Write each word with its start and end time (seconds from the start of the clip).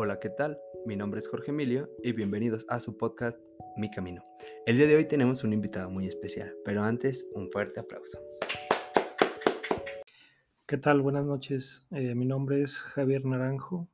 Hola, 0.00 0.20
¿qué 0.20 0.30
tal? 0.30 0.60
Mi 0.86 0.94
nombre 0.94 1.18
es 1.18 1.26
Jorge 1.26 1.50
Emilio 1.50 1.90
y 2.04 2.12
bienvenidos 2.12 2.64
a 2.68 2.78
su 2.78 2.96
podcast 2.96 3.36
Mi 3.76 3.90
Camino. 3.90 4.22
El 4.64 4.76
día 4.76 4.86
de 4.86 4.94
hoy 4.94 5.06
tenemos 5.06 5.42
un 5.42 5.52
invitado 5.52 5.90
muy 5.90 6.06
especial, 6.06 6.54
pero 6.64 6.84
antes 6.84 7.28
un 7.32 7.50
fuerte 7.50 7.80
aplauso. 7.80 8.20
¿Qué 10.66 10.76
tal? 10.76 11.00
Buenas 11.00 11.24
noches. 11.24 11.84
Eh, 11.90 12.14
mi 12.14 12.26
nombre 12.26 12.62
es 12.62 12.78
Javier 12.78 13.24
Naranjo 13.24 13.88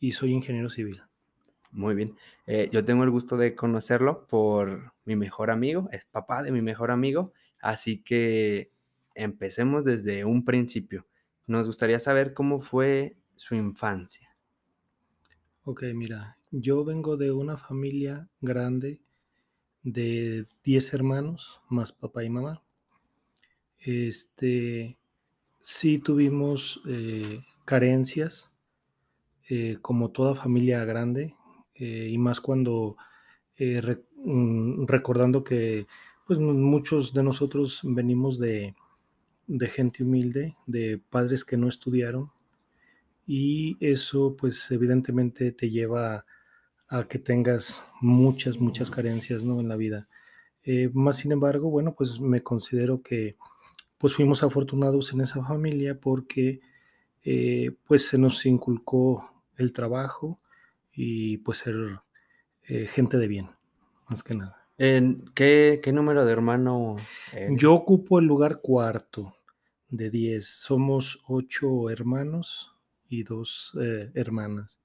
y 0.00 0.10
soy 0.10 0.32
ingeniero 0.32 0.70
civil. 0.70 1.04
Muy 1.70 1.94
bien. 1.94 2.16
Eh, 2.48 2.68
yo 2.72 2.84
tengo 2.84 3.04
el 3.04 3.10
gusto 3.10 3.36
de 3.36 3.54
conocerlo 3.54 4.26
por 4.26 4.92
mi 5.04 5.14
mejor 5.14 5.52
amigo, 5.52 5.88
es 5.92 6.04
papá 6.04 6.42
de 6.42 6.50
mi 6.50 6.62
mejor 6.62 6.90
amigo, 6.90 7.32
así 7.60 8.02
que 8.02 8.72
empecemos 9.14 9.84
desde 9.84 10.24
un 10.24 10.44
principio. 10.44 11.06
Nos 11.46 11.68
gustaría 11.68 12.00
saber 12.00 12.34
cómo 12.34 12.58
fue 12.58 13.16
su 13.36 13.54
infancia. 13.54 14.27
Ok, 15.70 15.82
mira, 15.94 16.38
yo 16.50 16.82
vengo 16.82 17.18
de 17.18 17.30
una 17.30 17.58
familia 17.58 18.30
grande 18.40 19.02
de 19.82 20.46
10 20.64 20.94
hermanos, 20.94 21.60
más 21.68 21.92
papá 21.92 22.24
y 22.24 22.30
mamá. 22.30 22.62
Este, 23.78 24.96
sí 25.60 25.98
tuvimos 25.98 26.80
eh, 26.88 27.42
carencias, 27.66 28.50
eh, 29.50 29.76
como 29.82 30.10
toda 30.10 30.34
familia 30.34 30.86
grande, 30.86 31.36
eh, 31.74 32.08
y 32.10 32.16
más 32.16 32.40
cuando 32.40 32.96
mm, 33.58 34.86
recordando 34.86 35.44
que 35.44 35.86
pues 36.26 36.38
muchos 36.38 37.12
de 37.12 37.22
nosotros 37.22 37.80
venimos 37.84 38.38
de, 38.38 38.74
de 39.46 39.66
gente 39.66 40.02
humilde, 40.02 40.56
de 40.66 40.96
padres 41.10 41.44
que 41.44 41.58
no 41.58 41.68
estudiaron, 41.68 42.32
y 43.28 43.76
eso 43.80 44.34
pues 44.38 44.70
evidentemente 44.70 45.52
te 45.52 45.68
lleva 45.68 46.24
a, 46.88 47.04
que 47.08 47.18
tengas 47.18 47.84
muchas, 48.00 48.58
muchas 48.58 48.90
carencias 48.90 49.44
¿no? 49.44 49.60
en 49.60 49.68
la 49.68 49.76
vida. 49.76 50.08
Eh, 50.64 50.90
más 50.94 51.18
sin 51.18 51.32
embargo, 51.32 51.68
bueno, 51.70 51.94
pues 51.94 52.20
me 52.20 52.42
considero 52.42 53.02
que 53.02 53.36
pues 53.98 54.14
fuimos 54.14 54.42
afortunados 54.42 55.12
en 55.12 55.20
esa 55.20 55.44
familia 55.44 56.00
porque 56.00 56.60
eh, 57.22 57.76
pues 57.84 58.06
se 58.06 58.16
nos 58.16 58.46
inculcó 58.46 59.30
el 59.58 59.74
trabajo 59.74 60.40
y 60.90 61.36
pues 61.38 61.58
ser 61.58 62.00
eh, 62.62 62.86
gente 62.86 63.18
de 63.18 63.28
bien, 63.28 63.50
más 64.08 64.22
que 64.22 64.34
nada. 64.34 64.66
¿En 64.78 65.26
qué, 65.34 65.80
qué 65.82 65.92
número 65.92 66.24
de 66.24 66.32
hermano? 66.32 66.96
Yo 67.50 67.74
ocupo 67.74 68.20
el 68.20 68.24
lugar 68.24 68.60
cuarto 68.62 69.34
de 69.90 70.08
diez. 70.08 70.46
Somos 70.46 71.20
ocho 71.26 71.90
hermanos 71.90 72.77
y 73.08 73.22
dos 73.22 73.76
eh, 73.80 74.10
hermanas. 74.14 74.78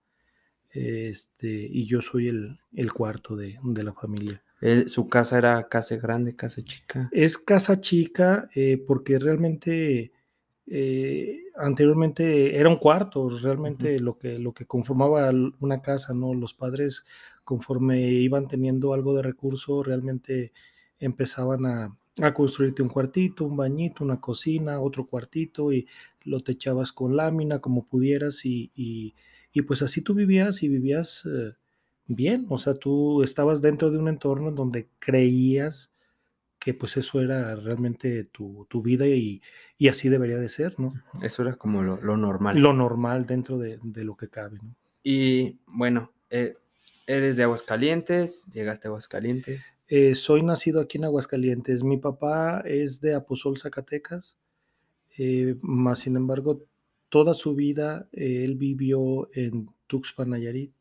Este, 0.72 1.48
y 1.48 1.86
yo 1.86 2.02
soy 2.02 2.30
el, 2.30 2.58
el 2.74 2.92
cuarto 2.92 3.36
de, 3.36 3.60
de, 3.64 3.84
la 3.84 3.94
familia. 3.94 4.42
¿Su 4.88 5.08
casa 5.08 5.38
era 5.38 5.68
casa 5.68 5.98
grande, 5.98 6.36
casa 6.36 6.64
chica? 6.64 7.10
Es 7.12 7.38
casa 7.38 7.80
chica 7.80 8.50
eh, 8.56 8.84
porque 8.88 9.20
realmente 9.20 10.12
eh, 10.66 11.44
anteriormente 11.56 12.58
era 12.58 12.70
un 12.70 12.78
cuarto, 12.78 13.30
realmente 13.30 14.00
lo, 14.00 14.18
que, 14.18 14.40
lo 14.40 14.54
que 14.54 14.66
conformaba 14.66 15.30
una 15.60 15.82
casa, 15.82 16.14
¿no? 16.14 16.34
Los 16.34 16.54
padres 16.54 17.06
conforme 17.44 18.02
iban 18.02 18.48
teniendo 18.48 18.94
algo 18.94 19.14
de 19.16 19.22
recurso, 19.22 19.84
realmente 19.84 20.54
empezaban 20.98 21.66
a, 21.66 21.96
a 22.22 22.34
construirte 22.34 22.84
un 22.84 22.90
cuartito, 22.90 23.46
un 23.46 23.58
bañito, 23.58 24.04
una 24.04 24.20
cocina, 24.20 24.80
otro 24.80 25.06
cuartito 25.08 25.72
y 25.72 25.88
lo 26.24 26.42
techabas 26.42 26.92
con 26.92 27.16
lámina 27.16 27.60
como 27.60 27.86
pudieras 27.86 28.46
y, 28.46 28.72
y, 28.76 29.62
pues 29.64 29.82
así 29.82 30.02
tú 30.02 30.14
vivías 30.14 30.64
y 30.64 30.68
vivías 30.68 31.24
eh, 31.26 31.54
bien, 32.08 32.46
o 32.50 32.58
sea, 32.58 32.74
tú 32.76 33.24
estabas 33.24 33.62
dentro 33.62 33.92
de 33.92 33.98
un 33.98 34.08
entorno 34.08 34.52
donde 34.52 34.90
creías 35.00 35.92
que 36.60 36.74
pues 36.74 36.96
eso 36.96 37.20
era 37.20 37.56
realmente 37.56 38.24
tu, 38.24 38.66
tu 38.70 38.82
vida 38.82 39.06
y, 39.06 39.42
y, 39.78 39.90
así 39.90 40.08
debería 40.08 40.38
de 40.38 40.48
ser, 40.48 40.80
¿no? 40.80 40.94
Eso 41.22 41.42
era 41.42 41.56
como 41.56 41.84
lo, 41.84 42.00
lo 42.00 42.16
normal. 42.16 42.58
Lo 42.58 42.72
normal 42.72 43.26
dentro 43.26 43.58
de, 43.58 43.80
de, 43.84 44.04
lo 44.06 44.16
que 44.16 44.30
cabe, 44.30 44.60
¿no? 44.62 44.74
Y 45.04 45.60
bueno, 45.68 46.14
eh, 46.30 46.54
eres 47.08 47.36
de 47.36 47.44
Aguascalientes, 47.44 48.46
llegaste 48.48 48.88
a 48.88 48.90
Aguascalientes. 48.90 49.76
Eh, 49.88 50.16
soy 50.16 50.44
nacido 50.44 50.82
aquí 50.82 50.98
en 50.98 51.06
Aguascalientes. 51.06 51.84
Mi 51.84 51.98
papá 51.98 52.62
es 52.66 53.02
de 53.02 53.16
Aposol, 53.16 53.58
Zacatecas. 53.58 54.38
Eh, 55.18 55.56
más 55.62 56.00
sin 56.00 56.16
embargo, 56.16 56.66
toda 57.10 57.34
su 57.34 57.56
vida 57.56 58.08
eh, 58.12 58.44
él 58.44 58.56
vivió 58.56 59.30
en 59.34 59.70
Tuxpan, 59.88 60.32
Nayarit, 60.32 60.74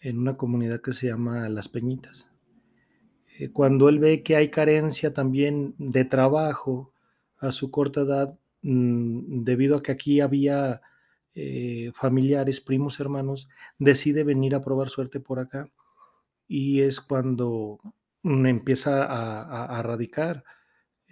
en 0.00 0.18
una 0.18 0.34
comunidad 0.34 0.80
que 0.80 0.92
se 0.92 1.06
llama 1.06 1.48
Las 1.48 1.68
Peñitas. 1.68 2.26
Eh, 3.38 3.50
cuando 3.50 3.88
él 3.88 3.98
ve 3.98 4.22
que 4.22 4.36
hay 4.36 4.50
carencia 4.50 5.14
también 5.14 5.74
de 5.78 6.04
trabajo 6.04 6.92
a 7.38 7.52
su 7.52 7.70
corta 7.70 8.00
edad, 8.00 8.38
mm, 8.62 9.44
debido 9.44 9.76
a 9.76 9.82
que 9.82 9.92
aquí 9.92 10.20
había 10.20 10.82
familiares, 11.94 12.60
primos, 12.60 13.00
hermanos, 13.00 13.48
decide 13.78 14.24
venir 14.24 14.54
a 14.54 14.60
probar 14.60 14.90
suerte 14.90 15.20
por 15.20 15.38
acá 15.38 15.70
y 16.48 16.80
es 16.82 17.00
cuando 17.00 17.78
empieza 18.22 19.04
a, 19.04 19.78
a 19.78 19.82
radicar 19.82 20.44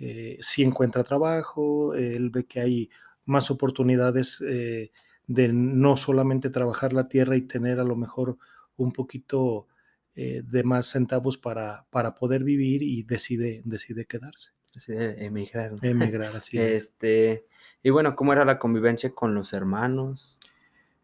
eh, 0.00 0.38
si 0.40 0.62
encuentra 0.62 1.02
trabajo, 1.02 1.94
él 1.94 2.30
ve 2.30 2.46
que 2.46 2.60
hay 2.60 2.90
más 3.24 3.50
oportunidades 3.50 4.42
eh, 4.46 4.92
de 5.26 5.48
no 5.52 5.96
solamente 5.96 6.50
trabajar 6.50 6.92
la 6.92 7.08
tierra 7.08 7.36
y 7.36 7.42
tener 7.42 7.80
a 7.80 7.84
lo 7.84 7.96
mejor 7.96 8.38
un 8.76 8.92
poquito 8.92 9.66
eh, 10.14 10.42
de 10.44 10.62
más 10.62 10.86
centavos 10.86 11.36
para, 11.36 11.86
para 11.90 12.14
poder 12.14 12.44
vivir 12.44 12.82
y 12.82 13.02
decide, 13.02 13.62
decide 13.64 14.06
quedarse. 14.06 14.50
Decide 14.78 15.24
emigrar. 15.24 15.74
Emigrar, 15.82 16.30
así 16.36 16.56
este, 16.58 17.46
Y 17.82 17.90
bueno, 17.90 18.14
¿cómo 18.14 18.32
era 18.32 18.44
la 18.44 18.58
convivencia 18.58 19.10
con 19.10 19.34
los 19.34 19.52
hermanos? 19.52 20.38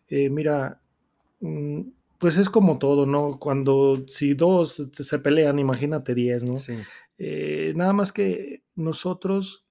mira, 0.09 0.81
mm, 1.41 1.81
pues 2.19 2.37
es 2.37 2.49
como 2.49 2.79
todo, 2.79 3.05
¿no? 3.05 3.41
Cuando 3.41 4.05
si 4.07 4.35
dos 4.35 4.81
se 4.93 5.19
pelean, 5.19 5.59
imagínate 5.59 6.15
diez, 6.15 6.45
¿no? 6.45 6.57
Sí. 6.57 6.75
Eh, 7.19 7.73
nada 7.75 7.93
más 7.93 8.13
que 8.13 8.63
nosotros 8.77 9.65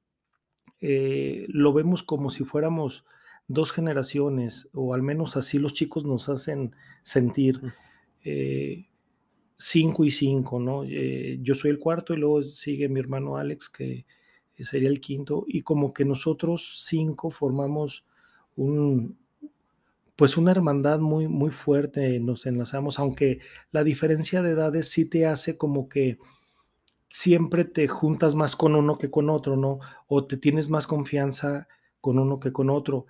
eh, 0.81 1.45
lo 1.47 1.71
vemos 1.71 2.03
como 2.03 2.29
si 2.29 2.43
fuéramos 2.43 3.05
dos 3.47 3.71
generaciones, 3.71 4.67
o 4.73 4.93
al 4.93 5.01
menos 5.01 5.37
así 5.37 5.59
los 5.59 5.73
chicos 5.73 6.03
nos 6.03 6.27
hacen 6.27 6.75
sentir. 7.03 7.61
Eh, 8.25 8.87
cinco 9.63 10.03
y 10.03 10.11
cinco, 10.11 10.59
¿no? 10.59 10.83
yo 10.83 11.55
soy 11.55 11.71
el 11.71 11.79
cuarto 11.79 12.13
y 12.13 12.17
luego 12.17 12.43
sigue 12.43 12.89
mi 12.89 12.99
hermano 12.99 13.37
Alex, 13.37 13.69
que 13.69 14.05
sería 14.59 14.89
el 14.89 14.99
quinto, 14.99 15.45
y 15.47 15.61
como 15.61 15.93
que 15.93 16.05
nosotros 16.05 16.83
cinco 16.85 17.31
formamos 17.31 18.05
un, 18.55 19.17
pues 20.15 20.37
una 20.37 20.51
hermandad 20.51 20.99
muy, 20.99 21.27
muy 21.27 21.51
fuerte, 21.51 22.19
nos 22.19 22.45
enlazamos, 22.45 22.99
aunque 22.99 23.39
la 23.71 23.83
diferencia 23.83 24.41
de 24.41 24.51
edades 24.51 24.89
sí 24.89 25.05
te 25.05 25.25
hace 25.25 25.57
como 25.57 25.89
que 25.89 26.17
siempre 27.09 27.63
te 27.63 27.87
juntas 27.87 28.35
más 28.35 28.55
con 28.55 28.75
uno 28.75 28.97
que 28.97 29.09
con 29.09 29.29
otro, 29.29 29.55
¿no? 29.55 29.79
O 30.07 30.25
te 30.25 30.37
tienes 30.37 30.69
más 30.69 30.87
confianza 30.87 31.67
con 32.01 32.19
uno 32.19 32.39
que 32.39 32.51
con 32.51 32.69
otro. 32.69 33.05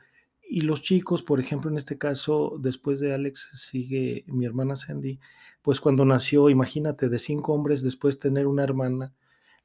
Y 0.47 0.61
los 0.61 0.81
chicos, 0.81 1.23
por 1.23 1.39
ejemplo, 1.39 1.71
en 1.71 1.77
este 1.77 1.97
caso, 1.97 2.57
después 2.59 2.99
de 2.99 3.13
Alex 3.13 3.49
sigue 3.53 4.23
mi 4.27 4.45
hermana 4.45 4.75
Sandy, 4.75 5.19
pues 5.63 5.81
cuando 5.81 6.05
nació, 6.05 6.49
imagínate, 6.49 7.09
de 7.09 7.19
cinco 7.19 7.53
hombres 7.53 7.83
después 7.83 8.19
tener 8.19 8.47
una 8.47 8.63
hermana, 8.63 9.13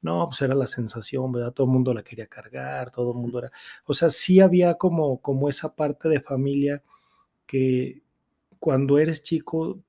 no, 0.01 0.25
pues 0.27 0.41
era 0.41 0.55
la 0.55 0.67
sensación, 0.67 1.31
¿verdad? 1.31 1.53
Todo 1.53 1.67
el 1.67 1.73
mundo 1.73 1.93
la 1.93 2.03
quería 2.03 2.27
cargar, 2.27 2.91
todo 2.91 3.11
el 3.11 3.17
mundo 3.19 3.39
era, 3.39 3.51
o 3.85 3.93
sea, 3.93 4.09
sí 4.09 4.39
había 4.39 4.75
como, 4.75 5.21
como 5.21 5.49
esa 5.49 5.75
parte 5.75 6.09
de 6.09 6.21
familia 6.21 6.83
que 7.47 8.03
cuando 8.59 8.99
eres 8.99 9.23
chico, 9.23 9.81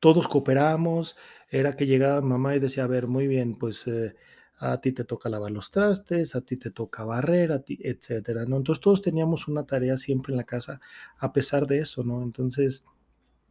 todos 0.00 0.28
cooperamos, 0.28 1.16
era 1.50 1.74
que 1.76 1.86
llegaba 1.86 2.20
mamá 2.20 2.56
y 2.56 2.60
decía, 2.60 2.84
a 2.84 2.86
ver, 2.88 3.06
muy 3.08 3.26
bien, 3.28 3.56
pues 3.58 3.86
eh, 3.88 4.14
a 4.58 4.80
ti 4.80 4.92
te 4.92 5.04
toca 5.04 5.28
lavar 5.28 5.50
los 5.52 5.70
trastes, 5.70 6.34
a 6.34 6.42
ti 6.42 6.56
te 6.56 6.70
toca 6.70 7.04
barrer, 7.04 7.52
a 7.52 7.62
ti, 7.62 7.78
etcétera, 7.82 8.44
¿no? 8.46 8.56
Entonces 8.58 8.82
todos 8.82 9.02
teníamos 9.02 9.48
una 9.48 9.66
tarea 9.66 9.96
siempre 9.96 10.32
en 10.32 10.38
la 10.38 10.44
casa 10.44 10.80
a 11.18 11.32
pesar 11.32 11.66
de 11.66 11.80
eso, 11.80 12.04
¿no? 12.04 12.22
Entonces 12.22 12.84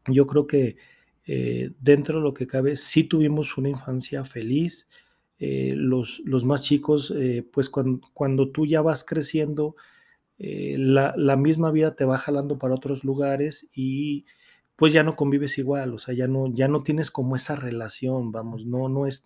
yo 0.08 0.28
creo 0.28 0.48
que 0.48 0.78
eh, 1.28 1.72
dentro 1.80 2.18
de 2.18 2.24
lo 2.24 2.34
que 2.34 2.48
cabe 2.48 2.76
sí 2.76 3.04
tuvimos 3.04 3.58
una 3.58 3.70
infancia 3.70 4.26
feliz. 4.26 4.88
Eh, 5.40 5.74
los, 5.76 6.22
los, 6.26 6.46
más 6.46 6.64
chicos, 6.64 7.14
pues 7.54 7.70
cuando, 7.70 8.02
cuando, 8.14 8.50
tú 8.50 8.66
ya 8.66 8.82
vas 8.82 9.04
creciendo, 9.04 9.76
la, 10.40 11.14
la, 11.16 11.36
misma 11.36 11.72
vida 11.72 11.96
te 11.96 12.06
va 12.06 12.18
jalando 12.18 12.58
para 12.58 12.76
otros 12.76 13.04
lugares 13.04 13.70
y 13.74 14.26
pues 14.78 14.94
ya 14.94 15.04
no 15.04 15.16
convives 15.16 15.58
igual, 15.58 15.96
o 15.96 15.98
sea, 15.98 16.14
ya 16.14 16.28
no, 16.28 16.54
ya 16.54 16.68
no 16.68 16.84
tienes 16.84 17.10
como 17.10 17.36
esa 17.36 17.56
relación, 17.56 18.32
vamos, 18.32 18.66
no, 18.66 18.88
no, 18.90 19.08
es, 19.08 19.26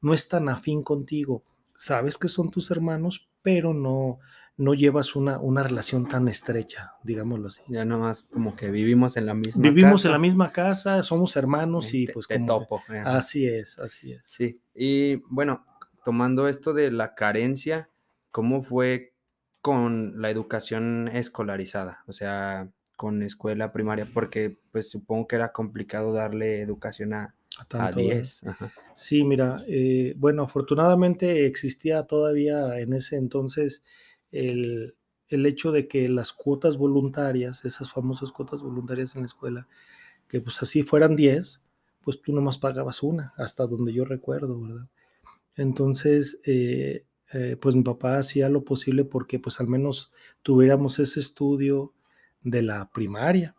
no 0.00 0.14
es 0.14 0.28
tan 0.28 0.48
afín 0.48 0.82
contigo. 0.82 1.42
Sabes 1.74 2.16
que 2.16 2.28
son 2.28 2.50
tus 2.50 2.70
hermanos, 2.70 3.28
pero 3.42 3.74
no, 3.74 4.20
no 4.56 4.74
llevas 4.74 5.16
una, 5.16 5.38
una 5.38 5.62
relación 5.62 6.08
tan 6.08 6.28
estrecha, 6.28 6.94
digámoslo 7.02 7.48
así. 7.48 7.62
Ya 7.68 7.84
nomás 7.84 8.24
como 8.24 8.54
que 8.54 8.70
vivimos 8.70 9.16
en 9.16 9.26
la 9.26 9.34
misma 9.34 9.62
vivimos 9.62 10.04
en 10.04 10.12
la 10.12 10.18
misma 10.18 10.52
casa, 10.52 11.02
somos 11.02 11.36
hermanos 11.36 11.92
y 11.94 12.06
pues 12.06 12.28
te 12.28 12.38
topo. 12.40 12.82
así 13.04 13.46
es, 13.46 13.78
así 13.78 14.12
es. 14.12 14.22
Sí, 14.28 14.62
y 14.74 15.16
bueno, 15.28 15.64
tomando 16.04 16.48
esto 16.48 16.74
de 16.74 16.90
la 16.90 17.14
carencia, 17.14 17.88
¿cómo 18.30 18.62
fue 18.62 19.14
con 19.60 20.20
la 20.20 20.30
educación 20.30 21.08
escolarizada? 21.08 22.02
O 22.06 22.12
sea, 22.12 22.68
con 22.96 23.22
escuela 23.22 23.72
primaria, 23.72 24.06
porque 24.12 24.58
pues 24.70 24.90
supongo 24.90 25.26
que 25.26 25.36
era 25.36 25.52
complicado 25.52 26.12
darle 26.12 26.60
educación 26.60 27.14
a, 27.14 27.34
a, 27.70 27.90
10. 27.90 28.44
Sí, 28.94 29.24
mira, 29.24 29.56
eh, 29.66 30.14
bueno, 30.16 30.44
afortunadamente 30.44 31.46
existía 31.46 32.04
todavía 32.04 32.78
en 32.78 32.92
ese 32.92 33.16
entonces 33.16 33.82
el, 34.32 34.96
hecho 35.28 35.72
de 35.72 35.86
que 35.88 36.08
las 36.08 36.32
cuotas 36.32 36.76
voluntarias, 36.76 37.64
esas 37.64 37.92
famosas 37.92 38.32
cuotas 38.32 38.62
voluntarias 38.62 39.14
en 39.14 39.22
la 39.22 39.26
escuela, 39.26 39.68
que 40.28 40.40
pues 40.40 40.62
así 40.62 40.82
fueran 40.82 41.16
10, 41.16 41.60
pues 42.02 42.20
tú 42.20 42.32
nomás 42.34 42.58
pagabas 42.58 43.02
una, 43.02 43.32
hasta 43.36 43.66
donde 43.66 43.92
yo 43.92 44.04
recuerdo, 44.04 44.60
¿verdad? 44.60 44.88
Entonces, 45.56 46.40
eh, 46.44 47.04
eh, 47.32 47.56
pues 47.60 47.74
mi 47.74 47.82
papá 47.82 48.18
hacía 48.18 48.48
lo 48.48 48.64
posible 48.64 49.04
porque 49.04 49.38
pues 49.38 49.60
al 49.60 49.68
menos 49.68 50.12
tuviéramos 50.42 50.98
ese 50.98 51.20
estudio 51.20 51.92
de 52.42 52.62
la 52.62 52.90
primaria. 52.90 53.54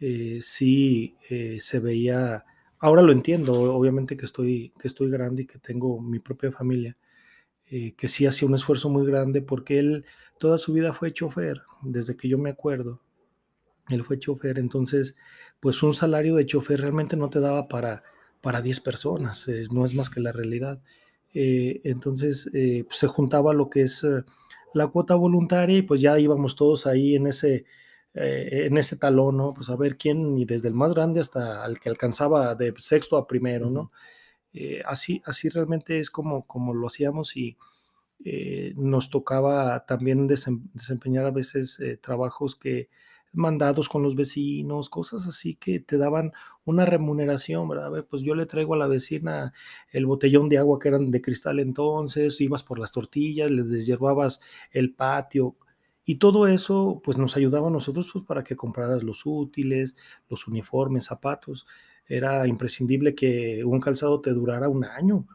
Eh, 0.00 0.40
sí 0.42 1.16
se 1.60 1.80
veía, 1.80 2.44
ahora 2.78 3.02
lo 3.02 3.12
entiendo, 3.12 3.52
obviamente 3.74 4.16
que 4.16 4.26
estoy, 4.26 4.72
que 4.80 4.88
estoy 4.88 5.10
grande 5.10 5.42
y 5.42 5.46
que 5.46 5.58
tengo 5.58 6.00
mi 6.00 6.18
propia 6.18 6.52
familia, 6.52 6.96
que 7.96 8.08
sí 8.08 8.26
hacía 8.26 8.48
un 8.48 8.54
esfuerzo 8.54 8.88
muy 8.88 9.06
grande 9.06 9.42
porque 9.42 9.78
él 9.78 10.04
toda 10.38 10.58
su 10.58 10.72
vida 10.72 10.92
fue 10.92 11.12
chofer, 11.12 11.62
desde 11.82 12.16
que 12.16 12.28
yo 12.28 12.38
me 12.38 12.50
acuerdo. 12.50 13.00
Él 13.88 14.04
fue 14.04 14.18
chofer, 14.18 14.58
entonces, 14.58 15.16
pues 15.60 15.82
un 15.82 15.94
salario 15.94 16.34
de 16.34 16.46
chofer 16.46 16.80
realmente 16.80 17.16
no 17.16 17.30
te 17.30 17.40
daba 17.40 17.68
para, 17.68 18.02
para 18.40 18.60
10 18.60 18.80
personas, 18.80 19.46
no 19.72 19.84
es 19.84 19.94
más 19.94 20.10
que 20.10 20.20
la 20.20 20.32
realidad. 20.32 20.80
Eh, 21.34 21.80
entonces 21.84 22.50
eh, 22.54 22.84
pues, 22.86 22.98
se 22.98 23.06
juntaba 23.06 23.52
lo 23.52 23.68
que 23.68 23.82
es 23.82 24.02
eh, 24.04 24.24
la 24.74 24.88
cuota 24.88 25.14
voluntaria 25.14 25.78
y 25.78 25.82
pues 25.82 26.00
ya 26.00 26.18
íbamos 26.18 26.56
todos 26.56 26.86
ahí 26.86 27.14
en 27.14 27.26
ese, 27.26 27.64
en 28.14 28.76
ese 28.78 28.96
talón, 28.96 29.36
¿no? 29.36 29.54
Pues 29.54 29.70
a 29.70 29.76
ver 29.76 29.96
quién, 29.96 30.36
y 30.38 30.44
desde 30.44 30.68
el 30.68 30.74
más 30.74 30.94
grande 30.94 31.20
hasta 31.20 31.64
el 31.66 31.78
que 31.78 31.88
alcanzaba 31.88 32.54
de 32.54 32.74
sexto 32.78 33.16
a 33.16 33.26
primero, 33.26 33.70
¿no? 33.70 33.92
Así, 34.84 35.22
así 35.24 35.48
realmente 35.48 35.98
es 35.98 36.10
como, 36.10 36.46
como 36.46 36.74
lo 36.74 36.86
hacíamos 36.86 37.36
y 37.36 37.56
nos 38.74 39.10
tocaba 39.10 39.86
también 39.86 40.26
desempeñar 40.26 41.26
a 41.26 41.30
veces 41.30 41.80
trabajos 42.00 42.56
que 42.56 42.88
mandados 43.32 43.88
con 43.88 44.02
los 44.02 44.14
vecinos, 44.16 44.88
cosas 44.88 45.26
así 45.26 45.54
que 45.54 45.80
te 45.80 45.98
daban 45.98 46.32
una 46.64 46.84
remuneración, 46.84 47.68
¿verdad? 47.68 48.04
Pues 48.08 48.22
yo 48.22 48.34
le 48.34 48.46
traigo 48.46 48.74
a 48.74 48.78
la 48.78 48.86
vecina 48.86 49.52
el 49.92 50.06
botellón 50.06 50.48
de 50.48 50.58
agua 50.58 50.78
que 50.78 50.88
eran 50.88 51.10
de 51.10 51.20
cristal 51.20 51.60
entonces, 51.60 52.40
ibas 52.40 52.62
por 52.62 52.78
las 52.78 52.92
tortillas, 52.92 53.50
les 53.50 53.70
deshiervabas 53.70 54.40
el 54.70 54.94
patio 54.94 55.56
y 56.04 56.16
todo 56.16 56.46
eso 56.46 57.00
pues 57.04 57.18
nos 57.18 57.36
ayudaba 57.36 57.68
a 57.68 57.70
nosotros 57.70 58.10
pues, 58.12 58.24
para 58.24 58.42
que 58.42 58.56
compraras 58.56 59.02
los 59.02 59.26
útiles, 59.26 59.96
los 60.28 60.48
uniformes, 60.48 61.04
zapatos. 61.04 61.66
Era 62.08 62.46
imprescindible 62.46 63.14
que 63.14 63.64
un 63.64 63.80
calzado 63.80 64.20
te 64.20 64.30
durara 64.30 64.68
un 64.68 64.84
año, 64.84 65.26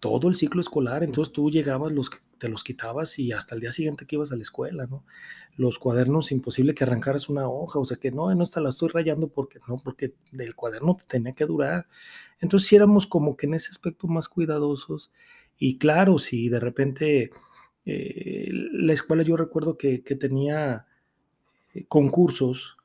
todo 0.00 0.28
el 0.28 0.36
ciclo 0.36 0.60
escolar, 0.60 1.02
entonces 1.02 1.32
tú 1.32 1.50
llegabas, 1.50 1.92
los, 1.92 2.10
te 2.38 2.48
los 2.48 2.62
quitabas 2.62 3.18
y 3.18 3.32
hasta 3.32 3.54
el 3.54 3.60
día 3.60 3.72
siguiente 3.72 4.06
que 4.06 4.16
ibas 4.16 4.30
a 4.30 4.36
la 4.36 4.42
escuela, 4.42 4.86
¿no? 4.86 5.04
los 5.56 5.78
cuadernos, 5.78 6.32
imposible 6.32 6.74
que 6.74 6.84
arrancaras 6.84 7.28
una 7.28 7.48
hoja, 7.48 7.78
o 7.78 7.84
sea 7.84 7.96
que 7.96 8.10
no, 8.10 8.32
no 8.34 8.44
esta 8.44 8.60
la 8.60 8.68
estoy 8.68 8.90
rayando 8.90 9.28
porque 9.28 9.58
no, 9.66 9.78
porque 9.78 10.14
el 10.38 10.54
cuaderno 10.54 10.96
te 10.96 11.06
tenía 11.06 11.32
que 11.32 11.46
durar. 11.46 11.88
Entonces 12.40 12.68
sí 12.68 12.76
éramos 12.76 13.06
como 13.06 13.36
que 13.36 13.46
en 13.46 13.54
ese 13.54 13.70
aspecto 13.70 14.06
más 14.06 14.28
cuidadosos 14.28 15.10
y 15.58 15.78
claro, 15.78 16.18
si 16.18 16.48
de 16.48 16.60
repente 16.60 17.30
eh, 17.86 18.48
la 18.52 18.92
escuela 18.92 19.22
yo 19.22 19.36
recuerdo 19.36 19.78
que, 19.78 19.98
tenía 19.98 20.86
eh, 21.74 21.86
concursos 21.88 22.76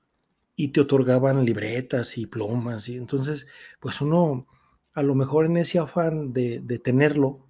y 0.63 0.67
te 0.67 0.81
otorgaban 0.81 1.43
libretas 1.43 2.19
y 2.19 2.27
plomas 2.27 2.87
y 2.87 2.95
entonces 2.95 3.47
pues 3.79 3.99
uno 3.99 4.45
a 4.93 5.01
lo 5.01 5.15
mejor 5.15 5.45
en 5.45 5.57
ese 5.57 5.79
afán 5.79 6.33
de, 6.33 6.59
de 6.59 6.77
tenerlo, 6.77 7.47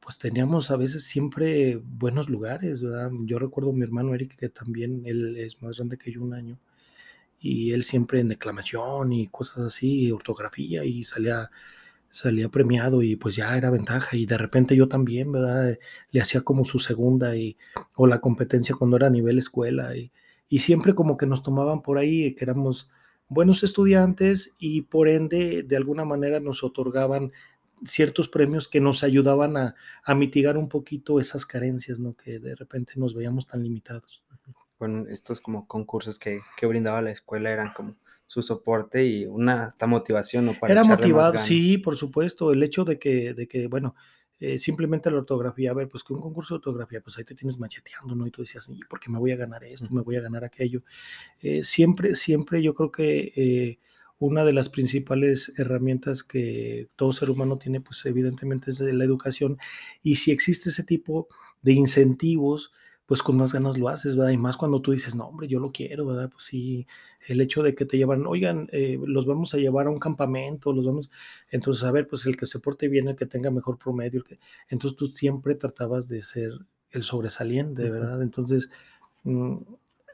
pues 0.00 0.18
teníamos 0.18 0.70
a 0.70 0.76
veces 0.76 1.04
siempre 1.04 1.76
buenos 1.76 2.28
lugares, 2.28 2.82
¿verdad? 2.82 3.10
Yo 3.24 3.38
recuerdo 3.38 3.70
a 3.70 3.72
mi 3.72 3.82
hermano 3.82 4.14
Eric, 4.14 4.36
que 4.36 4.48
también 4.50 5.02
él 5.06 5.36
es 5.38 5.62
más 5.62 5.76
grande 5.76 5.96
que 5.96 6.12
yo 6.12 6.22
un 6.22 6.34
año, 6.34 6.58
y 7.40 7.72
él 7.72 7.82
siempre 7.84 8.20
en 8.20 8.28
declamación 8.28 9.12
y 9.12 9.28
cosas 9.28 9.58
así, 9.66 10.10
ortografía, 10.12 10.84
y 10.84 11.04
salía, 11.04 11.50
salía 12.10 12.48
premiado 12.48 13.02
y 13.02 13.16
pues 13.16 13.36
ya 13.36 13.56
era 13.56 13.70
ventaja, 13.70 14.16
y 14.16 14.26
de 14.26 14.38
repente 14.38 14.76
yo 14.76 14.88
también, 14.88 15.32
¿verdad? 15.32 15.78
Le 16.10 16.20
hacía 16.20 16.42
como 16.42 16.64
su 16.64 16.78
segunda, 16.80 17.36
y, 17.36 17.56
o 17.96 18.06
la 18.06 18.20
competencia 18.20 18.74
cuando 18.76 18.96
era 18.96 19.06
a 19.06 19.10
nivel 19.10 19.38
escuela, 19.38 19.96
y, 19.96 20.10
y 20.48 20.60
siempre 20.60 20.94
como 20.94 21.16
que 21.16 21.26
nos 21.26 21.42
tomaban 21.42 21.82
por 21.82 21.98
ahí, 21.98 22.34
que 22.34 22.44
éramos 22.44 22.88
buenos 23.28 23.62
estudiantes 23.62 24.54
y 24.58 24.82
por 24.82 25.08
ende 25.08 25.62
de 25.62 25.76
alguna 25.76 26.04
manera 26.04 26.40
nos 26.40 26.64
otorgaban 26.64 27.32
ciertos 27.84 28.28
premios 28.28 28.68
que 28.68 28.80
nos 28.80 29.04
ayudaban 29.04 29.56
a, 29.56 29.74
mitigar 30.14 30.56
un 30.56 30.68
poquito 30.68 31.20
esas 31.20 31.46
carencias, 31.46 31.98
¿no? 31.98 32.14
Que 32.14 32.38
de 32.38 32.54
repente 32.54 32.94
nos 32.96 33.14
veíamos 33.14 33.46
tan 33.46 33.62
limitados. 33.62 34.22
Bueno, 34.78 35.06
estos 35.08 35.40
como 35.40 35.66
concursos 35.66 36.18
que, 36.18 36.40
brindaba 36.62 37.02
la 37.02 37.10
escuela 37.10 37.50
eran 37.50 37.72
como 37.72 37.96
su 38.26 38.42
soporte 38.42 39.06
y 39.06 39.26
una 39.26 39.74
motivación, 39.86 40.46
¿no? 40.46 40.54
Para 40.58 40.72
Era 40.72 40.84
motivado, 40.84 41.38
sí, 41.40 41.78
por 41.78 41.96
supuesto. 41.96 42.52
El 42.52 42.62
hecho 42.62 42.84
de 42.84 42.98
que, 42.98 43.34
de 43.34 43.46
que 43.48 43.68
bueno, 43.68 43.94
eh, 44.40 44.58
simplemente 44.58 45.10
la 45.10 45.18
ortografía, 45.18 45.70
a 45.70 45.74
ver, 45.74 45.88
pues 45.88 46.04
que 46.04 46.12
un 46.12 46.20
concurso 46.20 46.54
de 46.54 46.58
ortografía, 46.58 47.00
pues 47.00 47.18
ahí 47.18 47.24
te 47.24 47.34
tienes 47.34 47.58
macheteando, 47.58 48.14
¿no? 48.14 48.26
Y 48.26 48.30
tú 48.30 48.42
decías, 48.42 48.68
¿y 48.68 48.80
por 48.84 49.00
qué 49.00 49.10
me 49.10 49.18
voy 49.18 49.32
a 49.32 49.36
ganar 49.36 49.64
esto? 49.64 49.88
¿Me 49.90 50.02
voy 50.02 50.16
a 50.16 50.20
ganar 50.20 50.44
aquello? 50.44 50.82
Eh, 51.40 51.64
siempre, 51.64 52.14
siempre 52.14 52.62
yo 52.62 52.74
creo 52.74 52.92
que 52.92 53.32
eh, 53.34 53.78
una 54.18 54.44
de 54.44 54.52
las 54.52 54.68
principales 54.68 55.52
herramientas 55.56 56.22
que 56.22 56.88
todo 56.96 57.12
ser 57.12 57.30
humano 57.30 57.58
tiene, 57.58 57.80
pues 57.80 58.04
evidentemente 58.06 58.70
es 58.70 58.80
la 58.80 59.04
educación. 59.04 59.58
Y 60.02 60.16
si 60.16 60.30
existe 60.30 60.70
ese 60.70 60.84
tipo 60.84 61.28
de 61.62 61.72
incentivos, 61.72 62.72
pues 63.08 63.22
con 63.22 63.38
más 63.38 63.54
ganas 63.54 63.78
lo 63.78 63.88
haces, 63.88 64.14
¿verdad? 64.14 64.32
Y 64.32 64.36
más 64.36 64.58
cuando 64.58 64.82
tú 64.82 64.92
dices, 64.92 65.14
no, 65.14 65.28
hombre, 65.28 65.48
yo 65.48 65.60
lo 65.60 65.72
quiero, 65.72 66.04
¿verdad? 66.04 66.28
Pues 66.30 66.44
sí, 66.44 66.86
el 67.26 67.40
hecho 67.40 67.62
de 67.62 67.74
que 67.74 67.86
te 67.86 67.96
llevan, 67.96 68.26
oigan, 68.26 68.68
eh, 68.70 69.00
los 69.02 69.24
vamos 69.24 69.54
a 69.54 69.56
llevar 69.56 69.86
a 69.86 69.90
un 69.90 69.98
campamento, 69.98 70.74
los 70.74 70.84
vamos, 70.84 71.10
entonces, 71.50 71.84
a 71.84 71.90
ver, 71.90 72.06
pues 72.06 72.26
el 72.26 72.36
que 72.36 72.44
se 72.44 72.60
porte 72.60 72.86
bien, 72.86 73.08
el 73.08 73.16
que 73.16 73.24
tenga 73.24 73.50
mejor 73.50 73.78
promedio, 73.78 74.22
que... 74.24 74.38
entonces 74.68 74.98
tú 74.98 75.06
siempre 75.06 75.54
tratabas 75.54 76.06
de 76.06 76.20
ser 76.20 76.52
el 76.90 77.02
sobresaliente, 77.02 77.88
¿verdad? 77.88 78.20
Entonces, 78.20 78.68
mm, 79.24 79.56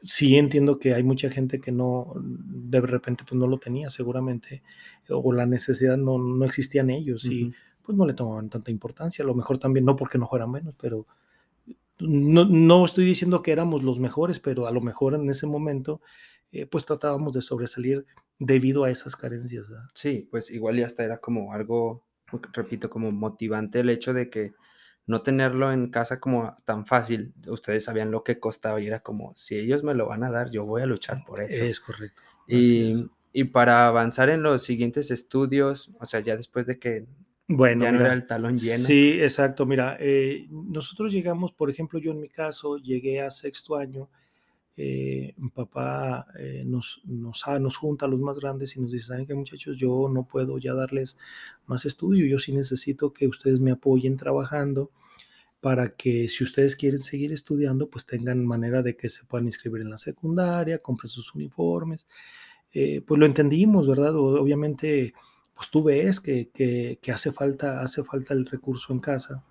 sí 0.03 0.37
entiendo 0.37 0.79
que 0.79 0.93
hay 0.93 1.03
mucha 1.03 1.29
gente 1.29 1.59
que 1.59 1.73
no, 1.73 2.13
de 2.17 2.79
repente, 2.79 3.25
pues 3.27 3.37
no 3.37 3.47
lo 3.47 3.57
tenía 3.57 3.89
seguramente, 3.89 4.63
o 5.09 5.33
la 5.33 5.45
necesidad 5.45 5.97
no, 5.97 6.17
no 6.17 6.45
existía 6.45 6.79
en 6.81 6.91
ellos 6.91 7.25
y 7.25 7.53
pues 7.83 7.97
no 7.97 8.05
le 8.05 8.13
tomaban 8.13 8.49
tanta 8.49 8.71
importancia. 8.71 9.23
A 9.23 9.27
lo 9.27 9.35
mejor 9.35 9.57
también, 9.57 9.85
no 9.85 9.97
porque 9.97 10.17
no 10.17 10.27
fueran 10.29 10.51
menos, 10.51 10.75
pero 10.79 11.05
no, 11.99 12.45
no 12.45 12.85
estoy 12.85 13.05
diciendo 13.05 13.41
que 13.41 13.51
éramos 13.51 13.83
los 13.83 13.99
mejores, 13.99 14.39
pero 14.39 14.67
a 14.67 14.71
lo 14.71 14.81
mejor 14.81 15.15
en 15.15 15.29
ese 15.29 15.47
momento, 15.47 16.01
eh, 16.51 16.65
pues 16.65 16.85
tratábamos 16.85 17.33
de 17.33 17.41
sobresalir 17.41 18.05
debido 18.39 18.83
a 18.83 18.89
esas 18.89 19.15
carencias. 19.15 19.65
Sí, 19.93 20.27
pues 20.29 20.51
igual 20.51 20.77
ya 20.77 20.85
hasta 20.85 21.03
era 21.03 21.19
como 21.19 21.53
algo, 21.53 22.03
repito, 22.53 22.89
como 22.89 23.11
motivante 23.11 23.79
el 23.79 23.89
hecho 23.89 24.13
de 24.13 24.29
que 24.29 24.53
no 25.07 25.21
tenerlo 25.21 25.71
en 25.71 25.89
casa 25.89 26.19
como 26.19 26.55
tan 26.65 26.85
fácil. 26.85 27.33
Ustedes 27.47 27.85
sabían 27.85 28.11
lo 28.11 28.23
que 28.23 28.39
costaba 28.39 28.81
y 28.81 28.87
era 28.87 28.99
como, 29.01 29.33
si 29.35 29.55
ellos 29.57 29.83
me 29.83 29.93
lo 29.93 30.07
van 30.07 30.23
a 30.23 30.31
dar, 30.31 30.49
yo 30.49 30.65
voy 30.65 30.81
a 30.81 30.87
luchar 30.87 31.23
por 31.25 31.41
eso. 31.41 31.63
Es 31.63 31.79
correcto. 31.79 32.21
Y, 32.47 33.43
para 33.51 33.87
avanzar 33.87 34.29
en 34.29 34.43
los 34.43 34.63
siguientes 34.63 35.11
estudios, 35.11 35.91
o 35.99 36.05
sea, 36.05 36.21
ya 36.21 36.37
después 36.37 36.65
de 36.65 36.79
que 36.79 37.05
bueno, 37.47 37.83
ya 37.83 37.91
no 37.91 38.01
era 38.01 38.13
el 38.13 38.25
talón 38.25 38.55
lleno. 38.55 38.85
Sí, 38.85 39.17
exacto. 39.21 39.65
Mira, 39.65 39.97
eh, 39.99 40.47
nosotros 40.49 41.11
llegamos, 41.11 41.51
por 41.51 41.69
ejemplo, 41.69 41.99
yo 41.99 42.11
en 42.11 42.19
mi 42.19 42.29
caso 42.29 42.77
llegué 42.77 43.21
a 43.21 43.29
sexto 43.29 43.75
año 43.75 44.09
eh, 44.77 45.33
mi 45.37 45.49
papá 45.51 46.27
eh, 46.37 46.63
nos, 46.65 47.01
nos, 47.05 47.45
nos, 47.47 47.77
junta 47.77 48.05
a 48.05 48.09
los 48.09 48.19
más 48.19 48.39
grandes 48.39 48.75
y 48.75 48.81
nos 48.81 48.91
dice, 48.91 49.07
¿saben 49.07 49.25
qué 49.25 49.33
muchachos? 49.33 49.77
Yo 49.77 50.09
no 50.11 50.27
puedo 50.27 50.57
ya 50.57 50.73
darles 50.73 51.17
más 51.65 51.85
estudio, 51.85 52.25
yo 52.25 52.39
sí 52.39 52.51
necesito 52.51 53.13
que 53.13 53.27
ustedes 53.27 53.61
me 53.61 53.71
apoyen 53.71 54.17
trabajando 54.17 54.91
para 55.61 55.95
que 55.95 56.27
si 56.27 56.43
ustedes 56.43 56.75
quieren 56.75 56.99
seguir 56.99 57.31
estudiando, 57.31 57.89
pues 57.89 58.05
tengan 58.05 58.45
manera 58.45 58.81
de 58.83 58.97
que 58.97 59.09
se 59.09 59.23
puedan 59.25 59.45
inscribir 59.45 59.81
en 59.81 59.89
la 59.89 59.97
secundaria, 59.97 60.79
compren 60.79 61.09
sus 61.09 61.33
uniformes. 61.33 62.05
Eh, 62.73 63.01
pues 63.05 63.17
lo 63.17 63.25
entendimos, 63.25 63.87
¿verdad? 63.87 64.15
Obviamente, 64.15 65.13
pues 65.55 65.69
tú 65.71 65.83
ves 65.83 66.19
que, 66.19 66.49
que, 66.53 66.99
que 67.01 67.11
hace, 67.11 67.31
falta, 67.31 67.81
hace 67.81 68.03
falta 68.03 68.33
el 68.33 68.45
recurso 68.45 68.93
en 68.93 68.99
casa. 68.99 69.43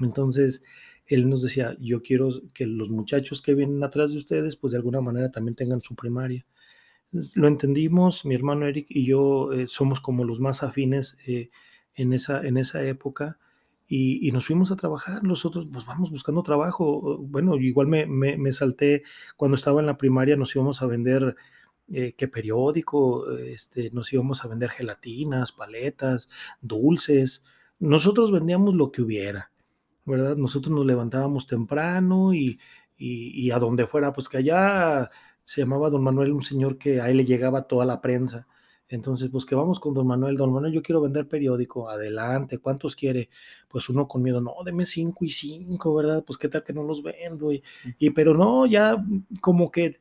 Entonces, 0.00 0.62
él 1.06 1.28
nos 1.28 1.42
decía, 1.42 1.76
yo 1.80 2.02
quiero 2.02 2.28
que 2.54 2.66
los 2.66 2.90
muchachos 2.90 3.40
que 3.40 3.54
vienen 3.54 3.82
atrás 3.82 4.12
de 4.12 4.18
ustedes, 4.18 4.56
pues 4.56 4.72
de 4.72 4.78
alguna 4.78 5.00
manera 5.00 5.30
también 5.30 5.54
tengan 5.54 5.80
su 5.80 5.94
primaria. 5.94 6.44
Lo 7.34 7.48
entendimos, 7.48 8.26
mi 8.26 8.34
hermano 8.34 8.66
Eric 8.66 8.86
y 8.90 9.06
yo 9.06 9.52
eh, 9.52 9.66
somos 9.66 10.00
como 10.00 10.24
los 10.24 10.40
más 10.40 10.62
afines 10.62 11.16
eh, 11.26 11.48
en, 11.94 12.12
esa, 12.12 12.46
en 12.46 12.58
esa 12.58 12.84
época 12.84 13.38
y, 13.88 14.30
nos 14.32 14.46
fuimos 14.46 14.70
a 14.70 14.76
trabajar. 14.76 15.24
Nosotros 15.24 15.66
pues 15.72 15.86
vamos 15.86 16.10
buscando 16.10 16.42
trabajo. 16.42 17.16
Bueno, 17.18 17.56
igual 17.56 17.86
me, 17.86 18.04
me, 18.06 18.52
salté 18.52 19.02
cuando 19.36 19.54
estaba 19.54 19.80
en 19.80 19.86
la 19.86 19.96
primaria, 19.96 20.36
nos 20.36 20.54
íbamos 20.54 20.82
a 20.82 20.86
vender 20.86 21.36
eh, 21.90 22.14
qué 22.16 22.28
periódico, 22.28 23.30
este, 23.32 23.90
nos 23.90 24.12
íbamos 24.12 24.44
a 24.44 24.48
vender 24.48 24.70
gelatinas, 24.70 25.52
paletas, 25.52 26.28
dulces. 26.60 27.44
Nosotros 27.78 28.30
vendíamos 28.30 28.74
lo 28.74 28.92
que 28.92 29.02
hubiera, 29.02 29.50
¿verdad? 30.04 30.36
Nosotros 30.36 30.74
nos 30.74 30.84
levantábamos 30.84 31.46
temprano 31.46 32.34
y, 32.34 32.58
y, 32.98 33.50
a 33.50 33.58
donde 33.58 33.86
fuera, 33.86 34.12
pues 34.12 34.28
que 34.28 34.38
allá 34.38 35.10
se 35.44 35.62
llamaba 35.62 35.88
don 35.90 36.02
Manuel, 36.02 36.32
un 36.32 36.42
señor 36.42 36.76
que 36.76 37.00
a 37.00 37.08
él 37.10 37.18
le 37.18 37.24
llegaba 37.24 37.62
toda 37.62 37.86
la 37.86 38.00
prensa. 38.00 38.46
Entonces, 38.90 39.28
pues 39.30 39.44
que 39.44 39.54
vamos 39.54 39.80
con 39.80 39.94
don 39.94 40.06
Manuel. 40.06 40.36
Don 40.36 40.52
Manuel, 40.52 40.72
yo 40.72 40.82
quiero 40.82 41.00
vender 41.00 41.28
periódico. 41.28 41.88
Adelante, 41.90 42.58
¿cuántos 42.58 42.96
quiere? 42.96 43.28
Pues 43.68 43.88
uno 43.88 44.08
con 44.08 44.22
miedo, 44.22 44.40
no, 44.40 44.54
deme 44.64 44.84
cinco 44.86 45.24
y 45.24 45.30
cinco, 45.30 45.94
¿verdad? 45.94 46.24
Pues 46.26 46.38
qué 46.38 46.48
tal 46.48 46.64
que 46.64 46.72
no 46.72 46.82
los 46.82 47.02
vendo. 47.02 47.52
Y, 47.52 47.62
y 47.98 48.10
pero 48.10 48.34
no, 48.34 48.66
ya 48.66 48.96
como 49.40 49.70
que 49.70 49.98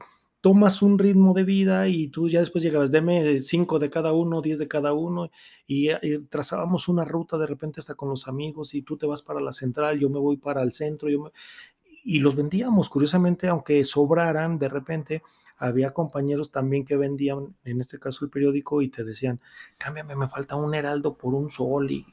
tomas 0.48 0.82
un 0.82 0.98
ritmo 0.98 1.34
de 1.34 1.44
vida 1.44 1.89
y 1.89 2.08
tú 2.08 2.30
ya 2.30 2.39
después 2.39 2.63
llegabas, 2.63 2.89
deme 2.89 3.42
cinco 3.42 3.80
de 3.80 3.89
cada 3.89 4.13
uno, 4.13 4.42
diez 4.42 4.60
de 4.60 4.70
cada 4.70 4.94
uno, 4.94 5.30
y, 5.68 5.89
y, 5.92 6.20
trazábamos 6.30 6.88
una 6.88 7.04
ruta 7.04 7.38
de 7.38 7.46
repente 7.46 7.82
hasta 7.82 7.96
con 7.96 8.08
los 8.08 8.30
amigos, 8.30 8.74
y 8.74 8.82
tú 8.82 8.96
te 8.96 9.06
vas 9.06 9.22
para 9.22 9.42
la 9.42 9.51
central, 9.51 10.00
yo 10.00 10.10
me 10.10 10.20
voy 10.20 10.38
para 10.38 10.63
el 10.63 10.72
centro, 10.72 11.10
yo 11.10 11.24
me, 11.24 11.32
y 12.06 12.22
los 12.22 12.38
vendíamos. 12.38 12.88
Curiosamente, 12.88 13.50
aunque 13.50 13.84
sobraran, 13.84 14.58
de 14.58 14.70
repente 14.70 15.22
había 15.58 15.92
compañeros 15.92 16.50
también 16.50 16.86
que 16.86 16.96
vendían, 16.96 17.54
en 17.66 17.82
este 17.82 18.00
caso 18.00 18.24
el 18.24 18.32
periódico, 18.32 18.82
y 18.82 18.88
te 18.88 19.04
decían, 19.04 19.42
cámbiame, 19.77 20.16
me 20.16 20.30
falta 20.30 20.56
un 20.56 20.74
heraldo 20.74 21.18
por 21.18 21.34
un 21.34 21.51
sol. 21.51 21.92
Y, 21.92 22.06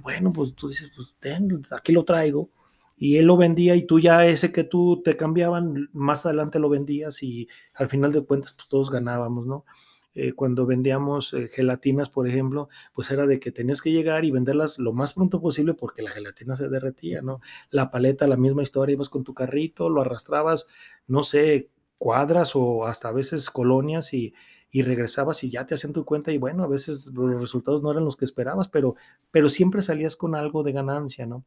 bueno, 0.00 0.32
pues 0.32 0.54
tú 0.54 0.70
dices, 0.70 0.90
pues 0.96 1.14
ten, 1.20 1.62
aquí 1.70 1.92
lo 1.92 2.02
traigo. 2.02 2.48
Y 2.96 3.18
él 3.18 3.26
lo 3.26 3.36
vendía 3.36 3.74
y 3.76 3.86
tú 3.86 4.00
ya 4.00 4.26
ese 4.26 4.52
que 4.52 4.64
tú 4.64 5.02
te 5.04 5.16
cambiaban, 5.16 5.88
más 5.92 6.26
adelante 6.26 6.58
lo 6.58 6.68
vendías 6.68 7.22
y 7.22 7.48
al 7.74 7.88
final 7.88 8.12
de 8.12 8.24
cuentas 8.24 8.54
pues 8.54 8.68
todos 8.68 8.90
ganábamos, 8.90 9.46
¿no? 9.46 9.64
Eh, 10.16 10.32
cuando 10.32 10.64
vendíamos 10.64 11.34
eh, 11.34 11.48
gelatinas, 11.48 12.08
por 12.08 12.28
ejemplo, 12.28 12.68
pues 12.94 13.10
era 13.10 13.26
de 13.26 13.40
que 13.40 13.50
tenías 13.50 13.82
que 13.82 13.90
llegar 13.90 14.24
y 14.24 14.30
venderlas 14.30 14.78
lo 14.78 14.92
más 14.92 15.14
pronto 15.14 15.40
posible 15.40 15.74
porque 15.74 16.02
la 16.02 16.10
gelatina 16.10 16.54
se 16.56 16.68
derretía, 16.68 17.20
¿no? 17.20 17.40
La 17.70 17.90
paleta, 17.90 18.28
la 18.28 18.36
misma 18.36 18.62
historia, 18.62 18.92
ibas 18.94 19.08
con 19.08 19.24
tu 19.24 19.34
carrito, 19.34 19.88
lo 19.90 20.02
arrastrabas, 20.02 20.68
no 21.08 21.24
sé, 21.24 21.68
cuadras 21.98 22.54
o 22.54 22.86
hasta 22.86 23.08
a 23.08 23.12
veces 23.12 23.50
colonias 23.50 24.14
y, 24.14 24.34
y 24.70 24.82
regresabas 24.82 25.42
y 25.44 25.50
ya 25.50 25.66
te 25.66 25.74
hacían 25.74 25.92
tu 25.92 26.04
cuenta 26.04 26.30
y 26.32 26.38
bueno, 26.38 26.62
a 26.64 26.68
veces 26.68 27.06
los 27.12 27.40
resultados 27.40 27.82
no 27.82 27.90
eran 27.90 28.04
los 28.04 28.16
que 28.16 28.24
esperabas, 28.24 28.68
pero, 28.68 28.94
pero 29.32 29.48
siempre 29.48 29.82
salías 29.82 30.16
con 30.16 30.34
algo 30.36 30.62
de 30.62 30.72
ganancia, 30.72 31.26
¿no? 31.26 31.44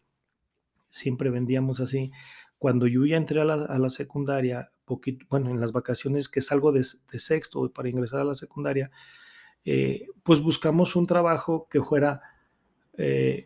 Siempre 0.89 1.29
vendíamos 1.29 1.79
así. 1.79 2.11
Cuando 2.57 2.87
yo 2.87 3.05
ya 3.05 3.17
entré 3.17 3.41
a 3.41 3.45
la, 3.45 3.53
a 3.53 3.77
la 3.77 3.89
secundaria, 3.89 4.71
poquito, 4.85 5.25
bueno, 5.29 5.51
en 5.51 5.59
las 5.59 5.71
vacaciones 5.71 6.29
que 6.29 6.41
salgo 6.41 6.71
de, 6.71 6.85
de 7.11 7.19
sexto 7.19 7.71
para 7.71 7.89
ingresar 7.89 8.21
a 8.21 8.23
la 8.23 8.35
secundaria, 8.35 8.89
eh, 9.65 10.07
pues 10.23 10.41
buscamos 10.41 10.95
un 10.95 11.05
trabajo 11.05 11.67
que 11.69 11.81
fuera 11.81 12.21
eh, 12.97 13.45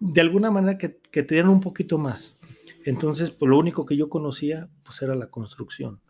de 0.00 0.20
alguna 0.20 0.50
manera 0.50 0.78
que, 0.78 0.98
que 1.10 1.22
te 1.22 1.42
un 1.42 1.60
poquito 1.60 1.98
más. 1.98 2.36
Entonces, 2.84 3.30
pues 3.30 3.48
lo 3.48 3.58
único 3.58 3.84
que 3.84 3.96
yo 3.96 4.08
conocía, 4.08 4.70
pues 4.82 5.02
era 5.02 5.14
la 5.14 5.28
construcción. 5.28 6.00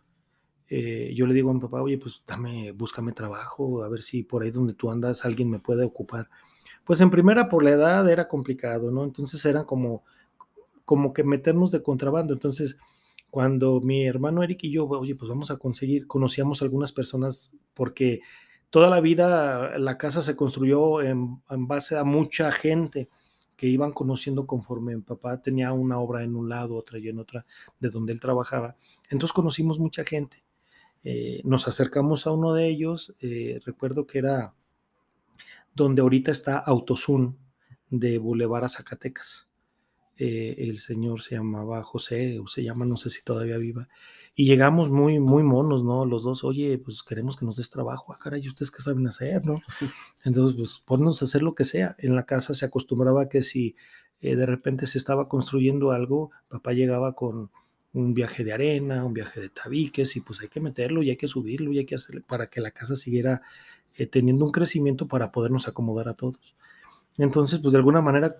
Eh, 0.69 1.13
yo 1.15 1.25
le 1.25 1.33
digo 1.33 1.49
a 1.49 1.53
mi 1.53 1.59
papá, 1.59 1.81
oye, 1.81 1.97
pues 1.97 2.23
dame, 2.27 2.71
búscame 2.71 3.13
trabajo, 3.13 3.83
a 3.83 3.89
ver 3.89 4.01
si 4.01 4.23
por 4.23 4.43
ahí 4.43 4.51
donde 4.51 4.73
tú 4.73 4.91
andas 4.91 5.25
alguien 5.25 5.49
me 5.49 5.59
puede 5.59 5.83
ocupar. 5.83 6.29
Pues 6.87 7.01
en 7.01 7.09
primera 7.11 7.49
por 7.49 7.63
la 7.63 7.71
edad 7.71 8.09
era 8.09 8.29
complicado, 8.29 8.89
¿no? 8.91 9.03
Entonces 9.03 9.43
eran 9.45 9.65
como, 9.65 10.03
como 10.85 11.11
que 11.11 11.25
meternos 11.25 11.69
de 11.69 11.83
contrabando. 11.83 12.33
Entonces, 12.33 12.77
cuando 13.29 13.81
mi 13.81 14.07
hermano 14.07 14.41
Eric 14.41 14.63
y 14.63 14.71
yo, 14.71 14.87
oye, 14.87 15.13
pues 15.13 15.27
vamos 15.27 15.51
a 15.51 15.57
conseguir, 15.57 16.07
conocíamos 16.07 16.61
algunas 16.61 16.93
personas 16.93 17.53
porque 17.73 18.21
toda 18.69 18.89
la 18.89 19.01
vida 19.01 19.77
la 19.77 19.97
casa 19.97 20.21
se 20.21 20.37
construyó 20.37 21.01
en, 21.01 21.41
base 21.49 21.97
a 21.97 22.05
mucha 22.05 22.53
gente 22.53 23.09
que 23.57 23.67
iban 23.67 23.91
conociendo 23.91 24.47
conforme 24.47 24.95
mi 24.95 25.01
papá 25.01 25.41
tenía 25.41 25.73
una 25.73 25.99
obra 25.99 26.23
en 26.23 26.35
un 26.37 26.47
lado, 26.47 26.75
otra 26.77 26.99
y 26.99 27.09
en 27.09 27.19
otra, 27.19 27.45
de 27.81 27.89
donde 27.89 28.13
él 28.13 28.21
trabajaba. 28.21 28.75
Entonces 29.09 29.33
conocimos 29.33 29.77
mucha 29.77 30.05
gente. 30.05 30.45
Eh, 31.03 31.41
nos 31.43 31.67
acercamos 31.67 32.27
a 32.27 32.31
uno 32.31 32.53
de 32.53 32.67
ellos, 32.69 33.13
eh, 33.19 33.59
recuerdo 33.65 34.07
que 34.07 34.19
era 34.19 34.53
donde 35.77 36.01
ahorita 36.01 36.31
está 36.31 36.57
Autosun 36.57 37.37
de 37.89 38.17
Boulevard 38.17 38.65
a 38.65 38.69
Zacatecas. 38.69 39.47
Eh, 40.17 40.55
el 40.57 40.79
señor 40.79 41.21
se 41.21 41.35
llamaba 41.35 41.83
José, 41.83 42.39
o 42.39 42.47
se 42.47 42.63
llama, 42.63 42.85
no 42.85 42.97
sé 42.97 43.11
si 43.11 43.23
todavía 43.23 43.57
viva, 43.57 43.87
y 44.35 44.45
llegamos 44.45 44.89
muy, 44.89 45.19
muy 45.19 45.43
monos, 45.43 45.83
¿no? 45.83 46.05
Los 46.05 46.23
dos, 46.23 46.43
oye, 46.43 46.79
pues 46.79 47.03
queremos 47.03 47.37
que 47.37 47.45
nos 47.45 47.57
des 47.57 47.69
trabajo, 47.69 48.11
ah, 48.11 48.19
caray, 48.19 48.47
¿ustedes 48.47 48.71
qué 48.71 48.81
saben 48.81 49.05
hacer, 49.07 49.45
no? 49.45 49.61
Entonces, 50.25 50.57
pues 50.57 50.81
ponnos 50.83 51.21
a 51.21 51.25
hacer 51.25 51.43
lo 51.43 51.53
que 51.53 51.65
sea. 51.65 51.95
En 51.99 52.15
la 52.15 52.25
casa 52.25 52.55
se 52.55 52.65
acostumbraba 52.65 53.29
que 53.29 53.43
si 53.43 53.75
eh, 54.19 54.35
de 54.35 54.45
repente 54.47 54.87
se 54.87 54.97
estaba 54.97 55.27
construyendo 55.29 55.91
algo, 55.91 56.31
papá 56.49 56.73
llegaba 56.73 57.13
con 57.13 57.51
un 57.93 58.13
viaje 58.15 58.43
de 58.43 58.53
arena, 58.53 59.05
un 59.05 59.13
viaje 59.13 59.39
de 59.39 59.49
tabiques, 59.49 60.15
y 60.15 60.21
pues 60.21 60.41
hay 60.41 60.47
que 60.49 60.59
meterlo 60.59 61.03
y 61.03 61.11
hay 61.11 61.17
que 61.17 61.27
subirlo 61.27 61.71
y 61.71 61.79
hay 61.79 61.85
que 61.85 61.95
hacerlo 61.95 62.23
para 62.27 62.47
que 62.47 62.61
la 62.61 62.71
casa 62.71 62.95
siguiera 62.95 63.43
eh, 63.97 64.07
teniendo 64.07 64.45
un 64.45 64.51
crecimiento 64.51 65.07
para 65.07 65.31
podernos 65.31 65.67
acomodar 65.67 66.07
a 66.09 66.13
todos. 66.13 66.55
Entonces, 67.17 67.59
pues 67.59 67.71
de 67.73 67.79
alguna 67.79 68.01
manera 68.01 68.37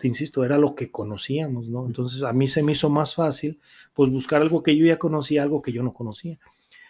te 0.00 0.08
insisto, 0.08 0.44
era 0.44 0.56
lo 0.56 0.74
que 0.74 0.90
conocíamos, 0.90 1.68
¿no? 1.68 1.86
Entonces 1.86 2.22
a 2.22 2.32
mí 2.32 2.48
se 2.48 2.62
me 2.62 2.72
hizo 2.72 2.88
más 2.88 3.14
fácil, 3.14 3.60
pues 3.92 4.08
buscar 4.08 4.40
algo 4.40 4.62
que 4.62 4.74
yo 4.74 4.86
ya 4.86 4.98
conocía, 4.98 5.42
algo 5.42 5.60
que 5.60 5.72
yo 5.72 5.82
no 5.82 5.92
conocía. 5.92 6.38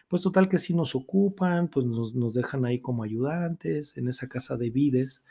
Pues 0.06 0.22
total 0.22 0.48
que 0.48 0.60
sí 0.60 0.74
nos 0.74 0.94
ocupan, 0.94 1.66
pues 1.66 1.86
nos, 1.86 2.34
dejan 2.34 2.64
ahí 2.64 2.78
como 2.78 3.02
ayudantes 3.02 3.96
en 3.96 4.06
esa 4.06 4.28
casa 4.28 4.56
de 4.56 4.70
Vides, 4.70 5.24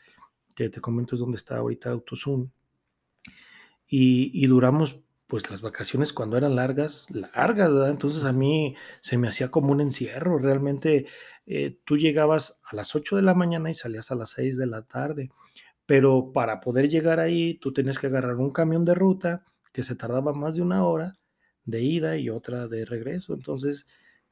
que 0.56 0.70
te 0.70 0.82
comento 0.82 1.16
es 1.16 1.22
donde 1.22 1.38
está 1.38 1.58
ahorita 1.58 1.90
Autosun. 1.90 2.52
Y, 3.88 4.46
duramos 4.48 5.00
pues 5.30 5.50
las 5.50 5.62
vacaciones 5.62 6.12
cuando 6.12 6.36
eran 6.38 6.58
largas, 6.58 7.08
largas, 7.12 7.72
¿verdad? 7.72 7.92
Entonces 7.92 8.26
a 8.26 8.34
mí 8.34 8.76
se 9.02 9.18
me 9.18 9.30
hacía 9.30 9.50
como 9.50 9.72
un 9.72 9.80
encierro, 9.80 10.40
realmente 10.40 11.06
eh, 11.46 11.80
tú 11.86 11.98
llegabas 11.98 12.60
a 12.66 12.76
las 12.76 12.96
8 12.96 13.16
de 13.16 13.22
la 13.22 13.34
mañana 13.34 13.70
y 13.70 13.76
salías 13.76 14.12
a 14.12 14.16
las 14.16 14.32
6 14.32 14.58
de 14.58 14.68
la 14.68 14.82
tarde 14.82 15.30
pero 15.90 16.32
para 16.32 16.62
poder 16.62 16.88
llegar 16.88 17.20
ahí 17.20 17.56
tú 17.56 17.74
tenías 17.74 17.98
que 17.98 18.06
agarrar 18.06 18.36
un 18.36 18.52
camión 18.52 18.86
de 18.86 18.94
ruta 18.94 19.44
que 19.74 19.82
se 19.82 19.96
tardaba 19.96 20.34
más 20.34 20.54
de 20.54 20.62
una 20.62 20.86
hora 20.86 21.18
de 21.66 21.82
ida 21.82 22.16
y 22.16 22.30
otra 22.30 22.68
de 22.68 22.86
regreso. 22.86 23.34
Entonces 23.34 23.88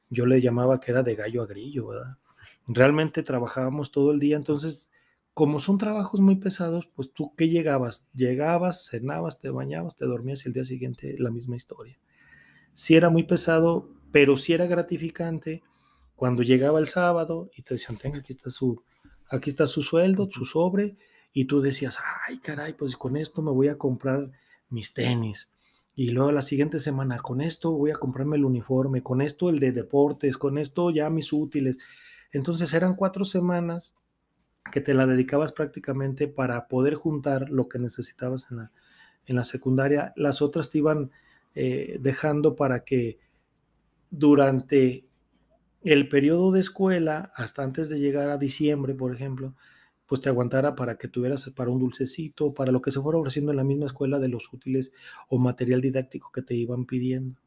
yo 0.08 0.24
le 0.24 0.40
llamaba 0.40 0.78
que 0.78 0.92
era 0.92 1.02
de 1.02 1.16
gallo 1.16 1.42
a 1.42 1.46
grillo, 1.46 1.88
¿verdad? 1.88 2.16
Realmente 2.68 3.24
trabajábamos 3.24 3.90
todo 3.90 4.12
el 4.12 4.20
día, 4.20 4.36
entonces 4.36 4.92
como 5.38 5.60
son 5.60 5.78
trabajos 5.78 6.18
muy 6.18 6.34
pesados, 6.34 6.88
pues 6.96 7.12
tú 7.12 7.32
qué 7.36 7.48
llegabas, 7.48 8.08
llegabas, 8.12 8.88
cenabas, 8.88 9.38
te 9.38 9.50
bañabas, 9.50 9.94
te 9.94 10.04
dormías 10.04 10.44
y 10.44 10.48
el 10.48 10.52
día 10.52 10.64
siguiente 10.64 11.14
la 11.16 11.30
misma 11.30 11.54
historia. 11.54 11.96
Sí 12.74 12.96
era 12.96 13.08
muy 13.08 13.22
pesado, 13.22 13.88
pero 14.10 14.36
sí 14.36 14.52
era 14.52 14.66
gratificante 14.66 15.62
cuando 16.16 16.42
llegaba 16.42 16.80
el 16.80 16.88
sábado 16.88 17.50
y 17.54 17.62
te 17.62 17.74
decían, 17.74 17.98
tenga, 17.98 18.18
aquí 18.18 18.32
está 18.32 18.50
su, 18.50 18.82
aquí 19.30 19.50
está 19.50 19.68
su 19.68 19.84
sueldo, 19.84 20.28
su 20.28 20.44
sobre, 20.44 20.96
y 21.32 21.44
tú 21.44 21.60
decías, 21.60 21.98
ay, 22.26 22.40
caray, 22.40 22.72
pues 22.72 22.96
con 22.96 23.16
esto 23.16 23.40
me 23.40 23.52
voy 23.52 23.68
a 23.68 23.78
comprar 23.78 24.32
mis 24.70 24.92
tenis. 24.92 25.52
Y 25.94 26.10
luego 26.10 26.32
la 26.32 26.42
siguiente 26.42 26.80
semana, 26.80 27.18
con 27.18 27.42
esto 27.42 27.70
voy 27.70 27.92
a 27.92 28.00
comprarme 28.00 28.38
el 28.38 28.44
uniforme, 28.44 29.04
con 29.04 29.22
esto 29.22 29.50
el 29.50 29.60
de 29.60 29.70
deportes, 29.70 30.36
con 30.36 30.58
esto 30.58 30.90
ya 30.90 31.08
mis 31.10 31.32
útiles. 31.32 31.78
Entonces 32.32 32.74
eran 32.74 32.96
cuatro 32.96 33.24
semanas 33.24 33.94
que 34.70 34.80
te 34.80 34.94
la 34.94 35.06
dedicabas 35.06 35.52
prácticamente 35.52 36.28
para 36.28 36.68
poder 36.68 36.94
juntar 36.94 37.50
lo 37.50 37.68
que 37.68 37.78
necesitabas 37.78 38.50
en 38.50 38.58
la, 38.58 38.72
en 39.26 39.36
la 39.36 39.44
secundaria. 39.44 40.12
Las 40.16 40.42
otras 40.42 40.70
te 40.70 40.78
iban 40.78 41.10
eh, 41.54 41.98
dejando 42.00 42.56
para 42.56 42.84
que 42.84 43.18
durante 44.10 45.04
el 45.82 46.08
periodo 46.08 46.52
de 46.52 46.60
escuela, 46.60 47.32
hasta 47.36 47.62
antes 47.62 47.88
de 47.88 48.00
llegar 48.00 48.30
a 48.30 48.38
diciembre, 48.38 48.94
por 48.94 49.14
ejemplo, 49.14 49.54
pues 50.06 50.20
te 50.22 50.28
aguantara 50.30 50.74
para 50.74 50.96
que 50.96 51.06
tuvieras 51.06 51.50
para 51.50 51.70
un 51.70 51.78
dulcecito, 51.78 52.54
para 52.54 52.72
lo 52.72 52.80
que 52.80 52.90
se 52.90 53.00
fuera 53.00 53.18
ofreciendo 53.18 53.52
en 53.52 53.58
la 53.58 53.64
misma 53.64 53.86
escuela 53.86 54.18
de 54.18 54.28
los 54.28 54.52
útiles 54.52 54.92
o 55.28 55.38
material 55.38 55.82
didáctico 55.82 56.32
que 56.32 56.42
te 56.42 56.54
iban 56.54 56.86
pidiendo. 56.86 57.38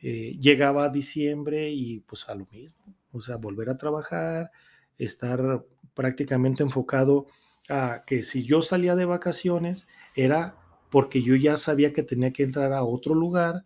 Eh, 0.00 0.38
llegaba 0.40 0.88
diciembre 0.88 1.70
y 1.70 2.00
pues 2.00 2.28
a 2.28 2.34
lo 2.34 2.46
mismo, 2.52 2.94
o 3.12 3.20
sea, 3.20 3.36
volver 3.36 3.68
a 3.68 3.76
trabajar, 3.76 4.50
estar 5.00 5.64
prácticamente 5.94 6.62
enfocado 6.62 7.26
a 7.68 8.04
que 8.06 8.22
si 8.22 8.42
yo 8.42 8.62
salía 8.62 8.96
de 8.96 9.04
vacaciones 9.04 9.88
era 10.14 10.56
porque 10.90 11.22
yo 11.22 11.36
ya 11.36 11.56
sabía 11.56 11.92
que 11.92 12.02
tenía 12.02 12.32
que 12.32 12.42
entrar 12.42 12.72
a 12.72 12.82
otro 12.82 13.14
lugar 13.14 13.64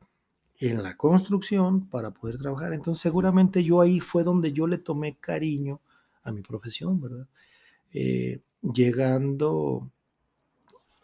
en 0.58 0.82
la 0.82 0.96
construcción 0.96 1.88
para 1.88 2.10
poder 2.10 2.38
trabajar. 2.38 2.72
Entonces 2.72 3.02
seguramente 3.02 3.64
yo 3.64 3.80
ahí 3.80 4.00
fue 4.00 4.22
donde 4.22 4.52
yo 4.52 4.66
le 4.66 4.78
tomé 4.78 5.16
cariño 5.16 5.80
a 6.22 6.30
mi 6.30 6.42
profesión, 6.42 7.00
¿verdad? 7.00 7.26
Eh, 7.92 8.40
llegando, 8.62 9.90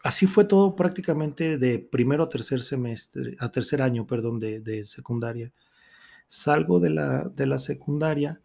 así 0.03 0.27
fue 0.27 0.45
todo 0.45 0.75
prácticamente 0.75 1.57
de 1.57 1.79
primero 1.79 2.23
a 2.23 2.29
tercer 2.29 2.61
semestre, 2.61 3.35
a 3.39 3.51
tercer 3.51 3.81
año, 3.81 4.05
perdón, 4.05 4.39
de, 4.39 4.85
secundaria. 4.85 5.51
Salgo 6.27 6.79
de 6.79 6.91
la, 6.91 7.23
de 7.23 7.45
la 7.45 7.57
secundaria 7.57 8.41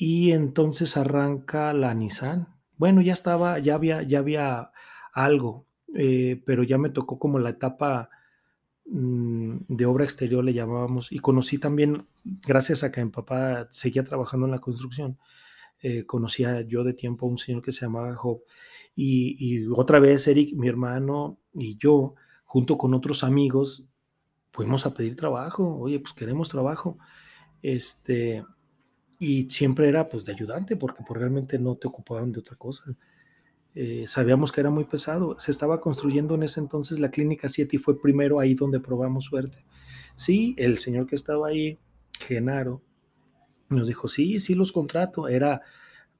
y 0.00 0.32
entonces 0.32 0.96
arranca 0.96 1.74
la 1.74 1.92
Nissan. 1.92 2.48
Bueno, 2.78 3.02
ya 3.02 3.12
estaba, 3.12 3.58
ya 3.58 3.74
había, 3.74 4.02
ya 4.02 4.20
había 4.20 4.72
algo, 5.12 5.66
eh, 5.94 6.42
pero 6.46 6.62
ya 6.62 6.78
me 6.78 6.88
tocó 6.88 7.18
como 7.18 7.38
la 7.38 7.50
etapa 7.50 8.08
mm, 8.86 9.56
de 9.68 9.84
obra 9.84 10.04
exterior, 10.04 10.42
le 10.42 10.54
llamábamos, 10.54 11.12
y 11.12 11.18
conocí 11.18 11.58
también, 11.58 12.06
gracias 12.24 12.82
a 12.82 12.90
que 12.90 13.04
mi 13.04 13.10
papá 13.10 13.68
seguía 13.72 14.02
trabajando 14.02 14.46
en 14.46 14.52
la 14.52 14.60
construcción, 14.60 15.18
eh, 15.82 16.06
conocía 16.06 16.62
yo 16.62 16.82
de 16.82 16.94
tiempo 16.94 17.26
a 17.26 17.28
un 17.28 17.36
señor 17.36 17.60
que 17.60 17.72
se 17.72 17.82
llamaba 17.82 18.14
Job, 18.14 18.40
y, 18.96 19.36
y, 19.38 19.66
otra 19.66 19.98
vez 20.00 20.26
Eric, 20.28 20.54
mi 20.54 20.68
hermano 20.68 21.38
y 21.52 21.76
yo, 21.76 22.14
junto 22.44 22.78
con 22.78 22.94
otros 22.94 23.22
amigos, 23.22 23.84
fuimos 24.50 24.86
a 24.86 24.94
pedir 24.94 25.14
trabajo, 25.14 25.76
oye, 25.78 26.00
pues 26.00 26.14
queremos 26.14 26.48
trabajo, 26.48 26.96
este, 27.60 28.44
y 29.20 29.50
siempre 29.50 29.86
era 29.86 30.08
pues 30.08 30.24
de 30.24 30.32
ayudante, 30.32 30.76
porque 30.76 31.04
pues, 31.06 31.20
realmente 31.20 31.58
no 31.58 31.76
te 31.76 31.86
ocupaban 31.86 32.32
de 32.32 32.40
otra 32.40 32.56
cosa. 32.56 32.84
Eh, 33.74 34.04
sabíamos 34.06 34.50
que 34.50 34.62
era 34.62 34.70
muy 34.70 34.84
pesado. 34.84 35.38
Se 35.38 35.50
estaba 35.50 35.78
construyendo 35.78 36.34
en 36.34 36.42
ese 36.42 36.58
entonces 36.58 36.98
la 36.98 37.10
Clínica 37.10 37.46
7 37.46 37.76
y 37.76 37.78
fue 37.78 38.00
primero 38.00 38.40
ahí 38.40 38.54
donde 38.54 38.80
probamos 38.80 39.26
suerte. 39.26 39.62
Sí, 40.16 40.54
el 40.56 40.78
señor 40.78 41.06
que 41.06 41.16
estaba 41.16 41.48
ahí, 41.48 41.78
Genaro, 42.18 42.82
nos 43.68 43.88
dijo, 43.88 44.08
sí, 44.08 44.40
sí 44.40 44.54
los 44.54 44.72
contrato. 44.72 45.28
Era 45.28 45.60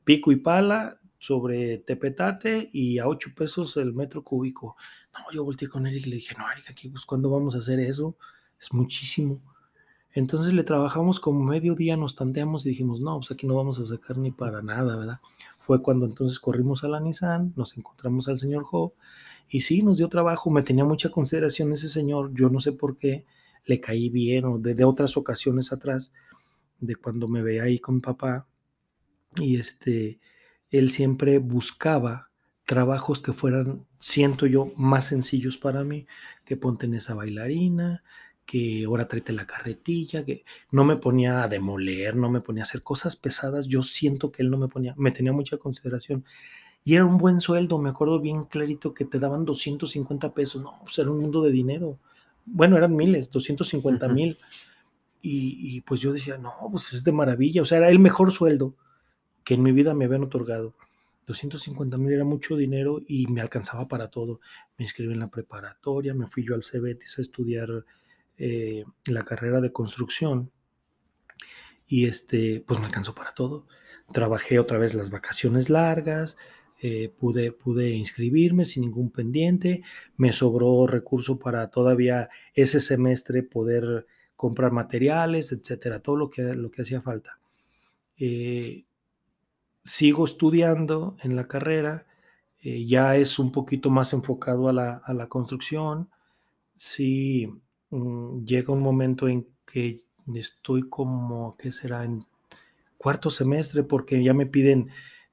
pico 0.05 0.31
y 0.31 0.37
pala 0.37 1.01
sobre 1.19 1.79
tepetate 1.79 2.69
y 2.71 2.99
a 2.99 3.09
8 3.09 3.31
pesos 3.35 3.79
el 3.79 3.95
metro 3.95 4.23
cúbico. 4.23 4.77
No, 5.15 5.33
yo 5.33 5.43
volteé 5.43 5.69
con 5.69 5.87
él 5.87 5.97
y 5.97 6.05
le 6.05 6.17
dije, 6.17 6.35
no, 6.37 6.45
Erika, 6.53 6.75
pues, 6.93 7.07
¿cuándo 7.07 7.31
vamos 7.31 7.55
a 7.55 7.59
hacer 7.61 7.81
eso? 7.81 8.19
Es 8.61 8.75
muchísimo. 8.75 9.43
Entonces 10.13 10.53
le 10.53 10.65
trabajamos 10.65 11.21
como 11.21 11.45
medio 11.45 11.75
día, 11.75 11.97
nos 11.97 12.17
tanteamos 12.17 12.67
y 12.67 12.71
dijimos, 12.71 13.01
no, 13.01 13.19
pues 13.19 13.31
aquí 13.31 13.47
no 13.47 13.55
vamos 13.55 13.79
a 13.79 13.85
sacar 13.85 14.19
ni 14.19 14.33
para 14.33 14.61
nada, 14.61 14.97
¿verdad? 14.97 15.21
Fue 15.59 15.83
cuando 15.83 16.07
entonces 16.07 16.41
corrimos 16.41 16.83
a 16.83 16.89
la 16.89 17.01
Nissan, 17.01 17.53
nos 17.57 17.77
encontramos 17.77 18.29
al 18.29 18.39
señor 18.39 18.65
Job 18.65 18.93
y 19.49 19.61
sí, 19.61 19.83
nos 19.83 19.99
dio 19.99 20.09
trabajo, 20.09 20.51
me 20.51 20.63
tenía 20.63 20.85
mucha 20.85 21.11
consideración 21.11 21.73
ese 21.73 21.89
señor, 21.89 22.33
yo 22.35 22.51
no 22.51 22.61
sé 22.61 22.73
por 22.73 22.97
qué, 22.97 23.25
le 23.67 23.81
caí 23.81 24.09
bien 24.09 24.45
o 24.47 24.59
de, 24.59 24.85
otras 24.85 25.17
ocasiones 25.17 25.73
atrás, 25.73 26.13
de 26.81 26.97
cuando 26.97 27.29
me 27.29 27.43
veía 27.43 27.65
ahí 27.65 27.79
con 27.79 28.01
papá 28.01 28.47
y 29.37 29.57
este, 29.57 30.19
él 30.71 30.91
siempre 30.91 31.39
buscaba 31.39 32.31
trabajos 32.65 33.21
que 33.21 33.33
fueran, 33.33 33.87
siento 33.99 34.47
yo, 34.47 34.73
más 34.77 35.07
sencillos 35.07 35.59
para 35.59 35.85
mí, 35.85 36.07
que 36.45 36.57
ponte 36.57 36.87
en 36.87 36.95
esa 36.95 37.15
bailarina, 37.15 38.03
que 38.51 38.83
ahora 38.85 39.07
tráete 39.07 39.33
la 39.33 39.47
carretilla, 39.47 40.25
que 40.25 40.45
no 40.73 40.83
me 40.83 40.97
ponía 40.97 41.45
a 41.45 41.47
demoler, 41.47 42.17
no 42.17 42.29
me 42.29 42.41
ponía 42.41 42.63
a 42.63 42.67
hacer 42.67 42.83
cosas 42.83 43.15
pesadas, 43.15 43.69
yo 43.69 43.81
siento 43.85 44.33
que 44.33 44.43
él 44.43 44.51
no 44.51 44.59
me 44.59 44.67
ponía, 44.67 44.93
me 44.97 45.13
tenía 45.13 45.33
mucha 45.33 45.57
consideración. 45.57 46.25
Y 46.83 46.97
era 46.97 47.05
un 47.05 47.17
buen 47.17 47.41
sueldo, 47.41 47.79
me 47.79 47.91
acuerdo 47.91 48.19
bien 48.19 48.47
clarito 48.47 48.93
que 48.93 49.05
te 49.05 49.21
daban 49.21 49.45
250 49.45 50.35
pesos, 50.35 50.61
no, 50.61 50.81
pues 50.83 50.99
era 50.99 51.13
un 51.13 51.21
mundo 51.21 51.43
de 51.43 51.53
dinero. 51.53 52.01
Bueno, 52.45 52.77
eran 52.77 52.97
miles, 52.97 53.31
250 53.31 54.09
mil. 54.09 54.37
Y, 55.23 55.77
y, 55.77 55.83
pues 55.83 56.01
yo 56.01 56.13
decía, 56.13 56.37
no, 56.37 56.53
pues 56.73 56.93
es 56.93 57.05
de 57.05 57.13
maravilla, 57.13 57.63
o 57.63 57.65
sea, 57.65 57.79
era 57.79 57.89
el 57.89 58.01
mejor 58.01 58.33
sueldo 58.33 58.75
que 59.45 59.55
en 59.55 59.63
mi 59.63 59.71
vida 59.71 59.95
me 59.95 60.07
habían 60.07 60.25
otorgado. 60.25 60.75
250 61.27 61.97
mil 61.99 62.13
era 62.13 62.25
mucho 62.25 62.57
dinero 62.57 63.01
y 63.07 63.29
me 63.29 63.43
alcanzaba 63.43 63.87
para 63.87 64.09
todo. 64.09 64.41
Me 64.77 64.87
inscribí 64.87 65.13
en 65.13 65.21
la 65.21 65.31
preparatoria, 65.31 66.15
me 66.15 66.27
fui 66.27 66.45
yo 66.45 66.57
al 66.57 66.65
CEBETIS 66.65 67.19
a 67.19 67.21
estudiar 67.21 67.85
eh, 68.43 68.87
la 69.05 69.23
carrera 69.23 69.61
de 69.61 69.71
construcción 69.71 70.51
y 71.87 72.07
este, 72.07 72.65
pues 72.67 72.81
me 72.81 72.87
alcanzó 72.87 73.15
para 73.15 73.35
todo. 73.35 73.67
Trabajé 74.15 74.59
otra 74.59 74.79
vez 74.79 74.95
las 74.95 75.11
vacaciones 75.11 75.69
largas, 75.69 76.39
eh, 76.81 77.13
pude, 77.19 77.53
pude 77.53 77.91
inscribirme 77.91 78.65
sin 78.65 78.85
ningún 78.85 79.11
pendiente, 79.11 79.83
me 80.17 80.33
sobró 80.33 80.87
recurso 80.87 81.39
para 81.39 81.69
todavía 81.69 82.31
ese 82.55 82.81
semestre 82.81 83.43
poder 83.43 84.07
comprar 84.37 84.73
materiales, 84.73 85.53
etcétera, 85.53 86.01
todo 86.01 86.17
lo 86.17 86.31
que, 86.31 86.41
lo 86.55 86.71
que 86.71 86.81
hacía 86.81 87.03
falta. 87.03 87.39
Eh, 88.17 88.87
sigo 89.85 90.25
estudiando 90.25 91.19
en 91.23 91.37
la 91.37 91.45
carrera, 91.45 92.07
ya 92.63 93.17
es 93.17 93.39
un 93.39 93.53
poquito 93.53 93.91
más 93.91 94.15
enfocado 94.15 94.71
a 94.71 94.73
la, 94.73 94.95
a 95.05 95.13
la 95.13 95.29
construcción. 95.29 96.09
Sí, 96.77 97.47
llega 97.91 98.73
un 98.73 98.81
momento 98.81 99.29
en 99.29 99.47
que 99.67 100.01
estoy 100.35 100.89
como, 100.89 101.57
¿qué 101.57 101.73
será? 101.73 102.05
En 102.05 102.25
cuarto 102.97 103.31
semestre 103.31 103.83
porque 103.83 104.23
ya 104.23 104.35
me 104.35 104.47
piden 104.47 104.91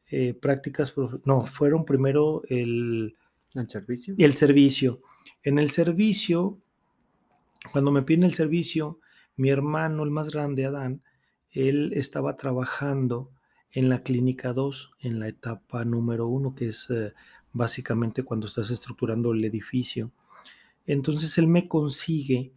eh, 0.09 0.33
prácticas, 0.33 0.95
no, 1.25 1.43
fueron 1.43 1.85
primero 1.85 2.41
el, 2.47 3.15
el 3.53 3.69
servicio. 3.69 4.15
El 4.17 4.33
servicio. 4.33 5.01
En 5.43 5.59
el 5.59 5.69
servicio, 5.69 6.57
cuando 7.71 7.91
me 7.91 8.03
piden 8.03 8.23
el 8.23 8.33
servicio, 8.33 8.99
mi 9.35 9.49
hermano, 9.49 10.03
el 10.03 10.11
más 10.11 10.31
grande, 10.31 10.65
Adán, 10.65 11.01
él 11.51 11.91
estaba 11.93 12.37
trabajando 12.37 13.31
en 13.71 13.89
la 13.89 14.01
clínica 14.01 14.53
2, 14.53 14.91
en 15.01 15.19
la 15.19 15.27
etapa 15.27 15.85
número 15.85 16.27
1, 16.27 16.55
que 16.55 16.69
es 16.69 16.89
eh, 16.89 17.13
básicamente 17.53 18.23
cuando 18.23 18.47
estás 18.47 18.71
estructurando 18.71 19.33
el 19.33 19.43
edificio. 19.43 20.11
Entonces 20.87 21.37
él 21.37 21.47
me 21.47 21.67
consigue 21.67 22.53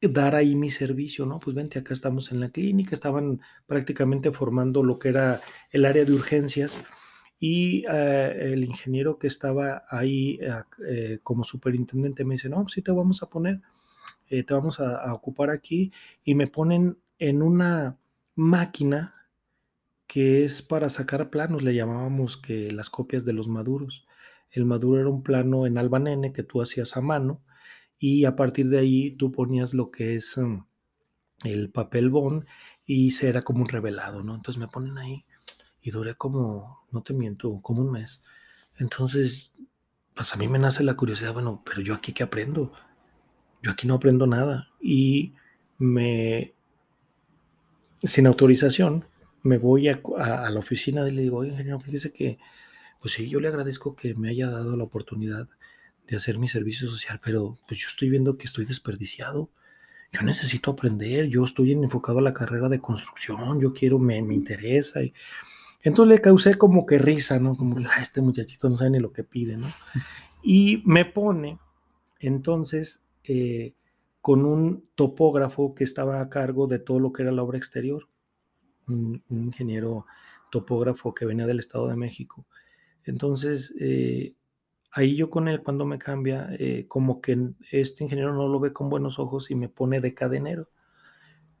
dar 0.00 0.34
ahí 0.34 0.56
mi 0.56 0.70
servicio, 0.70 1.26
¿no? 1.26 1.38
Pues 1.38 1.54
vente, 1.54 1.78
acá 1.78 1.94
estamos 1.94 2.32
en 2.32 2.40
la 2.40 2.50
clínica, 2.50 2.94
estaban 2.94 3.40
prácticamente 3.66 4.32
formando 4.32 4.82
lo 4.82 4.98
que 4.98 5.10
era 5.10 5.40
el 5.70 5.84
área 5.84 6.04
de 6.04 6.12
urgencias 6.12 6.82
y 7.38 7.84
eh, 7.88 8.52
el 8.52 8.64
ingeniero 8.64 9.18
que 9.18 9.28
estaba 9.28 9.84
ahí 9.88 10.40
eh, 10.88 11.18
como 11.22 11.44
superintendente 11.44 12.24
me 12.24 12.34
dice, 12.34 12.48
no, 12.48 12.62
pues 12.62 12.74
sí 12.74 12.82
te 12.82 12.90
vamos 12.90 13.22
a 13.22 13.28
poner, 13.28 13.60
eh, 14.28 14.42
te 14.42 14.54
vamos 14.54 14.80
a, 14.80 14.96
a, 14.96 15.14
ocupar 15.14 15.50
aquí 15.50 15.92
y 16.24 16.34
me 16.34 16.46
ponen 16.48 16.98
en 17.18 17.42
una 17.42 17.96
máquina 18.34 19.14
que 20.06 20.44
es 20.44 20.62
para 20.62 20.88
sacar 20.88 21.30
planos, 21.30 21.62
le 21.62 21.74
llamábamos 21.74 22.36
que 22.36 22.70
las 22.72 22.90
copias 22.90 23.24
de 23.24 23.32
los 23.32 23.48
maduros. 23.48 24.06
El 24.52 24.64
maduro 24.64 25.00
era 25.00 25.08
un 25.08 25.22
plano 25.22 25.66
en 25.66 25.78
albanene 25.78 26.32
que 26.32 26.42
tú 26.42 26.62
hacías 26.62 26.96
a 26.96 27.00
mano 27.00 27.42
y 27.98 28.24
a 28.24 28.36
partir 28.36 28.68
de 28.68 28.78
ahí 28.78 29.12
tú 29.12 29.32
ponías 29.32 29.74
lo 29.74 29.90
que 29.90 30.14
es 30.16 30.38
mm, 30.38 30.64
el 31.44 31.70
papel 31.70 32.10
bond 32.10 32.44
y 32.84 33.12
se 33.12 33.28
era 33.28 33.42
como 33.42 33.62
un 33.62 33.68
revelado, 33.68 34.22
¿no? 34.22 34.34
Entonces 34.34 34.60
me 34.60 34.68
ponen 34.68 34.98
ahí 34.98 35.24
y 35.80 35.90
duré 35.90 36.14
como, 36.14 36.86
no 36.90 37.02
te 37.02 37.14
miento, 37.14 37.60
como 37.62 37.82
un 37.82 37.92
mes. 37.92 38.22
Entonces, 38.78 39.52
pues 40.14 40.32
a 40.34 40.36
mí 40.36 40.48
me 40.48 40.58
nace 40.58 40.84
la 40.84 40.94
curiosidad, 40.94 41.32
bueno, 41.32 41.62
pero 41.64 41.80
yo 41.80 41.94
aquí 41.94 42.12
qué 42.12 42.22
aprendo? 42.22 42.72
Yo 43.62 43.70
aquí 43.70 43.86
no 43.86 43.94
aprendo 43.94 44.26
nada. 44.26 44.68
Y 44.80 45.34
me, 45.78 46.54
sin 48.02 48.26
autorización, 48.26 49.06
me 49.42 49.58
voy 49.58 49.88
a, 49.88 50.00
la 50.50 50.58
oficina 50.58 51.06
y 51.08 51.12
le 51.12 51.22
digo, 51.22 51.38
oye, 51.38 51.50
ingeniero, 51.50 51.80
fíjese 51.80 52.12
que, 52.12 52.38
pues 53.02 53.14
sí, 53.14 53.28
yo 53.28 53.40
le 53.40 53.48
agradezco 53.48 53.94
que 53.94 54.14
me 54.14 54.30
haya 54.30 54.48
dado 54.48 54.76
la 54.76 54.84
oportunidad 54.84 55.48
de 56.06 56.16
hacer 56.16 56.38
mi 56.38 56.48
servicio 56.48 56.88
social, 56.88 57.20
pero 57.22 57.58
pues 57.68 57.78
yo 57.80 57.88
estoy 57.88 58.08
viendo 58.08 58.38
que 58.38 58.46
estoy 58.46 58.64
desperdiciado. 58.64 59.50
Yo 60.12 60.22
necesito 60.22 60.70
aprender, 60.70 61.26
yo 61.26 61.44
estoy 61.44 61.72
enfocado 61.72 62.18
a 62.18 62.22
la 62.22 62.34
carrera 62.34 62.68
de 62.68 62.80
construcción, 62.80 63.60
yo 63.60 63.72
quiero, 63.74 63.98
me, 63.98 64.22
me 64.22 64.34
interesa. 64.34 65.02
Y, 65.02 65.12
entonces 65.82 66.14
le 66.14 66.20
causé 66.20 66.54
como 66.54 66.86
que 66.86 66.98
risa, 66.98 67.40
¿no? 67.40 67.56
Como 67.56 67.76
que 67.76 67.84
este 68.00 68.20
muchachito 68.20 68.68
no 68.68 68.76
sabe 68.76 68.90
ni 68.90 69.00
lo 69.00 69.12
que 69.12 69.24
pide, 69.24 69.56
¿no? 69.56 69.66
Y 70.42 70.82
me 70.84 71.04
pone 71.04 71.58
entonces 72.20 73.04
eh, 73.24 73.74
con 74.20 74.44
un 74.44 74.88
topógrafo 74.94 75.74
que 75.74 75.84
estaba 75.84 76.20
a 76.20 76.28
cargo 76.28 76.66
de 76.68 76.78
todo 76.78 77.00
lo 77.00 77.12
que 77.12 77.22
era 77.22 77.32
la 77.32 77.42
obra 77.42 77.58
exterior, 77.58 78.08
un, 78.86 79.22
ingeniero 79.28 80.06
topógrafo 80.50 81.14
que 81.14 81.26
venía 81.26 81.46
del 81.46 81.58
Estado 81.58 81.88
de 81.88 81.96
México. 81.96 82.46
Entonces, 83.04 83.74
eh, 83.80 84.34
ahí 84.92 85.16
yo 85.16 85.30
con 85.30 85.48
él 85.48 85.62
cuando 85.62 85.84
me 85.84 85.98
cambia, 85.98 86.48
eh, 86.58 86.86
como 86.88 87.20
que 87.20 87.38
este 87.70 88.04
ingeniero 88.04 88.34
no 88.34 88.48
lo 88.48 88.60
ve 88.60 88.72
con 88.72 88.88
buenos 88.90 89.18
ojos 89.18 89.50
y 89.50 89.54
me 89.54 89.68
pone 89.68 90.00
de 90.00 90.14
cadenero. 90.14 90.68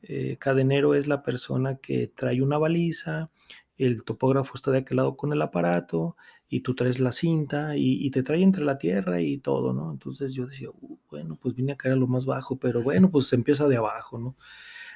Eh, 0.02 0.36
cadenero 0.38 0.94
es 0.94 1.06
la 1.06 1.22
persona 1.22 1.76
que 1.76 2.08
trae 2.08 2.42
una 2.42 2.58
baliza, 2.58 3.30
el 3.78 4.04
topógrafo 4.04 4.54
está 4.54 4.70
de 4.70 4.78
aquel 4.78 4.98
lado 4.98 5.16
con 5.16 5.32
el 5.32 5.42
aparato 5.42 6.16
y 6.48 6.60
tú 6.60 6.74
traes 6.74 7.00
la 7.00 7.12
cinta 7.12 7.76
y, 7.76 8.10
te 8.10 8.22
trae 8.22 8.42
entre 8.42 8.64
la 8.64 8.78
tierra 8.78 9.20
y 9.20 9.38
todo, 9.38 9.72
¿no? 9.72 9.90
Entonces 9.90 10.34
yo 10.34 10.46
decía, 10.46 10.68
uh, 10.70 10.98
bueno, 11.10 11.38
pues 11.40 11.54
vine 11.54 11.72
a 11.72 11.76
caer 11.76 11.94
a 11.94 11.96
lo 11.96 12.06
más 12.06 12.26
bajo, 12.26 12.56
pero 12.56 12.82
bueno, 12.82 13.10
pues 13.10 13.26
se 13.28 13.36
empieza 13.36 13.68
de 13.68 13.76
abajo, 13.76 14.18
¿no? 14.18 14.36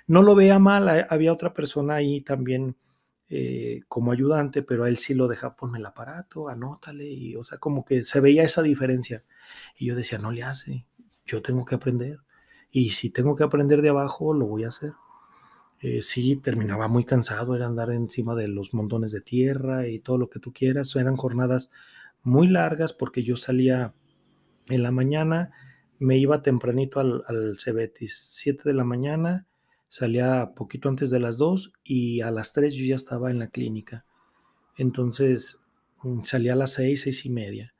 No 0.06 0.22
lo 0.22 0.34
veía 0.34 0.58
mal, 0.58 1.06
había 1.08 1.32
otra 1.32 1.54
persona 1.54 1.94
ahí 1.94 2.20
también 2.20 2.76
eh, 3.28 3.82
como 3.88 4.12
ayudante, 4.12 4.62
pero 4.62 4.84
a 4.84 4.88
él 4.88 4.98
sí 4.98 5.14
lo 5.14 5.26
deja, 5.26 5.56
ponme 5.56 5.78
el 5.78 5.86
aparato, 5.86 6.48
anótale, 6.48 7.06
y 7.08 7.34
o 7.34 7.42
sea, 7.42 7.58
como 7.58 7.84
que 7.84 8.04
se 8.04 8.20
veía 8.20 8.44
esa 8.44 8.62
diferencia. 8.62 9.24
Y 9.76 9.86
yo 9.86 9.96
decía, 9.96 10.18
no 10.18 10.30
le 10.30 10.44
hace, 10.44 10.86
yo 11.26 11.42
tengo 11.42 11.64
que 11.64 11.74
aprender. 11.74 12.20
Y 12.70 12.90
si 12.90 13.10
tengo 13.10 13.34
que 13.36 13.44
aprender 13.44 13.82
de 13.82 13.88
abajo, 13.88 14.32
lo 14.34 14.46
voy 14.46 14.64
a 14.64 14.68
hacer. 14.68 14.92
Eh, 15.80 16.02
sí, 16.02 16.36
terminaba 16.36 16.88
muy 16.88 17.04
cansado, 17.04 17.56
era 17.56 17.66
andar 17.66 17.90
encima 17.90 18.34
de 18.34 18.48
los 18.48 18.72
montones 18.74 19.12
de 19.12 19.20
tierra 19.20 19.88
y 19.88 19.98
todo 19.98 20.18
lo 20.18 20.30
que 20.30 20.40
tú 20.40 20.52
quieras. 20.52 20.94
Eran 20.96 21.16
jornadas 21.16 21.70
muy 22.22 22.48
largas 22.48 22.92
porque 22.92 23.22
yo 23.22 23.36
salía 23.36 23.92
en 24.68 24.82
la 24.82 24.90
mañana, 24.90 25.52
me 25.98 26.16
iba 26.18 26.42
tempranito 26.42 27.00
al, 27.00 27.24
al 27.26 27.58
Cebetis, 27.58 28.18
7 28.18 28.62
de 28.64 28.74
la 28.74 28.84
mañana, 28.84 29.46
salía 29.88 30.52
poquito 30.54 30.88
antes 30.88 31.10
de 31.10 31.20
las 31.20 31.38
2 31.38 31.72
y 31.84 32.20
a 32.20 32.30
las 32.30 32.52
3 32.52 32.74
yo 32.74 32.84
ya 32.84 32.96
estaba 32.96 33.30
en 33.30 33.38
la 33.38 33.48
clínica. 33.48 34.04
Entonces 34.76 35.58
mm, 36.02 36.22
salía 36.24 36.54
a 36.54 36.56
las 36.56 36.72
6, 36.72 37.02
6 37.02 37.26
y 37.26 37.30
media. 37.30 37.74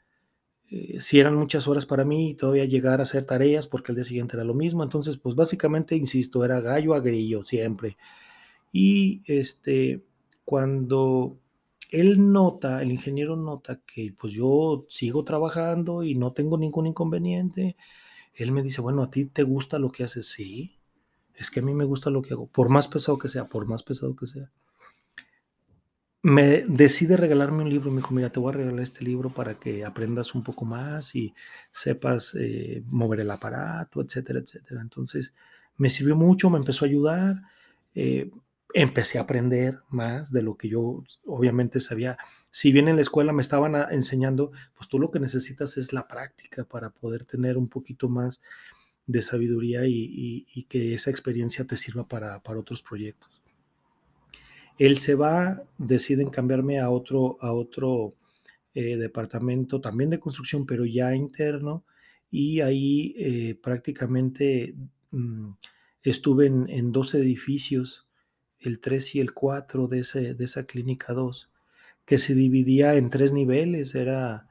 Eh, 0.69 1.01
si 1.01 1.21
eran 1.21 1.37
muchas 1.37 1.69
horas 1.69 1.87
para 1.87 2.05
mí 2.05 2.35
todavía 2.35 2.65
llegar 2.65 3.01
a 3.01 3.05
hacer 3.05 3.25
tareas 3.25 3.67
porque 3.69 3.93
el 3.93 3.97
día 3.97 4.05
siguiente 4.05 4.37
era 4.37 4.45
lo 4.45 4.55
mismo. 4.55 4.83
Entonces, 4.83 5.17
pues 5.17 5.35
básicamente, 5.35 5.97
insisto, 5.97 6.45
era 6.45 6.61
gallo 6.61 6.95
a 6.95 7.01
grillo 7.01 7.45
siempre. 7.45 7.97
Y 8.73 9.23
este, 9.27 10.03
cuando 10.45 11.39
él 11.91 12.33
nota, 12.33 12.83
el 12.83 12.91
ingeniero 12.93 13.37
nota 13.37 13.81
que 13.87 14.13
pues 14.19 14.33
yo 14.35 14.87
sigo 14.89 15.25
trabajando 15.25 16.03
y 16.03 16.15
no 16.15 16.33
tengo 16.33 16.59
ningún 16.59 16.87
inconveniente, 16.87 17.77
él 18.35 18.53
me 18.53 18.63
dice, 18.63 18.81
bueno, 18.83 19.03
¿a 19.03 19.11
ti 19.11 19.27
te 19.27 19.43
gusta 19.45 19.79
lo 19.79 19.91
que 19.93 20.05
haces? 20.05 20.27
Sí, 20.27 20.76
es 21.37 21.51
que 21.51 21.61
a 21.61 21.63
mí 21.63 21.75
me 21.75 21.85
gusta 21.85 22.11
lo 22.11 22.23
que 22.23 22.35
hago, 22.35 22.47
por 22.47 22.69
más 22.69 22.89
pesado 22.89 23.19
que 23.19 23.29
sea, 23.29 23.49
por 23.49 23.67
más 23.67 23.83
pesado 23.83 24.17
que 24.17 24.27
sea. 24.27 24.51
Me 26.23 26.65
decide 26.67 27.17
regalarme 27.17 27.63
un 27.63 27.71
libro, 27.71 27.91
me 27.91 27.99
dijo, 27.99 28.13
mira, 28.13 28.31
te 28.31 28.41
voy 28.41 28.53
a 28.53 28.57
regalar 28.57 28.81
este 28.81 29.05
libro 29.05 29.31
para 29.31 29.55
que 29.55 29.85
aprendas 29.85 30.35
un 30.35 30.43
poco 30.43 30.65
más 30.65 31.15
y 31.15 31.33
sepas 31.71 32.35
eh, 32.35 32.83
mover 32.87 33.21
el 33.21 33.31
aparato, 33.31 34.01
etcétera, 34.01 34.41
etcétera. 34.41 34.81
Entonces, 34.81 35.35
me 35.77 35.89
sirvió 35.89 36.17
mucho, 36.17 36.51
me 36.51 36.59
empezó 36.59 36.85
a 36.85 36.89
ayudar, 36.89 37.43
eh, 37.95 38.31
empecé 38.75 39.19
a 39.19 39.23
aprender 39.23 39.81
más 39.89 40.33
de 40.33 40.43
lo 40.43 40.57
que 40.57 40.69
yo 40.69 41.05
obviamente 41.25 41.81
sabía. 41.81 42.19
Si 42.51 42.73
bien 42.73 42.89
en 42.89 42.97
la 42.97 43.03
escuela 43.03 43.33
me 43.33 43.43
estaban 43.43 43.75
enseñando, 43.93 44.51
pues 44.77 44.89
tú 44.89 44.99
lo 44.99 45.11
que 45.11 45.21
necesitas 45.21 45.77
es 45.77 45.93
la 45.93 46.09
práctica 46.09 46.65
para 46.65 46.91
poder 46.91 47.25
tener 47.25 47.57
un 47.57 47.69
poquito 47.69 48.09
más 48.09 48.41
de 49.07 49.23
sabiduría 49.23 49.83
y, 49.87 50.67
que 50.69 50.95
esa 50.95 51.11
experiencia 51.11 51.65
te 51.65 51.77
sirva 51.77 52.09
para, 52.09 52.43
otros 52.45 52.83
proyectos. 52.83 53.43
Él 54.79 54.99
se 54.99 55.15
va, 55.15 55.63
deciden 55.79 56.29
cambiarme 56.29 56.81
a 56.81 56.91
otro, 56.91 57.39
a 57.41 57.53
otro 57.53 58.15
eh, 58.75 58.97
departamento 58.97 59.81
también 59.81 60.11
de 60.11 60.21
construcción, 60.21 60.67
pero 60.67 60.85
ya 60.85 61.15
interno, 61.15 61.85
y 62.31 62.61
ahí 62.61 63.15
eh, 63.17 63.59
prácticamente 63.63 64.75
mm, 65.13 65.51
estuve 66.03 66.47
en, 66.47 66.93
dos 66.93 67.15
edificios, 67.15 68.07
el 68.59 68.81
3 68.81 69.15
y 69.15 69.21
el 69.21 69.33
4 69.33 69.87
de, 69.87 70.01
ese, 70.01 70.35
de 70.35 70.45
esa 70.45 70.67
clínica 70.67 71.13
2, 71.13 71.49
que 72.05 72.19
se 72.19 72.35
dividía 72.35 72.95
en 72.95 73.11
tres 73.11 73.33
niveles, 73.33 73.95
era 73.95 74.49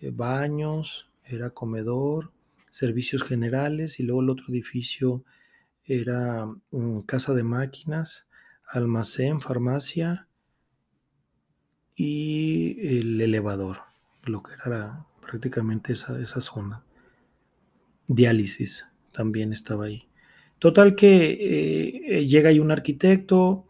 eh, 0.00 0.10
baños, 0.12 1.08
era 1.24 1.50
comedor, 1.50 2.30
servicios 2.72 3.22
generales 3.22 4.00
y 4.00 4.02
luego 4.02 4.22
el 4.22 4.30
otro 4.30 4.46
edificio 4.48 5.24
era 5.84 6.46
mm, 6.70 7.00
casa 7.00 7.34
de 7.34 7.42
máquinas, 7.42 8.26
almacén, 8.66 9.40
farmacia 9.40 10.26
y 11.94 12.98
el 12.98 13.20
elevador, 13.20 13.82
lo 14.24 14.42
que 14.42 14.52
era 14.64 15.04
prácticamente 15.20 15.92
esa, 15.92 16.18
esa 16.18 16.40
zona. 16.40 16.82
Diálisis 18.08 18.86
también 19.12 19.52
estaba 19.52 19.84
ahí. 19.84 20.08
Total 20.58 20.96
que 20.96 22.20
eh, 22.20 22.26
llega 22.26 22.48
ahí 22.48 22.58
un 22.58 22.70
arquitecto, 22.70 23.66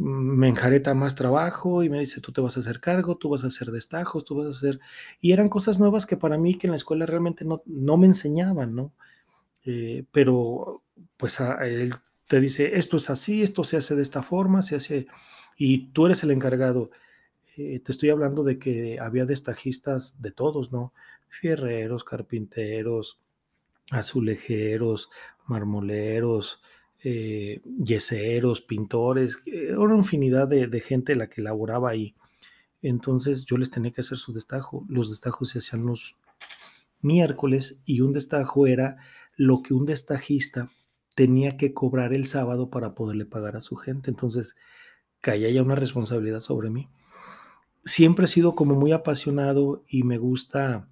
me 0.00 0.48
enjareta 0.48 0.94
más 0.94 1.14
trabajo 1.14 1.82
y 1.82 1.90
me 1.90 1.98
dice, 1.98 2.22
tú 2.22 2.32
te 2.32 2.40
vas 2.40 2.56
a 2.56 2.60
hacer 2.60 2.80
cargo, 2.80 3.18
tú 3.18 3.28
vas 3.28 3.44
a 3.44 3.48
hacer 3.48 3.70
destajos, 3.70 4.24
tú 4.24 4.34
vas 4.34 4.46
a 4.46 4.50
hacer... 4.50 4.80
Y 5.20 5.32
eran 5.32 5.50
cosas 5.50 5.78
nuevas 5.78 6.06
que 6.06 6.16
para 6.16 6.38
mí 6.38 6.54
que 6.54 6.68
en 6.68 6.70
la 6.70 6.76
escuela 6.76 7.04
realmente 7.04 7.44
no, 7.44 7.62
no 7.66 7.98
me 7.98 8.06
enseñaban, 8.06 8.74
¿no? 8.74 8.94
Eh, 9.66 10.06
pero 10.10 10.82
pues 11.18 11.38
él 11.40 11.94
te 12.26 12.40
dice, 12.40 12.78
esto 12.78 12.96
es 12.96 13.10
así, 13.10 13.42
esto 13.42 13.62
se 13.62 13.76
hace 13.76 13.94
de 13.94 14.00
esta 14.00 14.22
forma, 14.22 14.62
se 14.62 14.76
hace... 14.76 15.06
Y 15.58 15.88
tú 15.88 16.06
eres 16.06 16.24
el 16.24 16.30
encargado. 16.30 16.90
Eh, 17.58 17.80
te 17.80 17.92
estoy 17.92 18.08
hablando 18.08 18.42
de 18.42 18.58
que 18.58 18.98
había 18.98 19.26
destajistas 19.26 20.22
de 20.22 20.30
todos, 20.30 20.72
¿no? 20.72 20.94
Fierreros, 21.28 22.04
carpinteros, 22.04 23.20
azulejeros, 23.90 25.10
marmoleros, 25.46 26.62
eh, 27.02 27.62
yeseros, 27.78 28.60
pintores, 28.60 29.38
una 29.76 29.96
infinidad 29.96 30.48
de, 30.48 30.80
gente 30.80 31.14
la 31.14 31.28
que 31.28 31.42
laboraba 31.42 31.90
ahí. 31.90 32.14
Entonces 32.82 33.44
yo 33.44 33.56
les 33.56 33.70
tenía 33.70 33.90
que 33.90 34.02
hacer 34.02 34.18
su 34.18 34.32
destajo. 34.32 34.84
Los 34.88 35.10
destajos 35.10 35.50
se 35.50 35.58
hacían 35.58 35.86
los 35.86 36.16
miércoles 37.00 37.78
y 37.84 38.00
un 38.00 38.12
destajo 38.12 38.66
era 38.66 38.98
lo 39.36 39.62
que 39.62 39.74
un 39.74 39.86
destajista 39.86 40.70
tenía 41.14 41.56
que 41.56 41.72
cobrar 41.72 42.12
el 42.12 42.26
sábado 42.26 42.70
para 42.70 42.94
poderle 42.94 43.24
pagar 43.24 43.56
a 43.56 43.62
su 43.62 43.76
gente. 43.76 44.10
Entonces 44.10 44.56
caía 45.20 45.50
ya 45.50 45.62
una 45.62 45.74
responsabilidad 45.74 46.40
sobre 46.40 46.70
mí. 46.70 46.88
Siempre 47.84 48.26
he 48.26 48.28
sido 48.28 48.54
como 48.54 48.74
muy 48.74 48.92
apasionado 48.92 49.84
y 49.88 50.02
me 50.02 50.18
gusta 50.18 50.88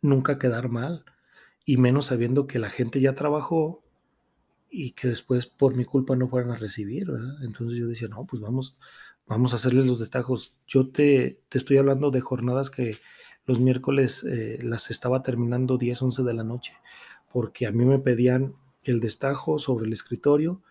nunca 0.00 0.38
quedar 0.38 0.68
mal 0.68 1.04
y 1.64 1.76
menos 1.76 2.06
sabiendo 2.06 2.46
que 2.46 2.58
la 2.58 2.70
gente 2.70 3.00
ya 3.00 3.14
trabajó 3.14 3.82
y 4.74 4.92
que 4.92 5.08
después 5.08 5.46
por 5.46 5.76
mi 5.76 5.84
culpa 5.84 6.16
no 6.16 6.28
fueran 6.28 6.50
a 6.50 6.56
recibir, 6.56 7.10
¿verdad? 7.10 7.44
Entonces 7.44 7.78
yo 7.78 7.86
decía, 7.86 8.08
no, 8.08 8.24
pues 8.24 8.40
vamos, 8.40 8.74
vamos 9.26 9.52
a 9.52 9.56
hacerles 9.56 9.84
los 9.84 9.98
destajos. 9.98 10.56
Yo 10.66 10.88
te, 10.88 11.38
te 11.50 11.58
estoy 11.58 11.76
hablando 11.76 12.10
de 12.10 12.22
jornadas 12.22 12.70
que 12.70 12.96
los 13.44 13.60
miércoles 13.60 14.24
eh, 14.24 14.58
las 14.62 14.90
estaba 14.90 15.22
terminando 15.22 15.76
10, 15.76 16.00
11 16.00 16.22
de 16.22 16.32
la 16.32 16.42
noche, 16.42 16.72
porque 17.30 17.66
a 17.66 17.70
mí 17.70 17.84
me 17.84 17.98
pedían 17.98 18.54
el 18.82 19.00
destajo 19.00 19.58
sobre 19.58 19.86
el 19.86 19.92
escritorio, 19.92 20.62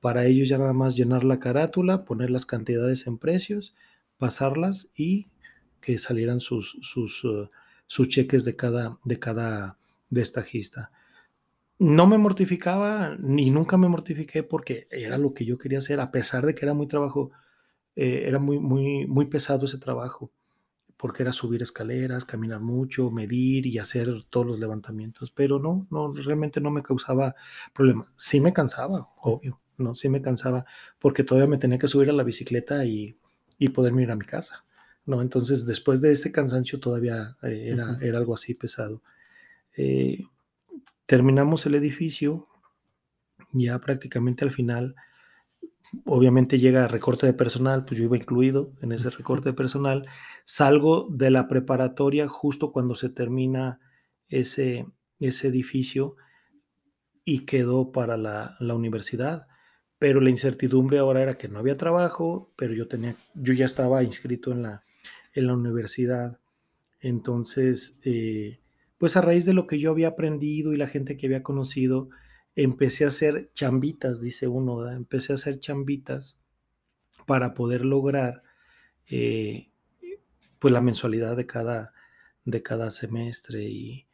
para 0.00 0.24
ellos 0.24 0.48
ya 0.48 0.56
nada 0.56 0.72
más 0.72 0.96
llenar 0.96 1.24
la 1.24 1.38
carátula, 1.38 2.06
poner 2.06 2.30
las 2.30 2.46
cantidades 2.46 3.06
en 3.06 3.18
precios, 3.18 3.74
pasarlas 4.16 4.88
y 4.96 5.28
que 5.82 5.98
salieran 5.98 6.40
sus, 6.40 6.78
sus, 6.80 7.22
uh, 7.24 7.50
sus 7.86 8.08
cheques 8.08 8.46
de 8.46 8.56
cada, 8.56 8.98
de 9.04 9.18
cada 9.18 9.76
destajista 10.08 10.90
no 11.80 12.06
me 12.06 12.18
mortificaba 12.18 13.16
ni 13.18 13.50
nunca 13.50 13.78
me 13.78 13.88
mortifiqué 13.88 14.42
porque 14.42 14.86
era 14.90 15.16
lo 15.16 15.32
que 15.32 15.46
yo 15.46 15.56
quería 15.56 15.78
hacer, 15.78 15.98
a 15.98 16.10
pesar 16.10 16.44
de 16.44 16.54
que 16.54 16.66
era 16.66 16.74
muy 16.74 16.86
trabajo, 16.86 17.30
eh, 17.96 18.24
era 18.26 18.38
muy, 18.38 18.58
muy, 18.58 19.06
muy 19.06 19.24
pesado 19.24 19.64
ese 19.64 19.78
trabajo, 19.78 20.30
porque 20.98 21.22
era 21.22 21.32
subir 21.32 21.62
escaleras, 21.62 22.26
caminar 22.26 22.60
mucho, 22.60 23.10
medir 23.10 23.66
y 23.66 23.78
hacer 23.78 24.24
todos 24.28 24.46
los 24.46 24.60
levantamientos, 24.60 25.30
pero 25.30 25.58
no, 25.58 25.86
no, 25.90 26.12
realmente 26.12 26.60
no 26.60 26.70
me 26.70 26.82
causaba 26.82 27.34
problema. 27.72 28.12
Sí 28.14 28.42
me 28.42 28.52
cansaba, 28.52 29.08
obvio, 29.22 29.58
no, 29.78 29.94
sí 29.94 30.10
me 30.10 30.20
cansaba, 30.20 30.66
porque 30.98 31.24
todavía 31.24 31.48
me 31.48 31.56
tenía 31.56 31.78
que 31.78 31.88
subir 31.88 32.10
a 32.10 32.12
la 32.12 32.24
bicicleta 32.24 32.84
y, 32.84 33.16
y 33.58 33.70
poderme 33.70 34.02
ir 34.02 34.10
a 34.10 34.16
mi 34.16 34.26
casa, 34.26 34.66
¿no? 35.06 35.22
Entonces, 35.22 35.64
después 35.64 36.02
de 36.02 36.12
ese 36.12 36.30
cansancio 36.30 36.78
todavía 36.78 37.38
eh, 37.42 37.70
era, 37.72 37.96
era 38.02 38.18
algo 38.18 38.34
así 38.34 38.52
pesado. 38.52 39.00
Eh, 39.78 40.26
Terminamos 41.10 41.66
el 41.66 41.74
edificio, 41.74 42.46
ya 43.50 43.80
prácticamente 43.80 44.44
al 44.44 44.52
final, 44.52 44.94
obviamente 46.04 46.60
llega 46.60 46.86
recorte 46.86 47.26
de 47.26 47.32
personal, 47.32 47.84
pues 47.84 47.98
yo 47.98 48.04
iba 48.04 48.16
incluido 48.16 48.70
en 48.80 48.92
ese 48.92 49.10
recorte 49.10 49.48
de 49.48 49.56
personal, 49.56 50.06
salgo 50.44 51.08
de 51.10 51.32
la 51.32 51.48
preparatoria 51.48 52.28
justo 52.28 52.70
cuando 52.70 52.94
se 52.94 53.08
termina 53.08 53.80
ese, 54.28 54.86
ese 55.18 55.48
edificio 55.48 56.14
y 57.24 57.44
quedó 57.44 57.90
para 57.90 58.16
la, 58.16 58.56
universidad. 58.60 59.48
Pero 59.98 60.20
la 60.20 60.30
incertidumbre 60.30 61.00
ahora 61.00 61.22
era 61.22 61.36
que 61.36 61.48
no 61.48 61.58
había 61.58 61.76
trabajo, 61.76 62.52
pero 62.54 62.72
yo 62.72 62.86
tenía, 62.86 63.16
yo 63.34 63.52
ya 63.52 63.66
estaba 63.66 64.04
inscrito 64.04 64.52
en 64.52 64.62
la, 64.62 64.84
en 65.34 65.48
la 65.48 65.54
universidad. 65.54 66.38
Entonces, 67.00 67.98
eh, 68.04 68.59
pues 69.00 69.16
a 69.16 69.22
raíz 69.22 69.46
de 69.46 69.54
lo 69.54 69.66
que 69.66 69.78
yo 69.78 69.90
había 69.90 70.08
aprendido 70.08 70.74
y 70.74 70.76
la 70.76 70.86
gente 70.86 71.16
que 71.16 71.24
había 71.24 71.42
conocido, 71.42 72.10
empecé 72.54 73.06
a 73.06 73.08
hacer 73.08 73.50
chambitas, 73.54 74.20
dice 74.20 74.46
uno, 74.46 74.86
empecé 74.90 75.32
a 75.32 75.36
hacer 75.36 75.58
chambitas 75.58 76.38
para 77.24 77.54
poder 77.54 77.86
lograr 77.86 78.42
eh, 79.08 79.70
pues 80.58 80.70
la 80.70 80.82
mensualidad 80.82 81.34
de 81.34 81.46
cada, 81.46 81.94
de 82.44 82.62
cada 82.62 82.90
semestre 82.90 83.64
y, 83.64 84.06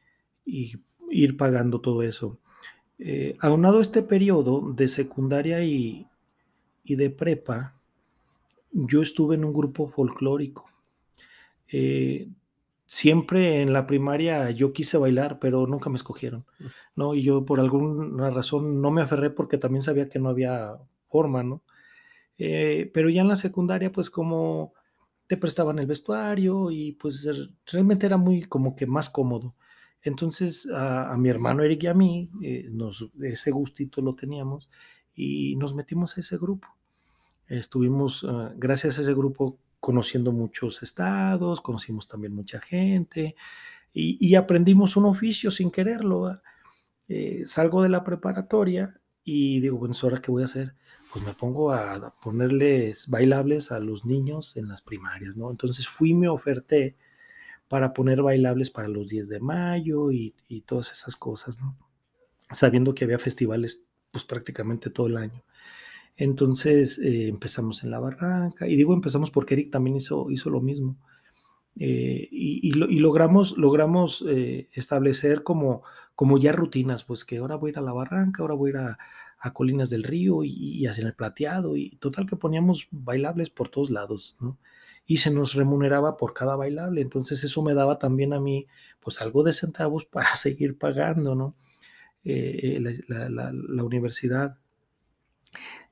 ir 0.45 1.37
pagando 1.37 1.81
todo 1.81 2.05
eso. 2.05 2.39
Eh, 3.01 3.37
aunado 3.41 3.81
este 3.81 4.03
periodo 4.03 4.73
de 4.73 4.87
secundaria 4.87 5.65
y, 5.65 6.07
de 6.85 7.11
prepa, 7.11 7.75
yo 8.71 9.03
estuve 9.03 9.35
en 9.35 9.45
un 9.45 9.53
grupo 9.53 9.89
folclórico. 9.89 10.71
Eh, 11.73 12.29
siempre 12.87 13.63
en 13.63 13.73
la 13.73 13.87
primaria 13.87 14.51
yo 14.51 14.73
quise 14.73 14.97
bailar, 14.97 15.39
pero 15.39 15.67
nunca 15.67 15.91
me 15.91 15.97
escogieron, 15.97 16.47
¿no? 16.95 17.15
Y 17.15 17.23
yo 17.23 17.45
por 17.45 17.61
alguna 17.61 18.31
razón 18.31 18.81
no 18.81 18.91
me 18.91 19.03
aferré 19.03 19.31
porque 19.31 19.59
también 19.59 19.83
sabía 19.83 20.09
que 20.09 20.19
no 20.19 20.29
había 20.29 20.79
forma, 21.09 21.43
¿no? 21.43 21.63
Eh, 22.39 22.91
pero 22.95 23.11
ya 23.11 23.23
en 23.23 23.29
la 23.29 23.37
secundaria, 23.37 23.91
pues 23.93 24.11
como 24.11 24.75
te 25.27 25.37
prestaban 25.37 25.79
el 25.79 25.87
vestuario 25.87 26.71
y 26.71 26.93
pues 26.93 27.29
realmente 27.67 28.07
era 28.07 28.17
muy 28.17 28.45
como 28.45 28.77
que 28.77 28.87
más 28.87 29.11
cómodo. 29.11 29.55
Entonces 30.03 30.69
a, 30.73 31.17
mi 31.19 31.29
hermano 31.29 31.65
Eric 31.65 31.85
y 31.85 31.87
a 31.89 31.95
mí, 31.95 32.31
eh, 32.43 32.69
nos, 32.71 33.11
ese 33.23 33.51
gustito 33.51 34.01
lo 34.03 34.15
teníamos 34.15 34.71
y 35.15 35.57
nos 35.57 35.75
metimos 35.75 36.17
a 36.17 36.21
ese 36.21 36.39
grupo. 36.39 36.69
Estuvimos, 37.49 38.25
ah, 38.29 38.53
gracias 38.57 38.99
a 38.99 39.03
ese 39.03 39.15
grupo, 39.15 39.59
conociendo 39.81 40.33
muchos 40.33 40.83
estados, 40.83 41.61
conocimos 41.61 42.09
también 42.09 42.35
mucha 42.35 42.61
gente 42.61 43.37
y, 43.93 44.35
aprendimos 44.35 44.97
un 44.97 45.07
oficio 45.07 45.51
sin 45.51 45.71
quererlo. 45.71 46.41
Eh, 47.09 47.43
salgo 47.47 47.83
de 47.83 47.89
la 47.89 48.05
preparatoria 48.05 49.01
y 49.25 49.61
digo, 49.61 49.79
bueno, 49.79 49.95
¿ahora 50.03 50.21
qué 50.21 50.31
voy 50.31 50.43
a 50.43 50.47
hacer? 50.47 50.75
Pues 51.13 51.25
me 51.25 51.33
pongo 51.33 51.73
a 51.73 52.15
ponerles 52.21 53.09
bailables 53.09 53.73
a 53.73 53.81
los 53.81 54.05
niños 54.05 54.57
en 54.59 54.69
las 54.69 54.83
primarias, 54.83 55.37
¿no? 55.37 55.51
Entonces 55.51 55.89
fui, 55.89 56.13
me 56.13 56.29
oferté 56.29 56.97
para 57.69 57.95
poner 57.95 58.21
bailables 58.21 58.71
para 58.71 58.89
los 58.89 59.09
10 59.09 59.29
de 59.29 59.41
mayo 59.41 60.13
y, 60.13 60.35
y 60.47 60.61
todas 60.61 60.93
esas 60.93 61.17
cosas, 61.17 61.59
¿no? 61.59 61.75
Sabiendo 62.53 62.95
que 62.95 63.05
había 63.05 63.19
festivales 63.19 63.87
pues 64.11 64.25
prácticamente 64.25 64.91
todo 64.91 65.07
el 65.07 65.17
año. 65.17 65.43
Entonces 66.17 66.99
eh, 66.99 67.29
empezamos 67.29 67.85
en 67.85 67.91
la 67.91 67.99
barranca, 67.99 68.67
y 68.67 68.77
digo 68.77 68.95
empezamos 68.95 69.31
porque 69.31 69.55
Eric 69.55 69.71
también 69.71 69.97
hizo, 69.97 70.31
hizo 70.31 70.51
lo 70.51 70.61
mismo. 70.61 70.97
Eh, 71.79 72.29
y, 72.31 72.73
logramos, 72.73 73.59
logramos 73.59 74.25
eh, 74.27 74.71
establecer 74.73 75.43
como, 75.43 75.83
como 76.15 76.39
ya 76.39 76.53
rutinas, 76.53 77.05
pues 77.05 77.27
que 77.27 77.37
ahora 77.37 77.57
voy 77.57 77.71
a 77.71 77.73
ir 77.73 77.79
a 77.79 77.83
la 77.83 77.93
barranca, 77.93 78.43
ahora 78.43 78.55
voy 78.55 78.71
a 78.71 78.73
ir 78.73 78.77
a, 78.79 78.99
Colinas 79.53 79.91
del 79.91 80.03
Río 80.03 80.43
y, 80.43 80.51
y, 80.51 80.87
el 80.87 81.15
plateado, 81.15 81.77
y 81.77 81.97
total 82.01 82.27
que 82.27 82.35
poníamos 82.35 82.89
bailables 82.91 83.49
por 83.49 83.69
todos 83.69 83.91
lados, 83.91 84.37
¿no? 84.41 84.59
Y 85.07 85.19
se 85.19 85.31
nos 85.31 85.55
remuneraba 85.55 86.17
por 86.17 86.35
cada 86.35 86.57
bailable, 86.57 87.01
entonces 87.01 87.45
eso 87.45 87.63
me 87.63 87.73
daba 87.75 88.01
también 88.01 88.33
a 88.33 88.41
mí, 88.41 88.67
pues 88.99 89.21
algo 89.21 89.45
de 89.45 89.53
centavos 89.53 90.05
para 90.13 90.35
seguir 90.35 90.79
pagando, 90.79 91.35
¿no? 91.37 91.55
la 92.25 93.85
universidad 93.85 94.59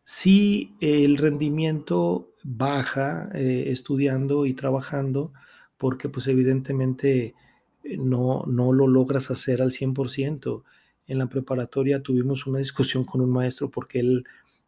si 0.04 0.76
el 0.80 1.16
rendimiento 1.16 2.30
baja 2.42 3.30
eh, 3.34 3.64
estudiando 3.68 4.44
y 4.44 4.54
trabajando, 4.54 5.32
porque 5.78 6.08
pues 6.10 6.28
evidentemente 6.28 7.34
eh, 7.82 7.96
no, 7.96 8.44
no 8.46 8.72
lo 8.72 8.86
logras 8.86 9.30
hacer 9.30 9.62
al 9.62 9.72
100%. 9.72 10.62
En 11.06 11.18
la 11.18 11.26
preparatoria 11.26 12.02
tuvimos 12.02 12.46
una 12.46 12.58
discusión 12.58 13.04
con 13.04 13.22
un 13.22 13.30
maestro 13.30 13.70
porque 13.70 14.00
él, 14.00 14.24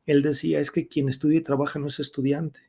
él 0.07 0.23
decía, 0.23 0.59
es 0.59 0.71
que 0.71 0.89
quien 0.89 1.09
estudia 1.09 1.39
y 1.39 1.43
trabaja 1.43 1.79
no 1.79 1.89
es 1.89 2.01
estudiante. 2.01 2.61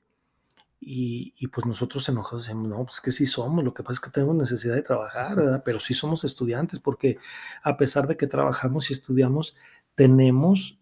Y, 0.80 1.48
pues 1.48 1.66
nosotros 1.66 2.08
enojados 2.08 2.46
decimos, 2.46 2.68
no, 2.70 2.86
pues 2.86 3.02
que 3.02 3.12
sí 3.12 3.26
somos, 3.26 3.64
lo 3.64 3.74
que 3.74 3.82
pasa 3.82 3.94
es 3.94 4.00
que 4.00 4.12
tenemos 4.12 4.36
necesidad 4.36 4.76
de 4.76 4.84
trabajar. 4.84 5.64
Pero 5.66 5.80
sí 5.80 5.94
somos 5.94 6.24
estudiantes 6.24 6.80
porque 6.80 7.18
a 7.64 7.78
pesar 7.78 8.08
de 8.08 8.16
que 8.16 8.28
trabajamos 8.28 8.90
y 8.90 8.94
estudiamos, 8.94 9.56
tenemos 9.96 10.80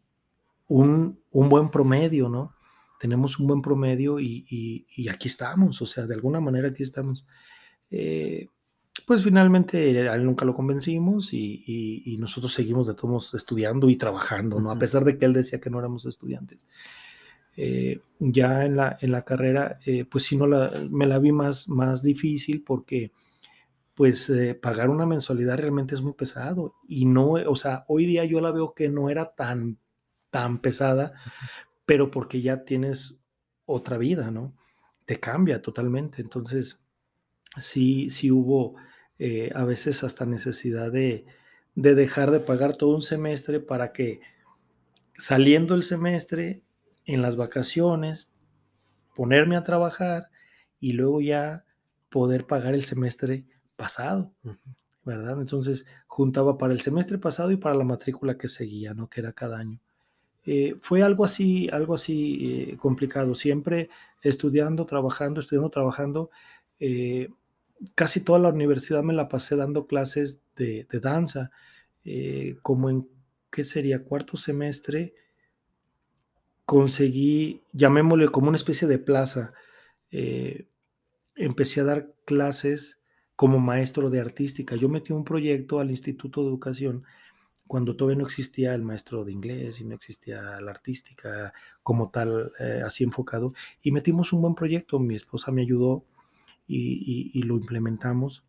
un, 0.68 1.20
buen 1.32 1.70
promedio, 1.70 2.30
¿no? 2.30 2.54
Tenemos 3.00 3.40
un 3.40 3.48
buen 3.48 3.62
promedio 3.62 4.20
y, 4.20 4.86
aquí 5.10 5.28
estamos, 5.28 5.82
o 5.82 5.86
sea, 5.86 6.06
de 6.08 6.16
alguna 6.16 6.40
manera 6.40 6.70
aquí 6.70 6.84
estamos. 6.84 7.26
Eh, 7.92 8.50
pues 9.06 9.24
finalmente 9.24 10.10
a 10.10 10.16
él 10.16 10.26
nunca 10.26 10.46
lo 10.46 10.56
convencimos 10.56 11.34
y, 11.34 12.16
nosotros 12.20 12.54
seguimos 12.54 12.88
de 12.88 12.96
todos 12.96 13.34
estudiando 13.34 13.90
y 13.90 13.98
trabajando, 13.98 14.60
¿no? 14.60 14.72
A 14.72 14.80
pesar 14.80 15.04
de 15.04 15.18
que 15.18 15.26
él 15.26 15.34
decía 15.34 15.60
que 15.60 15.70
no 15.70 15.80
éramos 15.80 16.06
estudiantes. 16.06 16.68
Eh, 17.58 18.02
ya 18.20 18.66
en 18.66 18.76
la, 18.76 18.98
en 19.00 19.12
la 19.12 19.24
carrera, 19.24 19.80
eh, 19.86 20.06
pues 20.06 20.26
sí, 20.26 20.36
no 20.36 20.46
la, 20.46 20.72
me 20.90 21.08
la 21.08 21.20
vi 21.20 21.32
más, 21.32 21.70
más 21.70 22.04
difícil 22.04 22.64
porque 22.64 23.12
pues 23.94 24.30
pagar 24.62 24.90
una 24.90 25.06
mensualidad 25.06 25.58
realmente 25.58 25.96
es 25.96 26.02
muy 26.02 26.12
pesado 26.12 26.76
y 26.86 27.06
no, 27.06 27.32
o 27.32 27.56
sea, 27.56 27.86
hoy 27.88 28.06
día 28.06 28.26
yo 28.26 28.42
la 28.42 28.52
veo 28.52 28.74
que 28.74 28.90
no 28.90 29.10
era 29.10 29.34
tan 29.36 29.78
tan 30.36 30.58
pesada, 30.58 31.14
pero 31.86 32.12
porque 32.12 32.42
ya 32.42 32.66
tienes 32.66 33.16
otra 33.66 33.98
vida, 33.98 34.32
¿no? 34.32 34.54
Te 35.06 35.18
cambia 35.18 35.62
totalmente. 35.62 36.22
Entonces, 36.22 36.78
sí, 37.58 38.10
sí 38.10 38.32
hubo 38.32 38.76
eh, 39.18 39.50
a 39.56 39.64
veces 39.64 40.04
hasta 40.04 40.26
necesidad 40.26 40.92
de, 40.92 41.26
de 41.76 41.96
dejar 41.96 42.32
de 42.32 42.42
pagar 42.42 42.76
todo 42.76 42.94
un 42.94 43.02
semestre 43.02 43.62
para 43.62 43.94
que 43.94 44.20
saliendo 45.18 45.74
el 45.74 45.84
semestre, 45.84 46.64
en 47.06 47.22
las 47.22 47.38
vacaciones, 47.38 48.30
ponerme 49.16 49.56
a 49.56 49.64
trabajar 49.64 50.32
y 50.82 50.92
luego 50.92 51.22
ya 51.22 51.64
poder 52.10 52.46
pagar 52.46 52.74
el 52.74 52.84
semestre 52.84 53.46
pasado, 53.78 54.34
¿verdad? 55.06 55.40
Entonces 55.40 55.86
juntaba 56.08 56.58
para 56.58 56.74
el 56.74 56.82
semestre 56.82 57.20
pasado 57.20 57.52
y 57.52 57.56
para 57.58 57.76
la 57.76 57.86
matrícula 57.86 58.38
que 58.38 58.50
seguía, 58.50 58.94
¿no? 58.94 59.10
Que 59.10 59.22
era 59.22 59.32
cada 59.32 59.60
año. 59.60 59.80
Eh, 60.46 60.76
fue 60.80 61.02
algo 61.02 61.26
así, 61.26 61.70
algo 61.72 61.96
así 61.96 62.70
eh, 62.72 62.78
complicado. 62.78 63.36
Siempre 63.36 63.90
estudiando, 64.22 64.86
trabajando, 64.86 65.40
estudiando, 65.42 65.70
trabajando. 65.70 66.30
Eh, 66.80 67.30
casi 67.96 68.22
toda 68.22 68.40
la 68.40 68.50
universidad 68.50 69.04
me 69.04 69.14
la 69.14 69.28
pasé 69.28 69.56
dando 69.56 69.88
clases 69.88 70.44
de, 70.56 70.88
danza. 71.02 71.52
como 72.62 72.90
en, 72.90 73.08
¿qué 73.52 73.64
sería? 73.64 74.04
Cuarto 74.04 74.38
semestre, 74.38 75.14
conseguí, 76.66 77.62
llamémosle 77.74 78.30
como 78.30 78.50
una 78.50 78.58
especie 78.58 78.88
de 78.88 79.00
plaza. 79.00 79.54
empecé 81.36 81.82
a 81.82 81.84
dar 81.84 82.14
clases 82.26 83.00
como 83.36 83.60
maestro 83.60 84.10
de 84.10 84.22
artística. 84.22 84.76
Yo 84.76 84.90
metí 84.90 85.12
un 85.14 85.26
proyecto 85.26 85.80
al 85.80 85.92
Instituto 85.92 86.42
de 86.42 86.48
Educación 86.50 87.04
cuando 87.68 87.96
todavía 87.96 88.20
no 88.20 88.26
existía 88.26 88.76
el 88.76 88.84
maestro 88.84 89.26
de 89.26 89.32
inglés 89.32 89.82
y 89.82 89.86
no 89.86 89.96
existía 89.96 90.60
la 90.62 90.72
artística 90.72 91.54
como 91.82 92.10
tal, 92.10 92.52
eh, 92.60 92.82
así 92.86 93.04
enfocado, 93.04 93.54
y 93.82 93.92
metimos 93.92 94.34
un 94.34 94.42
buen 94.42 94.56
proyecto, 94.56 95.00
mi 95.00 95.16
esposa 95.16 95.52
me 95.52 95.64
ayudó 95.64 96.06
y, 96.68 97.42
lo 97.44 97.56
implementamos. 97.56 98.44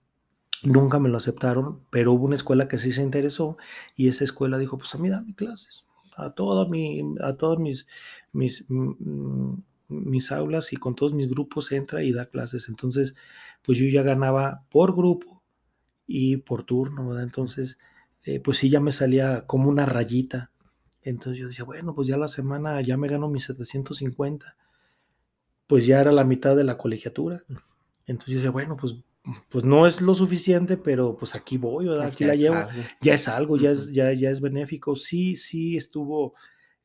Nunca 0.62 0.98
me 0.98 1.08
lo 1.08 1.18
aceptaron, 1.18 1.80
pero 1.90 2.12
hubo 2.12 2.24
una 2.24 2.34
escuela 2.34 2.68
que 2.68 2.78
sí 2.78 2.92
se 2.92 3.02
interesó 3.02 3.56
y 3.94 4.08
esa 4.08 4.24
escuela 4.24 4.58
dijo, 4.58 4.78
pues 4.78 4.94
a 4.94 4.98
mí 4.98 5.08
dame 5.08 5.34
clases, 5.34 5.84
a, 6.16 6.30
toda 6.30 6.66
mi, 6.68 7.02
a 7.22 7.34
todas 7.34 7.58
mis, 7.58 7.86
mis, 8.32 8.64
mm, 8.68 9.54
mis 9.88 10.32
aulas 10.32 10.72
y 10.72 10.76
con 10.76 10.94
todos 10.94 11.12
mis 11.12 11.28
grupos 11.28 11.72
entra 11.72 12.02
y 12.02 12.12
da 12.12 12.26
clases. 12.26 12.68
Entonces, 12.68 13.16
pues 13.62 13.78
yo 13.78 13.86
ya 13.86 14.02
ganaba 14.02 14.64
por 14.70 14.94
grupo 14.96 15.42
y 16.06 16.38
por 16.38 16.64
turno, 16.64 17.08
¿verdad? 17.08 17.24
Entonces, 17.24 17.78
eh, 18.26 18.40
pues 18.40 18.58
sí 18.58 18.68
ya 18.68 18.80
me 18.80 18.90
salía 18.90 19.46
como 19.46 19.70
una 19.70 19.86
rayita. 19.86 20.50
Entonces 21.02 21.40
yo 21.40 21.46
decía, 21.46 21.64
bueno, 21.64 21.94
pues 21.94 22.08
ya 22.08 22.16
la 22.16 22.26
semana 22.26 22.80
ya 22.80 22.96
me 22.96 23.06
gano 23.06 23.28
mis 23.28 23.44
750. 23.44 24.56
Pues 25.68 25.86
ya 25.86 26.00
era 26.00 26.10
la 26.10 26.24
mitad 26.24 26.56
de 26.56 26.64
la 26.64 26.76
colegiatura. 26.76 27.44
Entonces 28.04 28.32
yo 28.32 28.38
decía, 28.38 28.50
bueno, 28.50 28.76
pues, 28.76 28.96
pues 29.48 29.64
no 29.64 29.86
es 29.86 30.00
lo 30.00 30.12
suficiente, 30.12 30.76
pero 30.76 31.16
pues 31.16 31.36
aquí 31.36 31.56
voy, 31.56 31.86
¿verdad? 31.86 32.08
Aquí 32.08 32.24
la 32.24 32.34
llevo. 32.34 32.56
Ya 33.00 33.14
es 33.14 33.28
algo, 33.28 33.56
ya 33.56 33.70
es, 33.70 33.92
ya, 33.92 34.12
ya 34.12 34.30
es 34.30 34.40
benéfico. 34.40 34.96
Sí, 34.96 35.36
sí 35.36 35.76
estuvo, 35.76 36.34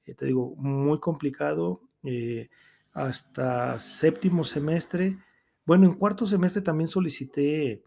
eh, 0.06 0.14
te 0.14 0.28
digo, 0.28 0.56
muy 0.58 1.00
complicado. 1.00 1.82
Eh, 2.04 2.50
hasta 2.94 3.80
séptimo 3.80 4.44
semestre. 4.44 5.18
Bueno, 5.66 5.88
en 5.88 5.94
cuarto 5.94 6.28
semestre 6.28 6.62
también 6.62 6.88
solicité, 6.88 7.84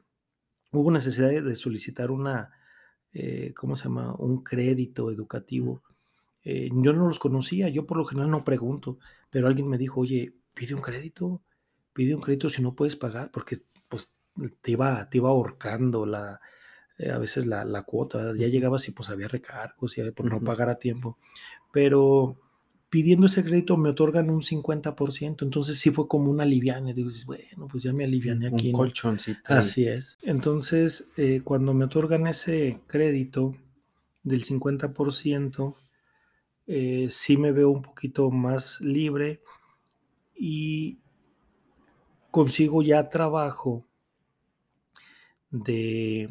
hubo 0.72 0.90
necesidad 0.90 1.28
de 1.28 1.54
solicitar 1.54 2.10
una, 2.10 2.50
eh, 3.14 3.54
¿cómo 3.56 3.76
se 3.76 3.84
llama? 3.84 4.14
Un 4.14 4.42
crédito 4.42 5.10
educativo. 5.10 5.82
Eh, 6.42 6.68
yo 6.72 6.92
no 6.92 7.06
los 7.06 7.18
conocía, 7.18 7.68
yo 7.68 7.86
por 7.86 7.96
lo 7.96 8.04
general 8.04 8.30
no 8.30 8.44
pregunto, 8.44 8.98
pero 9.30 9.46
alguien 9.46 9.68
me 9.68 9.78
dijo, 9.78 10.00
oye, 10.00 10.34
pide 10.52 10.74
un 10.74 10.82
crédito, 10.82 11.40
pide 11.92 12.14
un 12.14 12.20
crédito 12.20 12.50
si 12.50 12.60
no 12.60 12.74
puedes 12.74 12.96
pagar, 12.96 13.30
porque 13.30 13.58
pues 13.88 14.14
te 14.60 14.72
iba, 14.72 15.08
te 15.08 15.18
iba 15.18 15.30
ahorcando 15.30 16.04
la, 16.04 16.40
eh, 16.98 17.10
a 17.10 17.18
veces 17.18 17.46
la, 17.46 17.64
la, 17.64 17.84
cuota, 17.84 18.34
ya 18.36 18.48
llegabas 18.48 18.88
y 18.88 18.92
pues 18.92 19.10
había 19.10 19.28
recargos 19.28 19.96
y 19.96 20.10
por 20.10 20.26
no 20.26 20.40
pagar 20.40 20.68
a 20.68 20.78
tiempo, 20.78 21.16
pero 21.72 22.36
pidiendo 22.94 23.26
ese 23.26 23.42
crédito 23.42 23.76
me 23.76 23.88
otorgan 23.88 24.30
un 24.30 24.40
50%, 24.40 25.42
entonces 25.42 25.76
sí 25.80 25.90
fue 25.90 26.06
como 26.06 26.30
una 26.30 26.44
liviana, 26.44 26.92
digo, 26.92 27.10
bueno, 27.26 27.66
pues 27.66 27.82
ya 27.82 27.92
me 27.92 28.04
aliviané 28.04 28.46
aquí. 28.46 28.68
Un 28.68 28.72
colchoncito. 28.72 29.52
Así 29.52 29.88
es. 29.88 30.16
Entonces, 30.22 31.08
eh, 31.16 31.40
cuando 31.42 31.74
me 31.74 31.86
otorgan 31.86 32.28
ese 32.28 32.78
crédito 32.86 33.56
del 34.22 34.44
50%, 34.44 35.74
eh, 36.68 37.08
sí 37.10 37.36
me 37.36 37.50
veo 37.50 37.70
un 37.70 37.82
poquito 37.82 38.30
más 38.30 38.80
libre 38.80 39.42
y 40.36 41.00
consigo 42.30 42.80
ya 42.80 43.08
trabajo 43.08 43.84
de, 45.50 46.28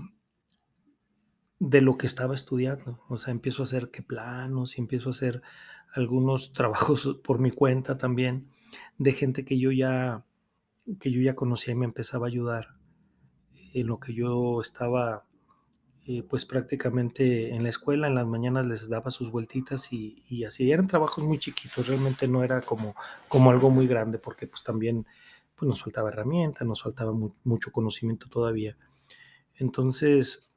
de 1.59 1.81
lo 1.81 1.97
que 1.97 2.07
estaba 2.07 2.35
estudiando. 2.35 3.01
O 3.09 3.17
sea, 3.17 3.33
empiezo 3.33 3.63
a 3.63 3.65
hacer 3.65 3.91
que 3.91 4.01
planos 4.01 4.77
y 4.77 4.81
empiezo 4.81 5.09
a 5.09 5.11
hacer 5.11 5.41
algunos 5.93 6.53
trabajos 6.53 7.19
por 7.23 7.39
mi 7.39 7.51
cuenta 7.51 7.97
también 7.97 8.49
de 8.97 9.13
gente 9.13 9.45
que 9.45 9.57
yo 9.57 9.71
ya 9.71 10.25
que 10.99 11.11
yo 11.11 11.21
ya 11.21 11.35
conocía 11.35 11.73
y 11.73 11.77
me 11.77 11.85
empezaba 11.85 12.27
a 12.27 12.29
ayudar 12.29 12.75
en 13.73 13.87
lo 13.87 13.99
que 13.99 14.13
yo 14.13 14.59
estaba 14.59 15.25
eh, 16.05 16.21
pues 16.21 16.45
prácticamente 16.45 17.55
en 17.55 17.63
la 17.63 17.69
escuela, 17.69 18.07
en 18.07 18.15
las 18.15 18.27
mañanas 18.27 18.65
les 18.65 18.89
daba 18.89 19.09
sus 19.09 19.31
vueltitas 19.31 19.93
y, 19.93 20.43
así. 20.43 20.69
Eran 20.69 20.87
trabajos 20.87 21.23
muy 21.23 21.39
chiquitos, 21.39 21.87
realmente 21.87 22.27
no 22.27 22.43
era 22.43 22.59
como, 22.59 22.93
como 23.29 23.51
algo 23.51 23.69
muy 23.69 23.87
grande 23.87 24.19
porque 24.19 24.45
pues 24.45 24.63
también 24.63 25.05
pues 25.55 25.69
nos 25.69 25.81
faltaba 25.81 26.09
herramienta, 26.09 26.65
nos 26.65 26.81
faltaba 26.81 27.13
mucho 27.45 27.71
conocimiento 27.71 28.27
todavía. 28.27 28.75
Entonces, 29.55 30.49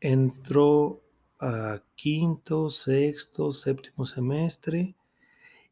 entró 0.00 1.03
quinto, 1.94 2.70
sexto, 2.70 3.52
séptimo 3.52 4.06
semestre 4.06 4.94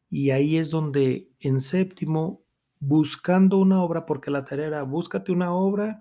y 0.09 0.29
ahí 0.29 0.57
es 0.57 0.69
donde 0.69 1.29
en 1.39 1.59
séptimo, 1.59 2.43
buscando 2.79 3.57
una 3.57 3.81
obra, 3.81 4.05
porque 4.05 4.29
la 4.29 4.43
tarea 4.43 4.67
era 4.67 4.83
búscate 4.83 5.31
una 5.31 5.51
obra 5.53 5.99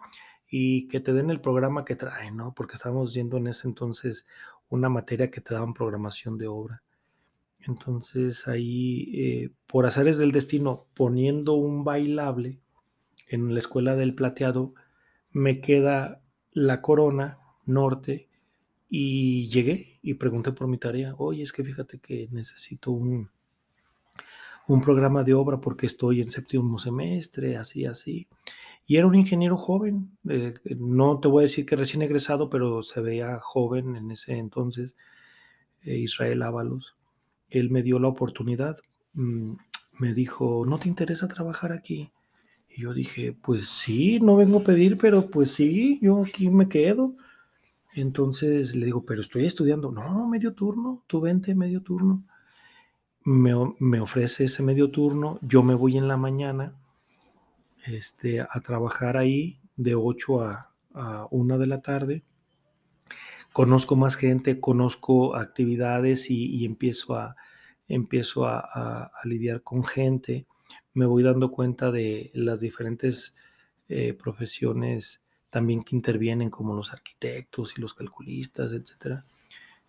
y 0.50 0.86
que 0.88 1.00
te 1.00 1.14
den 1.14 1.30
el 1.30 1.40
programa 1.40 1.86
que 1.86 1.96
trae, 1.96 2.30
¿no? 2.30 2.52
Porque 2.54 2.74
estábamos 2.74 3.14
yendo 3.14 3.38
en 3.38 3.46
ese 3.46 3.66
entonces 3.68 4.26
una 4.68 4.90
materia 4.90 5.30
que 5.30 5.40
te 5.40 5.54
daban 5.54 5.72
programación 5.72 6.36
de 6.36 6.46
obra. 6.46 6.82
Entonces 7.60 8.48
ahí, 8.48 9.10
eh, 9.14 9.50
por 9.66 9.86
azares 9.86 10.18
del 10.18 10.32
destino, 10.32 10.84
poniendo 10.92 11.54
un 11.54 11.84
bailable 11.84 12.60
en 13.28 13.54
la 13.54 13.60
escuela 13.60 13.96
del 13.96 14.14
plateado, 14.14 14.74
me 15.30 15.62
queda 15.62 16.20
la 16.50 16.82
corona 16.82 17.38
norte 17.64 18.28
y 18.94 19.48
llegué 19.48 19.98
y 20.02 20.14
pregunté 20.14 20.52
por 20.52 20.68
mi 20.68 20.76
tarea. 20.76 21.14
Oye, 21.16 21.42
es 21.42 21.52
que 21.52 21.64
fíjate 21.64 21.98
que 21.98 22.28
necesito 22.30 22.90
un, 22.90 23.30
un 24.68 24.80
programa 24.82 25.24
de 25.24 25.32
obra 25.32 25.58
porque 25.58 25.86
estoy 25.86 26.20
en 26.20 26.28
séptimo 26.28 26.78
semestre, 26.78 27.56
así, 27.56 27.86
así. 27.86 28.28
Y 28.86 28.96
era 28.96 29.06
un 29.06 29.14
ingeniero 29.14 29.56
joven, 29.56 30.10
eh, 30.28 30.52
no 30.76 31.18
te 31.20 31.28
voy 31.28 31.42
a 31.42 31.48
decir 31.48 31.64
que 31.64 31.76
recién 31.76 32.02
egresado, 32.02 32.50
pero 32.50 32.82
se 32.82 33.00
veía 33.00 33.38
joven 33.40 33.96
en 33.96 34.10
ese 34.10 34.36
entonces, 34.36 34.96
eh, 35.84 35.96
Israel 35.96 36.42
Ábalos 36.42 36.94
él 37.52 37.70
me 37.70 37.82
dio 37.82 37.98
la 37.98 38.08
oportunidad, 38.08 38.78
mm, 39.14 39.52
me 39.98 40.14
dijo, 40.14 40.64
¿no 40.66 40.78
te 40.78 40.88
interesa 40.88 41.28
trabajar 41.28 41.70
aquí? 41.72 42.10
Y 42.68 42.82
yo 42.82 42.94
dije, 42.94 43.32
pues 43.32 43.68
sí, 43.68 44.18
no 44.20 44.36
vengo 44.36 44.60
a 44.60 44.64
pedir, 44.64 44.96
pero 44.96 45.30
pues 45.30 45.52
sí, 45.52 45.98
yo 46.02 46.22
aquí 46.22 46.48
me 46.50 46.68
quedo. 46.68 47.14
Entonces 47.94 48.74
le 48.74 48.86
digo, 48.86 49.04
pero 49.04 49.20
estoy 49.20 49.44
estudiando. 49.44 49.90
No, 49.90 50.28
medio 50.28 50.54
turno, 50.54 51.02
tú 51.06 51.20
vente, 51.20 51.54
medio 51.54 51.82
turno. 51.82 52.24
Me, 53.24 53.52
me, 53.78 54.00
ofrece 54.00 54.44
ese 54.44 54.62
medio 54.62 54.90
turno, 54.90 55.38
yo 55.42 55.62
me 55.62 55.74
voy 55.74 55.96
en 55.96 56.08
la 56.08 56.16
mañana 56.16 56.74
este, 57.86 58.40
a 58.40 58.60
trabajar 58.64 59.16
ahí 59.16 59.60
de 59.76 59.94
8 59.94 60.42
a, 60.42 60.72
a 60.94 61.28
1 61.30 61.58
de 61.58 61.66
la 61.66 61.80
tarde 61.80 62.24
conozco 63.52 63.96
más 63.96 64.16
gente, 64.16 64.60
conozco 64.60 65.36
actividades 65.36 66.30
y, 66.30 66.64
empiezo, 66.64 67.16
a, 67.16 67.36
empiezo 67.88 68.46
a, 68.46 69.12
lidiar 69.24 69.62
con 69.62 69.84
gente, 69.84 70.46
me 70.94 71.06
voy 71.06 71.22
dando 71.22 71.50
cuenta 71.50 71.90
de 71.90 72.30
las 72.34 72.60
diferentes 72.60 73.34
eh, 73.88 74.14
profesiones 74.14 75.22
también 75.52 75.84
que 75.84 75.94
intervienen, 75.94 76.48
como 76.48 76.74
los 76.74 76.94
arquitectos 76.94 77.74
y 77.76 77.82
los 77.82 77.92
calculistas, 77.92 78.72
etc. 78.72 79.20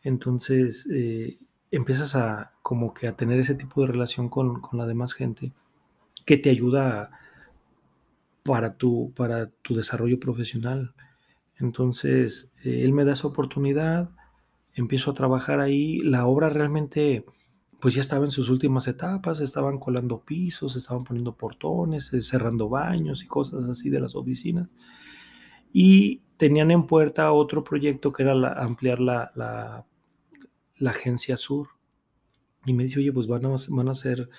Entonces, 0.03 0.85
eh, 0.91 1.37
empiezas 1.71 2.15
a 2.15 2.51
como 2.61 2.93
que 2.93 3.07
a 3.07 3.15
tener 3.15 3.39
ese 3.39 3.55
tipo 3.55 3.79
de 3.81 3.87
relación 3.87 4.27
con, 4.27 4.61
la 4.73 4.85
demás 4.85 5.13
gente 5.13 5.53
que 6.25 6.35
te 6.35 6.49
ayuda 6.49 7.11
para 8.43 8.75
tu, 8.75 9.13
para 9.15 9.51
tu 9.61 9.73
desarrollo 9.73 10.19
profesional. 10.19 10.93
Entonces, 11.57 12.51
eh, 12.65 12.81
él 12.83 12.91
me 12.91 13.05
da 13.05 13.13
esa 13.13 13.29
oportunidad, 13.29 14.09
empiezo 14.75 15.11
a 15.11 15.13
trabajar 15.13 15.61
ahí, 15.61 15.99
la 15.99 16.25
obra 16.25 16.49
realmente 16.49 17.25
pues 17.81 17.95
ya 17.95 18.01
estaba 18.01 18.25
en 18.25 18.31
sus 18.31 18.49
últimas 18.49 18.87
etapas, 18.87 19.39
estaban 19.39 19.77
colando 19.79 20.19
pisos, 20.19 20.75
estaban 20.75 21.05
poniendo 21.05 21.35
portones, 21.35 22.13
eh, 22.13 22.21
cerrando 22.21 22.67
baños 22.67 23.23
y 23.23 23.27
cosas 23.27 23.65
así 23.69 23.89
de 23.89 24.01
las 24.01 24.15
oficinas. 24.15 24.69
Y 25.73 26.21
tenían 26.37 26.71
en 26.71 26.87
puerta 26.87 27.33
otro 27.33 27.63
proyecto 27.63 28.13
que 28.13 28.23
era 28.23 28.33
ampliar 28.61 28.99
la, 28.99 29.31
la, 29.35 29.85
agencia 30.89 31.35
sur. 31.35 31.67
Y 32.65 32.73
me 32.73 32.83
dice, 32.83 32.99
oye, 32.99 33.11
pues 33.11 33.27
van 33.27 33.45
a, 33.45 33.55
van 33.69 33.87
a 33.89 33.91
hacer 33.91 34.29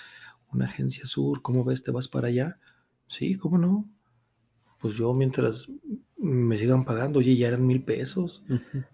una 0.53 0.67
agencia 0.67 1.05
sur, 1.05 1.43
¿cómo 1.43 1.65
ves? 1.65 1.83
¿Te 1.83 1.91
vas 1.91 2.09
para 2.09 2.29
allá? 2.29 2.59
Sí, 3.09 3.37
¿cómo 3.37 3.59
no? 3.59 3.85
Pues 4.81 4.95
yo 4.95 5.13
mientras 5.13 5.69
me 6.17 6.57
sigan 6.57 6.85
pagando, 6.85 7.19
oye, 7.19 7.37
ya 7.37 7.49
eran 7.49 7.67
mil 7.67 7.83
pesos, 7.83 8.43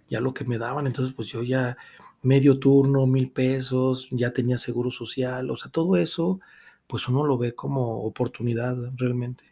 ya 0.09 0.21
lo 0.21 0.35
que 0.35 0.45
me 0.45 0.59
daban, 0.59 0.87
entonces 0.87 1.15
pues 1.15 1.29
yo 1.29 1.43
ya 1.43 1.77
medio 2.23 2.59
turno, 2.59 3.07
mil 3.07 3.31
pesos, 3.31 4.09
ya 4.11 4.33
tenía 4.33 4.59
seguro 4.59 4.91
social, 4.91 5.51
o 5.51 5.57
sea, 5.57 5.71
todo 5.71 5.97
eso, 5.97 6.41
pues 6.87 7.09
uno 7.09 7.25
lo 7.25 7.39
ve 7.39 7.55
como 7.55 8.03
oportunidad 8.05 8.77
realmente. 8.97 9.45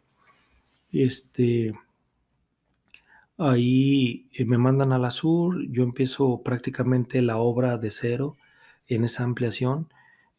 Este, 0.92 1.72
ahí 3.38 4.28
eh, 4.32 4.44
me 4.44 4.58
mandan 4.58 4.92
a 4.92 4.98
la 4.98 5.10
sur, 5.10 5.56
yo 5.70 5.82
empiezo 5.84 6.42
prácticamente 6.42 7.22
la 7.22 7.38
obra 7.38 7.78
de 7.78 7.90
cero 7.90 8.36
en 8.88 9.04
esa 9.04 9.24
ampliación 9.24 9.88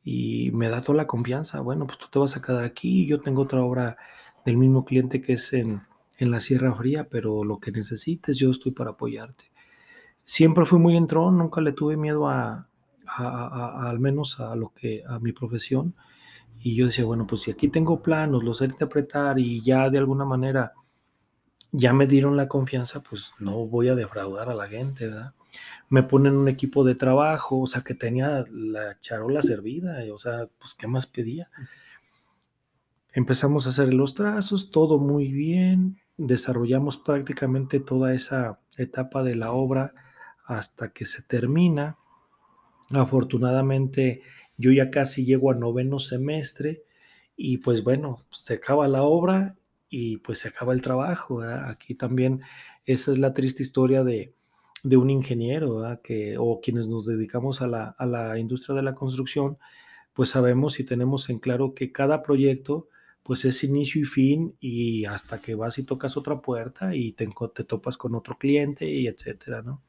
y 0.03 0.51
me 0.51 0.69
da 0.69 0.81
toda 0.81 0.97
la 0.97 1.07
confianza, 1.07 1.61
bueno, 1.61 1.87
pues 1.87 1.97
tú 1.99 2.07
te 2.11 2.19
vas 2.19 2.37
a 2.37 2.41
quedar 2.41 2.63
aquí, 2.63 3.05
yo 3.05 3.21
tengo 3.21 3.43
otra 3.43 3.61
obra 3.63 3.97
del 4.45 4.57
mismo 4.57 4.85
cliente 4.85 5.21
que 5.21 5.33
es 5.33 5.53
en 5.53 5.81
en 6.19 6.31
la 6.31 6.39
Sierra 6.41 6.73
Fría, 6.75 7.07
pero 7.09 7.43
lo 7.43 7.59
que 7.59 7.71
necesites, 7.71 8.37
yo 8.37 8.51
estoy 8.51 8.73
para 8.73 8.91
apoyarte. 8.91 9.45
Siempre 10.25 10.65
fui 10.65 10.77
muy 10.77 10.97
entrón, 10.97 11.37
nunca 11.37 11.61
le 11.61 11.71
tuve 11.71 11.97
miedo 11.97 12.27
a, 12.27 12.67
al 13.07 13.99
menos 13.99 14.39
a 14.39 14.55
lo 14.55 14.69
que, 14.73 15.01
a 15.07 15.17
mi 15.19 15.31
profesión. 15.31 15.95
Y 16.59 16.75
yo 16.75 16.87
decía, 16.87 17.05
bueno, 17.05 17.25
pues 17.25 17.41
si 17.41 17.51
aquí 17.51 17.69
tengo 17.69 18.03
planos, 18.03 18.43
los 18.43 18.57
sé 18.57 18.65
interpretar 18.65 19.39
y 19.39 19.61
ya 19.61 19.89
de 19.89 19.97
alguna 19.97 20.25
manera 20.25 20.73
ya 21.71 21.93
me 21.93 22.07
dieron 22.07 22.37
la 22.37 22.47
confianza, 22.47 23.01
pues 23.01 23.33
no 23.39 23.65
voy 23.67 23.89
a 23.89 23.95
defraudar 23.95 24.49
a 24.49 24.55
la 24.55 24.67
gente, 24.67 25.07
¿verdad? 25.07 25.33
Me 25.89 26.03
ponen 26.03 26.35
un 26.35 26.47
equipo 26.47 26.83
de 26.83 26.95
trabajo, 26.95 27.59
o 27.61 27.67
sea, 27.67 27.81
que 27.81 27.95
tenía 27.95 28.45
la 28.51 28.99
charola 28.99 29.41
servida, 29.41 29.99
o 30.13 30.17
sea, 30.17 30.47
pues 30.59 30.73
¿qué 30.73 30.87
más 30.87 31.07
pedía? 31.07 31.49
Empezamos 33.11 33.65
a 33.65 33.69
hacer 33.69 33.93
los 33.93 34.13
trazos, 34.13 34.71
todo 34.71 34.99
muy 34.99 35.31
bien, 35.31 35.99
desarrollamos 36.17 36.97
prácticamente 36.97 37.79
toda 37.79 38.13
esa 38.13 38.59
etapa 38.77 39.23
de 39.23 39.35
la 39.35 39.51
obra 39.51 39.93
hasta 40.45 40.91
que 40.91 41.05
se 41.05 41.21
termina. 41.21 41.97
Afortunadamente 42.91 44.21
yo 44.57 44.71
ya 44.71 44.89
casi 44.89 45.25
llego 45.25 45.51
a 45.51 45.55
noveno 45.55 45.99
semestre 45.99 46.83
y 47.35 47.59
pues 47.59 47.83
bueno, 47.83 48.25
se 48.31 48.55
acaba 48.55 48.87
la 48.87 49.03
obra 49.03 49.55
y 49.89 50.17
pues 50.17 50.39
se 50.39 50.49
acaba 50.49 50.73
el 50.73 50.81
trabajo. 50.81 51.41
Aquí 51.41 51.95
también 51.95 52.41
esa 52.85 53.11
es 53.11 53.19
la 53.19 53.33
triste 53.33 53.63
historia 53.63 54.03
de, 54.03 54.33
un 54.83 55.09
ingeniero 55.09 55.81
que, 56.03 56.37
o 56.37 56.61
quienes 56.61 56.87
nos 56.89 57.05
dedicamos 57.05 57.61
a 57.61 57.67
la, 57.67 57.95
a 57.97 58.05
la 58.05 58.39
industria 58.39 58.75
de 58.75 58.83
la 58.83 58.95
construcción, 58.95 59.57
pues 60.13 60.29
sabemos 60.29 60.79
y 60.79 60.83
tenemos 60.83 61.29
en 61.29 61.39
claro 61.39 61.73
que 61.73 61.91
cada 61.91 62.23
proyecto 62.23 62.87
pues 63.23 63.45
es 63.45 63.63
inicio 63.63 64.01
y 64.01 64.05
fin 64.05 64.55
y 64.59 65.05
hasta 65.05 65.41
que 65.41 65.53
vas 65.55 65.77
y 65.77 65.83
tocas 65.83 66.17
otra 66.17 66.41
puerta 66.41 66.95
y 66.95 67.11
te, 67.13 67.29
te 67.53 67.63
topas 67.63 67.97
con 67.97 68.15
otro 68.15 68.37
cliente 68.37 68.89
y 68.89 69.07
etcétera, 69.07 69.61
¿no? 69.61 69.83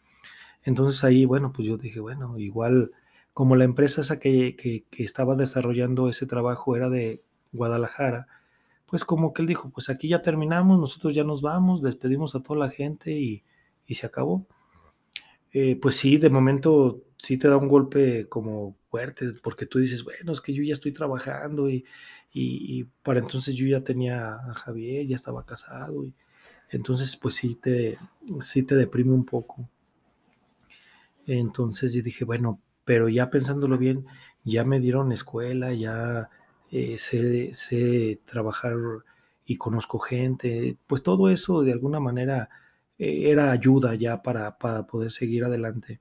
Entonces 0.62 1.04
ahí, 1.04 1.24
bueno, 1.24 1.52
pues 1.52 1.66
yo 1.66 1.78
dije, 1.78 2.00
bueno, 2.00 2.38
igual 2.38 2.92
como 3.32 3.56
la 3.56 3.64
empresa 3.64 4.02
esa 4.02 4.20
que, 4.20 4.56
que, 4.56 5.02
estaba 5.02 5.36
desarrollando 5.36 6.08
ese 6.08 6.26
trabajo 6.26 6.76
era 6.76 6.90
de 6.90 7.22
Guadalajara, 7.52 8.26
pues 8.90 9.04
como 9.04 9.32
que 9.32 9.42
él 9.42 9.48
dijo, 9.48 9.70
pues 9.70 9.88
aquí 9.88 10.08
ya 10.08 10.20
terminamos, 10.20 10.78
nosotros 10.78 11.14
ya 11.14 11.22
nos 11.22 11.42
vamos, 11.42 11.80
despedimos 11.80 12.34
a 12.34 12.42
toda 12.42 12.58
la 12.58 12.70
gente 12.70 13.12
y, 13.12 13.44
y 13.86 13.94
se 13.94 14.06
acabó. 14.06 14.46
Eh, 15.52 15.76
pues 15.80 15.96
sí, 15.96 16.16
de 16.16 16.30
momento 16.30 17.02
sí 17.16 17.38
te 17.38 17.48
da 17.48 17.56
un 17.56 17.68
golpe 17.68 18.28
como 18.28 18.76
fuerte, 18.90 19.32
porque 19.42 19.66
tú 19.66 19.78
dices, 19.78 20.04
bueno, 20.04 20.32
es 20.32 20.40
que 20.40 20.52
yo 20.52 20.62
ya 20.64 20.72
estoy 20.72 20.92
trabajando 20.92 21.70
y, 21.70 21.84
y, 22.32 22.84
para 23.02 23.20
entonces 23.20 23.54
yo 23.54 23.66
ya 23.66 23.82
tenía 23.82 24.34
a 24.34 24.54
Javier, 24.54 25.06
ya 25.06 25.16
estaba 25.16 25.44
casado 25.44 26.04
y 26.04 26.14
entonces 26.70 27.16
pues 27.16 27.34
sí 27.34 27.56
te, 27.56 27.98
sí 28.40 28.62
te 28.62 28.76
deprime 28.76 29.12
un 29.12 29.24
poco. 29.24 29.68
Entonces 31.26 31.92
yo 31.94 32.02
dije, 32.02 32.24
bueno, 32.24 32.60
pero 32.84 33.08
ya 33.08 33.30
pensándolo 33.30 33.78
bien, 33.78 34.06
ya 34.44 34.64
me 34.64 34.80
dieron 34.80 35.12
escuela, 35.12 35.72
ya 35.74 36.30
eh, 36.70 36.98
sé, 36.98 37.52
sé, 37.54 38.20
trabajar 38.24 38.74
y 39.44 39.56
conozco 39.56 39.98
gente, 39.98 40.76
pues 40.86 41.02
todo 41.02 41.28
eso 41.30 41.62
de 41.62 41.72
alguna 41.72 42.00
manera 42.00 42.48
eh, 42.98 43.30
era 43.30 43.50
ayuda 43.52 43.94
ya 43.94 44.22
para, 44.22 44.58
para 44.58 44.86
poder 44.86 45.10
seguir 45.10 45.44
adelante 45.44 46.00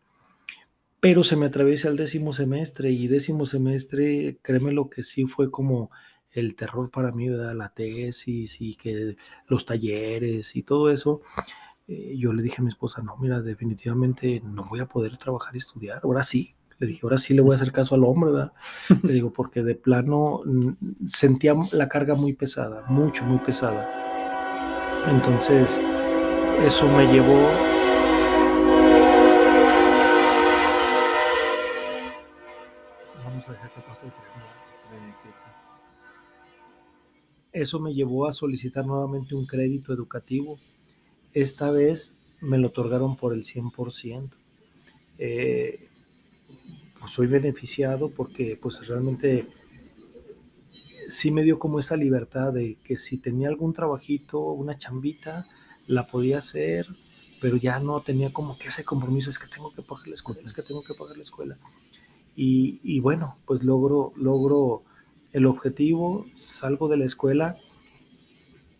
pero 0.99 1.23
se 1.23 1.35
me 1.35 1.45
atraviesa 1.45 1.87
el 1.89 1.97
décimo 1.97 2.33
semestre 2.33 2.91
y 2.91 3.07
décimo 3.07 3.45
semestre, 3.45 4.37
créeme 4.41 4.73
lo 4.73 4.89
que 4.89 5.03
sí 5.03 5.25
fue 5.25 5.49
como 5.49 5.91
el 6.31 6.55
terror 6.55 6.91
para 6.91 7.11
mí, 7.11 7.29
¿verdad? 7.29 7.55
la 7.55 7.69
tesis 7.69 8.59
y 8.59 8.75
que 8.75 9.15
los 9.47 9.65
talleres 9.65 10.55
y 10.55 10.63
todo 10.63 10.89
eso. 10.89 11.21
Eh, 11.87 12.15
yo 12.17 12.33
le 12.33 12.43
dije 12.43 12.57
a 12.59 12.63
mi 12.63 12.69
esposa, 12.69 13.01
no, 13.01 13.17
mira, 13.17 13.41
definitivamente 13.41 14.41
no 14.43 14.65
voy 14.65 14.81
a 14.81 14.87
poder 14.87 15.17
trabajar 15.17 15.55
y 15.55 15.59
estudiar, 15.59 16.01
ahora 16.03 16.23
sí. 16.23 16.55
Le 16.79 16.87
dije, 16.87 17.01
ahora 17.03 17.17
sí 17.17 17.33
le 17.33 17.41
voy 17.41 17.53
a 17.53 17.55
hacer 17.55 17.71
caso 17.71 17.95
al 17.95 18.05
hombre, 18.05 18.31
¿verdad? 18.31 18.53
Le 19.03 19.13
digo, 19.13 19.31
porque 19.31 19.61
de 19.63 19.75
plano 19.75 20.41
sentía 21.05 21.53
la 21.71 21.89
carga 21.89 22.15
muy 22.15 22.33
pesada, 22.33 22.85
mucho, 22.87 23.25
muy 23.25 23.39
pesada. 23.39 25.05
Entonces, 25.07 25.79
eso 26.65 26.87
me 26.87 27.05
llevó 27.05 27.49
Eso 37.51 37.79
me 37.79 37.93
llevó 37.93 38.27
a 38.27 38.33
solicitar 38.33 38.85
nuevamente 38.85 39.35
un 39.35 39.45
crédito 39.45 39.91
educativo. 39.91 40.59
Esta 41.33 41.71
vez 41.71 42.37
me 42.41 42.57
lo 42.57 42.67
otorgaron 42.67 43.17
por 43.17 43.33
el 43.33 43.43
100%. 43.43 44.31
Eh, 45.17 45.88
pues 46.99 47.11
soy 47.11 47.27
beneficiado 47.27 48.09
porque 48.09 48.57
pues 48.61 48.85
realmente 48.87 49.47
sí 51.09 51.31
me 51.31 51.43
dio 51.43 51.59
como 51.59 51.79
esa 51.79 51.97
libertad 51.97 52.53
de 52.53 52.77
que 52.83 52.97
si 52.97 53.17
tenía 53.17 53.47
algún 53.47 53.73
trabajito, 53.73 54.39
una 54.39 54.77
chambita, 54.77 55.45
la 55.87 56.05
podía 56.05 56.39
hacer, 56.39 56.85
pero 57.41 57.57
ya 57.57 57.79
no 57.79 57.99
tenía 58.01 58.31
como 58.31 58.57
que 58.57 58.67
ese 58.67 58.83
compromiso, 58.83 59.29
es 59.29 59.39
que 59.39 59.47
tengo 59.47 59.73
que 59.73 59.81
pagar 59.81 60.07
la 60.07 60.15
escuela, 60.15 60.41
es 60.45 60.53
que 60.53 60.61
tengo 60.61 60.83
que 60.83 60.93
pagar 60.93 61.17
la 61.17 61.23
escuela. 61.23 61.57
Y, 62.35 62.79
y 62.83 62.99
bueno, 62.99 63.37
pues 63.45 63.63
logro, 63.63 64.13
logro 64.15 64.83
el 65.33 65.45
objetivo, 65.45 66.25
salgo 66.35 66.87
de 66.87 66.97
la 66.97 67.05
escuela 67.05 67.57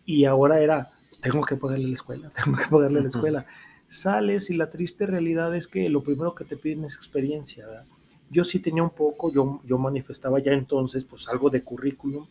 y 0.04 0.24
ahora 0.24 0.60
era, 0.60 0.88
tengo 1.22 1.42
que 1.42 1.56
pagarle 1.56 1.88
la 1.88 1.94
escuela, 1.94 2.30
tengo 2.44 2.56
que 2.56 2.66
pagarle 2.66 3.00
la 3.00 3.08
escuela. 3.08 3.46
Sales 3.88 4.50
y 4.50 4.56
la 4.56 4.70
triste 4.70 5.04
realidad 5.06 5.54
es 5.54 5.66
que 5.66 5.88
lo 5.88 6.02
primero 6.02 6.34
que 6.34 6.44
te 6.44 6.56
piden 6.56 6.84
es 6.84 6.94
experiencia. 6.94 7.66
Yo 8.30 8.44
sí 8.44 8.60
tenía 8.60 8.82
un 8.82 8.90
poco, 8.90 9.32
yo, 9.32 9.60
yo 9.64 9.76
manifestaba 9.76 10.38
ya 10.38 10.52
entonces 10.52 11.04
pues 11.04 11.28
algo 11.28 11.50
de 11.50 11.62
currículum, 11.62 12.26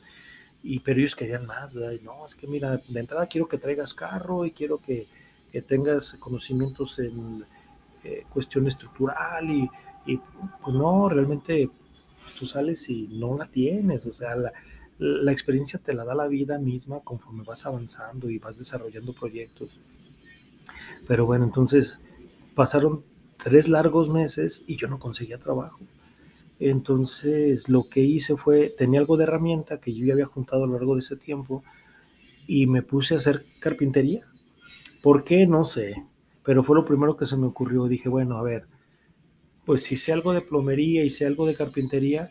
y, 0.63 0.79
pero 0.79 0.99
ellos 0.99 1.15
querían 1.15 1.45
más. 1.45 1.73
no, 1.75 2.25
es 2.25 2.35
que 2.35 2.47
mira, 2.47 2.81
de 2.87 2.99
entrada 2.99 3.27
quiero 3.27 3.47
que 3.47 3.57
traigas 3.57 3.93
carro 3.93 4.45
y 4.45 4.51
quiero 4.51 4.77
que, 4.77 5.07
que 5.51 5.61
tengas 5.61 6.13
conocimientos 6.13 6.99
en 6.99 7.45
eh, 8.03 8.23
cuestión 8.29 8.67
estructural 8.67 9.49
y, 9.49 9.69
y 10.05 10.17
pues 10.63 10.75
no, 10.75 11.09
realmente 11.09 11.69
tú 12.37 12.45
sales 12.45 12.89
y 12.89 13.07
no 13.11 13.37
la 13.37 13.45
tienes, 13.45 14.05
o 14.05 14.13
sea, 14.13 14.35
la, 14.35 15.31
experiencia 15.31 15.79
te 15.79 15.93
la 15.93 16.03
da 16.03 16.13
la 16.13 16.27
vida 16.27 16.57
misma 16.57 16.99
conforme 17.01 17.43
vas 17.43 17.65
avanzando 17.65 18.29
y 18.29 18.37
vas 18.37 18.59
desarrollando 18.59 19.13
proyectos. 19.13 19.69
Pero 21.07 21.25
bueno, 21.25 21.45
entonces 21.45 21.99
pasaron 22.55 23.03
tres 23.43 23.67
largos 23.67 24.09
meses 24.09 24.63
y 24.67 24.75
yo 24.75 24.87
no 24.87 24.99
conseguía 24.99 25.37
trabajo. 25.37 25.79
Entonces 26.59 27.69
lo 27.69 27.87
que 27.89 28.01
hice 28.01 28.35
fue, 28.35 28.71
tenía 28.77 28.99
algo 28.99 29.17
de 29.17 29.23
herramienta 29.23 29.79
que 29.79 29.93
yo 29.93 30.05
ya 30.05 30.13
había 30.13 30.25
juntado 30.25 30.63
a 30.63 30.67
lo 30.67 30.73
largo 30.73 30.95
de 30.95 30.99
ese 30.99 31.15
tiempo 31.15 31.63
y 32.47 32.67
me 32.67 32.81
puse 32.81 33.13
a 33.13 33.17
hacer 33.17 33.43
carpintería. 33.59 34.25
¿Por 35.01 35.23
qué? 35.23 35.47
No 35.47 35.63
sé, 35.63 36.03
pero 36.43 36.63
fue 36.63 36.75
lo 36.75 36.85
primero 36.85 37.15
que 37.15 37.25
se 37.25 37.37
me 37.37 37.47
ocurrió. 37.47 37.87
Dije, 37.87 38.09
bueno, 38.09 38.37
a 38.37 38.43
ver, 38.43 38.65
pues 39.65 39.83
si 39.83 39.95
sé 39.95 40.11
algo 40.11 40.33
de 40.33 40.41
plomería 40.41 41.03
y 41.05 41.09
sé 41.09 41.25
algo 41.25 41.45
de 41.45 41.55
carpintería, 41.55 42.29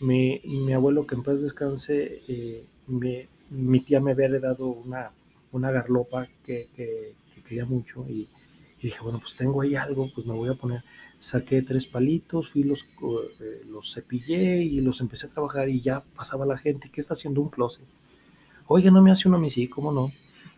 mi, 0.00 0.40
abuelo 0.72 1.06
que 1.06 1.14
en 1.16 1.22
paz 1.22 1.42
descanse, 1.42 2.22
eh, 2.28 2.64
mi 3.50 3.80
tía 3.80 4.00
me 4.00 4.12
había 4.12 4.26
heredado 4.26 4.68
una, 4.68 5.12
una 5.52 5.70
garlopa 5.70 6.26
que, 6.44 6.68
quería 7.46 7.64
mucho 7.64 8.06
y, 8.08 8.28
dije, 8.86 9.00
bueno, 9.02 9.18
pues 9.18 9.36
tengo 9.36 9.60
ahí 9.62 9.74
algo, 9.74 10.10
pues 10.14 10.26
me 10.26 10.34
voy 10.34 10.48
a 10.48 10.54
poner. 10.54 10.82
Saqué 11.18 11.62
tres 11.62 11.86
palitos, 11.86 12.50
fui 12.50 12.62
los, 12.62 12.84
eh, 13.40 13.62
los 13.68 13.94
cepillé 13.94 14.62
y 14.62 14.80
los 14.80 15.00
empecé 15.00 15.26
a 15.26 15.30
trabajar 15.30 15.68
y 15.68 15.80
ya 15.80 16.02
pasaba 16.14 16.44
la 16.44 16.58
gente, 16.58 16.90
¿qué 16.92 17.00
está 17.00 17.14
haciendo 17.14 17.40
un 17.40 17.48
closet? 17.48 17.84
Oiga, 18.66 18.90
no 18.90 19.02
me 19.02 19.10
hace 19.10 19.28
uno 19.28 19.38
a 19.38 19.40
mí, 19.40 19.50
sí, 19.50 19.68
¿cómo 19.68 19.92
no? 19.92 20.10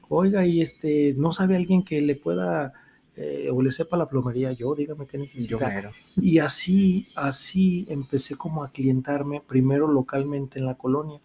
Oiga, 0.08 0.46
y 0.46 0.62
este, 0.62 1.14
¿no 1.16 1.32
sabe 1.32 1.56
alguien 1.56 1.82
que 1.82 2.00
le 2.00 2.16
pueda 2.16 2.72
eh, 3.20 3.50
o 3.52 3.60
le 3.60 3.72
sepa 3.72 3.96
la 3.96 4.08
plomería 4.08 4.52
yo, 4.52 4.76
dígame 4.76 5.04
qué 5.06 5.18
necesita. 5.18 5.90
y 6.20 6.38
así, 6.38 7.08
así 7.16 7.84
empecé 7.88 8.36
como 8.36 8.62
a 8.62 8.70
clientarme, 8.70 9.40
primero 9.40 9.88
localmente 9.88 10.60
en 10.60 10.66
la 10.66 10.76
colonia, 10.76 11.18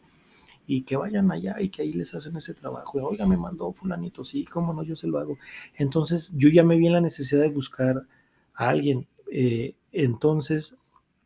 y 0.66 0.84
que 0.84 0.96
vayan 0.96 1.32
allá 1.32 1.60
y 1.60 1.70
que 1.70 1.82
ahí 1.82 1.94
les 1.94 2.14
hacen 2.16 2.36
ese 2.36 2.54
trabajo. 2.54 3.00
Oiga, 3.04 3.26
me 3.26 3.38
mandó 3.38 3.72
fulanito, 3.74 4.24
sí, 4.24 4.46
cómo 4.46 4.74
no, 4.74 4.84
yo 4.84 4.96
se 4.96 5.08
lo 5.08 5.20
hago. 5.20 5.38
Entonces 5.76 6.34
yo 6.36 6.50
ya 6.50 6.64
me 6.64 6.78
vi 6.78 6.88
en 6.88 6.94
la 6.94 7.02
necesidad 7.02 7.42
de 7.42 7.50
buscar 7.50 8.08
a 8.54 8.70
alguien. 8.70 9.08
Eh, 9.32 9.76
entonces 9.92 10.78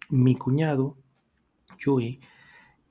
mi 0.10 0.36
cuñado, 0.36 0.96
Chuy, 1.78 2.20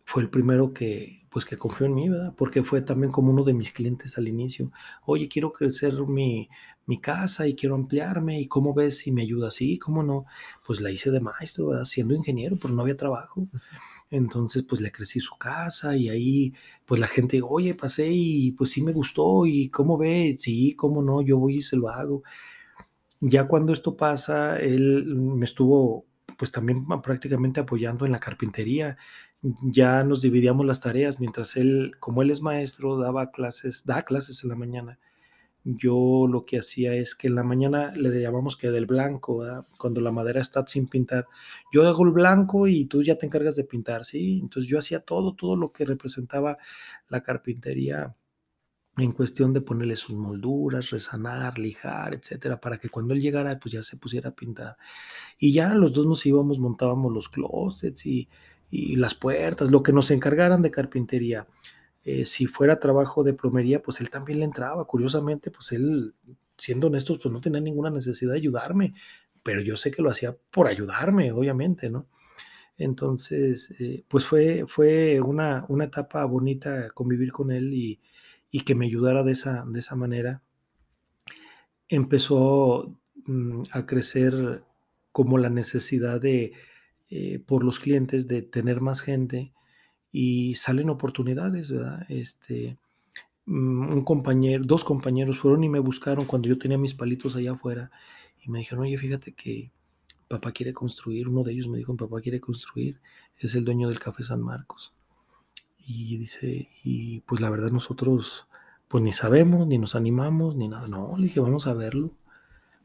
fue 0.04 0.22
el 0.22 0.30
primero 0.30 0.72
que, 0.72 1.26
pues 1.30 1.44
que 1.44 1.58
confió 1.58 1.86
en 1.86 1.94
mí, 1.94 2.08
¿verdad? 2.08 2.34
Porque 2.36 2.62
fue 2.62 2.80
también 2.82 3.12
como 3.12 3.32
uno 3.32 3.44
de 3.44 3.54
mis 3.54 3.72
clientes 3.72 4.16
al 4.18 4.28
inicio. 4.28 4.70
Oye, 5.04 5.28
quiero 5.28 5.52
crecer 5.52 5.94
mi, 6.06 6.48
mi 6.86 7.00
casa 7.00 7.46
y 7.48 7.54
quiero 7.56 7.74
ampliarme 7.74 8.40
y 8.40 8.46
cómo 8.46 8.72
ves 8.72 8.98
si 8.98 9.12
me 9.12 9.22
ayuda 9.22 9.48
así, 9.48 9.78
cómo 9.78 10.02
no, 10.02 10.24
pues 10.64 10.80
la 10.80 10.90
hice 10.90 11.10
de 11.10 11.20
maestro, 11.20 11.66
¿verdad? 11.68 11.84
siendo 11.84 12.14
ingeniero, 12.14 12.56
pero 12.60 12.72
no 12.72 12.82
había 12.82 12.96
trabajo. 12.96 13.48
Entonces, 14.10 14.62
pues 14.62 14.80
le 14.80 14.92
crecí 14.92 15.20
su 15.20 15.36
casa 15.36 15.96
y 15.96 16.08
ahí, 16.08 16.54
pues 16.84 17.00
la 17.00 17.08
gente, 17.08 17.40
oye, 17.42 17.74
pasé 17.74 18.08
y 18.10 18.52
pues 18.52 18.70
sí 18.70 18.82
me 18.82 18.92
gustó 18.92 19.46
y 19.46 19.68
cómo 19.70 19.98
ve, 19.98 20.36
sí, 20.38 20.74
cómo 20.76 21.02
no, 21.02 21.22
yo 21.22 21.38
voy 21.38 21.56
y 21.56 21.62
se 21.62 21.76
lo 21.76 21.88
hago. 21.90 22.22
Ya 23.20 23.48
cuando 23.48 23.72
esto 23.72 23.96
pasa, 23.96 24.58
él 24.58 25.06
me 25.06 25.44
estuvo 25.46 26.06
pues 26.38 26.52
también 26.52 26.86
prácticamente 27.02 27.60
apoyando 27.60 28.06
en 28.06 28.12
la 28.12 28.20
carpintería. 28.20 28.96
Ya 29.62 30.04
nos 30.04 30.22
dividíamos 30.22 30.66
las 30.66 30.80
tareas 30.80 31.20
mientras 31.20 31.56
él, 31.56 31.92
como 32.00 32.22
él 32.22 32.30
es 32.30 32.42
maestro, 32.42 32.98
daba 32.98 33.30
clases, 33.30 33.84
da 33.86 34.02
clases 34.02 34.42
en 34.44 34.50
la 34.50 34.56
mañana 34.56 34.98
yo 35.68 36.28
lo 36.30 36.44
que 36.44 36.58
hacía 36.60 36.94
es 36.94 37.16
que 37.16 37.26
en 37.26 37.34
la 37.34 37.42
mañana 37.42 37.90
le 37.96 38.20
llamamos 38.20 38.56
que 38.56 38.70
del 38.70 38.86
blanco, 38.86 39.44
cuando 39.76 40.00
la 40.00 40.12
madera 40.12 40.40
está 40.40 40.64
sin 40.66 40.86
pintar, 40.86 41.26
yo 41.72 41.86
hago 41.88 42.04
el 42.04 42.12
blanco 42.12 42.68
y 42.68 42.84
tú 42.84 43.02
ya 43.02 43.18
te 43.18 43.26
encargas 43.26 43.56
de 43.56 43.64
pintar, 43.64 44.04
¿sí? 44.04 44.38
Entonces 44.40 44.70
yo 44.70 44.78
hacía 44.78 45.00
todo, 45.00 45.34
todo 45.34 45.56
lo 45.56 45.72
que 45.72 45.84
representaba 45.84 46.56
la 47.08 47.22
carpintería 47.24 48.14
en 48.96 49.10
cuestión 49.10 49.52
de 49.52 49.60
ponerle 49.60 49.96
sus 49.96 50.14
molduras, 50.14 50.90
resanar, 50.90 51.58
lijar, 51.58 52.14
etcétera, 52.14 52.60
para 52.60 52.78
que 52.78 52.88
cuando 52.88 53.12
él 53.12 53.20
llegara, 53.20 53.58
pues 53.58 53.72
ya 53.72 53.82
se 53.82 53.96
pusiera 53.96 54.30
a 54.30 54.34
pintar. 54.34 54.76
Y 55.36 55.52
ya 55.52 55.74
los 55.74 55.92
dos 55.92 56.06
nos 56.06 56.24
íbamos, 56.24 56.60
montábamos 56.60 57.12
los 57.12 57.28
closets 57.28 58.06
y, 58.06 58.28
y 58.70 58.94
las 58.96 59.16
puertas, 59.16 59.70
lo 59.72 59.82
que 59.82 59.92
nos 59.92 60.12
encargaran 60.12 60.62
de 60.62 60.70
carpintería. 60.70 61.46
Eh, 62.08 62.24
si 62.24 62.46
fuera 62.46 62.78
trabajo 62.78 63.24
de 63.24 63.34
plomería, 63.34 63.82
pues 63.82 64.00
él 64.00 64.10
también 64.10 64.38
le 64.38 64.44
entraba. 64.44 64.84
Curiosamente, 64.86 65.50
pues 65.50 65.72
él, 65.72 66.14
siendo 66.56 66.86
honestos, 66.86 67.18
pues 67.20 67.32
no 67.32 67.40
tenía 67.40 67.60
ninguna 67.60 67.90
necesidad 67.90 68.30
de 68.30 68.38
ayudarme, 68.38 68.94
pero 69.42 69.60
yo 69.60 69.76
sé 69.76 69.90
que 69.90 70.02
lo 70.02 70.10
hacía 70.10 70.36
por 70.52 70.68
ayudarme, 70.68 71.32
obviamente, 71.32 71.90
¿no? 71.90 72.06
Entonces, 72.78 73.74
eh, 73.80 74.04
pues 74.08 74.24
fue, 74.24 74.66
fue 74.68 75.20
una, 75.20 75.66
una, 75.68 75.86
etapa 75.86 76.24
bonita 76.26 76.90
convivir 76.90 77.32
con 77.32 77.50
él 77.50 77.74
y, 77.74 78.00
y, 78.52 78.60
que 78.60 78.76
me 78.76 78.86
ayudara 78.86 79.24
de 79.24 79.32
esa, 79.32 79.64
de 79.66 79.80
esa 79.80 79.96
manera. 79.96 80.42
Empezó 81.88 82.96
mm, 83.26 83.62
a 83.72 83.84
crecer 83.86 84.62
como 85.10 85.38
la 85.38 85.50
necesidad 85.50 86.20
de, 86.20 86.52
eh, 87.10 87.40
por 87.40 87.64
los 87.64 87.80
clientes, 87.80 88.28
de 88.28 88.42
tener 88.42 88.80
más 88.80 89.00
gente 89.00 89.52
y 90.18 90.54
salen 90.54 90.88
oportunidades, 90.88 91.70
¿verdad? 91.70 92.06
Este, 92.08 92.78
mm, 93.44 93.92
un 93.92 94.02
compañero, 94.02 94.64
dos 94.64 94.82
compañeros 94.82 95.38
fueron 95.38 95.62
y 95.62 95.68
me 95.68 95.78
buscaron 95.78 96.24
cuando 96.24 96.48
yo 96.48 96.56
tenía 96.56 96.78
mis 96.78 96.94
palitos 96.94 97.36
allá 97.36 97.52
afuera 97.52 97.90
y 98.42 98.48
me 98.48 98.60
dijeron, 98.60 98.84
oye, 98.84 98.96
fíjate 98.96 99.32
que 99.34 99.70
papá 100.26 100.52
quiere 100.52 100.72
construir, 100.72 101.28
uno 101.28 101.42
de 101.42 101.52
ellos 101.52 101.68
me 101.68 101.76
dijo, 101.76 101.94
papá 101.96 102.22
quiere 102.22 102.40
construir, 102.40 102.98
es 103.38 103.54
el 103.56 103.66
dueño 103.66 103.90
del 103.90 103.98
Café 103.98 104.22
San 104.22 104.40
Marcos. 104.40 104.94
Y 105.86 106.16
dice, 106.16 106.70
y 106.82 107.20
pues 107.20 107.42
la 107.42 107.50
verdad 107.50 107.70
nosotros 107.70 108.46
pues 108.88 109.02
ni 109.04 109.12
sabemos, 109.12 109.66
ni 109.66 109.76
nos 109.76 109.96
animamos, 109.96 110.56
ni 110.56 110.68
nada. 110.68 110.88
No, 110.88 111.12
le 111.18 111.24
dije, 111.24 111.40
vamos 111.40 111.66
a 111.66 111.74
verlo. 111.74 112.12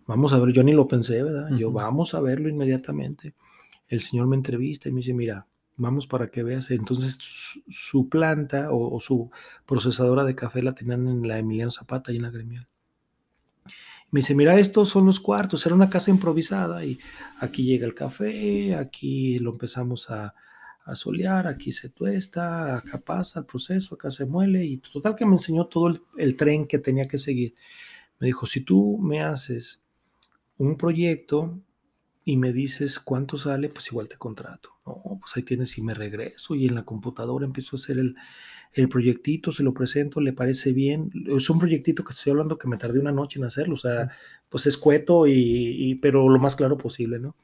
Vamos 0.05 0.33
a 0.33 0.39
ver, 0.39 0.51
yo 0.51 0.63
ni 0.63 0.73
lo 0.73 0.85
pensé, 0.85 1.23
¿verdad? 1.23 1.49
Yo, 1.55 1.71
vamos 1.71 2.13
a 2.13 2.19
verlo 2.19 2.49
inmediatamente. 2.49 3.35
El 3.87 4.01
señor 4.01 4.27
me 4.27 4.35
entrevista 4.35 4.89
y 4.89 4.91
me 4.91 4.97
dice, 4.97 5.13
mira, 5.13 5.47
vamos 5.77 6.07
para 6.07 6.29
que 6.29 6.43
veas. 6.43 6.71
Entonces 6.71 7.17
su, 7.69 8.09
planta 8.09 8.69
o, 8.71 8.99
su 8.99 9.31
procesadora 9.65 10.23
de 10.23 10.35
café 10.35 10.61
la 10.61 10.73
tenían 10.73 11.07
en 11.07 11.27
la 11.27 11.39
Emiliano 11.39 11.71
Zapata 11.71 12.11
y 12.11 12.17
en 12.17 12.23
la 12.23 12.31
Gremial. 12.31 12.67
Me 14.11 14.19
dice, 14.19 14.35
mira, 14.35 14.59
estos 14.59 14.89
son 14.89 15.05
los 15.05 15.21
cuartos, 15.21 15.65
era 15.65 15.73
una 15.73 15.89
casa 15.89 16.11
improvisada 16.11 16.83
y 16.83 16.99
aquí 17.39 17.63
llega 17.63 17.85
el 17.85 17.95
café, 17.95 18.75
aquí 18.75 19.39
lo 19.39 19.51
empezamos 19.51 20.09
a, 20.09 20.35
a 20.85 20.95
solear, 20.95 21.47
aquí 21.47 21.71
se 21.71 21.89
tuesta, 21.89 22.75
acá 22.77 22.99
pasa 22.99 23.41
el 23.41 23.45
proceso, 23.45 23.95
acá 23.95 24.09
se 24.11 24.25
muele 24.25 24.65
y 24.65 24.77
total 24.77 25.15
que 25.15 25.25
me 25.25 25.33
enseñó 25.33 25.67
todo 25.67 26.01
el, 26.17 26.35
tren 26.35 26.65
que 26.65 26.79
tenía 26.79 27.07
que 27.07 27.17
seguir. 27.17 27.55
Me 28.19 28.27
dijo, 28.27 28.45
si 28.45 28.61
tú 28.61 28.97
me 29.01 29.21
haces 29.21 29.81
un 30.57 30.77
proyecto 30.77 31.59
y 32.23 32.37
me 32.37 32.53
dices 32.53 32.99
cuánto 32.99 33.37
sale, 33.37 33.69
pues 33.69 33.87
igual 33.91 34.07
te 34.07 34.17
contrato. 34.17 34.69
No, 34.85 35.19
pues 35.19 35.35
ahí 35.35 35.43
tienes 35.43 35.77
y 35.77 35.81
me 35.81 35.93
regreso 35.93 36.55
y 36.55 36.67
en 36.67 36.75
la 36.75 36.83
computadora 36.83 37.45
empiezo 37.45 37.75
a 37.75 37.79
hacer 37.79 37.97
el, 37.99 38.15
el 38.73 38.89
proyectito, 38.89 39.51
se 39.51 39.63
lo 39.63 39.73
presento, 39.73 40.21
le 40.21 40.33
parece 40.33 40.73
bien. 40.73 41.11
Es 41.27 41.49
un 41.49 41.59
proyectito 41.59 42.03
que 42.03 42.13
estoy 42.13 42.31
hablando 42.31 42.57
que 42.57 42.67
me 42.67 42.77
tardé 42.77 42.99
una 42.99 43.11
noche 43.11 43.39
en 43.39 43.45
hacerlo, 43.45 43.75
o 43.75 43.77
sea, 43.79 44.11
pues 44.49 44.67
es 44.67 44.77
cueto 44.77 45.27
y, 45.27 45.33
y 45.33 45.95
pero 45.95 46.29
lo 46.29 46.39
más 46.39 46.55
claro 46.55 46.77
posible, 46.77 47.19
¿no? 47.19 47.35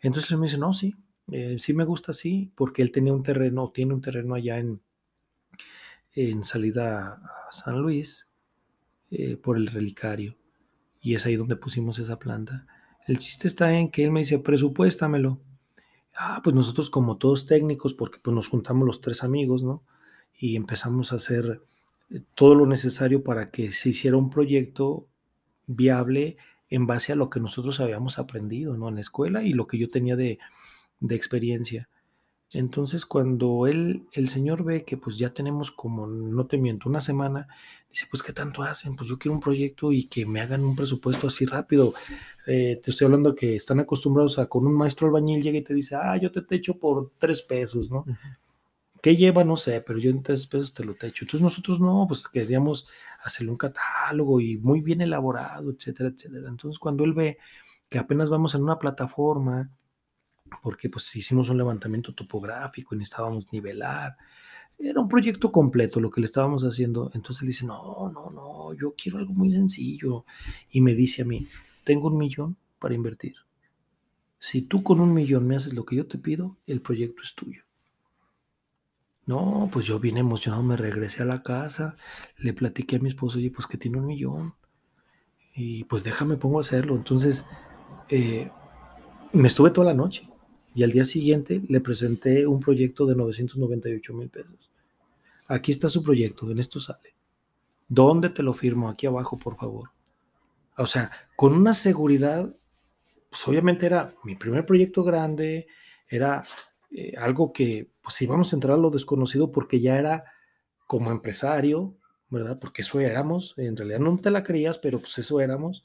Entonces 0.00 0.36
me 0.38 0.46
dice, 0.46 0.58
no, 0.58 0.72
sí, 0.72 0.94
eh, 1.30 1.56
sí 1.58 1.72
me 1.74 1.84
gusta 1.84 2.12
así, 2.12 2.52
porque 2.56 2.82
él 2.82 2.92
tenía 2.92 3.12
un 3.14 3.22
terreno, 3.22 3.70
tiene 3.74 3.94
un 3.94 4.00
terreno 4.02 4.34
allá 4.34 4.58
en, 4.58 4.80
en 6.14 6.44
salida 6.44 7.20
a 7.48 7.52
San 7.52 7.80
Luis 7.80 8.28
eh, 9.10 9.36
por 9.36 9.56
el 9.56 9.66
relicario. 9.66 10.36
Y 11.00 11.14
es 11.14 11.26
ahí 11.26 11.36
donde 11.36 11.56
pusimos 11.56 11.98
esa 11.98 12.18
planta. 12.18 12.66
El 13.06 13.18
chiste 13.18 13.48
está 13.48 13.72
en 13.76 13.90
que 13.90 14.04
él 14.04 14.10
me 14.10 14.20
dice, 14.20 14.38
presupuéstamelo. 14.38 15.40
Ah, 16.14 16.40
pues 16.44 16.54
nosotros 16.54 16.90
como 16.90 17.16
todos 17.16 17.46
técnicos, 17.46 17.94
porque 17.94 18.18
pues 18.22 18.34
nos 18.34 18.48
juntamos 18.48 18.86
los 18.86 19.00
tres 19.00 19.24
amigos, 19.24 19.62
¿no? 19.62 19.82
Y 20.38 20.56
empezamos 20.56 21.12
a 21.12 21.16
hacer 21.16 21.62
eh, 22.10 22.22
todo 22.34 22.54
lo 22.54 22.66
necesario 22.66 23.24
para 23.24 23.46
que 23.46 23.72
se 23.72 23.90
hiciera 23.90 24.16
un 24.16 24.30
proyecto 24.30 25.06
viable 25.66 26.36
en 26.68 26.86
base 26.86 27.12
a 27.12 27.16
lo 27.16 27.30
que 27.30 27.40
nosotros 27.40 27.80
habíamos 27.80 28.18
aprendido, 28.18 28.76
¿no? 28.76 28.88
En 28.88 28.96
la 28.96 29.00
escuela 29.00 29.42
y 29.42 29.52
lo 29.52 29.66
que 29.66 29.78
yo 29.78 29.88
tenía 29.88 30.16
de, 30.16 30.38
de 31.00 31.14
experiencia. 31.14 31.88
Entonces, 32.54 33.06
cuando 33.06 33.66
él, 33.66 34.02
el 34.12 34.28
Señor 34.28 34.64
ve 34.64 34.84
que 34.84 34.96
pues 34.96 35.16
ya 35.18 35.30
tenemos 35.32 35.70
como, 35.70 36.06
no 36.06 36.46
te 36.46 36.58
miento, 36.58 36.88
una 36.88 37.00
semana, 37.00 37.48
dice, 37.90 38.06
pues 38.10 38.22
¿qué 38.22 38.32
tanto 38.32 38.62
hacen? 38.62 38.96
Pues 38.96 39.08
yo 39.08 39.18
quiero 39.18 39.34
un 39.34 39.40
proyecto 39.40 39.92
y 39.92 40.04
que 40.04 40.26
me 40.26 40.40
hagan 40.40 40.64
un 40.64 40.76
presupuesto 40.76 41.28
así 41.28 41.46
rápido. 41.46 41.94
Eh, 42.46 42.80
te 42.82 42.90
estoy 42.90 43.06
hablando 43.06 43.34
que 43.34 43.54
están 43.56 43.80
acostumbrados 43.80 44.38
a 44.38 44.46
con 44.46 44.66
un 44.66 44.74
maestro 44.74 45.06
albañil 45.06 45.42
llega 45.42 45.58
y 45.58 45.62
te 45.62 45.74
dice, 45.74 45.96
ah, 45.96 46.16
yo 46.16 46.30
te 46.32 46.42
techo 46.42 46.78
por 46.78 47.12
tres 47.18 47.42
pesos, 47.42 47.90
¿no? 47.90 48.04
¿Qué 49.00 49.16
lleva? 49.16 49.44
No 49.44 49.56
sé, 49.56 49.80
pero 49.80 49.98
yo 49.98 50.10
en 50.10 50.22
tres 50.22 50.46
pesos 50.46 50.74
te 50.74 50.84
lo 50.84 50.94
techo. 50.94 51.24
Entonces 51.24 51.42
nosotros 51.42 51.80
no, 51.80 52.04
pues 52.06 52.28
queríamos 52.28 52.86
hacerle 53.22 53.50
un 53.50 53.56
catálogo 53.56 54.40
y 54.40 54.58
muy 54.58 54.80
bien 54.80 55.00
elaborado, 55.00 55.70
etcétera, 55.70 56.10
etcétera. 56.10 56.48
Entonces 56.48 56.78
cuando 56.78 57.04
él 57.04 57.12
ve 57.12 57.38
que 57.88 57.98
apenas 57.98 58.30
vamos 58.30 58.54
en 58.54 58.62
una 58.62 58.78
plataforma, 58.78 59.70
porque 60.60 60.88
pues 60.88 61.14
hicimos 61.16 61.48
un 61.48 61.58
levantamiento 61.58 62.14
topográfico 62.14 62.94
y 62.94 62.98
necesitábamos 62.98 63.52
nivelar. 63.52 64.16
Era 64.78 65.00
un 65.00 65.08
proyecto 65.08 65.52
completo 65.52 66.00
lo 66.00 66.10
que 66.10 66.20
le 66.20 66.26
estábamos 66.26 66.64
haciendo. 66.64 67.10
Entonces 67.14 67.46
dice, 67.46 67.64
no, 67.64 68.10
no, 68.12 68.30
no, 68.30 68.74
yo 68.74 68.94
quiero 68.96 69.18
algo 69.18 69.32
muy 69.32 69.52
sencillo. 69.52 70.24
Y 70.70 70.80
me 70.80 70.94
dice 70.94 71.22
a 71.22 71.24
mí, 71.24 71.46
tengo 71.84 72.08
un 72.08 72.18
millón 72.18 72.56
para 72.78 72.94
invertir. 72.94 73.36
Si 74.38 74.62
tú 74.62 74.82
con 74.82 75.00
un 75.00 75.14
millón 75.14 75.46
me 75.46 75.54
haces 75.54 75.72
lo 75.72 75.84
que 75.84 75.96
yo 75.96 76.06
te 76.06 76.18
pido, 76.18 76.56
el 76.66 76.80
proyecto 76.80 77.22
es 77.22 77.34
tuyo. 77.34 77.62
No, 79.24 79.68
pues 79.72 79.86
yo 79.86 80.00
bien 80.00 80.16
emocionado 80.16 80.64
me 80.64 80.76
regresé 80.76 81.22
a 81.22 81.26
la 81.26 81.44
casa, 81.44 81.96
le 82.38 82.52
platiqué 82.52 82.96
a 82.96 82.98
mi 82.98 83.08
esposo, 83.08 83.38
oye, 83.38 83.52
pues 83.52 83.68
que 83.68 83.78
tiene 83.78 83.98
un 83.98 84.06
millón. 84.06 84.54
Y 85.54 85.84
pues 85.84 86.02
déjame, 86.02 86.36
pongo 86.36 86.58
a 86.58 86.62
hacerlo. 86.62 86.96
Entonces, 86.96 87.46
eh, 88.08 88.50
me 89.32 89.46
estuve 89.46 89.70
toda 89.70 89.86
la 89.86 89.94
noche 89.94 90.31
y 90.74 90.82
al 90.82 90.90
día 90.90 91.04
siguiente 91.04 91.62
le 91.68 91.80
presenté 91.80 92.46
un 92.46 92.60
proyecto 92.60 93.06
de 93.06 93.14
998 93.14 94.14
mil 94.14 94.28
pesos. 94.28 94.70
Aquí 95.48 95.72
está 95.72 95.88
su 95.88 96.02
proyecto, 96.02 96.50
en 96.50 96.58
esto 96.58 96.80
sale. 96.80 97.14
¿Dónde 97.88 98.30
te 98.30 98.42
lo 98.42 98.54
firmo? 98.54 98.88
Aquí 98.88 99.06
abajo, 99.06 99.38
por 99.38 99.56
favor. 99.56 99.90
O 100.78 100.86
sea, 100.86 101.10
con 101.36 101.52
una 101.52 101.74
seguridad, 101.74 102.54
pues 103.28 103.46
obviamente 103.46 103.86
era 103.86 104.14
mi 104.24 104.34
primer 104.34 104.64
proyecto 104.64 105.04
grande, 105.04 105.66
era 106.08 106.42
eh, 106.90 107.14
algo 107.18 107.52
que 107.52 107.90
pues 108.00 108.20
íbamos 108.22 108.52
a 108.52 108.56
entrar 108.56 108.74
a 108.74 108.80
lo 108.80 108.90
desconocido 108.90 109.52
porque 109.52 109.80
ya 109.80 109.98
era 109.98 110.24
como 110.86 111.10
empresario, 111.10 111.94
¿verdad? 112.30 112.58
Porque 112.58 112.82
eso 112.82 113.00
éramos, 113.00 113.54
en 113.58 113.76
realidad 113.76 113.98
no 113.98 114.16
te 114.18 114.30
la 114.30 114.42
creías, 114.42 114.78
pero 114.78 114.98
pues 115.00 115.18
eso 115.18 115.40
éramos 115.40 115.84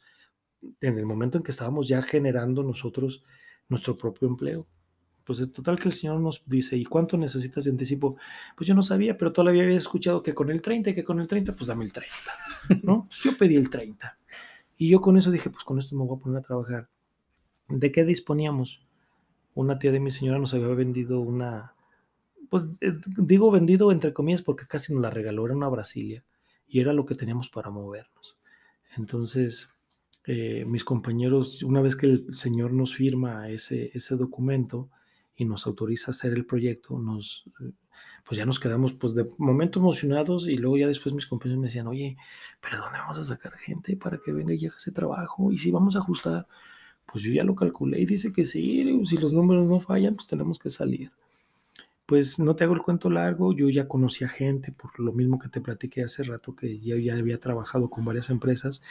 en 0.81 0.97
el 0.97 1.05
momento 1.05 1.37
en 1.37 1.43
que 1.43 1.51
estábamos 1.51 1.87
ya 1.87 2.01
generando 2.01 2.63
nosotros 2.63 3.23
nuestro 3.69 3.97
propio 3.97 4.27
empleo. 4.27 4.67
Pues 5.27 5.41
es 5.41 5.51
total 5.51 5.77
que 5.77 5.89
el 5.89 5.93
Señor 5.93 6.21
nos 6.21 6.41
dice, 6.45 6.77
¿y 6.77 6.85
cuánto 6.85 7.17
necesitas 7.17 7.65
de 7.65 7.71
anticipo? 7.71 8.15
Pues 8.55 8.65
yo 8.65 8.73
no 8.73 8.81
sabía, 8.81 9.17
pero 9.17 9.33
todavía 9.33 9.63
había 9.63 9.77
escuchado 9.77 10.23
que 10.23 10.33
con 10.33 10.49
el 10.49 10.61
30 10.61 10.91
y 10.91 10.95
que 10.95 11.03
con 11.03 11.19
el 11.19 11.27
30, 11.27 11.53
pues 11.53 11.67
dame 11.67 11.83
el 11.83 11.91
30, 11.91 12.15
¿no? 12.83 13.07
Pues 13.09 13.23
yo 13.23 13.37
pedí 13.37 13.57
el 13.57 13.69
30. 13.69 14.17
Y 14.77 14.87
yo 14.87 15.01
con 15.01 15.17
eso 15.17 15.29
dije, 15.29 15.49
pues 15.49 15.65
con 15.65 15.79
esto 15.79 15.97
me 15.97 16.05
voy 16.05 16.17
a 16.17 16.23
poner 16.23 16.39
a 16.39 16.43
trabajar. 16.43 16.87
¿De 17.67 17.91
qué 17.91 18.05
disponíamos? 18.05 18.79
Una 19.53 19.77
tía 19.77 19.91
de 19.91 19.99
mi 19.99 20.11
señora 20.11 20.39
nos 20.39 20.53
había 20.53 20.67
vendido 20.67 21.19
una, 21.19 21.75
pues 22.49 22.63
eh, 22.79 22.93
digo 23.17 23.51
vendido 23.51 23.91
entre 23.91 24.13
comillas 24.13 24.43
porque 24.43 24.65
casi 24.65 24.93
nos 24.93 25.01
la 25.01 25.09
regaló, 25.09 25.45
era 25.45 25.55
una 25.57 25.67
Brasilia 25.67 26.23
y 26.69 26.79
era 26.79 26.93
lo 26.93 27.05
que 27.05 27.15
teníamos 27.15 27.49
para 27.49 27.69
movernos. 27.69 28.37
Entonces, 28.95 29.67
eh, 30.25 30.63
mis 30.65 30.85
compañeros, 30.85 31.63
una 31.63 31.81
vez 31.81 31.97
que 31.97 32.05
el 32.05 32.33
Señor 32.33 32.71
nos 32.71 32.95
firma 32.95 33.49
ese, 33.49 33.91
ese 33.93 34.15
documento, 34.15 34.89
y 35.37 35.45
nos 35.45 35.67
autoriza 35.67 36.09
a 36.09 36.11
hacer 36.11 36.33
el 36.33 36.45
proyecto, 36.45 36.97
nos, 36.97 37.45
pues 38.25 38.37
ya 38.37 38.45
nos 38.45 38.59
quedamos 38.59 38.93
pues 38.93 39.13
de 39.13 39.27
momento 39.37 39.79
emocionados 39.79 40.47
y 40.47 40.57
luego 40.57 40.77
ya 40.77 40.87
después 40.87 41.13
mis 41.13 41.27
compañeros 41.27 41.61
me 41.61 41.67
decían, 41.67 41.87
oye, 41.87 42.17
pero 42.59 42.79
¿dónde 42.79 42.97
vamos 42.97 43.19
a 43.19 43.23
sacar 43.25 43.53
gente 43.53 43.95
para 43.95 44.17
que 44.17 44.33
venga 44.33 44.53
y 44.53 44.65
haga 44.65 44.75
ese 44.77 44.91
trabajo? 44.91 45.51
Y 45.51 45.59
si 45.59 45.69
vamos 45.69 45.95
a 45.95 45.99
ajustar, 45.99 46.47
pues 47.05 47.23
yo 47.23 47.31
ya 47.31 47.43
lo 47.43 47.55
calculé 47.55 48.01
y 48.01 48.05
dice 48.05 48.33
que 48.33 48.43
sí, 48.45 48.99
si 49.05 49.17
los 49.17 49.31
números 49.33 49.67
no 49.67 49.79
fallan, 49.79 50.15
pues 50.15 50.27
tenemos 50.27 50.57
que 50.57 50.71
salir. 50.71 51.11
Pues 52.07 52.39
no 52.39 52.55
te 52.55 52.63
hago 52.63 52.73
el 52.73 52.81
cuento 52.81 53.09
largo, 53.09 53.53
yo 53.53 53.69
ya 53.69 53.87
conocía 53.87 54.27
gente, 54.27 54.71
por 54.71 54.99
lo 54.99 55.13
mismo 55.13 55.37
que 55.37 55.49
te 55.49 55.61
platiqué 55.61 56.03
hace 56.03 56.23
rato, 56.23 56.55
que 56.55 56.79
ya, 56.79 56.95
ya 56.97 57.15
había 57.15 57.39
trabajado 57.39 57.89
con 57.89 58.05
varias 58.05 58.29
empresas, 58.29 58.81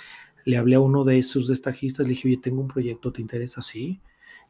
le 0.44 0.58
hablé 0.58 0.76
a 0.76 0.80
uno 0.80 1.02
de 1.02 1.18
esos 1.18 1.48
destajistas, 1.48 2.06
le 2.06 2.10
dije, 2.10 2.28
oye, 2.28 2.36
tengo 2.36 2.60
un 2.60 2.68
proyecto, 2.68 3.12
¿te 3.12 3.20
interesa? 3.20 3.62
Sí. 3.62 4.00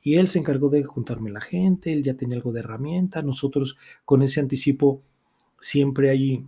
Y 0.06 0.18
él 0.18 0.28
se 0.28 0.38
encargó 0.38 0.68
de 0.68 0.84
juntarme 0.84 1.32
la 1.32 1.40
gente, 1.40 1.92
él 1.92 2.04
ya 2.04 2.14
tenía 2.14 2.36
algo 2.36 2.52
de 2.52 2.60
herramienta, 2.60 3.22
nosotros 3.22 3.76
con 4.04 4.22
ese 4.22 4.38
anticipo 4.38 5.02
siempre 5.58 6.10
hay, 6.10 6.46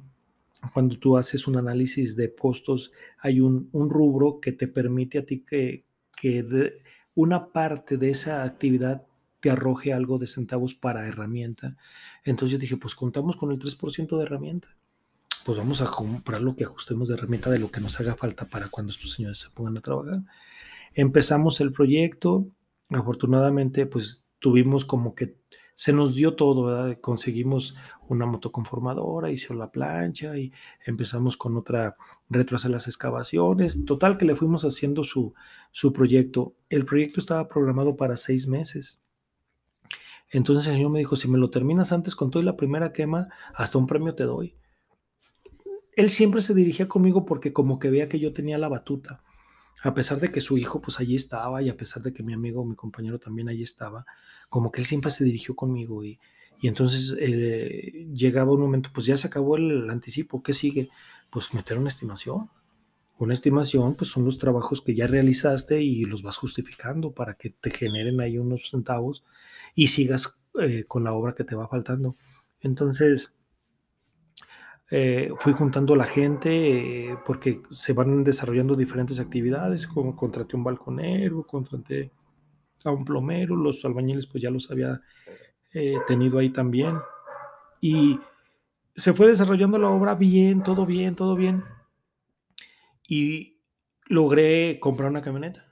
cuando 0.73 0.97
tú 0.97 1.17
haces 1.17 1.49
un 1.49 1.57
análisis 1.57 2.15
de 2.15 2.33
costos, 2.33 2.93
hay 3.19 3.41
un, 3.41 3.69
rubro 3.73 4.39
que 4.39 4.53
te 4.53 4.69
permite 4.69 5.19
a 5.19 5.27
ti 5.27 5.41
que, 5.41 5.83
que 6.15 6.79
una 7.17 7.49
parte 7.49 7.97
de 7.97 8.11
esa 8.11 8.45
actividad 8.45 9.05
te 9.41 9.51
arroje 9.51 9.93
algo 9.93 10.19
de 10.19 10.29
centavos 10.29 10.77
para 10.77 11.09
herramienta. 11.09 11.77
Entonces 12.23 12.53
yo 12.53 12.59
dije, 12.59 12.77
pues 12.77 12.95
contamos 12.95 13.37
con 13.37 13.51
el 13.51 13.59
3% 13.59 14.19
de 14.19 14.23
herramienta. 14.23 14.69
Pues 15.45 15.59
vamos 15.59 15.83
a 15.83 15.87
comprar 15.87 16.43
lo 16.43 16.55
que 16.55 16.63
ajustemos 16.63 17.09
de 17.09 17.15
herramienta 17.15 17.51
de 17.51 17.59
lo 17.59 17.73
que 17.73 17.81
nos 17.81 17.99
haga 17.99 18.15
falta 18.15 18.45
para 18.45 18.69
cuando 18.69 18.93
estos 18.93 19.15
señores 19.15 19.39
se 19.39 19.51
pongan 19.51 19.79
a 19.79 19.81
trabajar. 19.81 20.21
Empezamos 20.95 21.61
el 21.61 21.73
proyecto, 21.73 22.47
afortunadamente, 22.91 23.87
pues 23.87 24.25
tuvimos 24.39 24.85
como 24.85 25.15
que 25.15 25.37
se 25.75 25.93
nos 25.93 26.15
dio 26.15 26.35
todo, 26.35 26.65
¿verdad? 26.65 26.99
Conseguimos 27.01 27.77
una 28.09 28.27
motoconformadora, 28.27 29.31
hizo 29.31 29.55
la 29.55 29.71
plancha 29.71 30.37
y 30.37 30.53
empezamos 30.85 31.37
con 31.37 31.57
otra 31.57 31.97
retro 32.29 32.57
hacer 32.57 32.73
las 32.73 32.89
excavaciones. 32.89 33.85
Total 33.85 34.19
que 34.19 34.25
le 34.25 34.35
fuimos 34.35 34.65
haciendo 34.65 35.05
su, 35.05 35.35
su 35.71 35.93
proyecto. 35.93 36.55
El 36.69 36.85
proyecto 36.85 37.21
estaba 37.21 37.49
programado 37.49 37.97
para 37.97 38.17
seis 38.17 38.49
meses. 38.49 39.01
Entonces 40.31 40.67
el 40.67 40.75
señor 40.75 40.91
me 40.91 40.99
dijo, 40.99 41.15
si 41.15 41.29
me 41.29 41.39
lo 41.39 41.49
terminas 41.49 41.93
antes 41.93 42.17
con 42.17 42.31
toda 42.31 42.45
la 42.45 42.57
primera 42.57 42.93
quema, 42.93 43.29
hasta 43.55 43.79
un 43.79 43.87
premio 43.87 44.17
te 44.17 44.25
doy. 44.25 44.57
Él 45.93 46.11
siempre 46.11 46.41
se 46.41 46.55
dirigía 46.55 46.89
conmigo 46.89 47.25
porque 47.25 47.53
como 47.53 47.79
que 47.79 47.91
veía 47.91 48.09
que 48.09 48.19
yo 48.19 48.33
tenía 48.33 48.59
la 48.59 48.69
batuta. 48.69 49.23
A 49.83 49.95
pesar 49.95 50.21
de 50.21 50.31
que 50.31 50.41
su 50.41 50.59
hijo 50.59 50.81
pues 50.81 51.01
allí 51.01 51.17
estaba 51.17 51.63
y 51.63 51.69
a 51.69 51.77
pesar 51.77 52.03
de 52.03 52.13
que 52.13 52.23
mi 52.23 52.33
amigo, 52.33 52.65
mi 52.65 52.75
compañero 52.75 53.19
también 53.19 53.49
allí 53.49 53.63
estaba, 53.63 54.05
como 54.49 54.73
que 54.73 54.81
él 54.81 54.87
siempre 54.87 55.11
se 55.11 55.25
dirigió 55.25 55.55
conmigo 55.55 56.05
y, 56.05 56.19
y 56.61 56.69
entonces 56.69 57.17
eh, 57.21 58.09
llegaba 58.13 58.53
un 58.53 58.61
momento, 58.61 58.91
pues 58.93 59.07
ya 59.07 59.17
se 59.17 59.29
acabó 59.29 59.57
el, 59.57 59.89
anticipo, 59.91 60.43
¿qué 60.43 60.53
sigue? 60.53 60.91
Pues 61.31 61.55
meter 61.55 61.79
una 61.79 61.89
estimación. 61.89 62.51
Una 63.19 63.35
estimación, 63.35 63.95
pues 63.97 64.11
son 64.11 64.25
los 64.25 64.39
trabajos 64.39 64.81
que 64.81 64.95
ya 64.95 65.07
realizaste 65.07 65.83
y 65.83 66.05
los 66.05 66.23
vas 66.23 66.37
justificando 66.37 67.13
para 67.13 67.35
que 67.35 67.51
te 67.51 67.71
generen 67.71 68.21
ahí 68.21 68.39
unos 68.39 68.71
centavos 68.71 69.25
y 69.75 69.89
sigas 69.89 70.39
eh, 70.61 70.85
con 70.87 71.05
la 71.05 71.13
obra 71.13 71.35
que 71.35 71.45
te 71.45 71.57
va 71.57 71.69
faltando. 71.69 72.15
Entonces, 72.61 73.33
eh, 74.91 75.31
fui 75.39 75.53
juntando 75.53 75.95
a 75.95 75.99
la 75.99 76.05
gente 76.05 77.17
porque 77.27 77.61
se 77.71 77.93
van 77.93 78.25
desarrollando 78.25 78.75
diferentes 78.75 79.21
actividades, 79.21 79.87
como 79.87 80.17
contraté 80.17 80.57
un 80.57 80.65
balconero, 80.65 81.43
contraté 81.45 82.11
a 82.85 82.91
un 82.91 83.05
plomero, 83.05 83.57
los 83.57 83.85
albañiles 83.85 84.27
pues 84.27 84.43
ya 84.43 84.51
los 84.51 84.71
había 84.71 85.01
eh, 85.75 85.97
tenido 86.07 86.39
ahí 86.39 86.51
también. 86.51 86.99
Y 87.81 88.19
se 88.97 89.13
fue 89.13 89.29
desarrollando 89.29 89.79
la 89.79 89.91
obra 89.91 90.15
bien, 90.15 90.63
todo 90.63 90.87
bien, 90.87 91.15
todo 91.15 91.37
bien. 91.37 91.65
Y 93.07 93.61
logré 94.07 94.81
comprar 94.81 95.11
una 95.11 95.23
camioneta. 95.23 95.68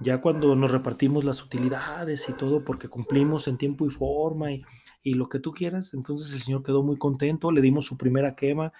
Ya 0.00 0.20
cuando 0.20 0.54
nos 0.54 0.70
repartimos 0.70 1.24
las 1.24 1.42
utilidades 1.42 2.28
y 2.28 2.32
todo, 2.32 2.64
porque 2.64 2.88
cumplimos 2.88 3.48
en 3.48 3.58
tiempo 3.58 3.86
y 3.86 3.90
forma 3.90 4.52
y, 4.52 4.64
lo 5.04 5.28
que 5.28 5.40
tú 5.40 5.52
quieras, 5.52 5.94
entonces 5.94 6.34
el 6.34 6.42
señor 6.42 6.62
quedó 6.62 6.82
muy 6.82 6.98
contento, 6.98 7.50
le 7.50 7.62
dimos 7.62 7.86
su 7.86 7.96
primera 7.96 8.36
quema, 8.36 8.72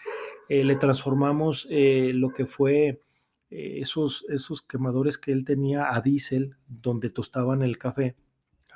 eh, 0.50 0.62
le 0.62 0.76
transformamos 0.76 1.66
eh, 1.70 2.12
lo 2.14 2.34
que 2.34 2.44
fue 2.44 3.00
esos, 3.50 4.26
esos 4.28 4.60
quemadores 4.60 5.16
que 5.16 5.32
él 5.32 5.46
tenía 5.46 5.94
a 5.94 6.02
diésel, 6.02 6.56
donde 6.68 7.08
tostaban 7.08 7.62
el 7.62 7.78
café 7.78 8.14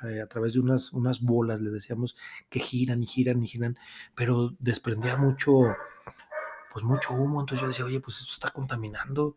eh, 0.03 0.21
a 0.21 0.27
través 0.27 0.53
de 0.53 0.59
unas, 0.59 0.91
unas 0.91 1.21
bolas, 1.21 1.61
le 1.61 1.69
decíamos, 1.69 2.17
que 2.49 2.59
giran 2.59 3.01
y 3.03 3.05
giran 3.05 3.41
y 3.41 3.47
giran, 3.47 3.77
pero 4.15 4.53
desprendía 4.59 5.15
mucho, 5.15 5.61
pues 6.73 6.83
mucho 6.83 7.13
humo, 7.13 7.39
entonces 7.39 7.61
yo 7.61 7.67
decía, 7.67 7.85
oye, 7.85 8.01
pues 8.01 8.19
esto 8.19 8.33
está 8.33 8.49
contaminando, 8.49 9.35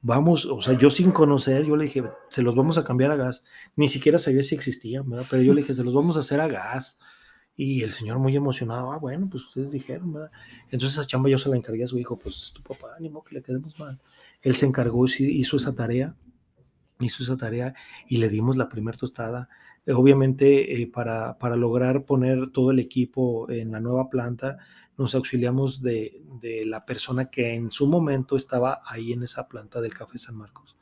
vamos, 0.00 0.46
o 0.46 0.60
sea, 0.60 0.78
yo 0.78 0.90
sin 0.90 1.10
conocer, 1.10 1.64
yo 1.64 1.76
le 1.76 1.84
dije, 1.84 2.04
se 2.28 2.42
los 2.42 2.54
vamos 2.54 2.78
a 2.78 2.84
cambiar 2.84 3.10
a 3.10 3.16
gas, 3.16 3.42
ni 3.76 3.88
siquiera 3.88 4.18
sabía 4.18 4.42
si 4.42 4.54
existían, 4.54 5.08
¿verdad? 5.08 5.26
Pero 5.30 5.42
yo 5.42 5.54
le 5.54 5.62
dije, 5.62 5.74
se 5.74 5.84
los 5.84 5.94
vamos 5.94 6.16
a 6.16 6.20
hacer 6.20 6.40
a 6.40 6.48
gas, 6.48 6.98
y 7.56 7.82
el 7.82 7.90
señor 7.90 8.18
muy 8.18 8.36
emocionado, 8.36 8.92
ah, 8.92 8.98
bueno, 8.98 9.28
pues 9.30 9.44
ustedes 9.44 9.72
dijeron, 9.72 10.12
¿verdad? 10.12 10.30
Entonces 10.64 10.92
esa 10.92 11.06
chamba 11.06 11.30
yo 11.30 11.38
se 11.38 11.48
la 11.48 11.56
encargué 11.56 11.84
a 11.84 11.88
su 11.88 11.98
hijo, 11.98 12.18
pues 12.18 12.42
es 12.42 12.52
tu 12.52 12.62
papá, 12.62 12.96
ni 13.00 13.08
modo 13.08 13.24
que 13.24 13.34
le 13.36 13.42
quedemos 13.42 13.78
mal. 13.80 13.98
Él 14.42 14.54
se 14.54 14.66
encargó, 14.66 15.06
hizo 15.06 15.56
esa 15.56 15.74
tarea, 15.74 16.14
hizo 17.00 17.22
esa 17.22 17.36
tarea 17.36 17.74
y 18.08 18.18
le 18.18 18.28
dimos 18.28 18.56
la 18.56 18.68
primera 18.68 18.98
tostada 18.98 19.48
obviamente, 19.94 20.82
eh, 20.82 20.86
para, 20.86 21.36
lograr 21.56 22.04
poner 22.04 22.50
todo 22.50 22.70
el 22.72 22.78
equipo 22.78 23.48
en 23.50 23.72
la 23.72 23.80
nueva 23.80 24.10
planta, 24.10 24.58
nos 24.98 25.14
auxiliamos 25.14 25.82
de, 25.82 26.22
la 26.64 26.84
persona 26.84 27.30
que 27.30 27.54
en 27.54 27.70
su 27.70 27.86
momento 27.86 28.36
estaba 28.36 28.82
ahí 28.86 29.12
en 29.12 29.22
esa 29.22 29.48
planta 29.48 29.80
del 29.80 29.94
Café 29.94 30.18
San 30.18 30.36
Marcos, 30.36 30.76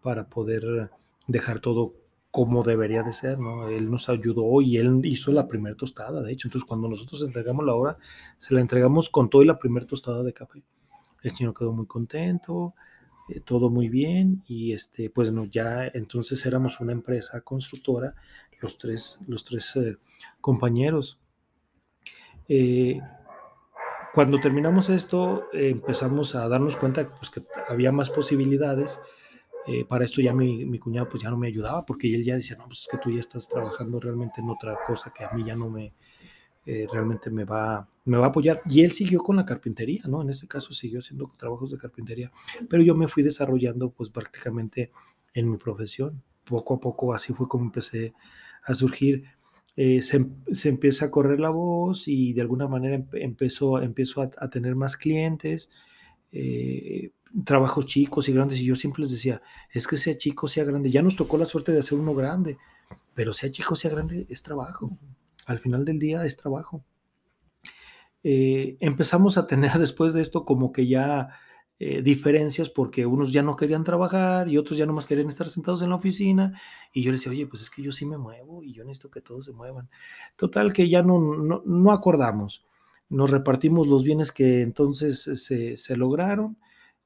para 0.00 0.28
poder 0.28 0.90
dejar 1.26 1.60
todo 1.60 1.94
como 2.30 2.62
debería 2.62 3.02
de 3.02 3.12
ser, 3.12 3.38
¿no? 3.38 3.68
Él 3.68 3.90
nos 3.90 4.08
ayudó 4.08 4.62
y 4.62 4.78
él 4.78 5.04
hizo 5.04 5.32
la 5.32 5.46
primera 5.46 5.76
tostada, 5.76 6.22
de 6.22 6.32
hecho. 6.32 6.48
Entonces, 6.48 6.66
cuando 6.66 6.88
nosotros 6.88 7.22
entregamos 7.22 7.66
la 7.66 7.74
obra, 7.74 7.98
se 8.38 8.54
la 8.54 8.62
entregamos 8.62 9.10
con 9.10 9.28
todo 9.28 9.42
y 9.42 9.46
la 9.46 9.58
primera 9.58 9.86
tostada 9.86 10.22
de 10.22 10.32
café. 10.32 10.62
El 11.22 11.36
señor 11.36 11.52
quedó 11.54 11.72
muy 11.72 11.86
contento, 11.86 12.74
eh, 13.28 13.40
todo 13.40 13.70
muy 13.70 13.88
bien 13.88 14.42
y 14.46 14.72
este, 14.72 15.10
pues 15.10 15.30
no, 15.30 15.44
ya 15.44 15.86
entonces 15.86 16.44
éramos 16.46 16.80
una 16.80 16.92
empresa 16.92 17.40
constructora, 17.42 18.14
los 18.60 18.78
tres, 18.78 19.18
los 19.28 19.44
tres 19.44 19.76
eh, 19.76 19.96
compañeros. 20.40 21.18
Eh, 22.48 22.98
cuando 24.14 24.38
terminamos 24.38 24.88
esto, 24.90 25.48
empezamos 25.52 26.34
a 26.34 26.48
darnos 26.48 26.76
cuenta 26.76 27.08
pues, 27.08 27.30
que 27.30 27.42
había 27.68 27.92
más 27.92 28.10
posibilidades. 28.10 29.00
para 29.88 30.04
esto 30.04 30.20
ya 30.20 30.32
mi, 30.32 30.64
mi, 30.64 30.78
cuñado 30.78 31.08
pues 31.08 31.22
ya 31.22 31.30
no 31.30 31.36
me 31.36 31.46
ayudaba 31.46 31.86
porque 31.86 32.14
él 32.14 32.24
ya 32.24 32.36
decía, 32.36 32.56
no, 32.56 32.66
pues 32.66 32.80
es 32.80 32.88
que 32.90 32.98
tú 32.98 33.10
ya 33.10 33.20
estás 33.20 33.48
trabajando 33.48 34.00
realmente 34.00 34.40
en 34.40 34.50
otra 34.50 34.78
cosa 34.86 35.12
que 35.12 35.24
a 35.24 35.30
mí 35.32 35.44
ya 35.44 35.56
no 35.56 35.70
me, 35.70 35.92
realmente 36.64 37.30
me 37.30 37.44
va, 37.44 37.88
me 38.04 38.18
va 38.18 38.26
a 38.26 38.28
apoyar. 38.28 38.62
Y 38.68 38.82
él 38.82 38.92
siguió 38.92 39.20
con 39.20 39.36
la 39.36 39.44
carpintería, 39.44 40.02
¿no? 40.06 40.22
En 40.22 40.30
este 40.30 40.46
caso 40.46 40.72
siguió 40.72 41.00
haciendo 41.00 41.32
trabajos 41.36 41.70
de 41.70 41.78
carpintería, 41.78 42.30
pero 42.68 42.82
yo 42.82 42.94
me 42.94 43.08
fui 43.08 43.22
desarrollando 43.22 43.90
pues 43.90 44.10
prácticamente 44.10 44.90
en 45.34 45.50
mi 45.50 45.56
profesión. 45.56 46.22
Poco 46.44 46.74
a 46.74 46.80
poco 46.80 47.14
así 47.14 47.32
fue 47.32 47.48
como 47.48 47.64
empecé 47.64 48.14
a 48.64 48.74
surgir. 48.74 49.24
Eh, 49.76 50.02
se, 50.02 50.26
se, 50.52 50.68
empieza 50.68 51.06
a 51.06 51.10
correr 51.10 51.40
la 51.40 51.48
voz 51.48 52.06
y 52.06 52.34
de 52.34 52.42
alguna 52.42 52.68
manera 52.68 53.02
empezó, 53.14 53.80
empezó 53.80 54.20
a, 54.20 54.50
tener 54.50 54.74
más 54.74 54.98
clientes, 54.98 55.70
eh, 56.30 57.10
trabajos 57.44 57.86
chicos 57.86 58.28
y 58.28 58.32
grandes, 58.32 58.60
y 58.60 58.66
yo 58.66 58.74
siempre 58.74 59.02
les 59.02 59.10
decía, 59.12 59.40
es 59.72 59.86
que 59.86 59.96
sea 59.96 60.18
chico, 60.18 60.46
sea 60.46 60.64
grande, 60.64 60.90
ya 60.90 61.00
nos 61.00 61.16
tocó 61.16 61.38
la 61.38 61.46
suerte 61.46 61.72
de 61.72 61.78
hacer 61.78 61.98
uno 61.98 62.14
grande, 62.14 62.58
pero 63.14 63.32
sea 63.32 63.50
chico, 63.50 63.74
sea 63.74 63.90
grande, 63.90 64.26
es 64.28 64.42
trabajo. 64.42 64.98
Al 65.46 65.58
final 65.58 65.84
del 65.84 65.98
día 65.98 66.24
es 66.24 66.36
trabajo. 66.36 66.84
Eh, 68.24 68.76
empezamos 68.80 69.38
a 69.38 69.46
tener 69.46 69.72
después 69.78 70.12
de 70.12 70.20
esto 70.20 70.44
como 70.44 70.72
que 70.72 70.86
ya 70.86 71.30
eh, 71.84 72.00
diferencias 72.00 72.70
porque 72.70 73.04
unos 73.04 73.32
ya 73.32 73.42
no 73.42 73.56
querían 73.56 73.82
trabajar 73.82 74.48
y 74.48 74.56
otros 74.56 74.78
ya 74.78 74.86
no 74.86 74.92
más 74.92 75.04
querían 75.04 75.28
estar 75.28 75.48
sentados 75.48 75.82
en 75.82 75.88
la 75.88 75.96
oficina 75.96 76.60
y 76.92 77.02
yo 77.02 77.10
les 77.10 77.18
decía, 77.18 77.32
oye, 77.32 77.48
pues 77.48 77.60
es 77.60 77.70
que 77.70 77.82
yo 77.82 77.90
sí 77.90 78.06
me 78.06 78.18
muevo 78.18 78.62
y 78.62 78.72
yo 78.72 78.84
necesito 78.84 79.10
que 79.10 79.20
todos 79.20 79.46
se 79.46 79.52
muevan. 79.52 79.88
Total 80.36 80.72
que 80.72 80.88
ya 80.88 81.02
no, 81.02 81.18
no, 81.64 81.90
acordamos, 81.90 82.64
nos 83.08 83.32
repartimos 83.32 83.88
los 83.88 84.04
bienes 84.04 84.30
que 84.30 84.62
entonces 84.62 85.22
se, 85.24 85.96
lograron, 85.96 86.56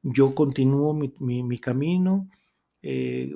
yo 0.03 0.35
continúo 0.35 0.93
mi, 0.93 1.11
mi, 1.43 1.59
camino, 1.59 2.29
eh, 2.83 3.35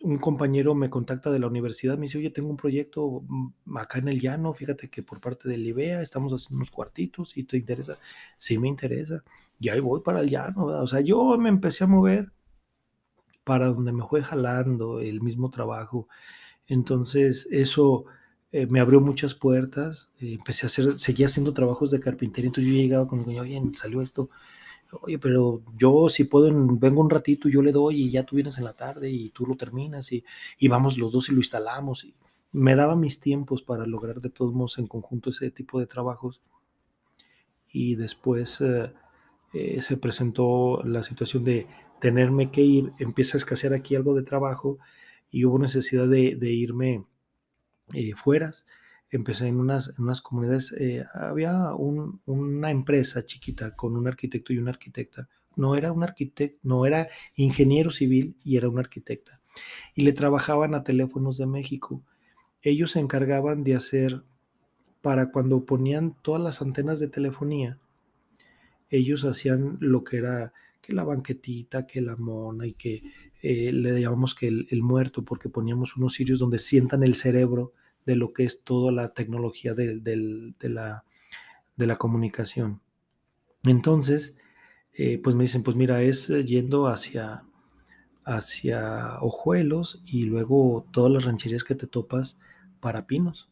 un 0.00 0.16
compañero 0.16 0.74
me 0.74 0.88
contacta 0.88 1.30
de 1.30 1.38
la 1.38 1.48
universidad, 1.48 1.98
me 1.98 2.04
dice, 2.06 2.16
oye, 2.16 2.30
tengo 2.30 2.48
un 2.48 2.56
proyecto 2.56 3.22
mm, 3.28 3.76
acá 3.76 3.98
en 3.98 4.08
el 4.08 4.20
llano, 4.20 4.54
fíjate 4.54 4.88
que 4.88 5.02
por 5.02 5.20
parte 5.20 5.50
del 5.50 5.66
IBEA 5.66 6.00
estamos 6.00 6.32
haciendo 6.32 6.56
unos 6.56 6.70
cuartitos 6.70 7.36
y 7.36 7.44
te 7.44 7.58
interesa. 7.58 7.98
Sí 8.38 8.56
me 8.56 8.68
interesa. 8.68 9.22
Y 9.62 9.80
voy 9.80 10.00
para 10.00 10.20
el 10.20 10.28
llano, 10.28 10.66
o 10.66 10.86
sea, 10.86 11.00
yo 11.00 11.36
me 11.38 11.48
empecé 11.48 11.84
a 11.84 11.86
mover 11.86 12.32
para 13.44 13.66
donde 13.68 13.92
me 13.92 14.04
fue 14.06 14.22
jalando 14.22 15.00
el 15.00 15.20
mismo 15.20 15.50
trabajo. 15.50 16.08
Entonces, 16.66 17.48
eso 17.50 18.04
eh, 18.52 18.66
me 18.66 18.80
abrió 18.80 19.00
muchas 19.00 19.34
puertas. 19.34 20.10
Eh, 20.20 20.34
empecé 20.34 20.66
a 20.66 20.68
hacer, 20.68 20.98
seguía 20.98 21.26
haciendo 21.26 21.52
trabajos 21.52 21.90
de 21.90 22.00
carpintería. 22.00 22.48
Entonces, 22.48 22.72
yo 22.72 22.78
llegaba 22.78 23.08
con 23.08 23.20
oye, 23.28 23.62
salió 23.74 24.00
esto 24.02 24.30
oye, 25.00 25.18
pero 25.18 25.62
yo 25.76 26.08
si 26.08 26.24
puedo, 26.24 26.50
vengo 26.78 27.00
un 27.00 27.10
ratito, 27.10 27.48
yo 27.48 27.62
le 27.62 27.72
doy 27.72 28.02
y 28.02 28.10
ya 28.10 28.24
tú 28.24 28.36
vienes 28.36 28.58
en 28.58 28.64
la 28.64 28.74
tarde 28.74 29.10
y 29.10 29.30
tú 29.30 29.46
lo 29.46 29.56
terminas 29.56 30.12
y, 30.12 30.24
vamos 30.68 30.98
los 30.98 31.12
dos 31.12 31.28
y 31.28 31.32
lo 31.32 31.38
instalamos. 31.38 32.04
Y 32.04 32.14
me 32.52 32.74
daba 32.76 32.96
mis 32.96 33.20
tiempos 33.20 33.62
para 33.62 33.86
lograr 33.86 34.20
de 34.20 34.30
todos 34.30 34.52
modos 34.52 34.78
en 34.78 34.86
conjunto 34.86 35.30
ese 35.30 35.50
tipo 35.50 35.80
de 35.80 35.86
trabajos. 35.86 36.42
Y 37.72 37.94
después 37.96 38.60
eh, 38.60 38.92
eh, 39.52 39.80
se 39.82 39.96
presentó 39.96 40.82
la 40.84 41.02
situación 41.02 41.44
de 41.44 41.66
tenerme 42.00 42.50
que 42.50 42.62
ir, 42.62 42.92
empieza 42.98 43.36
a 43.36 43.40
escasear 43.40 43.74
aquí 43.74 43.94
algo 43.94 44.14
de 44.14 44.22
trabajo 44.22 44.78
y 45.30 45.44
hubo 45.44 45.58
necesidad 45.58 46.08
de, 46.08 46.36
irme 46.52 47.04
eh, 47.94 48.14
fueras 48.14 48.66
empecé 49.12 49.46
en 49.46 49.60
unas, 49.60 49.96
unas 49.98 50.22
comunidades, 50.22 50.72
eh, 50.72 51.04
había 51.12 51.74
una 51.74 52.70
empresa 52.70 53.24
chiquita 53.24 53.76
con 53.76 53.96
un 53.96 54.08
arquitecto 54.08 54.52
y 54.52 54.58
una 54.58 54.70
arquitecta. 54.70 55.28
No 55.54 55.76
era 55.76 55.92
un 55.92 56.02
arquitecto, 56.02 56.58
no 56.62 56.86
era 56.86 57.08
ingeniero 57.36 57.90
civil 57.90 58.36
y 58.42 58.56
era 58.56 58.70
una 58.70 58.80
arquitecta. 58.80 59.40
Y 59.94 60.02
le 60.02 60.14
trabajaban 60.14 60.74
a 60.74 60.82
teléfonos 60.82 61.36
de 61.36 61.46
México. 61.46 62.02
Ellos 62.62 62.92
se 62.92 63.00
encargaban 63.00 63.64
de 63.64 63.74
hacer, 63.74 64.22
para 65.02 65.30
cuando 65.30 65.66
ponían 65.66 66.16
todas 66.22 66.40
las 66.40 66.62
antenas 66.62 66.98
de 66.98 67.08
telefonía, 67.08 67.78
ellos 68.92 69.24
hacían 69.24 69.78
lo 69.80 70.04
que 70.04 70.18
era 70.18 70.52
que 70.82 70.92
la 70.92 71.04
banquetita, 71.04 71.86
que 71.86 72.00
la 72.00 72.16
mona 72.16 72.66
y 72.66 72.74
que 72.74 73.02
eh, 73.40 73.72
le 73.72 74.00
llamamos 74.00 74.34
que 74.34 74.48
el, 74.48 74.82
muerto, 74.82 75.24
porque 75.24 75.48
poníamos 75.48 75.96
unos 75.96 76.12
sitios 76.12 76.40
donde 76.40 76.58
sientan 76.58 77.02
el 77.04 77.14
cerebro 77.14 77.72
de 78.04 78.16
lo 78.16 78.32
que 78.32 78.44
es 78.44 78.62
toda 78.62 78.90
la 78.92 79.14
tecnología 79.14 79.74
de, 79.74 80.00
la, 80.60 81.04
de 81.76 81.86
la, 81.86 81.96
comunicación. 81.96 82.80
Entonces, 83.64 84.36
eh, 84.92 85.18
pues 85.22 85.36
me 85.36 85.44
dicen, 85.44 85.62
pues 85.62 85.76
mira, 85.76 86.02
es 86.02 86.28
eh, 86.30 86.44
yendo 86.44 86.88
hacia, 86.88 87.44
hacia 88.24 89.18
Ojuelos 89.20 90.02
y 90.04 90.24
luego 90.24 90.86
todas 90.92 91.12
las 91.12 91.24
rancherías 91.24 91.62
que 91.62 91.76
te 91.76 91.86
topas 91.86 92.40
para 92.80 93.06
Pinos. 93.06 93.48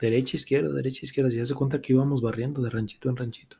Derecha, 0.00 0.36
izquierda, 0.36 0.72
derecha, 0.72 1.00
izquierda. 1.04 1.30
Ya 1.30 1.44
se 1.44 1.54
cuenta 1.54 1.80
que 1.80 1.92
íbamos 1.92 2.20
barriendo 2.20 2.62
de 2.62 2.70
ranchito 2.70 3.08
en 3.08 3.16
ranchito. 3.16 3.56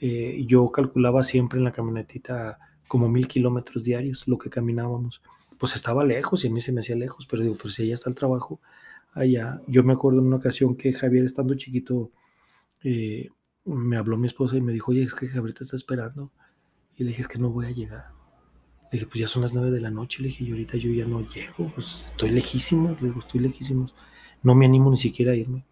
Eh, 0.00 0.44
yo 0.46 0.70
calculaba 0.70 1.22
siempre 1.22 1.58
en 1.58 1.64
la 1.64 1.72
camionetita 1.72 2.58
como 2.86 3.08
mil 3.08 3.28
kilómetros 3.28 3.84
diarios 3.84 4.26
lo 4.26 4.38
que 4.38 4.50
caminábamos. 4.50 5.22
Pues 5.58 5.76
estaba 5.76 6.04
lejos 6.04 6.44
y 6.44 6.48
a 6.48 6.50
mí 6.50 6.60
se 6.60 6.72
me 6.72 6.80
hacía 6.80 6.96
lejos, 6.96 7.26
pero 7.26 7.42
digo, 7.42 7.56
pues 7.60 7.74
si 7.74 7.82
allá 7.82 7.94
está 7.94 8.08
el 8.08 8.16
trabajo, 8.16 8.60
allá. 9.12 9.60
Yo 9.66 9.82
me 9.82 9.92
acuerdo 9.92 10.20
en 10.20 10.26
una 10.26 10.36
ocasión 10.36 10.76
que 10.76 10.92
Javier, 10.92 11.24
estando 11.24 11.54
chiquito, 11.54 12.12
eh, 12.82 13.28
me 13.64 13.96
habló 13.96 14.16
mi 14.16 14.28
esposa 14.28 14.56
y 14.56 14.60
me 14.60 14.72
dijo, 14.72 14.92
oye, 14.92 15.02
es 15.02 15.14
que 15.14 15.28
Javier 15.28 15.54
te 15.54 15.64
está 15.64 15.76
esperando. 15.76 16.32
Y 16.96 17.04
le 17.04 17.10
dije, 17.10 17.22
es 17.22 17.28
que 17.28 17.38
no 17.38 17.50
voy 17.50 17.66
a 17.66 17.70
llegar. 17.70 18.12
Le 18.90 18.98
dije, 18.98 19.06
pues 19.06 19.20
ya 19.20 19.26
son 19.26 19.42
las 19.42 19.54
nueve 19.54 19.70
de 19.70 19.80
la 19.80 19.90
noche. 19.90 20.22
Le 20.22 20.28
dije, 20.28 20.44
y 20.44 20.50
ahorita 20.50 20.76
yo 20.78 20.90
ya 20.90 21.06
no 21.06 21.28
llego, 21.28 21.70
pues 21.74 22.02
estoy 22.06 22.30
lejísimo. 22.30 22.96
Le 23.00 23.08
digo, 23.08 23.20
estoy 23.20 23.40
lejísimo. 23.40 23.86
No 24.42 24.54
me 24.54 24.66
animo 24.66 24.90
ni 24.90 24.96
siquiera 24.96 25.32
a 25.32 25.36
irme. 25.36 25.64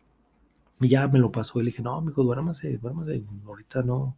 Y 0.81 0.89
ya 0.89 1.09
me 1.09 1.18
lo 1.18 1.33
pasó. 1.33 1.61
Y 1.61 1.64
le 1.64 1.70
dije, 1.70 1.83
no, 1.83 1.97
amigo, 1.97 2.22
duérmase, 2.22 2.79
duérmase. 2.79 3.22
Ahorita 3.47 3.83
no, 3.83 4.16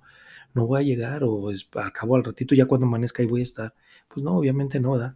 no 0.55 0.67
voy 0.67 0.81
a 0.81 0.85
llegar. 0.85 1.25
O 1.25 1.51
es, 1.51 1.69
acabo 1.75 2.17
al 2.17 2.25
ratito, 2.25 2.55
ya 2.55 2.67
cuando 2.67 2.87
amanezca 2.87 3.23
ahí 3.23 3.29
voy 3.29 3.41
a 3.41 3.45
estar. 3.45 3.75
Pues 4.09 4.25
no, 4.25 4.37
obviamente 4.37 4.81
no, 4.81 4.97
da. 4.99 5.15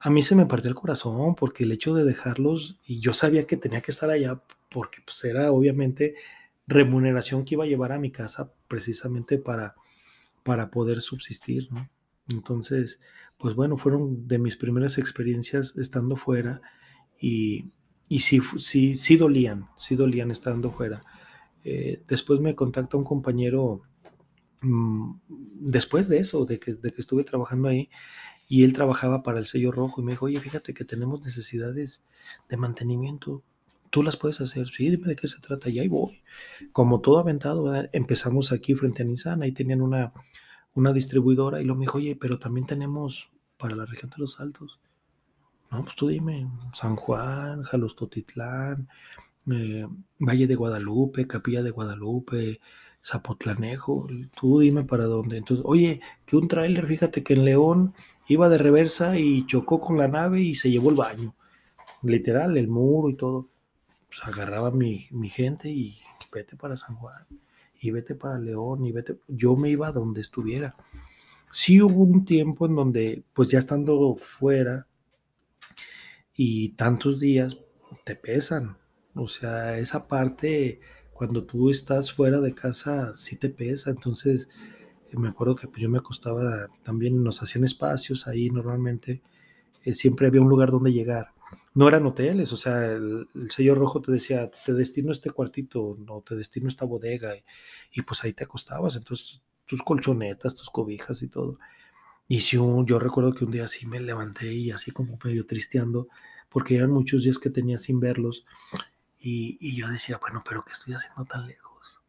A 0.00 0.10
mí 0.10 0.22
se 0.22 0.36
me 0.36 0.46
partió 0.46 0.68
el 0.68 0.76
corazón 0.76 1.34
porque 1.34 1.64
el 1.64 1.72
hecho 1.72 1.94
de 1.94 2.04
dejarlos, 2.04 2.78
y 2.86 3.00
yo 3.00 3.12
sabía 3.14 3.46
que 3.46 3.56
tenía 3.56 3.80
que 3.80 3.90
estar 3.90 4.10
allá 4.10 4.40
porque 4.70 4.98
pues 5.04 5.24
era 5.24 5.50
obviamente 5.50 6.14
remuneración 6.68 7.44
que 7.44 7.54
iba 7.54 7.64
a 7.64 7.68
llevar 7.68 7.92
a 7.92 7.98
mi 7.98 8.12
casa 8.12 8.52
precisamente 8.68 9.38
para, 9.38 9.74
para 10.44 10.70
poder 10.70 11.00
subsistir, 11.00 11.72
¿no? 11.72 11.88
Entonces, 12.30 13.00
pues 13.38 13.54
bueno, 13.54 13.78
fueron 13.78 14.28
de 14.28 14.38
mis 14.38 14.56
primeras 14.56 14.98
experiencias 14.98 15.74
estando 15.76 16.16
fuera 16.16 16.60
y, 17.20 17.64
y 18.08 18.20
sí, 18.20 18.40
sí, 18.58 18.94
sí 18.96 19.16
dolían, 19.16 19.68
sí 19.76 19.96
dolían 19.96 20.30
estando 20.30 20.70
fuera. 20.70 21.02
Eh, 21.64 22.02
después 22.08 22.40
me 22.40 22.54
contacta 22.54 22.96
un 22.96 23.04
compañero, 23.04 23.82
mm, 24.62 25.12
después 25.60 26.08
de 26.08 26.18
eso, 26.18 26.44
de 26.46 26.58
que, 26.58 26.74
de 26.74 26.90
que 26.90 27.00
estuve 27.00 27.24
trabajando 27.24 27.68
ahí, 27.68 27.90
y 28.48 28.64
él 28.64 28.72
trabajaba 28.72 29.22
para 29.22 29.38
el 29.38 29.46
sello 29.46 29.72
rojo 29.72 30.00
y 30.00 30.04
me 30.04 30.12
dijo, 30.12 30.26
oye, 30.26 30.40
fíjate 30.40 30.74
que 30.74 30.84
tenemos 30.84 31.22
necesidades 31.22 32.02
de 32.48 32.56
mantenimiento 32.56 33.42
tú 33.90 34.02
las 34.02 34.16
puedes 34.16 34.40
hacer. 34.40 34.68
Sí, 34.68 34.90
dime 34.90 35.08
de 35.08 35.16
qué 35.16 35.28
se 35.28 35.40
trata. 35.40 35.68
Y 35.68 35.78
ahí 35.78 35.88
voy. 35.88 36.22
Como 36.72 37.00
todo 37.00 37.18
aventado, 37.18 37.72
empezamos 37.92 38.52
aquí 38.52 38.74
frente 38.74 39.02
a 39.02 39.06
Nissan. 39.06 39.42
Ahí 39.42 39.52
tenían 39.52 39.82
una, 39.82 40.12
una 40.74 40.92
distribuidora 40.92 41.60
y 41.60 41.64
lo 41.64 41.74
me 41.74 41.82
dijo, 41.82 41.98
oye, 41.98 42.16
pero 42.16 42.38
también 42.38 42.66
tenemos 42.66 43.30
para 43.56 43.74
la 43.74 43.86
región 43.86 44.10
de 44.10 44.18
los 44.18 44.40
Altos. 44.40 44.78
No, 45.70 45.82
pues 45.82 45.96
tú 45.96 46.08
dime, 46.08 46.48
San 46.72 46.96
Juan, 46.96 47.62
Jalostotitlán, 47.62 48.88
eh, 49.50 49.86
Valle 50.18 50.46
de 50.46 50.54
Guadalupe, 50.54 51.26
Capilla 51.26 51.62
de 51.62 51.70
Guadalupe, 51.70 52.60
Zapotlanejo, 53.04 54.08
tú 54.38 54.60
dime 54.60 54.84
para 54.84 55.04
dónde. 55.04 55.36
Entonces, 55.38 55.64
oye, 55.66 56.00
que 56.26 56.36
un 56.36 56.48
tráiler, 56.48 56.86
fíjate 56.86 57.22
que 57.22 57.34
en 57.34 57.44
León 57.44 57.94
iba 58.28 58.48
de 58.48 58.58
reversa 58.58 59.18
y 59.18 59.46
chocó 59.46 59.80
con 59.80 59.98
la 59.98 60.08
nave 60.08 60.40
y 60.40 60.54
se 60.54 60.70
llevó 60.70 60.90
el 60.90 60.96
baño. 60.96 61.34
Literal, 62.02 62.56
el 62.56 62.68
muro 62.68 63.10
y 63.10 63.14
todo 63.14 63.48
pues 64.08 64.20
agarraba 64.24 64.70
mi, 64.70 65.06
mi 65.10 65.28
gente 65.28 65.68
y 65.68 65.98
vete 66.32 66.56
para 66.56 66.76
San 66.76 66.96
Juan, 66.96 67.24
y 67.80 67.90
vete 67.90 68.14
para 68.14 68.38
León, 68.38 68.84
y 68.84 68.92
vete, 68.92 69.18
yo 69.28 69.56
me 69.56 69.70
iba 69.70 69.92
donde 69.92 70.20
estuviera. 70.22 70.74
Sí 71.50 71.80
hubo 71.80 72.02
un 72.02 72.24
tiempo 72.24 72.66
en 72.66 72.74
donde, 72.74 73.22
pues 73.32 73.50
ya 73.50 73.58
estando 73.58 74.16
fuera 74.16 74.86
y 76.38 76.70
tantos 76.70 77.20
días, 77.20 77.58
te 78.04 78.16
pesan. 78.16 78.78
O 79.14 79.28
sea, 79.28 79.78
esa 79.78 80.08
parte, 80.08 80.80
cuando 81.12 81.44
tú 81.44 81.68
estás 81.68 82.12
fuera 82.12 82.40
de 82.40 82.54
casa, 82.54 83.14
sí 83.16 83.36
te 83.36 83.50
pesa. 83.50 83.90
Entonces, 83.90 84.48
me 85.12 85.28
acuerdo 85.28 85.56
que 85.56 85.68
pues, 85.68 85.82
yo 85.82 85.90
me 85.90 85.98
acostaba, 85.98 86.68
también 86.82 87.22
nos 87.22 87.42
hacían 87.42 87.64
espacios 87.64 88.26
ahí 88.28 88.50
normalmente, 88.50 89.20
eh, 89.84 89.94
siempre 89.94 90.28
había 90.28 90.40
un 90.40 90.48
lugar 90.48 90.70
donde 90.70 90.92
llegar 90.92 91.32
no 91.74 91.88
eran 91.88 92.06
hoteles, 92.06 92.52
o 92.52 92.56
sea, 92.56 92.84
el, 92.86 93.28
sello 93.48 93.74
rojo 93.74 94.00
te 94.00 94.12
decía, 94.12 94.50
te 94.50 94.72
destino 94.72 95.12
este 95.12 95.30
cuartito, 95.30 95.96
no, 95.98 96.22
te 96.22 96.34
destino 96.34 96.68
esta 96.68 96.84
bodega, 96.84 97.34
y, 97.92 98.02
pues 98.02 98.24
ahí 98.24 98.32
te 98.32 98.44
acostabas, 98.44 98.96
entonces 98.96 99.42
tus 99.66 99.82
colchonetas, 99.82 100.54
tus 100.54 100.70
cobijas 100.70 101.22
y 101.22 101.28
todo. 101.28 101.58
Y 102.28 102.40
si 102.40 102.56
yo 102.56 102.98
recuerdo 102.98 103.34
que 103.34 103.44
un 103.44 103.50
día 103.50 103.64
así 103.64 103.86
me 103.86 104.00
levanté 104.00 104.52
y 104.52 104.70
así 104.70 104.90
como 104.90 105.18
medio 105.24 105.46
tristeando, 105.46 106.08
porque 106.50 106.76
eran 106.76 106.90
muchos 106.90 107.24
días 107.24 107.38
que 107.38 107.50
tenía 107.50 107.78
sin 107.78 108.00
verlos, 108.00 108.44
y, 109.18 109.58
y 109.60 109.76
yo 109.76 109.88
decía, 109.88 110.18
bueno, 110.18 110.42
pero 110.48 110.64
¿qué 110.64 110.72
estoy 110.72 110.94
haciendo 110.94 111.24
tan 111.24 111.46
lejos? 111.46 112.00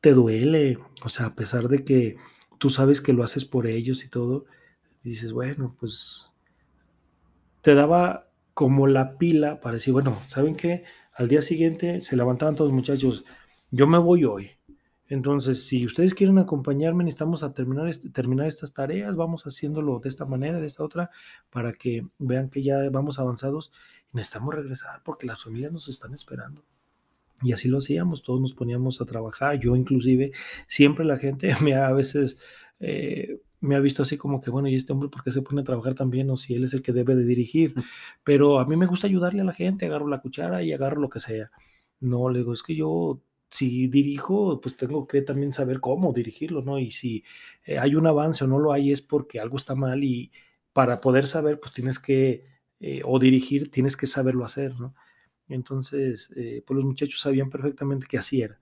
Te 0.00 0.12
duele, 0.12 0.78
o 1.02 1.08
sea, 1.08 1.26
a 1.26 1.34
pesar 1.34 1.68
de 1.68 1.84
que 1.84 2.16
tú 2.58 2.70
sabes 2.70 3.00
que 3.00 3.12
lo 3.12 3.24
haces 3.24 3.44
por 3.44 3.66
ellos 3.66 4.04
y 4.04 4.08
todo, 4.08 4.46
dices, 5.02 5.32
bueno, 5.32 5.76
pues 5.78 6.30
te 7.62 7.74
daba 7.74 8.30
como 8.54 8.86
la 8.86 9.18
pila 9.18 9.60
para 9.60 9.74
decir, 9.74 9.92
bueno, 9.92 10.20
¿saben 10.26 10.56
qué? 10.56 10.84
Al 11.12 11.28
día 11.28 11.42
siguiente 11.42 12.00
se 12.02 12.16
levantaban 12.16 12.54
todos 12.56 12.70
los 12.70 12.76
muchachos, 12.76 13.24
yo 13.70 13.86
me 13.86 13.98
voy 13.98 14.24
hoy. 14.24 14.57
Entonces, 15.08 15.64
si 15.64 15.86
ustedes 15.86 16.14
quieren 16.14 16.38
acompañarme, 16.38 17.04
necesitamos 17.04 17.42
a 17.42 17.54
terminar, 17.54 17.90
terminar 18.12 18.46
estas 18.46 18.72
tareas, 18.72 19.16
vamos 19.16 19.44
haciéndolo 19.44 19.98
de 20.00 20.08
esta 20.08 20.26
manera, 20.26 20.60
de 20.60 20.66
esta 20.66 20.84
otra, 20.84 21.10
para 21.50 21.72
que 21.72 22.06
vean 22.18 22.50
que 22.50 22.62
ya 22.62 22.90
vamos 22.90 23.18
avanzados 23.18 23.72
y 24.12 24.16
necesitamos 24.16 24.54
regresar 24.54 25.02
porque 25.04 25.26
las 25.26 25.42
familias 25.42 25.72
nos 25.72 25.88
están 25.88 26.12
esperando. 26.14 26.62
Y 27.42 27.52
así 27.52 27.68
lo 27.68 27.78
hacíamos, 27.78 28.22
todos 28.22 28.40
nos 28.40 28.52
poníamos 28.52 29.00
a 29.00 29.06
trabajar, 29.06 29.58
yo 29.58 29.76
inclusive, 29.76 30.32
siempre 30.66 31.04
la 31.04 31.18
gente 31.18 31.54
me 31.62 31.74
a 31.74 31.92
veces 31.92 32.36
eh, 32.80 33.40
me 33.60 33.76
ha 33.76 33.80
visto 33.80 34.02
así 34.02 34.16
como 34.16 34.40
que, 34.40 34.50
bueno, 34.50 34.68
¿y 34.68 34.76
este 34.76 34.92
hombre 34.92 35.08
por 35.08 35.24
qué 35.24 35.32
se 35.32 35.42
pone 35.42 35.62
a 35.62 35.64
trabajar 35.64 35.94
también? 35.94 36.30
O 36.30 36.36
si 36.36 36.54
él 36.54 36.64
es 36.64 36.74
el 36.74 36.82
que 36.82 36.92
debe 36.92 37.14
de 37.16 37.24
dirigir. 37.24 37.74
Pero 38.24 38.60
a 38.60 38.66
mí 38.66 38.76
me 38.76 38.86
gusta 38.86 39.06
ayudarle 39.06 39.40
a 39.40 39.44
la 39.44 39.52
gente, 39.52 39.86
agarro 39.86 40.06
la 40.08 40.20
cuchara 40.20 40.62
y 40.62 40.72
agarro 40.72 41.00
lo 41.00 41.08
que 41.08 41.20
sea. 41.20 41.50
No, 42.00 42.28
le 42.28 42.40
digo, 42.40 42.52
es 42.52 42.62
que 42.62 42.76
yo 42.76 43.20
si 43.50 43.88
dirijo, 43.88 44.60
pues 44.60 44.76
tengo 44.76 45.06
que 45.06 45.22
también 45.22 45.52
saber 45.52 45.80
cómo 45.80 46.12
dirigirlo, 46.12 46.62
¿no? 46.62 46.78
Y 46.78 46.90
si 46.90 47.24
eh, 47.64 47.78
hay 47.78 47.94
un 47.94 48.06
avance 48.06 48.44
o 48.44 48.46
no 48.46 48.58
lo 48.58 48.72
hay 48.72 48.92
es 48.92 49.00
porque 49.00 49.40
algo 49.40 49.56
está 49.56 49.74
mal 49.74 50.04
y 50.04 50.32
para 50.72 51.00
poder 51.00 51.26
saber, 51.26 51.58
pues 51.60 51.72
tienes 51.72 51.98
que, 51.98 52.44
eh, 52.80 53.02
o 53.04 53.18
dirigir, 53.18 53.70
tienes 53.70 53.96
que 53.96 54.06
saberlo 54.06 54.44
hacer, 54.44 54.78
¿no? 54.78 54.94
Entonces, 55.48 56.30
eh, 56.36 56.62
pues 56.66 56.76
los 56.76 56.84
muchachos 56.84 57.20
sabían 57.20 57.50
perfectamente 57.50 58.06
que 58.06 58.18
así 58.18 58.42
era, 58.42 58.60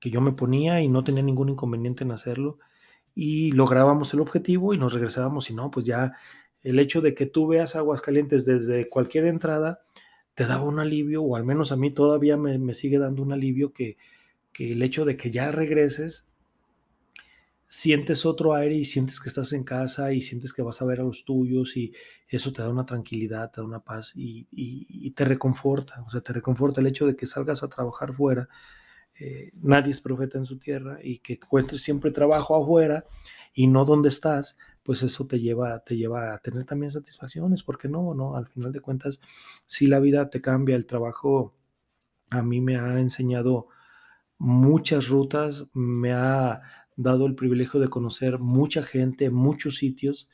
que 0.00 0.10
yo 0.10 0.20
me 0.20 0.32
ponía 0.32 0.80
y 0.80 0.88
no 0.88 1.04
tenía 1.04 1.22
ningún 1.22 1.50
inconveniente 1.50 2.04
en 2.04 2.12
hacerlo 2.12 2.58
y 3.14 3.52
lográbamos 3.52 4.14
el 4.14 4.20
objetivo 4.20 4.74
y 4.74 4.78
nos 4.78 4.92
regresábamos. 4.92 5.50
Y 5.50 5.54
no, 5.54 5.70
pues 5.70 5.86
ya 5.86 6.14
el 6.62 6.78
hecho 6.78 7.00
de 7.00 7.14
que 7.14 7.26
tú 7.26 7.48
veas 7.48 7.76
Aguascalientes 7.76 8.44
desde 8.44 8.88
cualquier 8.88 9.26
entrada 9.26 9.80
te 10.38 10.46
daba 10.46 10.62
un 10.62 10.78
alivio, 10.78 11.24
o 11.24 11.34
al 11.34 11.44
menos 11.44 11.72
a 11.72 11.76
mí 11.76 11.90
todavía 11.90 12.36
me, 12.36 12.72
sigue 12.72 13.00
dando 13.00 13.24
un 13.24 13.32
alivio 13.32 13.72
que, 13.72 13.96
que, 14.52 14.70
el 14.72 14.82
hecho 14.82 15.04
de 15.04 15.16
que 15.16 15.32
ya 15.32 15.50
regreses, 15.50 16.26
sientes 17.66 18.24
otro 18.24 18.54
aire 18.54 18.76
y 18.76 18.84
sientes 18.84 19.18
que 19.18 19.28
estás 19.28 19.52
en 19.52 19.64
casa 19.64 20.12
y 20.12 20.20
sientes 20.20 20.52
que 20.52 20.62
vas 20.62 20.80
a 20.80 20.84
ver 20.84 21.00
a 21.00 21.02
los 21.02 21.24
tuyos 21.24 21.76
y 21.76 21.92
eso 22.28 22.52
te 22.52 22.62
da 22.62 22.68
una 22.68 22.86
tranquilidad, 22.86 23.50
te 23.50 23.60
da 23.60 23.66
una 23.66 23.80
paz 23.80 24.12
y, 24.14 24.46
y 24.52 25.10
te 25.10 25.24
reconforta, 25.24 26.04
o 26.06 26.10
sea, 26.10 26.20
te 26.20 26.32
reconforta 26.32 26.80
el 26.80 26.86
hecho 26.86 27.04
de 27.04 27.16
que 27.16 27.26
salgas 27.26 27.64
a 27.64 27.68
trabajar 27.68 28.14
fuera 28.14 28.48
eh, 29.20 29.50
nadie 29.62 29.90
es 29.90 30.00
profeta 30.00 30.38
en 30.38 30.46
su 30.46 30.58
tierra 30.58 31.00
y 31.02 31.18
que 31.18 31.32
encuentres 31.34 31.82
siempre 31.82 32.12
trabajo 32.12 32.54
afuera 32.54 33.04
y 33.52 33.66
no 33.66 33.84
donde 33.84 34.10
estás, 34.10 34.56
pues 34.88 35.02
eso 35.02 35.26
te 35.26 35.38
lleva, 35.38 35.80
te 35.80 35.98
lleva 35.98 36.32
a 36.32 36.38
tener 36.38 36.64
también 36.64 36.90
satisfacciones, 36.90 37.62
porque 37.62 37.88
no, 37.88 38.14
no, 38.14 38.36
al 38.36 38.46
final 38.46 38.72
de 38.72 38.80
cuentas, 38.80 39.20
si 39.66 39.86
la 39.86 40.00
vida 40.00 40.30
te 40.30 40.40
cambia, 40.40 40.76
el 40.76 40.86
trabajo 40.86 41.54
a 42.30 42.40
mí 42.40 42.62
me 42.62 42.76
ha 42.76 42.98
enseñado 42.98 43.68
muchas 44.38 45.08
rutas, 45.08 45.66
me 45.74 46.14
ha 46.14 46.62
dado 46.96 47.26
el 47.26 47.34
privilegio 47.34 47.80
de 47.80 47.88
conocer 47.88 48.38
mucha 48.38 48.82
gente, 48.82 49.28
muchos 49.28 49.76
sitios, 49.76 50.26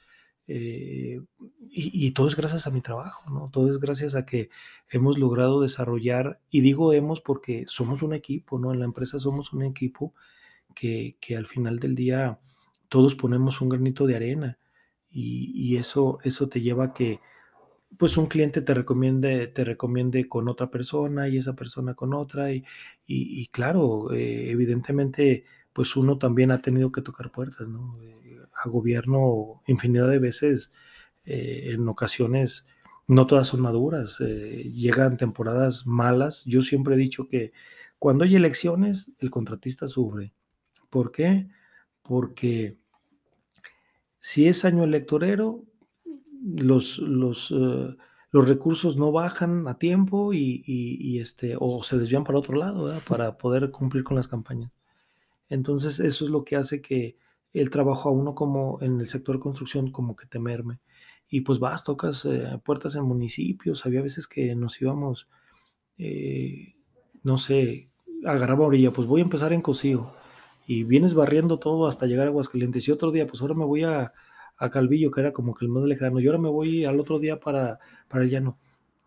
eh, 0.46 1.20
y, 1.68 2.12
todo 2.12 2.28
es 2.28 2.36
gracias 2.36 2.68
a 2.68 2.70
mi 2.70 2.80
trabajo, 2.80 3.28
¿no? 3.30 3.50
Todo 3.52 3.68
es 3.70 3.80
gracias 3.80 4.14
a 4.14 4.24
que 4.24 4.50
hemos 4.88 5.18
logrado 5.18 5.62
desarrollar, 5.62 6.38
y 6.48 6.60
digo 6.60 6.92
hemos 6.92 7.20
porque 7.20 7.64
somos 7.66 8.02
un 8.02 8.14
equipo, 8.14 8.60
¿no? 8.60 8.72
En 8.72 8.78
la 8.78 8.84
empresa 8.84 9.18
somos 9.18 9.52
un 9.52 9.64
equipo 9.64 10.14
que, 10.76 11.16
al 11.36 11.46
final 11.48 11.80
del 11.80 11.96
día 11.96 12.38
todos 12.88 13.14
ponemos 13.14 13.60
un 13.60 13.68
granito 13.68 14.06
de 14.06 14.16
arena 14.16 14.58
y, 15.10 15.76
eso, 15.76 16.18
eso 16.24 16.48
te 16.48 16.60
lleva 16.60 16.86
a 16.86 16.92
que 16.92 17.20
pues 17.96 18.16
un 18.16 18.26
cliente 18.26 18.60
te 18.60 18.74
recomiende, 18.74 19.46
te 19.46 19.64
recomiende 19.64 20.28
con 20.28 20.48
otra 20.48 20.70
persona 20.70 21.28
y 21.28 21.38
esa 21.38 21.54
persona 21.54 21.94
con 21.94 22.12
otra 22.14 22.52
y, 22.52 22.64
y, 23.06 23.46
claro, 23.48 24.12
eh, 24.12 24.50
evidentemente 24.50 25.44
pues 25.72 25.96
uno 25.96 26.18
también 26.18 26.50
ha 26.50 26.60
tenido 26.60 26.92
que 26.92 27.02
tocar 27.02 27.30
puertas, 27.30 27.68
¿no? 27.68 27.98
Eh, 28.02 28.38
a 28.64 28.68
gobierno 28.68 29.62
infinidad 29.66 30.08
de 30.08 30.18
veces, 30.18 30.72
eh, 31.24 31.70
en 31.72 31.88
ocasiones 31.88 32.66
no 33.06 33.26
todas 33.26 33.48
son 33.48 33.60
maduras, 33.60 34.18
llegan 34.18 35.16
temporadas 35.16 35.86
malas. 35.86 36.44
Yo 36.46 36.62
siempre 36.62 36.94
he 36.94 36.98
dicho 36.98 37.28
que 37.28 37.52
cuando 37.98 38.24
hay 38.24 38.36
elecciones, 38.36 39.12
el 39.18 39.30
contratista 39.30 39.88
sufre. 39.88 40.32
¿Por 40.90 41.10
qué? 41.10 41.48
Porque 41.48 41.63
Si 44.20 44.46
es 44.46 44.64
año 44.64 44.84
electorero, 44.84 45.64
los, 46.44 46.98
los, 46.98 47.50
eh, 47.50 47.96
los 48.30 48.48
recursos 48.48 48.96
no 48.96 49.12
bajan 49.12 49.66
a 49.68 49.78
tiempo 49.78 50.32
y, 50.32 51.18
este, 51.20 51.56
o 51.58 51.82
se 51.82 51.98
desvían 51.98 52.24
para 52.24 52.38
otro 52.38 52.56
lado 52.56 52.98
para 53.08 53.38
poder 53.38 53.70
cumplir 53.70 54.04
con 54.04 54.16
las 54.16 54.28
campañas. 54.28 54.70
Entonces 55.48 56.00
eso 56.00 56.24
es 56.24 56.30
lo 56.30 56.44
que 56.44 56.56
hace 56.56 56.80
que 56.80 57.16
el 57.52 57.70
trabajo 57.70 58.08
a 58.08 58.12
uno 58.12 58.34
como 58.34 58.78
en 58.82 59.00
el 59.00 59.06
sector 59.06 59.38
construcción 59.38 59.90
como 59.90 60.16
que 60.16 60.26
temerme. 60.26 60.80
Y 61.28 61.40
pues 61.40 61.58
vas, 61.58 61.84
tocas 61.84 62.24
eh, 62.26 62.60
puertas 62.64 62.96
en 62.96 63.04
municipios, 63.04 63.86
había 63.86 64.02
veces 64.02 64.26
que 64.26 64.54
nos 64.54 64.80
íbamos, 64.80 65.28
eh, 65.96 66.74
no 67.22 67.38
sé, 67.38 67.88
agarraba 68.24 68.66
orilla, 68.66 68.92
pues 68.92 69.06
voy 69.08 69.20
a 69.20 69.24
empezar 69.24 69.52
en 69.52 69.62
Cosío 69.62 70.12
y 70.66 70.84
vienes 70.84 71.14
barriendo 71.14 71.58
todo 71.58 71.86
hasta 71.86 72.06
llegar 72.06 72.26
a 72.26 72.30
Aguascalientes 72.30 72.86
y 72.88 72.92
otro 72.92 73.10
día, 73.10 73.26
pues 73.26 73.42
ahora 73.42 73.54
me 73.54 73.64
voy 73.64 73.84
a, 73.84 74.12
a 74.56 74.70
Calvillo, 74.70 75.10
que 75.10 75.20
era 75.20 75.32
como 75.32 75.54
que 75.54 75.64
el 75.64 75.70
más 75.70 75.84
lejano, 75.84 76.20
y 76.20 76.26
ahora 76.26 76.38
me 76.38 76.48
voy 76.48 76.84
al 76.84 77.00
otro 77.00 77.18
día 77.18 77.40
para, 77.40 77.78
para 78.08 78.24
el 78.24 78.30
llano. 78.30 78.58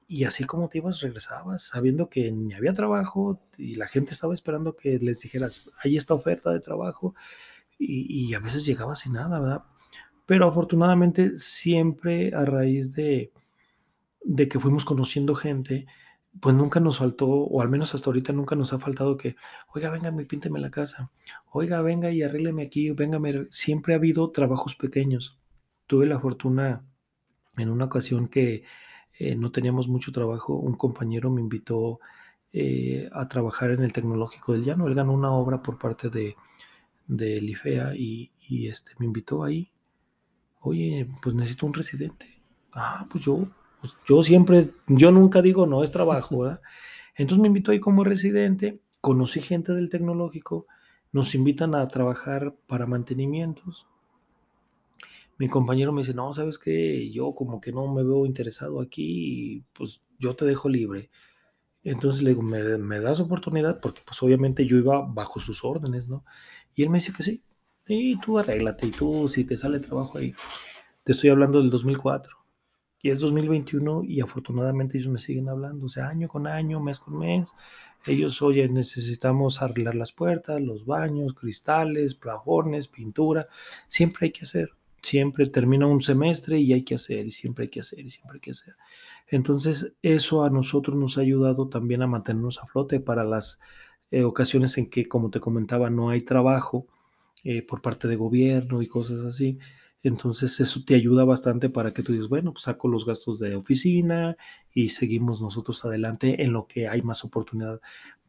Y 0.08 0.24
así 0.24 0.46
como 0.46 0.70
te 0.70 0.78
ibas, 0.78 1.02
regresabas, 1.02 1.64
sabiendo 1.64 2.10
que 2.10 2.32
ni 2.32 2.54
había 2.54 2.74
trabajo 2.74 3.42
y 3.58 3.76
la 3.76 3.88
gente 3.88 4.14
estaba 4.14 4.34
esperando 4.34 4.76
que 4.76 4.98
les 5.00 5.22
dijeras, 5.22 5.72
hay 5.84 5.98
esta 5.98 6.14
oferta 6.14 6.52
de 6.52 6.60
trabajo, 6.60 7.16
y, 7.78 8.30
y 8.30 8.34
a 8.34 8.40
veces 8.40 8.66
llegaba 8.66 8.96
sin 8.96 9.14
nada, 9.14 9.40
¿verdad? 9.40 9.64
Pero 10.26 10.48
afortunadamente 10.48 11.38
siempre 11.38 12.34
a 12.34 12.46
raíz 12.46 12.94
de, 12.94 13.32
de 14.24 14.48
que 14.48 14.60
fuimos 14.60 14.86
conociendo 14.86 15.36
gente, 15.36 15.88
pues 16.42 16.56
nunca 16.56 16.80
nos 16.80 16.98
faltó, 17.00 17.28
o 17.28 17.62
al 17.62 17.70
menos 17.70 17.96
hasta 17.96 18.10
ahorita 18.10 18.34
nunca 18.34 18.56
nos 18.56 18.74
ha 18.74 18.80
faltado 18.80 19.18
que, 19.18 19.36
oiga, 19.74 19.90
venga, 19.90 20.12
me 20.12 20.26
pínteme 20.26 20.60
la 20.60 20.70
casa, 20.72 21.12
oiga, 21.52 21.82
venga 21.82 22.12
y 22.12 22.22
arrégleme 22.24 22.64
aquí, 22.64 22.92
venga, 22.92 23.20
siempre 23.50 23.94
ha 23.94 23.98
habido 23.98 24.32
trabajos 24.32 24.76
pequeños. 24.76 25.40
Tuve 25.88 26.06
la 26.06 26.20
fortuna 26.20 26.86
en 27.58 27.70
una 27.70 27.86
ocasión 27.86 28.28
que 28.28 28.64
eh, 29.20 29.36
no 29.36 29.52
teníamos 29.52 29.88
mucho 29.88 30.12
trabajo, 30.12 30.54
un 30.56 30.76
compañero 30.76 31.32
me 31.32 31.42
invitó 31.42 32.00
eh, 32.54 33.10
a 33.14 33.28
trabajar 33.28 33.72
en 33.72 33.84
el 33.84 33.94
tecnológico 33.94 34.54
del 34.54 34.64
llano, 34.64 34.88
él 34.88 34.96
ganó 34.96 35.14
una 35.14 35.32
obra 35.32 35.62
por 35.62 35.78
parte 35.78 36.10
de, 36.10 36.36
de 37.08 37.38
IFEA 37.38 37.96
y, 37.96 38.32
y 38.48 38.68
este, 38.68 38.92
me 39.00 39.06
invitó 39.06 39.44
ahí, 39.44 39.72
oye, 40.62 41.08
pues 41.22 41.36
necesito 41.36 41.66
un 41.66 41.74
residente. 41.74 42.26
Ah, 42.74 43.08
pues 43.10 43.24
yo 43.24 43.48
pues, 43.82 43.94
yo 44.08 44.24
siempre, 44.24 44.72
yo 44.88 45.12
nunca 45.12 45.42
digo 45.42 45.66
no, 45.68 45.84
es 45.84 45.92
trabajo, 45.92 46.40
¿verdad? 46.40 46.62
Entonces 47.16 47.42
me 47.42 47.48
invitó 47.48 47.72
ahí 47.72 47.80
como 47.80 48.04
residente, 48.04 48.80
conocí 49.02 49.42
gente 49.42 49.74
del 49.74 49.90
tecnológico, 49.90 50.68
nos 51.12 51.34
invitan 51.36 51.74
a 51.76 51.88
trabajar 51.88 52.56
para 52.68 52.86
mantenimientos. 52.86 53.88
Mi 55.40 55.48
compañero 55.48 55.92
me 55.92 56.02
dice, 56.02 56.14
no, 56.14 56.34
sabes 56.34 56.58
que 56.60 57.12
yo 57.12 57.34
como 57.34 57.62
que 57.62 57.72
no 57.72 57.92
me 57.94 58.04
veo 58.04 58.26
interesado 58.26 58.82
aquí 58.82 59.64
pues 59.74 60.02
yo 60.20 60.36
te 60.36 60.46
dejo 60.46 60.70
libre. 60.70 61.10
Entonces 61.84 62.22
le 62.24 62.32
digo, 62.32 62.42
¿me, 62.42 62.78
me 62.78 63.00
das 63.00 63.20
oportunidad? 63.20 63.80
Porque 63.80 64.02
pues 64.06 64.22
obviamente 64.22 64.66
yo 64.66 64.78
iba 64.78 65.02
bajo 65.02 65.40
sus 65.40 65.64
órdenes, 65.64 66.08
¿no? 66.10 66.26
Y 66.76 66.84
él 66.84 66.90
me 66.90 66.98
dice 67.00 67.14
que 67.14 67.24
sí. 67.24 67.44
Y 67.88 68.20
tú 68.20 68.38
arréglate 68.38 68.88
y 68.88 68.92
tú 68.92 69.30
si 69.30 69.46
te 69.46 69.58
sale 69.58 69.80
trabajo 69.80 70.18
ahí. 70.18 70.34
Te 71.04 71.14
estoy 71.14 71.30
hablando 71.30 71.60
del 71.62 71.70
2004 71.70 72.37
es 73.10 73.20
2021 73.20 74.04
y 74.04 74.22
afortunadamente 74.22 74.98
ellos 74.98 75.10
me 75.10 75.20
siguen 75.20 75.50
hablando, 75.50 75.86
o 75.86 75.90
sea, 75.90 76.08
año 76.10 76.28
con 76.28 76.48
año, 76.48 76.80
mes 76.80 77.00
con 77.00 77.18
mes. 77.20 77.54
Ellos, 78.06 78.42
oye, 78.42 78.68
necesitamos 78.70 79.62
arreglar 79.62 79.96
las 79.96 80.12
puertas, 80.12 80.62
los 80.62 80.86
baños, 80.86 81.34
cristales, 81.34 82.16
plafones, 82.16 82.88
pintura. 82.88 83.48
Siempre 83.88 84.28
hay 84.28 84.32
que 84.32 84.46
hacer. 84.46 84.72
Siempre 85.02 85.48
termina 85.48 85.88
un 85.88 86.02
semestre 86.02 86.60
y 86.60 86.74
hay 86.74 86.84
que 86.84 86.96
hacer, 86.96 87.26
y 87.28 87.32
siempre 87.32 87.64
hay 87.64 87.70
que 87.70 87.82
hacer, 87.82 88.00
y 88.00 88.10
siempre 88.10 88.36
hay 88.38 88.42
que 88.42 88.52
hacer. 88.52 88.76
Entonces, 89.28 89.94
eso 90.02 90.44
a 90.44 90.50
nosotros 90.50 90.96
nos 90.96 91.18
ha 91.18 91.22
ayudado 91.22 91.68
también 91.68 92.02
a 92.02 92.08
mantenernos 92.08 92.60
a 92.60 92.66
flote 92.68 93.00
para 93.00 93.24
las 93.24 93.60
eh, 94.12 94.24
ocasiones 94.24 94.78
en 94.78 94.90
que, 94.90 95.08
como 95.08 95.30
te 95.30 95.40
comentaba, 95.40 95.90
no 95.90 96.10
hay 96.10 96.22
trabajo 96.22 96.88
eh, 97.44 97.62
por 97.62 97.82
parte 97.82 98.08
de 98.08 98.16
gobierno 98.16 98.82
y 98.82 98.88
cosas 98.88 99.20
así. 99.26 99.60
Entonces 100.08 100.60
eso 100.60 100.82
te 100.86 100.96
ayuda 100.96 101.26
bastante 101.26 101.70
para 101.70 101.94
que 101.94 102.04
tú 102.04 102.14
digas, 102.14 102.30
bueno, 102.30 102.54
pues 102.54 102.64
saco 102.64 102.88
los 102.88 103.06
gastos 103.06 103.40
de 103.40 103.56
oficina 103.56 104.38
y 104.74 104.90
seguimos 104.90 105.42
nosotros 105.42 105.84
adelante 105.86 106.44
en 106.44 106.54
lo 106.54 106.68
que 106.68 106.88
hay 106.88 107.02
más 107.02 107.24
oportunidad. 107.24 107.82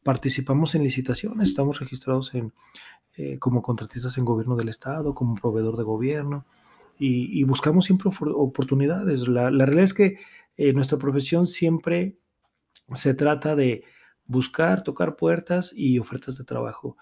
Participamos 0.03 0.74
en 0.74 0.83
licitaciones, 0.83 1.51
estamos 1.51 1.79
registrados 1.79 2.35
en, 2.35 2.53
eh, 3.16 3.39
como 3.39 3.62
contratistas 3.62 4.18
en 4.18 4.24
gobierno 4.24 4.57
del 4.57 4.68
Estado, 4.68 5.14
como 5.14 5.35
proveedor 5.35 5.76
de 5.76 5.85
gobierno 5.85 6.47
y, 6.99 7.45
buscamos 7.45 7.85
siempre 7.85 8.11
oportunidades. 8.35 9.29
La, 9.29 9.51
realidad 9.51 9.85
es 9.85 9.95
que 9.95 10.18
eh, 10.57 10.72
nuestra 10.72 10.99
profesión 10.99 11.47
siempre 11.47 12.18
se 12.93 13.14
trata 13.14 13.55
de 13.55 13.85
buscar, 14.26 14.83
tocar 14.83 15.16
puertas 15.16 15.72
y 15.74 15.99
ofertas 15.99 16.37
de 16.39 16.45
trabajo. 16.45 16.97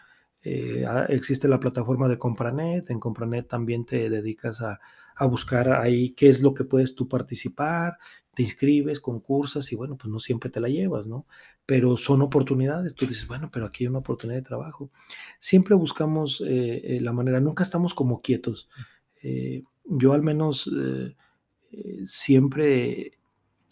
Eh, 0.49 0.87
existe 1.09 1.49
la 1.49 1.59
plataforma 1.59 2.07
de 2.07 2.19
Compranet, 2.19 2.89
en 2.91 3.01
Compranet 3.01 3.49
también 3.49 3.85
te 3.85 4.09
dedicas 4.09 4.63
a, 4.63 4.79
buscar 5.29 5.73
ahí 5.73 6.11
qué 6.11 6.29
es 6.29 6.43
lo 6.43 6.55
que 6.55 6.63
puedes 6.63 6.95
tú 6.95 7.09
participar, 7.09 7.97
te 8.33 8.43
inscribes, 8.43 9.01
concursas 9.01 9.73
y 9.73 9.75
bueno, 9.75 9.97
pues 9.97 10.13
no 10.13 10.21
siempre 10.21 10.51
te 10.51 10.61
la 10.61 10.69
llevas, 10.69 11.07
¿no? 11.09 11.27
Pero 11.65 11.97
son 11.97 12.23
oportunidades, 12.23 12.95
tú 12.95 13.07
dices, 13.07 13.27
bueno, 13.27 13.51
pero 13.51 13.67
aquí 13.67 13.83
hay 13.85 13.89
una 13.89 14.01
oportunidad 14.01 14.39
de 14.39 14.47
trabajo. 14.47 14.91
Siempre 15.41 15.75
buscamos 15.75 16.41
eh, 16.47 16.97
eh, 16.97 17.01
la 17.01 17.13
manera, 17.13 17.41
nunca 17.41 17.65
estamos 17.65 17.93
como 17.93 18.21
quietos. 18.21 18.69
yo 19.85 20.13
al 20.13 20.23
menos 20.23 20.71
siempre 22.05 23.19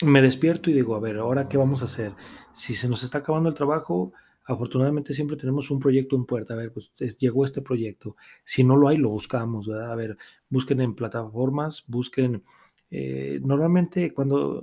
me 0.03 0.23
despierto 0.23 0.71
y 0.71 0.73
digo, 0.73 0.97
a 0.97 1.01
ver, 1.01 1.19
ahora 1.19 1.49
qué 1.49 1.57
vamos 1.57 1.83
a 1.83 1.85
hacer. 1.85 2.15
Si 2.53 2.75
se 2.75 2.89
nos 2.89 3.05
está 3.05 3.19
acabando 3.19 3.49
el 3.49 3.55
trabajo, 3.55 4.13
afortunadamente 4.45 5.15
siempre 5.15 5.37
tenemos 5.37 5.71
un 5.71 5.81
proyecto 5.81 6.17
en 6.17 6.27
puerta. 6.27 6.55
A 6.55 6.57
ver, 6.57 6.73
pues 6.73 6.93
llegó 7.19 7.45
este 7.45 7.63
proyecto. 7.63 8.17
Si 8.45 8.65
no 8.65 8.77
lo 8.77 8.89
hay, 8.89 8.97
lo 8.97 9.11
buscamos. 9.11 9.67
¿verdad? 9.67 9.93
A 9.93 9.97
ver, 9.97 10.17
busquen 10.49 10.81
en 10.81 10.95
plataformas, 10.95 11.85
busquen. 11.87 12.43
Eh, 12.91 13.41
normalmente 13.43 14.13
cuando 14.13 14.63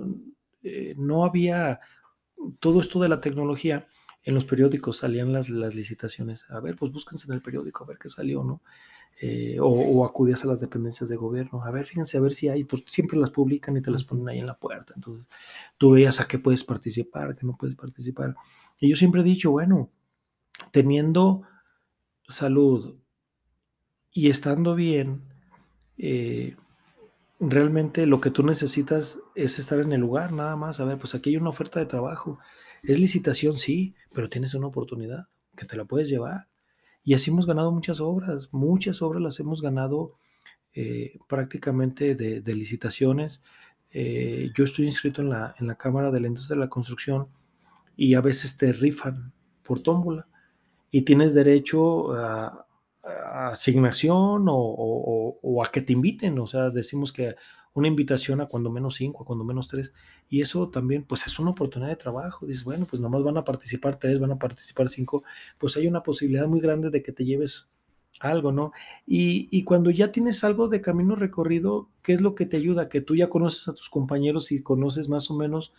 eh, 0.62 0.94
no 0.96 1.24
había 1.24 1.80
todo 2.58 2.80
esto 2.80 3.00
de 3.00 3.08
la 3.08 3.20
tecnología, 3.20 3.86
en 4.24 4.34
los 4.34 4.44
periódicos 4.44 4.98
salían 4.98 5.32
las, 5.32 5.48
las 5.48 5.74
licitaciones. 5.74 6.44
A 6.48 6.60
ver, 6.60 6.76
pues 6.76 6.92
búsquense 6.92 7.26
en 7.26 7.34
el 7.34 7.42
periódico 7.42 7.84
a 7.84 7.88
ver 7.88 7.98
qué 7.98 8.08
salió, 8.08 8.44
¿no? 8.44 8.62
Eh, 9.24 9.56
o, 9.60 10.04
acudías 10.04 10.42
a 10.42 10.48
las 10.48 10.58
dependencias 10.58 11.08
de 11.08 11.14
gobierno. 11.14 11.62
A 11.62 11.70
ver, 11.70 11.84
fíjense, 11.84 12.18
a 12.18 12.20
ver 12.20 12.32
si 12.32 12.48
hay, 12.48 12.64
pues 12.64 12.82
siempre 12.86 13.16
las 13.20 13.30
publican 13.30 13.76
y 13.76 13.80
te 13.80 13.92
las 13.92 14.02
ponen 14.02 14.28
ahí 14.28 14.40
en 14.40 14.46
la 14.46 14.58
puerta. 14.58 14.94
Entonces, 14.96 15.28
tú 15.78 15.92
veías 15.92 16.20
a 16.20 16.26
qué 16.26 16.40
puedes 16.40 16.64
participar, 16.64 17.30
a 17.30 17.34
qué 17.34 17.46
no 17.46 17.56
puedes 17.56 17.76
participar. 17.76 18.34
Y 18.80 18.88
yo 18.88 18.96
siempre 18.96 19.20
he 19.20 19.24
dicho, 19.24 19.52
bueno, 19.52 19.92
teniendo 20.72 21.42
salud 22.26 22.96
y 24.10 24.28
estando 24.28 24.74
bien, 24.74 25.22
eh, 25.98 26.56
realmente 27.38 28.06
lo 28.06 28.20
que 28.20 28.32
tú 28.32 28.42
necesitas 28.42 29.20
es 29.36 29.60
estar 29.60 29.78
en 29.78 29.92
el 29.92 30.00
lugar, 30.00 30.32
nada 30.32 30.56
más. 30.56 30.80
A 30.80 30.84
ver, 30.84 30.98
pues 30.98 31.14
aquí 31.14 31.30
hay 31.30 31.36
una 31.36 31.50
oferta 31.50 31.78
de 31.78 31.86
trabajo. 31.86 32.40
Es 32.82 32.98
licitación, 32.98 33.52
sí, 33.52 33.94
pero 34.12 34.28
tienes 34.28 34.54
una 34.54 34.66
oportunidad 34.66 35.28
que 35.56 35.64
te 35.64 35.76
la 35.76 35.84
puedes 35.84 36.08
llevar. 36.08 36.48
Y 37.04 37.14
así 37.14 37.30
hemos 37.30 37.46
ganado 37.46 37.72
muchas 37.72 38.00
obras, 38.00 38.48
muchas 38.52 39.02
obras 39.02 39.22
las 39.22 39.40
hemos 39.40 39.60
ganado 39.60 40.14
eh, 40.74 41.18
prácticamente 41.28 42.14
de, 42.14 42.54
licitaciones. 42.54 43.42
Eh, 43.90 44.50
yo 44.56 44.64
estoy 44.64 44.86
inscrito 44.86 45.20
en 45.20 45.30
la, 45.30 45.54
en 45.58 45.66
la 45.66 45.74
Cámara 45.74 46.10
de 46.10 46.20
la 46.20 46.28
Industria 46.28 46.56
de 46.56 46.64
la 46.64 46.70
Construcción 46.70 47.28
y 47.96 48.14
a 48.14 48.20
veces 48.20 48.56
te 48.56 48.72
rifan 48.72 49.32
por 49.62 49.80
tómbola 49.80 50.28
y 50.90 51.02
tienes 51.02 51.34
derecho 51.34 52.12
a, 52.14 52.66
asignación 53.50 54.46
o, 54.48 55.62
a 55.64 55.72
que 55.72 55.80
te 55.80 55.92
inviten. 55.92 56.38
O 56.38 56.46
sea, 56.46 56.70
decimos 56.70 57.12
que 57.12 57.34
una 57.74 57.88
invitación 57.88 58.40
a 58.40 58.46
cuando 58.46 58.70
menos 58.70 58.96
cinco, 58.96 59.22
a 59.22 59.26
cuando 59.26 59.44
menos 59.44 59.68
tres. 59.68 59.92
Y 60.28 60.40
eso 60.42 60.68
también, 60.68 61.04
pues 61.04 61.26
es 61.26 61.38
una 61.38 61.50
oportunidad 61.50 61.90
de 61.90 61.96
trabajo. 61.96 62.46
Dices, 62.46 62.64
bueno, 62.64 62.86
pues 62.86 63.00
nomás 63.00 63.22
van 63.22 63.36
a 63.36 63.44
participar 63.44 63.98
tres, 63.98 64.20
van 64.20 64.32
a 64.32 64.38
participar 64.38 64.88
cinco. 64.88 65.24
Pues 65.58 65.76
hay 65.76 65.86
una 65.86 66.02
posibilidad 66.02 66.46
muy 66.46 66.60
grande 66.60 66.90
de 66.90 67.02
que 67.02 67.12
te 67.12 67.24
lleves 67.24 67.70
algo, 68.20 68.52
¿no? 68.52 68.72
Y, 69.06 69.48
y, 69.50 69.64
cuando 69.64 69.90
ya 69.90 70.12
tienes 70.12 70.44
algo 70.44 70.68
de 70.68 70.82
camino 70.82 71.16
recorrido, 71.16 71.88
¿qué 72.02 72.12
es 72.12 72.20
lo 72.20 72.34
que 72.34 72.46
te 72.46 72.58
ayuda? 72.58 72.88
Que 72.88 73.00
tú 73.00 73.16
ya 73.16 73.30
conoces 73.30 73.68
a 73.68 73.74
tus 73.74 73.88
compañeros 73.88 74.52
y 74.52 74.62
conoces 74.62 75.08
más 75.08 75.30
o 75.30 75.36
menos 75.36 75.72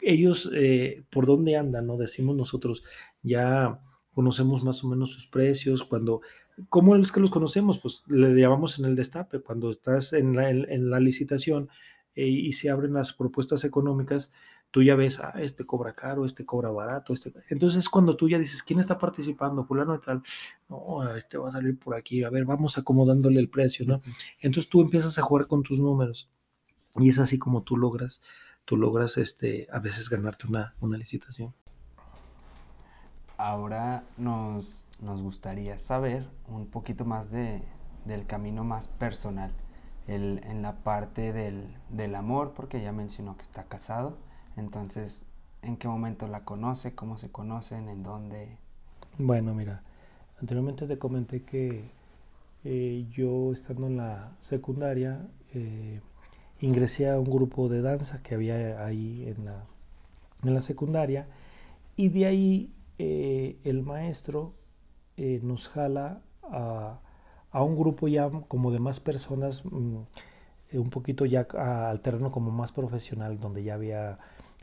ellos 0.00 0.50
eh, 0.54 1.04
por 1.10 1.26
dónde 1.26 1.56
andan, 1.56 1.86
¿no? 1.86 1.96
Decimos 1.96 2.36
nosotros, 2.36 2.84
ya 3.22 3.80
conocemos 4.12 4.64
más 4.64 4.82
o 4.84 4.88
menos 4.88 5.12
sus 5.12 5.26
precios, 5.26 5.84
cuando 5.84 6.20
¿Cómo 6.68 6.96
es 6.96 7.12
que 7.12 7.20
los 7.20 7.30
conocemos? 7.30 7.78
Pues 7.78 8.04
le 8.08 8.34
llamamos 8.34 8.78
en 8.78 8.84
el 8.84 8.96
destape, 8.96 9.40
cuando 9.40 9.70
estás 9.70 10.12
en 10.12 10.34
la, 10.90 11.00
licitación 11.00 11.68
eh, 12.14 12.26
y 12.26 12.52
se 12.52 12.70
abren 12.70 12.94
las 12.94 13.12
propuestas 13.12 13.64
económicas, 13.64 14.32
tú 14.70 14.82
ya 14.82 14.94
ves, 14.96 15.20
ah, 15.20 15.34
este 15.36 15.64
cobra 15.64 15.94
caro, 15.94 16.24
este 16.24 16.44
cobra 16.44 16.70
barato, 16.70 17.14
este... 17.14 17.32
Entonces 17.48 17.88
cuando 17.88 18.16
tú 18.16 18.28
ya 18.28 18.38
dices, 18.38 18.62
¿quién 18.62 18.80
está 18.80 18.98
participando? 18.98 19.64
Fulano 19.64 19.94
y 19.94 20.00
tal, 20.00 20.22
no, 20.68 21.14
este 21.14 21.38
va 21.38 21.48
a 21.48 21.52
salir 21.52 21.78
por 21.78 21.94
aquí, 21.94 22.24
a 22.24 22.30
ver, 22.30 22.44
vamos 22.44 22.76
acomodándole 22.76 23.40
el 23.40 23.48
precio, 23.48 23.86
¿no? 23.86 24.02
Entonces 24.40 24.68
tú 24.68 24.80
empiezas 24.80 25.18
a 25.18 25.22
jugar 25.22 25.46
con 25.46 25.62
tus 25.62 25.80
números 25.80 26.28
y 26.96 27.08
es 27.08 27.18
así 27.18 27.38
como 27.38 27.62
tú 27.62 27.76
logras, 27.76 28.20
tú 28.64 28.76
logras 28.76 29.16
este, 29.16 29.68
a 29.72 29.78
veces 29.78 30.10
ganarte 30.10 30.46
una, 30.46 30.74
una 30.80 30.98
licitación. 30.98 31.54
Ahora 33.38 34.04
nos, 34.18 34.84
nos 35.00 35.22
gustaría 35.22 35.78
saber 35.78 36.28
un 36.48 36.66
poquito 36.66 37.06
más 37.06 37.30
de, 37.30 37.62
del 38.04 38.26
camino 38.26 38.62
más 38.64 38.88
personal, 38.88 39.52
el, 40.06 40.42
en 40.44 40.60
la 40.60 40.76
parte 40.76 41.32
del, 41.32 41.74
del 41.88 42.14
amor, 42.14 42.52
porque 42.54 42.82
ya 42.82 42.92
mencionó 42.92 43.36
que 43.36 43.42
está 43.42 43.64
casado 43.64 44.16
entonces, 44.58 45.24
¿en 45.62 45.76
qué 45.76 45.86
momento 45.86 46.26
la 46.26 46.44
conoce? 46.44 46.92
¿Cómo 46.92 47.16
se 47.16 47.30
conocen? 47.30 47.88
¿En 47.88 48.02
dónde? 48.02 48.58
Bueno, 49.18 49.54
mira, 49.54 49.82
anteriormente 50.40 50.86
te 50.86 50.98
comenté 50.98 51.42
que 51.42 51.84
eh, 52.64 53.06
yo 53.10 53.52
estando 53.52 53.86
en 53.86 53.96
la 53.96 54.32
secundaria 54.40 55.24
eh, 55.54 56.00
ingresé 56.60 57.08
a 57.08 57.20
un 57.20 57.30
grupo 57.30 57.68
de 57.68 57.82
danza 57.82 58.20
que 58.20 58.34
había 58.34 58.84
ahí 58.84 59.28
en 59.28 59.44
la, 59.44 59.62
en 60.42 60.54
la 60.54 60.60
secundaria 60.60 61.28
y 61.94 62.08
de 62.08 62.26
ahí 62.26 62.72
eh, 62.98 63.58
el 63.64 63.82
maestro 63.82 64.54
nos 65.42 65.68
jala 65.68 66.20
a, 66.44 67.00
a, 67.50 67.62
un 67.64 67.76
grupo 67.76 68.06
ya 68.06 68.30
como 68.46 68.70
de 68.70 68.78
más 68.78 69.00
personas, 69.00 69.64
mm, 69.64 69.96
un 70.74 70.90
poquito 70.90 71.26
ya 71.26 71.40
al 71.40 72.00
terreno 72.00 72.30
como 72.30 72.52
más 72.52 72.70
profesional, 72.70 73.40
donde 73.40 73.64
ya 73.64 73.74
había 73.74 74.18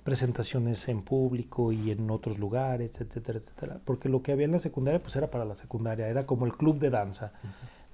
presentaciones 0.05 0.87
en 0.87 1.01
público 1.01 1.71
y 1.71 1.89
en 1.89 2.11
otros 2.11 2.37
lugares, 2.37 3.01
etcétera, 3.01 3.39
etcétera. 3.39 3.81
Porque 3.83 4.07
lo 4.07 4.21
que 4.21 4.31
había 4.31 4.45
en 4.45 4.51
la 4.51 4.59
secundaria, 4.59 5.01
pues 5.01 5.15
era 5.15 5.31
para 5.31 5.45
la 5.45 5.55
secundaria, 5.55 6.07
era 6.07 6.27
como 6.27 6.45
el 6.45 6.53
club 6.53 6.77
de 6.77 6.91
danza, 6.91 7.33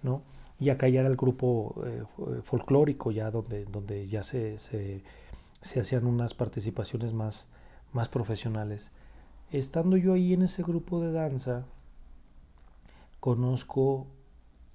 ¿no? 0.04 0.22
Y 0.60 0.70
acá 0.72 0.90
ya 0.90 1.00
era 1.00 1.10
el 1.10 1.16
grupo 1.16 1.82
eh, 1.86 2.04
folclórico, 2.44 3.12
ya 3.12 3.32
donde, 3.32 3.64
donde 3.64 4.08
ya 4.08 4.24
se, 4.24 4.58
se, 4.58 5.04
se, 5.62 5.80
hacían 5.80 6.06
unas 6.06 6.34
participaciones 6.34 7.14
más, 7.14 7.48
más 7.94 8.10
profesionales. 8.10 8.92
Estando 9.52 9.98
yo 9.98 10.14
ahí 10.14 10.34
en 10.34 10.44
ese 10.44 10.64
grupo 10.64 11.02
de 11.02 11.12
danza, 11.12 11.66
conozco 13.20 14.08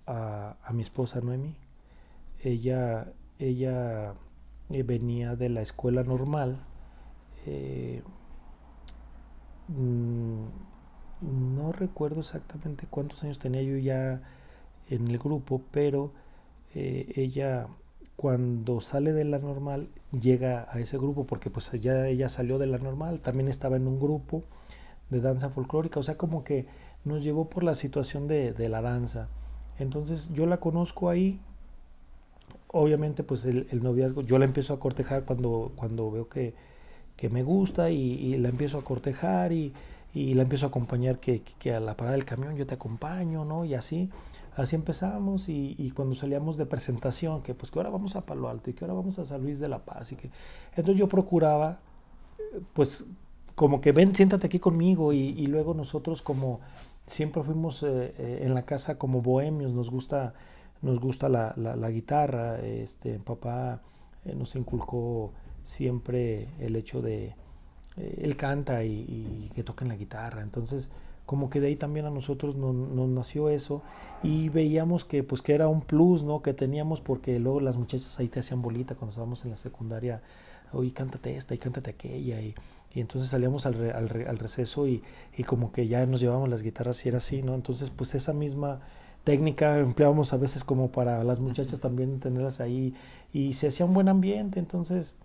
a, 0.06 0.56
a 0.62 0.72
mi 0.74 0.82
esposa 0.82 1.22
Noemi. 1.22 1.56
Ella, 2.44 3.10
ella 3.38 4.12
eh, 4.70 4.82
venía 4.82 5.34
de 5.34 5.48
la 5.48 5.62
escuela 5.62 6.02
normal, 6.02 6.58
eh, 7.46 8.02
mm, 9.68 10.44
no 11.56 11.72
recuerdo 11.72 12.20
exactamente 12.20 12.86
cuántos 12.90 13.24
años 13.24 13.38
tenía 13.38 13.62
yo 13.62 13.78
ya 13.78 14.20
en 14.90 15.08
el 15.08 15.18
grupo, 15.18 15.62
pero 15.70 16.12
eh, 16.74 17.12
ella 17.16 17.68
cuando 18.16 18.80
sale 18.80 19.12
de 19.12 19.24
la 19.24 19.38
normal 19.38 19.88
llega 20.10 20.66
a 20.70 20.80
ese 20.80 20.96
grupo 20.96 21.24
porque 21.24 21.50
pues 21.50 21.70
ya 21.80 22.08
ella 22.08 22.28
salió 22.28 22.58
de 22.58 22.66
la 22.66 22.78
normal, 22.78 23.20
también 23.20 23.48
estaba 23.48 23.76
en 23.76 23.86
un 23.86 24.00
grupo 24.00 24.42
de 25.10 25.20
danza 25.20 25.50
folclórica, 25.50 26.00
o 26.00 26.02
sea 26.02 26.16
como 26.16 26.42
que 26.42 26.66
nos 27.04 27.22
llevó 27.22 27.48
por 27.48 27.62
la 27.62 27.74
situación 27.74 28.26
de, 28.26 28.68
la 28.68 28.80
danza. 28.80 29.28
Entonces 29.78 30.30
yo 30.32 30.46
la 30.46 30.56
conozco 30.58 31.10
ahí, 31.10 31.38
obviamente 32.68 33.22
pues 33.22 33.44
el, 33.44 33.68
noviazgo, 33.82 34.22
yo 34.22 34.38
la 34.38 34.46
empiezo 34.46 34.72
a 34.72 34.80
cortejar 34.80 35.24
cuando, 35.24 35.72
cuando 35.76 36.10
veo 36.10 36.28
que, 36.28 36.54
que 37.16 37.28
me 37.28 37.42
gusta 37.42 37.90
y, 37.90 38.36
la 38.38 38.48
empiezo 38.48 38.78
a 38.78 38.84
cortejar 38.84 39.52
y, 39.52 39.74
y, 40.14 40.34
la 40.34 40.42
empiezo 40.42 40.66
a 40.66 40.68
acompañar 40.70 41.18
que, 41.18 41.42
que, 41.58 41.74
a 41.74 41.80
la 41.80 41.96
parada 41.96 42.16
del 42.16 42.24
camión 42.24 42.56
yo 42.56 42.66
te 42.66 42.74
acompaño, 42.74 43.44
¿no? 43.44 43.66
Y 43.66 43.74
así, 43.74 44.10
así 44.56 44.74
empezamos 44.74 45.48
y, 45.48 45.76
y, 45.78 45.90
cuando 45.92 46.14
salíamos 46.14 46.56
de 46.56 46.66
presentación, 46.66 47.42
que 47.42 47.54
pues 47.54 47.70
que 47.70 47.78
ahora 47.78 47.90
vamos 47.90 48.16
a 48.16 48.26
Palo 48.26 48.48
Alto 48.48 48.70
y 48.70 48.72
que 48.72 48.84
ahora 48.84 48.94
vamos 48.94 49.18
a 49.18 49.24
San 49.24 49.42
Luis 49.42 49.60
de 49.60 49.68
la 49.68 49.84
Paz 49.84 50.12
y 50.12 50.16
que 50.16 50.30
entonces 50.70 50.98
yo 50.98 51.08
procuraba 51.08 51.78
pues 52.72 53.04
como 53.54 53.80
que 53.80 53.92
ven, 53.92 54.14
siéntate 54.14 54.46
aquí 54.46 54.58
conmigo 54.58 55.12
y, 55.12 55.18
y 55.18 55.46
luego 55.46 55.74
nosotros 55.74 56.22
como 56.22 56.60
siempre 57.06 57.42
fuimos 57.42 57.82
eh, 57.82 58.14
eh, 58.18 58.40
en 58.42 58.54
la 58.54 58.64
casa 58.64 58.98
como 58.98 59.22
bohemios, 59.22 59.72
nos 59.72 59.90
gusta, 59.90 60.34
nos 60.82 61.00
gusta 61.00 61.28
la, 61.28 61.54
la, 61.56 61.90
guitarra, 61.90 62.60
este, 62.60 63.18
papá 63.18 63.80
eh, 64.24 64.34
nos 64.34 64.54
inculcó 64.56 65.32
siempre 65.62 66.48
el 66.60 66.76
hecho 66.76 67.00
de 67.00 67.34
él 67.96 68.36
canta 68.36 68.84
y, 68.84 69.50
que 69.54 69.62
toquen 69.62 69.88
la 69.88 69.96
guitarra. 69.96 70.42
Entonces, 70.42 70.90
como 71.26 71.50
que 71.50 71.60
de 71.60 71.66
ahí 71.66 71.76
también 71.76 72.06
a 72.06 72.10
nosotros 72.10 72.54
nos, 72.56 73.08
nació 73.08 73.50
eso. 73.50 73.82
Y 74.22 74.48
veíamos 74.48 75.04
que 75.04 75.22
pues 75.22 75.42
que 75.42 75.54
era 75.54 75.68
un 75.68 75.82
plus, 75.82 76.22
¿no? 76.22 76.40
Que 76.40 76.54
teníamos 76.54 77.00
porque 77.00 77.38
luego 77.38 77.60
las 77.60 77.76
muchachas 77.76 78.18
ahí 78.18 78.28
te 78.28 78.40
hacían 78.40 78.62
bolita 78.62 78.94
cuando 78.94 79.10
estábamos 79.10 79.44
en 79.44 79.50
la 79.50 79.56
secundaria, 79.56 80.22
oye, 80.72 80.92
cántate 80.92 81.36
esta 81.36 81.54
y 81.54 81.58
cántate 81.58 81.90
aquella. 81.90 82.40
Y, 82.40 82.54
y 82.94 83.00
entonces 83.00 83.28
salíamos 83.28 83.66
al, 83.66 83.90
al, 83.90 84.26
al 84.26 84.38
receso 84.38 84.86
y, 84.86 85.02
y, 85.36 85.42
como 85.42 85.72
que 85.72 85.88
ya 85.88 86.06
nos 86.06 86.20
llevábamos 86.20 86.48
las 86.48 86.62
guitarras 86.62 87.04
y 87.04 87.08
era 87.08 87.18
así, 87.18 87.42
¿no? 87.42 87.54
Entonces, 87.54 87.90
pues 87.90 88.14
esa 88.14 88.32
misma 88.32 88.80
técnica 89.24 89.78
empleábamos 89.78 90.32
a 90.32 90.36
veces 90.36 90.62
como 90.62 90.92
para 90.92 91.24
las 91.24 91.40
muchachas 91.40 91.80
también 91.80 92.20
tenerlas 92.20 92.60
ahí. 92.60 92.94
Y 93.32 93.54
se 93.54 93.66
hacía 93.66 93.84
un 93.84 93.94
buen 93.94 94.08
ambiente, 94.08 94.60
entonces 94.60 95.16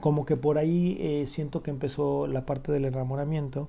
como 0.00 0.24
que 0.24 0.36
por 0.36 0.58
ahí 0.58 0.96
eh, 1.00 1.26
siento 1.26 1.62
que 1.62 1.70
empezó 1.70 2.26
la 2.26 2.46
parte 2.46 2.72
del 2.72 2.84
enamoramiento 2.84 3.68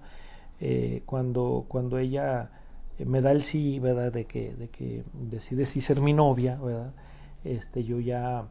eh, 0.59 1.03
cuando, 1.05 1.65
cuando 1.67 1.97
ella 1.97 2.51
eh, 2.97 3.05
me 3.05 3.21
da 3.21 3.31
el 3.31 3.43
sí, 3.43 3.79
¿verdad? 3.79 4.11
De 4.11 4.25
que, 4.25 4.53
de 4.55 4.69
que 4.69 5.03
decide 5.13 5.65
sí 5.65 5.81
ser 5.81 6.01
mi 6.01 6.13
novia, 6.13 6.57
¿verdad? 6.61 6.93
Este, 7.43 7.83
yo 7.83 7.99
ya, 7.99 8.47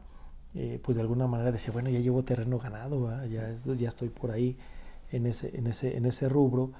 pues 0.81 0.97
de 0.97 1.01
alguna 1.01 1.27
manera 1.27 1.51
decía, 1.51 1.71
bueno, 1.71 1.89
ya 1.89 1.99
llevo 1.99 2.23
terreno 2.23 2.57
ganado, 2.57 3.09
Ya, 3.27 3.53
ya 3.63 3.87
estoy 3.87 4.09
por 4.09 4.31
ahí 4.31 4.57
en 5.11 5.27
ese, 5.27 5.55
en 5.55 5.67
ese, 5.67 5.95
en 5.95 6.05
ese 6.05 6.27
rubro. 6.27 6.71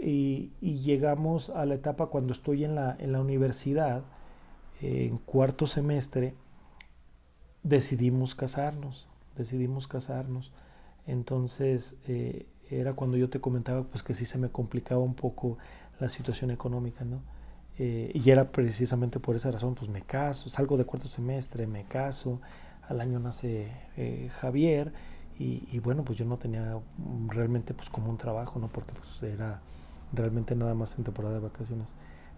Y, 0.00 0.52
y, 0.60 0.80
llegamos 0.80 1.50
a 1.50 1.64
la 1.64 1.74
etapa 1.74 2.06
cuando 2.06 2.32
estoy 2.32 2.64
en 2.64 2.74
la, 2.74 2.96
en 2.98 3.12
la 3.12 3.20
universidad, 3.20 4.02
en 4.80 5.16
cuarto 5.18 5.68
semestre, 5.68 6.34
decidimos 7.62 8.34
casarnos 8.34 9.06
decidimos 9.36 9.88
casarnos. 9.88 10.52
Entonces 11.06 11.96
eh, 12.06 12.46
era 12.80 12.94
cuando 12.94 13.16
yo 13.16 13.28
te 13.28 13.40
comentaba 13.40 13.84
pues 13.84 14.02
que 14.02 14.14
sí 14.14 14.24
se 14.24 14.38
me 14.38 14.48
complicaba 14.48 15.00
un 15.00 15.14
poco 15.14 15.58
la 16.00 16.08
situación 16.08 16.50
económica, 16.50 17.04
¿no? 17.04 17.20
Eh, 17.78 18.10
y 18.14 18.30
era 18.30 18.50
precisamente 18.50 19.18
por 19.18 19.36
esa 19.36 19.50
razón, 19.50 19.74
pues 19.74 19.88
me 19.88 20.02
caso, 20.02 20.48
salgo 20.48 20.76
de 20.76 20.84
cuarto 20.84 21.08
semestre, 21.08 21.66
me 21.66 21.84
caso, 21.84 22.40
al 22.88 23.00
año 23.00 23.18
nace 23.18 23.68
eh, 23.96 24.30
Javier 24.40 24.92
y, 25.38 25.80
bueno, 25.80 26.04
pues 26.04 26.16
yo 26.18 26.24
no 26.24 26.36
tenía 26.36 26.78
realmente 27.26 27.74
pues 27.74 27.90
como 27.90 28.08
un 28.08 28.16
trabajo, 28.16 28.60
¿no? 28.60 28.68
Porque 28.68 28.92
pues 28.92 29.20
era 29.24 29.60
realmente 30.12 30.54
nada 30.54 30.74
más 30.74 30.96
en 30.98 31.04
temporada 31.04 31.34
de 31.34 31.40
vacaciones. 31.40 31.88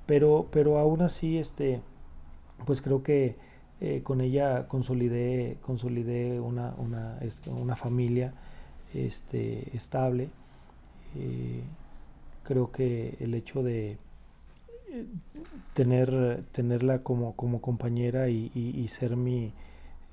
Pero, 0.07 0.47
pero 0.51 0.78
aún 0.78 1.03
así, 1.03 1.37
este, 1.37 1.82
pues 2.64 2.80
creo 2.80 3.03
que 3.03 3.37
eh, 3.82 4.01
con 4.03 4.22
ella 4.22 4.68
consolidé, 4.68 5.59
consolidé 5.61 6.41
una, 6.41 6.72
una, 6.78 7.18
este, 7.18 7.51
una 7.51 7.76
familia 7.76 8.32
este, 8.95 9.76
estable. 9.76 10.30
Eh, 11.16 11.62
creo 12.42 12.70
que 12.72 13.16
el 13.20 13.34
hecho 13.34 13.62
de 13.62 13.99
eh, 14.90 15.07
tener, 15.74 16.45
tenerla 16.53 17.03
como, 17.03 17.34
como 17.36 17.61
compañera 17.61 18.28
y, 18.28 18.88
ser 18.88 19.16
mi, 19.16 19.53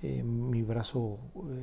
mi 0.02 0.62
brazo 0.64 1.20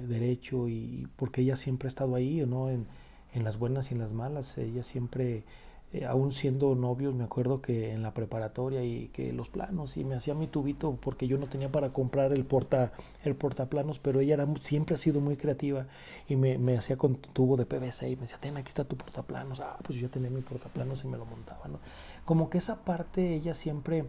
derecho, 0.08 0.68
y 0.68 1.08
porque 1.16 1.42
ella 1.42 1.56
siempre 1.56 1.86
ha 1.86 1.90
estado 1.90 2.14
ahí, 2.14 2.44
¿no? 2.46 2.70
En, 2.70 2.86
en 3.34 3.44
las 3.44 3.58
buenas 3.58 3.90
y 3.90 3.94
en 3.94 4.00
las 4.00 4.12
malas, 4.12 4.56
ella 4.58 4.82
siempre 4.82 5.44
eh, 5.90 6.04
aún 6.04 6.32
siendo 6.32 6.74
novios, 6.74 7.14
me 7.14 7.24
acuerdo 7.24 7.62
que 7.62 7.92
en 7.92 8.02
la 8.02 8.12
preparatoria 8.12 8.84
y 8.84 9.08
que 9.08 9.32
los 9.32 9.48
planos 9.48 9.96
y 9.96 10.04
me 10.04 10.16
hacía 10.16 10.34
mi 10.34 10.46
tubito 10.46 10.98
porque 11.00 11.26
yo 11.26 11.38
no 11.38 11.46
tenía 11.46 11.72
para 11.72 11.94
comprar 11.94 12.32
el 12.32 12.44
porta 12.44 12.92
el 13.24 13.34
portaplanos, 13.34 13.98
pero 13.98 14.20
ella 14.20 14.34
era, 14.34 14.46
siempre 14.60 14.96
ha 14.96 14.98
sido 14.98 15.20
muy 15.20 15.36
creativa 15.36 15.86
y 16.28 16.36
me, 16.36 16.58
me 16.58 16.76
hacía 16.76 16.98
con 16.98 17.16
tubo 17.16 17.56
de 17.56 17.64
PVC 17.64 18.10
y 18.10 18.16
me 18.16 18.22
decía, 18.22 18.38
ten, 18.38 18.58
aquí 18.58 18.68
está 18.68 18.84
tu 18.84 18.96
portaplanos. 18.96 19.60
Ah, 19.60 19.78
pues 19.82 19.98
yo 19.98 20.10
tenía 20.10 20.28
mi 20.28 20.42
portaplanos 20.42 21.04
y 21.04 21.08
me 21.08 21.16
lo 21.16 21.24
montaba, 21.24 21.68
¿no? 21.68 21.80
Como 22.26 22.50
que 22.50 22.58
esa 22.58 22.84
parte 22.84 23.34
ella 23.34 23.54
siempre 23.54 24.04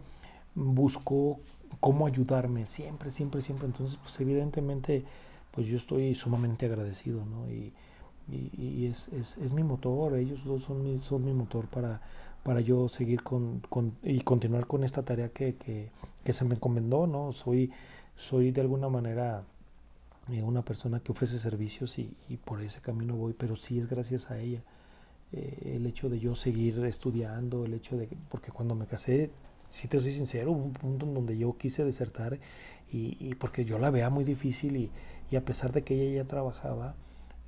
buscó 0.54 1.40
cómo 1.80 2.06
ayudarme, 2.06 2.66
siempre, 2.66 3.10
siempre, 3.10 3.40
siempre. 3.40 3.66
Entonces, 3.66 3.98
pues 4.02 4.20
evidentemente, 4.20 5.04
pues 5.50 5.66
yo 5.66 5.78
estoy 5.78 6.14
sumamente 6.14 6.66
agradecido, 6.66 7.24
¿no? 7.24 7.48
Y, 8.28 8.86
es, 8.86 9.08
es, 9.08 9.38
es, 9.38 9.52
mi 9.52 9.64
motor, 9.64 10.16
ellos 10.16 10.44
dos 10.44 10.62
son 10.62 10.84
mi, 10.84 10.98
son 10.98 11.24
mi 11.24 11.32
motor 11.32 11.66
para, 11.66 12.00
para 12.42 12.60
yo 12.60 12.88
seguir 12.88 13.22
con, 13.22 13.60
con, 13.68 13.96
y 14.02 14.20
continuar 14.20 14.66
con 14.66 14.84
esta 14.84 15.02
tarea 15.02 15.30
que, 15.30 15.56
que, 15.56 16.32
se 16.32 16.44
me 16.44 16.54
encomendó, 16.54 17.08
¿no? 17.08 17.32
Soy, 17.32 17.72
soy 18.14 18.52
de 18.52 18.60
alguna 18.60 18.88
manera 18.88 19.42
eh, 20.30 20.42
una 20.42 20.62
persona 20.62 21.00
que 21.00 21.10
ofrece 21.10 21.38
servicios 21.38 21.98
y, 21.98 22.14
por 22.44 22.62
ese 22.62 22.80
camino 22.80 23.16
voy, 23.16 23.32
pero 23.32 23.56
sí 23.56 23.78
es 23.78 23.88
gracias 23.88 24.30
a 24.30 24.38
ella. 24.38 24.62
Eh, 25.32 25.74
el 25.76 25.86
hecho 25.86 26.08
de 26.08 26.20
yo 26.20 26.34
seguir 26.34 26.84
estudiando, 26.84 27.64
el 27.64 27.74
hecho 27.74 27.96
de, 27.96 28.08
porque 28.28 28.52
cuando 28.52 28.74
me 28.76 28.86
casé, 28.86 29.30
si 29.68 29.88
te 29.88 29.98
soy 30.00 30.12
sincero, 30.12 30.52
hubo 30.52 30.64
un 30.64 30.72
punto 30.72 31.06
en 31.06 31.14
donde 31.14 31.36
yo 31.38 31.56
quise 31.56 31.84
desertar 31.84 32.38
y, 32.92 33.34
porque 33.36 33.64
yo 33.64 33.78
la 33.78 33.90
veía 33.90 34.10
muy 34.10 34.24
difícil 34.24 34.76
y, 34.76 34.90
y, 35.30 35.36
a 35.36 35.44
pesar 35.44 35.72
de 35.72 35.82
que 35.82 35.94
ella 35.94 36.22
ya 36.22 36.28
trabajaba, 36.28 36.96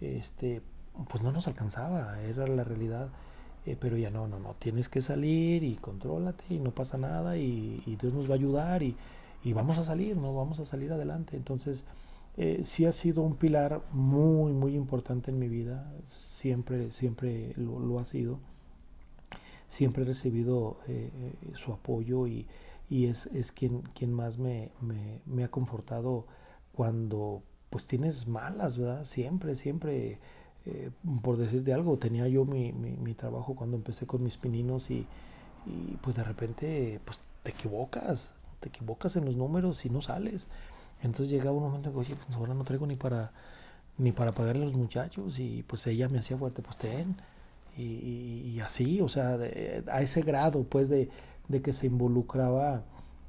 este, 0.02 0.62
pues 1.08 1.22
no 1.22 1.32
nos 1.32 1.46
alcanzaba, 1.48 2.20
era 2.22 2.46
la 2.46 2.64
realidad. 2.64 3.08
Eh, 3.64 3.76
pero 3.78 3.96
ya 3.96 4.10
no, 4.10 4.26
no, 4.26 4.40
no, 4.40 4.54
tienes 4.58 4.88
que 4.88 5.00
salir 5.00 5.62
y 5.62 5.76
contrólate 5.76 6.42
y 6.50 6.58
no 6.58 6.72
pasa 6.72 6.98
nada 6.98 7.36
y, 7.36 7.96
Dios 8.00 8.12
nos 8.12 8.28
va 8.28 8.32
a 8.32 8.34
ayudar 8.34 8.82
y, 8.82 8.96
y, 9.44 9.52
vamos 9.52 9.78
a 9.78 9.84
salir, 9.84 10.16
¿no? 10.16 10.34
Vamos 10.34 10.58
a 10.58 10.64
salir 10.64 10.92
adelante. 10.92 11.36
Entonces, 11.36 11.84
eh, 12.36 12.60
sí 12.64 12.86
ha 12.86 12.92
sido 12.92 13.22
un 13.22 13.36
pilar 13.36 13.82
muy, 13.92 14.52
muy 14.52 14.74
importante 14.74 15.30
en 15.30 15.38
mi 15.38 15.48
vida, 15.48 15.92
siempre, 16.10 16.90
siempre 16.90 17.52
lo, 17.56 18.00
ha 18.00 18.04
sido. 18.04 18.40
Siempre 19.68 20.02
he 20.02 20.06
recibido 20.06 20.78
eh, 20.88 21.10
su 21.54 21.72
apoyo 21.72 22.26
y, 22.26 22.46
y 22.90 23.06
es, 23.06 23.26
es, 23.28 23.52
quien, 23.52 23.82
quien 23.94 24.12
más 24.12 24.38
me, 24.38 24.70
me, 24.80 25.20
me 25.24 25.44
ha 25.44 25.48
confortado 25.50 26.26
cuando 26.72 27.42
pues 27.72 27.86
tienes 27.86 28.28
malas, 28.28 28.76
¿verdad? 28.76 29.04
Siempre, 29.06 29.56
siempre 29.56 30.18
eh, 30.66 30.90
por 31.22 31.38
decirte 31.38 31.72
algo, 31.72 31.96
tenía 31.96 32.28
yo 32.28 32.44
mi, 32.44 32.72
mi, 32.72 33.14
trabajo 33.14 33.56
cuando 33.56 33.76
empecé 33.78 34.06
con 34.06 34.22
mis 34.22 34.36
pininos 34.36 34.90
y, 34.90 35.06
y, 35.66 35.96
pues 36.02 36.14
de 36.14 36.22
repente 36.22 37.00
pues 37.04 37.18
te 37.42 37.50
equivocas, 37.50 38.28
te 38.60 38.68
equivocas 38.68 39.16
en 39.16 39.24
los 39.24 39.36
números 39.36 39.84
y 39.86 39.90
no 39.90 40.02
sales. 40.02 40.48
Entonces 41.02 41.30
llegaba 41.30 41.56
un 41.56 41.64
momento 41.64 41.88
en 41.88 41.94
que, 41.94 42.00
oye, 42.00 42.14
pues 42.14 42.36
ahora 42.36 42.54
no 42.54 42.64
traigo 42.64 42.86
ni 42.86 42.96
para 42.96 43.32
ni 43.98 44.12
para 44.12 44.32
pagarle 44.32 44.62
a 44.62 44.66
los 44.66 44.74
muchachos 44.76 45.38
y 45.38 45.62
pues 45.64 45.86
ella 45.86 46.08
me 46.08 46.18
hacía 46.18 46.36
fuerte, 46.36 46.62
pues 46.62 46.76
ten. 46.76 47.16
Y, 47.76 47.82
y, 48.54 48.60
así, 48.60 49.00
o 49.00 49.08
sea, 49.08 49.38
a 49.90 50.02
ese 50.02 50.20
grado 50.22 50.64
pues 50.64 50.90
de, 50.90 51.08
de 51.48 51.62
que 51.62 51.72
se 51.72 51.86
involucraba 51.86 52.84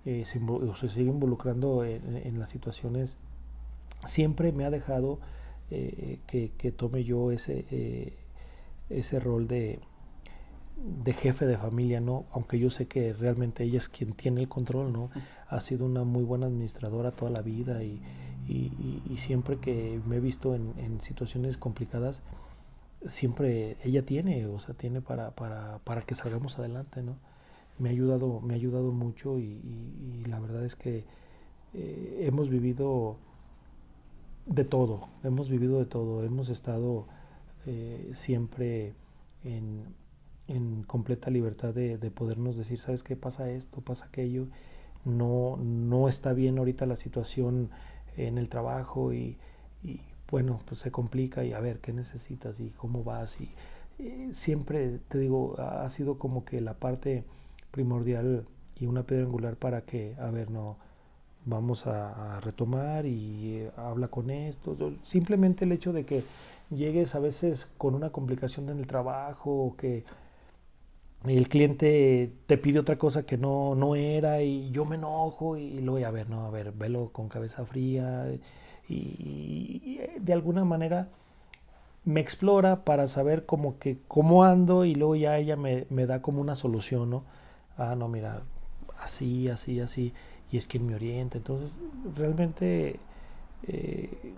eh, 0.06 0.26
se 0.26 0.40
o 0.40 0.76
se 0.76 0.90
sigue 0.90 1.10
involucrando 1.10 1.86
en 1.86 2.38
las 2.38 2.50
situaciones, 2.50 3.18
siempre 4.06 4.52
me 4.52 4.66
ha 4.66 4.70
dejado 4.70 5.20
eh, 5.72 6.20
que, 6.28 6.72
tome 6.72 7.04
yo 7.04 7.32
ese, 7.32 7.66
eh, 7.72 8.14
ese 8.90 9.20
rol 9.20 9.48
de, 9.48 9.80
de 10.78 11.14
jefe 11.14 11.46
de 11.46 11.58
familia, 11.58 12.00
¿no? 12.00 12.26
Aunque 12.32 12.60
yo 12.60 12.70
sé 12.70 12.88
que 12.88 13.14
realmente 13.14 13.64
ella 13.64 13.78
es 13.78 13.90
quien 13.90 14.14
tiene 14.14 14.42
el 14.42 14.50
control, 14.50 14.94
¿no? 14.94 15.10
Ha 15.48 15.60
sido 15.60 15.86
una 15.86 16.04
muy 16.04 16.24
buena 16.24 16.48
administradora 16.48 17.12
toda 17.12 17.32
la 17.32 17.42
vida 17.42 17.84
y, 17.84 18.02
y, 18.48 19.18
siempre 19.18 19.58
que 19.58 20.02
me 20.06 20.18
he 20.18 20.20
visto 20.20 20.54
en, 20.54 20.74
en, 20.78 21.02
situaciones 21.02 21.58
complicadas, 21.58 22.22
siempre 23.06 23.78
ella 23.84 24.04
tiene, 24.06 24.46
o 24.48 24.60
sea, 24.60 24.76
tiene 24.76 25.02
para, 25.02 25.32
para, 25.32 25.80
para 25.80 26.02
que 26.02 26.16
salgamos 26.16 26.60
adelante, 26.60 27.02
¿no? 27.02 27.16
Me 27.80 27.90
ha 27.90 27.92
ayudado, 27.92 28.42
me 28.42 28.54
ha 28.54 28.58
ayudado 28.58 28.92
mucho 28.92 29.40
y, 29.40 30.24
la 30.28 30.40
verdad 30.40 30.66
es 30.66 30.76
que 30.76 31.06
eh, 31.74 32.26
hemos 32.28 32.50
vivido 32.50 33.18
de 34.46 34.66
todo, 34.66 35.08
hemos 35.24 35.50
vivido 35.50 35.80
de 35.80 35.86
todo, 35.86 36.24
hemos 36.24 36.50
estado 36.50 37.08
eh, 37.66 38.12
siempre 38.14 38.94
en, 39.44 39.94
completa 40.86 41.32
libertad 41.32 41.74
de, 41.74 41.98
podernos 42.12 42.58
decir, 42.58 42.80
¿sabes 42.80 43.04
qué 43.04 43.16
pasa 43.16 43.50
esto, 43.50 43.82
pasa 43.82 44.06
aquello? 44.06 44.48
No, 45.06 45.58
no 45.58 46.10
está 46.10 46.34
bien 46.34 46.58
ahorita 46.58 46.86
la 46.86 46.96
situación 46.96 47.70
en 48.18 48.38
el 48.38 48.50
trabajo 48.50 49.14
y, 49.14 49.38
bueno, 50.30 50.60
pues 50.66 50.82
se 50.82 50.92
complica 50.92 51.44
y 51.44 51.54
a 51.54 51.60
ver, 51.60 51.80
¿qué 51.80 51.94
necesitas 51.94 52.60
y 52.60 52.70
cómo 52.72 53.04
vas? 53.04 53.36
Y, 53.40 53.50
siempre, 54.34 55.00
te 55.08 55.18
digo, 55.20 55.56
ha 55.60 55.88
sido 55.90 56.18
como 56.18 56.46
que 56.46 56.62
la 56.62 56.74
parte 56.76 57.24
primordial 57.72 58.46
y 58.80 58.86
una 58.86 59.04
piedra 59.04 59.26
angular 59.26 59.56
para 59.56 59.82
que, 59.82 60.16
a 60.20 60.30
ver, 60.30 60.52
no, 60.52 60.78
vamos 61.46 61.88
a, 61.88 62.40
retomar 62.42 63.06
y 63.06 63.58
eh, 63.58 63.72
habla 63.78 64.08
con 64.08 64.30
esto. 64.30 64.76
Simplemente 65.04 65.66
el 65.66 65.72
hecho 65.72 65.94
de 65.94 66.06
que 66.06 66.24
llegues 66.70 67.16
a 67.16 67.20
veces 67.20 67.70
con 67.78 67.96
una 67.96 68.12
complicación 68.12 68.70
en 68.70 68.80
el 68.80 68.88
trabajo 68.88 69.52
o 69.52 69.76
que 69.76 70.06
el 71.26 71.48
cliente 71.48 72.34
te 72.48 72.58
pide 72.58 72.80
otra 72.80 72.98
cosa 72.98 73.26
que 73.26 73.38
no, 73.38 73.76
no 73.76 73.96
era 73.96 74.42
y 74.42 74.72
yo 74.72 74.86
me 74.86 74.96
enojo 74.96 75.58
y, 75.58 75.80
lo 75.82 75.94
voy 75.94 76.04
a 76.04 76.12
ver, 76.12 76.30
no, 76.30 76.46
a 76.46 76.50
ver, 76.50 76.72
velo 76.74 77.12
con 77.14 77.30
cabeza 77.30 77.66
fría 77.66 78.26
y, 78.90 80.00
de 80.20 80.34
alguna 80.34 80.66
manera 80.66 81.08
me 82.04 82.20
explora 82.20 82.84
para 82.84 83.08
saber 83.08 83.46
como 83.46 83.80
que 83.80 83.98
cómo 84.10 84.44
ando 84.44 84.84
y 84.84 84.96
luego 84.96 85.16
ya 85.16 85.38
ella 85.38 85.56
me, 85.56 85.88
me 85.90 86.06
da 86.06 86.22
como 86.22 86.42
una 86.42 86.56
solución, 86.56 87.10
¿no? 87.10 87.24
Ah, 87.78 87.96
no, 87.96 88.10
mira, 88.10 88.42
así, 89.00 89.48
así, 89.48 89.80
así 89.80 90.14
y 90.54 90.58
es 90.58 90.68
quien 90.68 90.86
me 90.86 90.94
orienta. 90.94 91.40
Entonces, 91.40 91.80
realmente, 92.16 93.00
eh, 93.64 94.36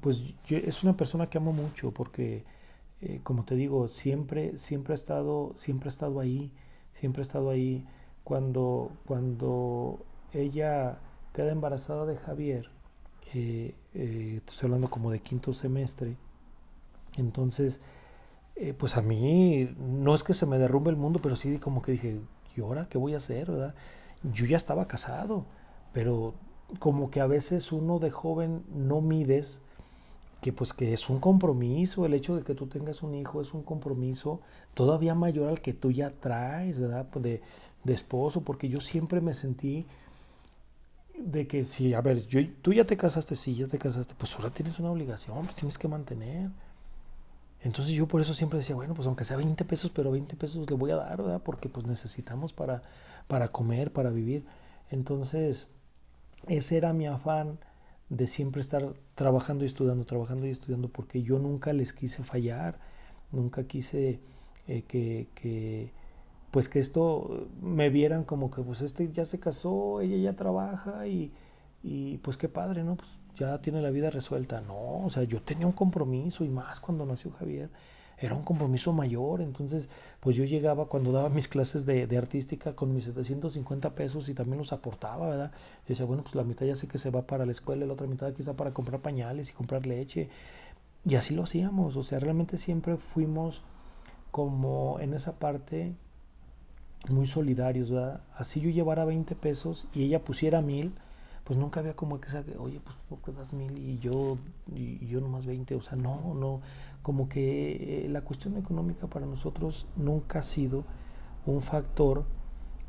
pues 0.00 0.22
yo, 0.46 0.56
es 0.56 0.84
una 0.84 0.96
persona 0.96 1.28
que 1.28 1.38
amo 1.38 1.52
mucho 1.52 1.90
porque, 1.90 2.44
eh, 3.00 3.18
como 3.24 3.44
te 3.44 3.56
digo, 3.56 3.88
siempre, 3.88 4.56
siempre 4.58 4.92
ha 4.92 4.94
estado, 4.94 5.52
siempre 5.56 5.88
ha 5.88 5.92
estado 5.92 6.20
ahí, 6.20 6.52
siempre 6.94 7.22
ha 7.22 7.24
estado 7.26 7.50
ahí. 7.50 7.84
Cuando, 8.22 8.92
cuando 9.06 9.98
ella 10.32 11.00
queda 11.34 11.50
embarazada 11.50 12.06
de 12.06 12.16
Javier, 12.16 12.70
eh, 13.34 13.74
estoy 14.46 14.66
hablando 14.66 14.88
como 14.88 15.10
de 15.10 15.18
quinto 15.18 15.52
semestre, 15.52 16.16
entonces, 17.16 17.80
pues 18.78 18.96
a 18.96 19.02
mí 19.02 19.68
no 19.80 20.14
es 20.14 20.22
que 20.22 20.32
se 20.32 20.46
me 20.46 20.58
derrumbe 20.58 20.90
el 20.90 20.96
mundo, 20.96 21.18
pero 21.20 21.34
sí 21.34 21.58
como 21.58 21.82
que 21.82 21.92
dije, 21.92 22.20
¿y 22.56 22.60
ahora 22.60 22.88
qué 22.88 22.98
voy 22.98 23.14
a 23.14 23.16
hacer? 23.16 23.50
¿verdad? 23.50 23.74
Yo 24.22 24.46
ya 24.46 24.56
estaba 24.56 24.86
casado, 24.86 25.44
pero 25.92 26.34
como 26.78 27.10
que 27.10 27.20
a 27.20 27.26
veces 27.26 27.72
uno 27.72 27.98
de 27.98 28.10
joven 28.10 28.62
no 28.72 29.00
mides 29.00 29.60
que 30.40 30.52
pues 30.52 30.72
que 30.72 30.92
es 30.92 31.10
un 31.10 31.20
compromiso, 31.20 32.06
el 32.06 32.14
hecho 32.14 32.34
de 32.34 32.42
que 32.42 32.54
tú 32.54 32.66
tengas 32.66 33.02
un 33.02 33.14
hijo 33.14 33.42
es 33.42 33.52
un 33.52 33.62
compromiso 33.62 34.40
todavía 34.74 35.14
mayor 35.14 35.48
al 35.48 35.60
que 35.60 35.74
tú 35.74 35.90
ya 35.90 36.10
traes, 36.10 36.78
¿verdad? 36.78 37.06
Pues 37.10 37.22
de, 37.22 37.42
de 37.84 37.92
esposo, 37.92 38.40
porque 38.40 38.68
yo 38.68 38.80
siempre 38.80 39.20
me 39.20 39.34
sentí 39.34 39.86
de 41.18 41.46
que 41.46 41.64
si, 41.64 41.92
a 41.92 42.00
ver, 42.00 42.26
yo, 42.26 42.40
tú 42.62 42.72
ya 42.72 42.84
te 42.84 42.96
casaste, 42.96 43.36
sí, 43.36 43.54
ya 43.54 43.66
te 43.66 43.78
casaste, 43.78 44.14
pues 44.16 44.34
ahora 44.34 44.50
tienes 44.50 44.78
una 44.78 44.90
obligación, 44.90 45.42
pues 45.42 45.56
tienes 45.56 45.76
que 45.76 45.88
mantener. 45.88 46.50
Entonces 47.62 47.94
yo 47.94 48.06
por 48.06 48.22
eso 48.22 48.32
siempre 48.32 48.58
decía, 48.58 48.74
bueno, 48.74 48.94
pues 48.94 49.06
aunque 49.06 49.24
sea 49.24 49.36
20 49.36 49.64
pesos, 49.66 49.90
pero 49.94 50.10
20 50.10 50.34
pesos 50.36 50.68
le 50.70 50.76
voy 50.76 50.90
a 50.92 50.96
dar, 50.96 51.18
¿verdad? 51.18 51.42
Porque 51.44 51.68
pues 51.68 51.86
necesitamos 51.86 52.54
para, 52.54 52.82
para 53.30 53.48
comer, 53.48 53.92
para 53.92 54.10
vivir. 54.10 54.44
Entonces, 54.90 55.68
ese 56.48 56.76
era 56.76 56.92
mi 56.92 57.06
afán 57.06 57.58
de 58.08 58.26
siempre 58.26 58.60
estar 58.60 58.92
trabajando 59.14 59.62
y 59.62 59.68
estudiando, 59.68 60.04
trabajando 60.04 60.48
y 60.48 60.50
estudiando, 60.50 60.88
porque 60.88 61.22
yo 61.22 61.38
nunca 61.38 61.72
les 61.72 61.92
quise 61.92 62.24
fallar, 62.24 62.80
nunca 63.30 63.62
quise 63.68 64.18
eh, 64.66 64.82
que, 64.82 65.28
que, 65.36 65.92
pues 66.50 66.68
que 66.68 66.80
esto 66.80 67.46
me 67.62 67.88
vieran 67.88 68.24
como 68.24 68.50
que 68.50 68.62
pues 68.62 68.80
este 68.80 69.12
ya 69.12 69.24
se 69.24 69.38
casó, 69.38 70.00
ella 70.00 70.16
ya 70.16 70.34
trabaja 70.34 71.06
y, 71.06 71.32
y 71.84 72.18
pues 72.18 72.36
qué 72.36 72.48
padre, 72.48 72.82
¿no? 72.82 72.96
Pues 72.96 73.10
ya 73.36 73.60
tiene 73.60 73.80
la 73.80 73.90
vida 73.90 74.10
resuelta. 74.10 74.60
No, 74.60 75.04
o 75.04 75.10
sea, 75.10 75.22
yo 75.22 75.40
tenía 75.40 75.68
un 75.68 75.72
compromiso 75.72 76.44
y 76.44 76.48
más 76.48 76.80
cuando 76.80 77.06
nació 77.06 77.30
Javier 77.30 77.70
era 78.20 78.34
un 78.34 78.42
compromiso 78.42 78.92
mayor. 78.92 79.40
Entonces, 79.40 79.88
pues 80.20 80.36
yo 80.36 80.44
llegaba 80.44 80.86
cuando 80.86 81.10
daba 81.12 81.28
mis 81.30 81.48
clases 81.48 81.86
de, 81.86 82.06
artística 82.16 82.74
con 82.76 82.94
mis 82.94 83.04
750 83.04 83.90
pesos 83.94 84.28
y 84.28 84.34
también 84.34 84.58
los 84.58 84.72
aportaba, 84.72 85.28
¿verdad? 85.28 85.52
Y 85.86 85.90
decía, 85.90 86.04
bueno, 86.04 86.22
pues 86.22 86.34
la 86.34 86.44
mitad 86.44 86.66
ya 86.66 86.76
sé 86.76 86.86
que 86.86 86.98
se 86.98 87.10
va 87.10 87.22
para 87.22 87.46
la 87.46 87.52
escuela, 87.52 87.86
la 87.86 87.94
otra 87.94 88.06
mitad 88.06 88.32
quizá 88.32 88.54
para 88.54 88.72
comprar 88.72 89.00
pañales 89.00 89.50
y 89.50 89.52
comprar 89.52 89.86
leche. 89.86 90.28
Y 91.04 91.14
así 91.14 91.34
lo 91.34 91.44
hacíamos, 91.44 91.96
o 91.96 92.04
sea, 92.04 92.18
realmente 92.18 92.58
siempre 92.58 92.98
fuimos 92.98 93.62
como 94.30 94.98
en 95.00 95.14
esa 95.14 95.32
parte 95.38 95.94
muy 97.08 97.26
solidarios, 97.26 97.90
¿verdad? 97.90 98.20
Así 98.36 98.60
yo 98.60 98.68
llevara 98.68 99.06
20 99.06 99.34
pesos 99.34 99.88
y 99.94 100.04
ella 100.04 100.22
pusiera 100.22 100.60
mil, 100.60 100.92
pues 101.44 101.58
nunca 101.58 101.80
había 101.80 101.96
como 101.96 102.20
que, 102.20 102.28
oye, 102.58 102.80
pues 102.84 102.96
¿por 103.08 103.18
qué 103.20 103.32
das 103.32 103.54
mil 103.54 103.78
y 103.78 103.98
yo, 103.98 104.36
y 104.74 105.06
yo 105.06 105.20
nomás 105.20 105.46
20? 105.46 105.74
O 105.74 105.80
sea, 105.80 105.96
no, 105.96 106.34
no, 106.34 106.60
como 107.02 107.28
que 107.28 108.04
eh, 108.04 108.08
la 108.08 108.22
cuestión 108.22 108.56
económica 108.56 109.06
para 109.06 109.26
nosotros 109.26 109.86
nunca 109.96 110.40
ha 110.40 110.42
sido 110.42 110.84
un 111.46 111.62
factor 111.62 112.24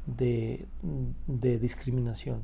de, 0.05 0.67
discriminación. 1.27 2.43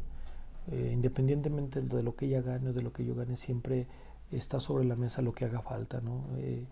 Eh, 0.71 0.91
independientemente 0.93 1.81
de 1.81 2.03
lo 2.03 2.15
que 2.15 2.25
ella 2.25 2.41
gane 2.41 2.69
o 2.69 2.73
de 2.73 2.81
lo 2.81 2.93
que 2.93 3.05
yo 3.05 3.15
gane, 3.15 3.35
siempre 3.35 3.87
está 4.31 4.59
sobre 4.59 4.85
la 4.85 4.95
mesa 4.95 5.21
lo 5.21 5.33
que 5.33 5.45
haga 5.45 5.61
falta. 5.61 6.01
¿no? 6.01 6.25
Eh, 6.37 6.65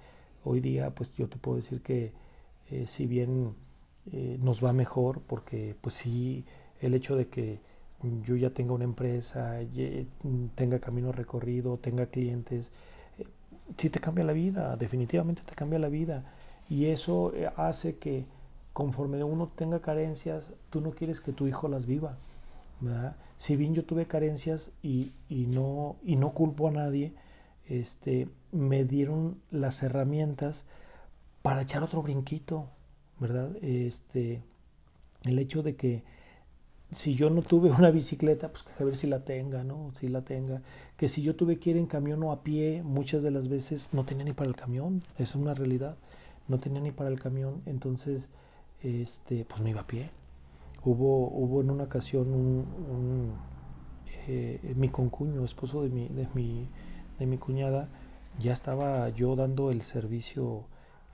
hoy 0.43 0.61
día, 0.61 0.93
pues 0.93 1.13
yo 1.15 1.27
te 1.27 1.37
puedo 1.37 1.57
decir 1.57 1.81
que 1.81 2.13
si 2.87 3.05
bien 3.05 3.53
nos 4.39 4.63
va 4.63 4.73
mejor, 4.73 5.21
porque 5.21 5.75
pues 5.81 5.95
sí, 5.95 6.45
el 6.81 6.95
hecho 6.95 7.15
de 7.15 7.27
que 7.27 7.59
yo 8.23 8.35
ya 8.35 8.49
tenga 8.49 8.73
una 8.73 8.83
empresa, 8.83 9.59
tenga 10.55 10.79
camino 10.79 11.11
recorrido, 11.11 11.77
tenga 11.77 12.07
clientes, 12.07 12.71
sí 13.77 13.89
te 13.89 13.99
cambia 13.99 14.23
la 14.23 14.33
vida, 14.33 14.75
definitivamente 14.77 15.41
te 15.45 15.55
cambia 15.55 15.79
la 15.79 15.89
vida. 15.89 16.23
Y 16.69 16.85
eso 16.87 17.33
eh, 17.33 17.49
hace 17.55 17.97
que 17.97 18.25
conforme 18.73 19.23
uno 19.23 19.47
tenga 19.55 19.79
carencias, 19.79 20.51
tú 20.69 20.81
no 20.81 20.91
quieres 20.91 21.21
que 21.21 21.31
tu 21.31 21.47
hijo 21.47 21.67
las 21.67 21.85
viva. 21.85 22.17
Si 23.37 23.55
bien 23.55 23.73
yo 23.73 23.85
tuve 23.85 24.05
carencias 24.05 24.71
y, 24.83 25.11
no, 25.29 25.95
y 26.03 26.17
no 26.17 26.31
culpo 26.31 26.67
a 26.67 26.71
nadie, 26.71 27.13
este, 27.67 28.27
me 28.51 28.83
dieron 28.83 29.37
las 29.49 29.81
herramientas 29.81 30.65
para 31.41 31.61
echar 31.61 31.83
otro 31.83 32.01
brinquito, 32.01 32.67
¿verdad? 33.19 33.55
Este, 33.61 34.41
el 35.23 35.39
hecho 35.39 35.63
de 35.63 35.75
que 35.75 36.03
si 36.95 37.13
yo 37.13 37.29
no 37.29 37.41
tuve 37.41 37.69
una 37.71 37.91
bicicleta, 37.91 38.49
pues 38.49 38.65
a 38.79 38.83
ver 38.83 38.95
si 38.95 39.07
la 39.07 39.19
tenga, 39.19 39.63
¿no? 39.63 39.91
Si 39.93 40.07
la 40.07 40.21
tenga. 40.21 40.61
Que 40.97 41.07
si 41.09 41.21
yo 41.21 41.35
tuve 41.35 41.59
que 41.59 41.71
ir 41.71 41.77
en 41.77 41.87
camión 41.87 42.23
o 42.23 42.31
a 42.31 42.41
pie, 42.41 42.81
muchas 42.83 43.21
de 43.21 43.31
las 43.31 43.49
veces 43.49 43.89
no 43.91 44.05
tenía 44.05 44.23
ni 44.23 44.33
para 44.33 44.49
el 44.49 44.55
camión, 44.55 45.03
es 45.17 45.35
una 45.35 45.53
realidad. 45.53 45.97
No 46.47 46.59
tenía 46.59 46.79
ni 46.79 46.91
para 46.91 47.09
el 47.09 47.19
camión, 47.19 47.61
entonces, 47.65 48.29
este, 48.81 49.45
pues 49.45 49.61
me 49.61 49.71
iba 49.71 49.81
a 49.81 49.87
pie. 49.87 50.09
Hubo, 50.83 51.27
hubo 51.27 51.61
en 51.61 51.71
una 51.71 51.83
ocasión 51.85 52.31
un, 52.31 53.33
eh, 54.27 54.73
mi 54.75 54.89
concuño, 54.89 55.43
esposo 55.43 55.83
de 55.83 55.89
mi, 55.89 56.07
de 56.07 56.27
mi, 56.33 56.67
de 57.19 57.25
mi 57.25 57.37
cuñada, 57.37 57.89
ya 58.39 58.53
estaba 58.53 59.09
yo 59.09 59.35
dando 59.35 59.71
el 59.71 59.81
servicio 59.81 60.65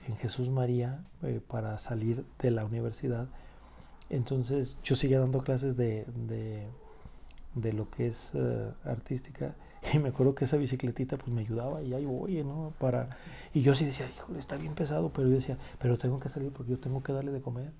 en 0.06 0.16
Jesús 0.16 0.50
María 0.50 1.04
eh, 1.22 1.40
para 1.46 1.78
salir 1.78 2.24
de 2.38 2.50
la 2.50 2.64
universidad 2.64 3.28
entonces 4.12 4.76
yo 4.82 4.94
seguía 4.94 5.18
dando 5.18 5.40
clases 5.40 5.76
de, 5.76 6.04
de, 7.54 7.72
lo 7.72 7.90
que 7.90 8.08
es 8.08 8.32
eh, 8.34 8.70
artística 8.84 9.54
y 9.94 9.98
me 9.98 10.10
acuerdo 10.10 10.34
que 10.34 10.44
esa 10.44 10.58
bicicletita 10.58 11.16
pues 11.16 11.32
me 11.32 11.40
ayudaba 11.40 11.82
y 11.82 11.94
ahí 11.94 12.04
voy, 12.04 12.44
¿no? 12.44 12.74
Para, 12.78 13.16
y 13.54 13.62
yo 13.62 13.74
sí 13.74 13.86
decía, 13.86 14.06
híjole, 14.14 14.38
está 14.38 14.56
bien 14.56 14.74
pesado, 14.74 15.10
pero 15.14 15.28
yo 15.28 15.36
decía, 15.36 15.56
pero 15.78 15.96
tengo 15.96 16.20
que 16.20 16.28
salir 16.28 16.52
porque 16.52 16.72
yo 16.72 16.78
tengo 16.78 17.02
que 17.02 17.12
darle 17.12 17.32
de 17.32 17.40
comer. 17.40 17.72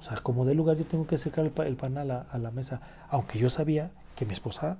O 0.00 0.04
sea, 0.04 0.16
como 0.18 0.44
de 0.44 0.54
lugar 0.54 0.76
yo 0.76 0.84
tengo 0.84 1.08
que 1.08 1.18
sacar 1.18 1.44
el, 1.44 1.76
pan 1.76 1.98
a 1.98 2.04
la, 2.04 2.20
a 2.20 2.38
la, 2.38 2.52
mesa, 2.52 2.80
aunque 3.10 3.40
yo 3.40 3.50
sabía 3.50 3.90
que 4.14 4.24
mi 4.24 4.32
esposa 4.32 4.78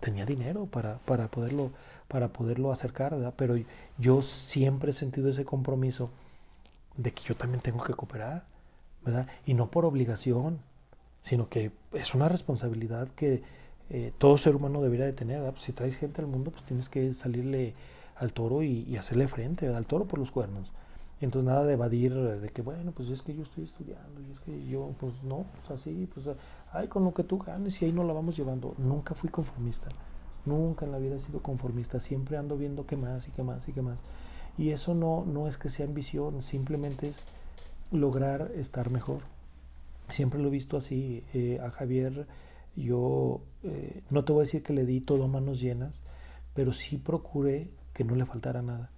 tenía 0.00 0.26
dinero 0.26 0.66
para, 0.66 0.98
para, 0.98 1.28
poderlo, 1.28 1.70
para 2.08 2.28
poderlo 2.32 2.72
acercar, 2.72 3.14
¿verdad? 3.14 3.34
Pero 3.36 3.54
yo 3.96 4.22
siempre 4.22 4.90
he 4.90 4.92
sentido 4.92 5.28
ese 5.28 5.44
compromiso 5.44 6.10
de 6.96 7.12
que 7.12 7.22
yo 7.22 7.36
también 7.36 7.60
tengo 7.60 7.84
que 7.84 7.94
cooperar 7.94 8.55
y 9.44 9.54
no 9.54 9.70
por 9.70 9.84
obligación, 9.84 10.58
sino 11.22 11.48
que 11.48 11.72
es 11.92 12.14
una 12.14 12.28
responsabilidad 12.28 13.08
que 13.16 13.42
eh, 13.90 14.12
todo 14.18 14.36
ser 14.36 14.56
humano 14.56 14.82
debería 14.82 15.06
de 15.06 15.12
tener. 15.12 15.42
Pues 15.50 15.62
si 15.62 15.72
traes 15.72 15.96
gente 15.96 16.20
al 16.20 16.26
mundo, 16.26 16.50
pues 16.50 16.64
tienes 16.64 16.88
que 16.88 17.12
salirle 17.12 17.74
al 18.16 18.32
toro 18.32 18.62
y, 18.62 18.96
hacerle 18.96 19.28
frente, 19.28 19.68
al 19.68 19.86
toro 19.86 20.06
por 20.06 20.18
los 20.18 20.30
cuernos. 20.30 20.72
Entonces 21.20 21.48
nada 21.48 21.64
de 21.64 21.74
evadir 21.74 22.14
de 22.14 22.48
que, 22.50 22.62
bueno, 22.62 22.92
pues 22.92 23.08
es 23.08 23.22
que 23.22 23.34
yo 23.34 23.42
estoy 23.42 23.64
estudiando, 23.64 24.20
y 24.20 24.32
es 24.32 24.40
que 24.40 24.68
yo, 24.68 24.90
pues 25.00 25.14
no, 25.22 25.46
pues 25.54 25.80
así, 25.80 26.08
pues, 26.12 26.28
ay, 26.72 26.88
con 26.88 27.04
lo 27.04 27.14
que 27.14 27.24
tú 27.24 27.38
ganes 27.38 27.80
y 27.80 27.86
ahí 27.86 27.92
no 27.92 28.04
la 28.04 28.12
vamos 28.12 28.36
llevando. 28.36 28.74
Nunca 28.76 29.14
fui 29.14 29.30
conformista, 29.30 29.88
nunca 30.44 30.84
en 30.84 30.92
la 30.92 30.98
vida 30.98 31.16
he 31.16 31.20
sido 31.20 31.40
conformista, 31.40 32.00
siempre 32.00 32.36
ando 32.36 32.58
viendo 32.58 32.86
qué 32.86 32.96
más 32.98 33.28
y 33.28 33.30
qué 33.30 33.42
más 33.42 33.66
y 33.68 33.72
qué 33.72 33.80
más. 33.80 33.98
Y 34.58 34.70
eso 34.70 34.94
no, 34.94 35.24
no 35.26 35.48
es 35.48 35.56
que 35.56 35.70
sea 35.70 35.86
ambición, 35.86 36.42
simplemente 36.42 37.08
es 37.08 37.24
lograr 37.90 38.52
estar 38.56 38.90
mejor. 38.90 39.22
Siempre 40.08 40.40
lo 40.40 40.48
he 40.48 40.52
visto 40.52 40.76
así. 40.76 41.24
Eh, 41.34 41.58
a 41.62 41.70
Javier 41.70 42.26
yo 42.76 43.40
eh, 43.62 44.02
no 44.10 44.24
te 44.24 44.32
voy 44.32 44.42
a 44.42 44.44
decir 44.44 44.62
que 44.62 44.74
le 44.74 44.84
di 44.84 45.00
todo 45.00 45.24
a 45.24 45.28
manos 45.28 45.60
llenas, 45.60 46.02
pero 46.54 46.72
sí 46.72 46.98
procuré 46.98 47.70
que 47.94 48.04
no 48.04 48.14
le 48.14 48.26
faltara 48.26 48.62
nada. 48.62 48.90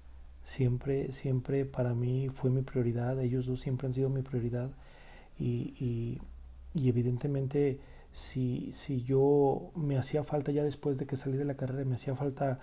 Siempre, 0.45 1.13
siempre 1.13 1.65
para 1.65 1.95
mí 1.95 2.29
fue 2.31 2.51
mi 2.51 2.63
prioridad, 2.63 3.21
ellos 3.21 3.47
dos 3.47 3.61
siempre 3.61 3.87
han 3.87 3.95
sido 3.95 4.09
mi 4.09 4.23
prioridad 4.23 4.71
y, 5.39 6.19
y, 6.75 6.89
evidentemente 6.89 7.81
si, 8.13 8.73
si 8.73 9.03
yo 9.03 9.71
me 9.77 9.99
hacía 9.99 10.25
falta 10.25 10.51
ya 10.51 10.65
después 10.65 10.99
de 10.99 11.07
que 11.07 11.17
salí 11.17 11.37
de 11.37 11.45
la 11.45 11.55
carrera, 11.55 11.85
me 11.85 11.97
hacía 11.97 12.17
falta 12.17 12.59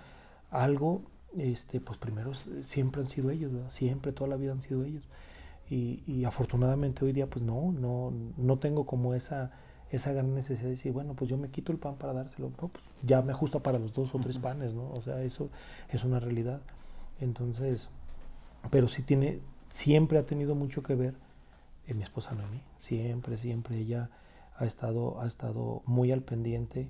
algo, 0.50 1.04
este, 1.38 1.80
pues 1.80 1.98
primero 1.98 2.34
siempre 2.62 3.02
han 3.02 3.08
sido 3.08 3.30
ellos, 3.30 3.52
siempre, 3.72 4.12
toda 4.12 4.30
la 4.30 4.36
vida 4.36 4.52
han 4.52 4.62
sido 4.62 4.84
ellos. 4.84 5.08
Y, 5.70 6.24
afortunadamente 6.26 7.04
hoy 7.04 7.12
día 7.12 7.28
pues 7.28 7.44
no, 7.44 7.72
no, 7.72 8.14
no 8.38 8.60
tengo 8.60 8.86
como 8.86 9.16
esa, 9.16 9.52
esa 9.90 10.12
gran 10.14 10.34
necesidad 10.36 10.66
de 10.66 10.72
decir, 10.72 10.92
bueno, 10.92 11.16
pues 11.16 11.30
yo 11.30 11.38
me 11.38 11.50
quito 11.50 11.72
el 11.72 11.80
pan 11.80 11.96
para 11.96 12.14
dárselo, 12.14 12.50
pues 12.50 12.72
ya 13.02 13.22
me 13.22 13.32
ajusta 13.32 13.60
para 13.60 13.80
los 13.80 13.94
dos 13.94 14.14
o 14.14 14.20
tres 14.20 14.38
panes, 14.38 14.74
¿no? 14.74 14.92
O 14.92 15.02
sea, 15.02 15.22
eso 15.24 15.50
es 15.90 16.04
una 16.04 16.20
realidad. 16.20 16.62
Entonces, 17.20 17.90
pero 18.70 18.88
sí 18.88 19.02
tiene, 19.02 19.40
siempre 19.70 20.18
ha 20.18 20.26
tenido 20.26 20.56
mucho 20.56 20.84
que 20.84 20.96
ver 20.96 21.16
en 21.88 21.98
mi 21.98 22.04
esposa 22.04 22.34
Noemi, 22.34 22.62
siempre, 22.78 23.38
siempre 23.38 23.78
ella 23.78 24.10
ha 24.58 24.66
estado, 24.66 25.22
ha 25.22 25.28
estado 25.28 25.82
muy 25.86 26.12
al 26.12 26.22
pendiente 26.22 26.90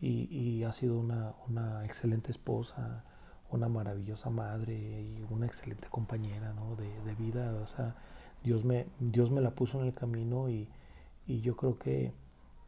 y, 0.00 0.62
ha 0.64 0.72
sido 0.72 0.98
una, 0.98 1.34
una, 1.48 1.84
excelente 1.84 2.30
esposa, 2.30 3.04
una 3.52 3.68
maravillosa 3.68 4.30
madre 4.30 4.74
y 4.74 5.24
una 5.30 5.46
excelente 5.46 5.88
compañera 5.88 6.52
¿no? 6.52 6.76
de, 6.76 7.14
vida, 7.16 7.54
o 7.62 7.66
sea, 7.66 7.96
Dios 8.42 8.64
me, 8.64 8.86
Dios 8.98 9.30
me 9.30 9.40
la 9.40 9.50
puso 9.50 9.80
en 9.80 9.86
el 9.86 9.94
camino 9.94 10.48
y, 10.48 10.68
yo 11.26 11.54
creo 11.54 11.78
que 11.78 12.12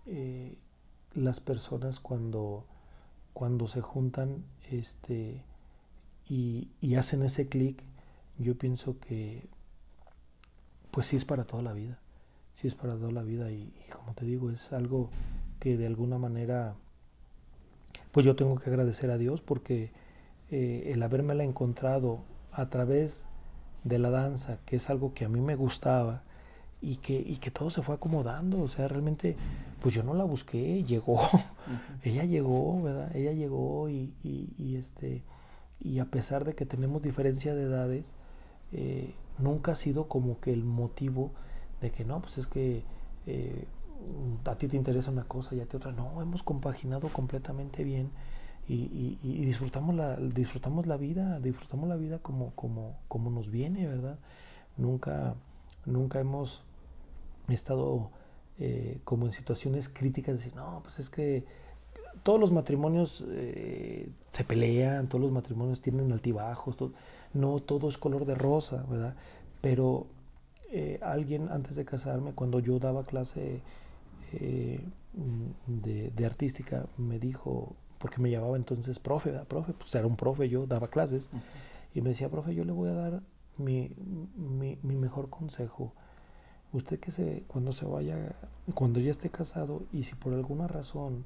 eh, 0.06 0.56
las 1.14 1.40
personas 1.40 1.98
cuando, 1.98 2.64
cuando 3.32 3.66
se 3.66 3.80
juntan 3.80 4.44
este, 4.70 5.42
y, 6.28 6.68
hacen 6.94 7.24
ese 7.24 7.48
clic, 7.48 7.82
yo 8.38 8.56
pienso 8.56 9.00
que 9.00 9.48
pues 10.92 11.06
sí 11.06 11.16
es 11.16 11.24
para 11.24 11.44
toda 11.44 11.62
la 11.62 11.72
vida, 11.72 11.98
sí 12.54 12.68
es 12.68 12.76
para 12.76 12.94
toda 12.94 13.10
la 13.10 13.22
vida 13.22 13.50
y, 13.50 13.72
como 13.92 14.14
te 14.14 14.24
digo, 14.24 14.50
es 14.50 14.72
algo 14.72 15.10
que 15.58 15.76
de 15.76 15.86
alguna 15.86 16.18
manera 16.18 16.76
pues 18.12 18.24
yo 18.26 18.36
tengo 18.36 18.56
que 18.56 18.70
agradecer 18.70 19.10
a 19.10 19.18
Dios 19.18 19.40
porque 19.40 19.90
eh, 20.52 20.92
el 20.92 21.02
habérmela 21.02 21.44
encontrado 21.44 22.18
a 22.52 22.68
través 22.68 23.24
de 23.84 23.98
la 23.98 24.10
danza, 24.10 24.58
que 24.66 24.76
es 24.76 24.90
algo 24.90 25.14
que 25.14 25.24
a 25.24 25.30
mí 25.30 25.40
me 25.40 25.56
gustaba 25.56 26.22
y 26.82 26.96
que, 26.96 27.14
y 27.14 27.36
que 27.36 27.50
todo 27.50 27.70
se 27.70 27.80
fue 27.80 27.94
acomodando. 27.94 28.60
O 28.60 28.68
sea, 28.68 28.86
realmente, 28.86 29.34
pues 29.80 29.94
yo 29.94 30.02
no 30.02 30.12
la 30.12 30.24
busqué, 30.24 30.84
llegó. 30.84 31.18
Ella 32.02 32.24
llegó, 32.24 32.82
¿verdad? 32.82 33.16
Ella 33.16 33.32
llegó 33.32 33.88
y, 33.88 34.12
y, 34.22 34.76
este, 34.76 35.22
y 35.80 36.00
a 36.00 36.04
pesar 36.04 36.44
de 36.44 36.54
que 36.54 36.66
tenemos 36.66 37.00
diferencia 37.00 37.54
de 37.54 37.62
edades, 37.62 38.04
eh, 38.72 39.14
nunca 39.38 39.72
ha 39.72 39.76
sido 39.76 40.06
como 40.06 40.38
que 40.38 40.52
el 40.52 40.64
motivo 40.64 41.30
de 41.80 41.90
que 41.90 42.04
no, 42.04 42.20
pues 42.20 42.36
es 42.36 42.46
que 42.46 42.82
eh, 43.26 43.64
a 44.44 44.54
ti 44.56 44.68
te 44.68 44.76
interesa 44.76 45.10
una 45.10 45.24
cosa 45.24 45.54
y 45.54 45.60
a 45.60 45.66
ti 45.66 45.78
otra. 45.78 45.92
No, 45.92 46.20
hemos 46.20 46.42
compaginado 46.42 47.08
completamente 47.08 47.84
bien 47.84 48.10
y, 48.68 49.44
disfrutamos, 49.44 49.94
la, 49.94 50.16
disfrutamos 50.16 50.86
la 50.86 50.96
vida, 50.96 51.40
disfrutamos 51.40 51.88
la 51.88 51.96
vida 51.96 52.18
como, 52.20 52.52
como, 52.54 52.96
como 53.08 53.30
nos 53.30 53.50
viene, 53.50 53.86
¿verdad? 53.86 54.18
Nunca, 54.76 55.34
nunca 55.84 56.20
hemos 56.20 56.62
estado 57.48 58.10
eh, 58.58 59.00
como 59.04 59.26
en 59.26 59.32
situaciones 59.32 59.88
críticas 59.88 60.34
de 60.34 60.38
decir, 60.38 60.54
no, 60.54 60.80
pues 60.82 61.00
es 61.00 61.10
que 61.10 61.44
todos 62.22 62.38
los 62.38 62.52
matrimonios 62.52 63.24
eh, 63.28 64.08
se 64.30 64.44
pelean, 64.44 65.08
todos 65.08 65.22
los 65.22 65.32
matrimonios 65.32 65.80
tienen 65.80 66.12
altibajos, 66.12 66.76
no 67.34 67.60
todo 67.60 67.88
es 67.88 67.98
color 67.98 68.24
de 68.24 68.34
rosa, 68.34 68.84
¿verdad? 68.88 69.16
Pero 69.60 70.06
eh, 70.70 70.98
alguien 71.02 71.48
antes 71.50 71.76
de 71.76 71.84
casarme, 71.84 72.32
cuando 72.32 72.60
yo 72.60 72.78
daba 72.78 73.04
clase 73.04 73.60
de, 75.66 76.24
artística, 76.24 76.86
me 76.96 77.18
dijo, 77.18 77.74
porque 78.02 78.20
me 78.20 78.30
llamaba 78.30 78.56
entonces 78.56 78.98
profe, 78.98 79.30
profe, 79.44 79.74
pues 79.74 79.94
era 79.94 80.08
un 80.08 80.16
profe, 80.16 80.48
yo 80.48 80.66
daba 80.66 80.88
clases, 80.88 81.28
y 81.94 82.00
me 82.00 82.08
decía, 82.10 82.28
profe, 82.28 82.52
yo 82.52 82.64
le 82.64 82.72
voy 82.72 82.90
a 82.90 82.94
dar 82.94 83.22
mi, 83.58 83.94
mi, 84.34 84.96
mejor 84.96 85.30
consejo. 85.30 85.92
Usted 86.72 86.98
que 86.98 87.12
se, 87.12 87.44
cuando 87.46 87.72
se 87.72 87.86
vaya, 87.86 88.34
cuando 88.74 88.98
ya 88.98 89.12
esté 89.12 89.30
casado 89.30 89.84
y 89.92 90.02
si 90.02 90.16
por 90.16 90.34
alguna 90.34 90.66
razón 90.66 91.24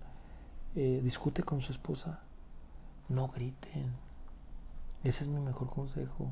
eh, 0.75 1.01
discute 1.03 1.43
con 1.45 1.63
su 1.63 1.73
esposa, 1.73 2.21
no 3.09 3.29
griten. 3.29 3.95
Ese 5.03 5.25
es 5.25 5.31
mi 5.31 5.41
mejor 5.41 5.71
consejo. 5.71 6.31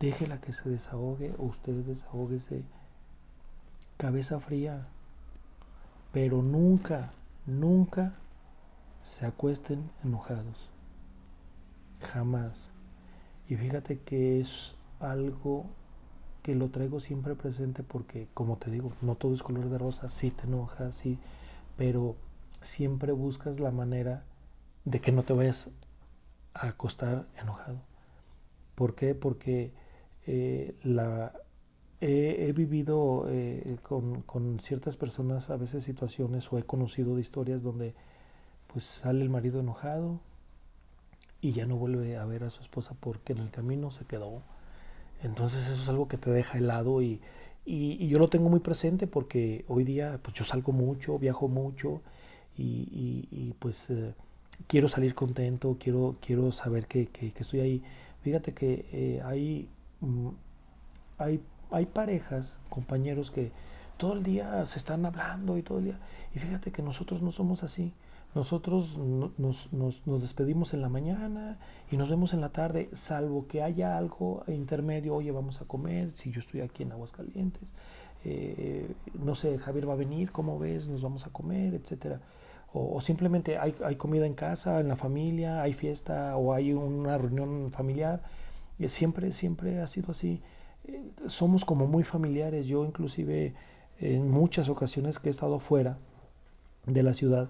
Déjela 0.00 0.40
que 0.40 0.54
se 0.54 0.70
desahogue 0.70 1.34
o 1.36 1.44
usted 1.44 1.74
desahóguese. 1.84 2.62
Cabeza 3.98 4.40
fría. 4.40 4.86
Pero 6.12 6.40
nunca, 6.40 7.10
nunca 7.44 8.14
se 9.06 9.24
acuesten 9.24 9.88
enojados. 10.02 10.68
Jamás. 12.00 12.58
Y 13.48 13.54
fíjate 13.54 14.00
que 14.00 14.40
es 14.40 14.74
algo 14.98 15.66
que 16.42 16.56
lo 16.56 16.70
traigo 16.70 16.98
siempre 16.98 17.36
presente 17.36 17.84
porque, 17.84 18.26
como 18.34 18.56
te 18.56 18.68
digo, 18.68 18.92
no 19.02 19.14
todo 19.14 19.32
es 19.32 19.44
color 19.44 19.70
de 19.70 19.78
rosa, 19.78 20.08
sí 20.08 20.32
te 20.32 20.48
enojas, 20.48 20.96
sí, 20.96 21.20
pero 21.76 22.16
siempre 22.62 23.12
buscas 23.12 23.60
la 23.60 23.70
manera 23.70 24.24
de 24.84 25.00
que 25.00 25.12
no 25.12 25.22
te 25.22 25.34
vayas 25.34 25.70
a 26.52 26.66
acostar 26.66 27.28
enojado. 27.40 27.78
¿Por 28.74 28.96
qué? 28.96 29.14
Porque 29.14 29.72
eh, 30.26 30.74
la, 30.82 31.32
he, 32.00 32.52
vivido 32.56 33.26
eh, 33.28 33.76
con, 33.84 34.22
con, 34.22 34.58
ciertas 34.58 34.96
personas 34.96 35.48
a 35.48 35.56
veces 35.56 35.84
situaciones 35.84 36.52
o 36.52 36.58
he 36.58 36.64
conocido 36.64 37.14
de 37.14 37.20
historias 37.20 37.62
donde 37.62 37.94
pues 38.72 38.84
sale 38.84 39.22
el 39.22 39.30
marido 39.30 39.60
enojado 39.60 40.20
y 41.40 41.52
ya 41.52 41.66
no 41.66 41.76
vuelve 41.76 42.16
a 42.16 42.24
ver 42.24 42.44
a 42.44 42.50
su 42.50 42.60
esposa 42.60 42.94
porque 42.98 43.32
en 43.32 43.38
el 43.38 43.50
camino 43.50 43.90
se 43.90 44.04
quedó. 44.04 44.42
Entonces 45.22 45.68
eso 45.68 45.82
es 45.82 45.88
algo 45.88 46.08
que 46.08 46.18
te 46.18 46.30
deja 46.30 46.58
helado 46.58 47.02
y, 47.02 47.20
y, 47.64 48.06
yo 48.08 48.18
lo 48.18 48.28
tengo 48.28 48.48
muy 48.48 48.60
presente 48.60 49.06
porque 49.06 49.64
hoy 49.68 49.84
día 49.84 50.18
pues 50.22 50.36
yo 50.36 50.44
salgo 50.44 50.72
mucho, 50.72 51.18
viajo 51.18 51.48
mucho 51.48 52.02
y, 52.56 53.28
y 53.30 53.54
pues 53.58 53.90
eh, 53.90 54.14
quiero 54.66 54.88
salir 54.88 55.14
contento, 55.14 55.76
quiero, 55.78 56.16
quiero 56.20 56.52
saber 56.52 56.86
que, 56.86 57.06
que, 57.06 57.32
estoy 57.38 57.60
ahí. 57.60 57.82
Fíjate 58.22 58.54
que 58.54 58.86
eh, 58.92 59.22
hay, 59.24 59.68
mm, 60.00 60.28
hay, 61.18 61.40
hay 61.70 61.86
parejas, 61.86 62.58
compañeros 62.68 63.30
que 63.30 63.52
todo 63.96 64.14
el 64.14 64.22
día 64.22 64.64
se 64.66 64.78
están 64.78 65.06
hablando 65.06 65.58
y 65.58 65.62
todo 65.62 65.78
el 65.78 65.84
día. 65.84 65.98
Y 66.34 66.38
fíjate 66.38 66.72
que 66.72 66.82
nosotros 66.82 67.22
no 67.22 67.30
somos 67.30 67.62
así. 67.62 67.92
Nosotros 68.36 68.98
nos, 68.98 69.72
nos, 69.72 70.20
despedimos 70.20 70.74
en 70.74 70.82
la 70.82 70.90
mañana 70.90 71.56
y 71.90 71.96
nos 71.96 72.10
vemos 72.10 72.34
en 72.34 72.42
la 72.42 72.50
tarde, 72.50 72.90
salvo 72.92 73.46
que 73.46 73.62
haya 73.62 73.96
algo 73.96 74.44
intermedio, 74.46 75.14
oye, 75.14 75.30
vamos 75.30 75.62
a 75.62 75.64
comer, 75.64 76.12
si 76.12 76.32
yo 76.32 76.40
estoy 76.40 76.60
aquí 76.60 76.82
en 76.82 76.92
Aguascalientes, 76.92 77.62
eh, 78.26 78.92
no 79.24 79.34
sé, 79.36 79.56
Javier 79.56 79.88
va 79.88 79.94
a 79.94 79.96
venir, 79.96 80.32
¿cómo 80.32 80.58
ves? 80.58 80.86
Nos 80.86 81.00
vamos 81.00 81.26
a 81.26 81.30
comer, 81.30 81.72
etcétera. 81.72 82.20
O, 82.74 83.00
simplemente 83.00 83.56
hay, 83.56 83.74
hay, 83.82 83.96
comida 83.96 84.26
en 84.26 84.34
casa, 84.34 84.80
en 84.80 84.88
la 84.88 84.96
familia, 84.96 85.62
hay 85.62 85.72
fiesta 85.72 86.36
o 86.36 86.52
hay 86.52 86.74
una 86.74 87.16
reunión 87.16 87.70
familiar. 87.72 88.22
Y 88.78 88.86
siempre, 88.90 89.32
siempre 89.32 89.80
ha 89.80 89.86
sido 89.86 90.10
así. 90.10 90.42
Eh, 90.84 91.00
somos 91.26 91.64
como 91.64 91.86
muy 91.86 92.04
familiares. 92.04 92.66
Yo 92.66 92.84
inclusive 92.84 93.54
en 93.98 94.30
muchas 94.30 94.68
ocasiones 94.68 95.18
que 95.18 95.30
he 95.30 95.30
estado 95.30 95.58
fuera 95.58 95.96
de 96.84 97.02
la 97.02 97.14
ciudad, 97.14 97.48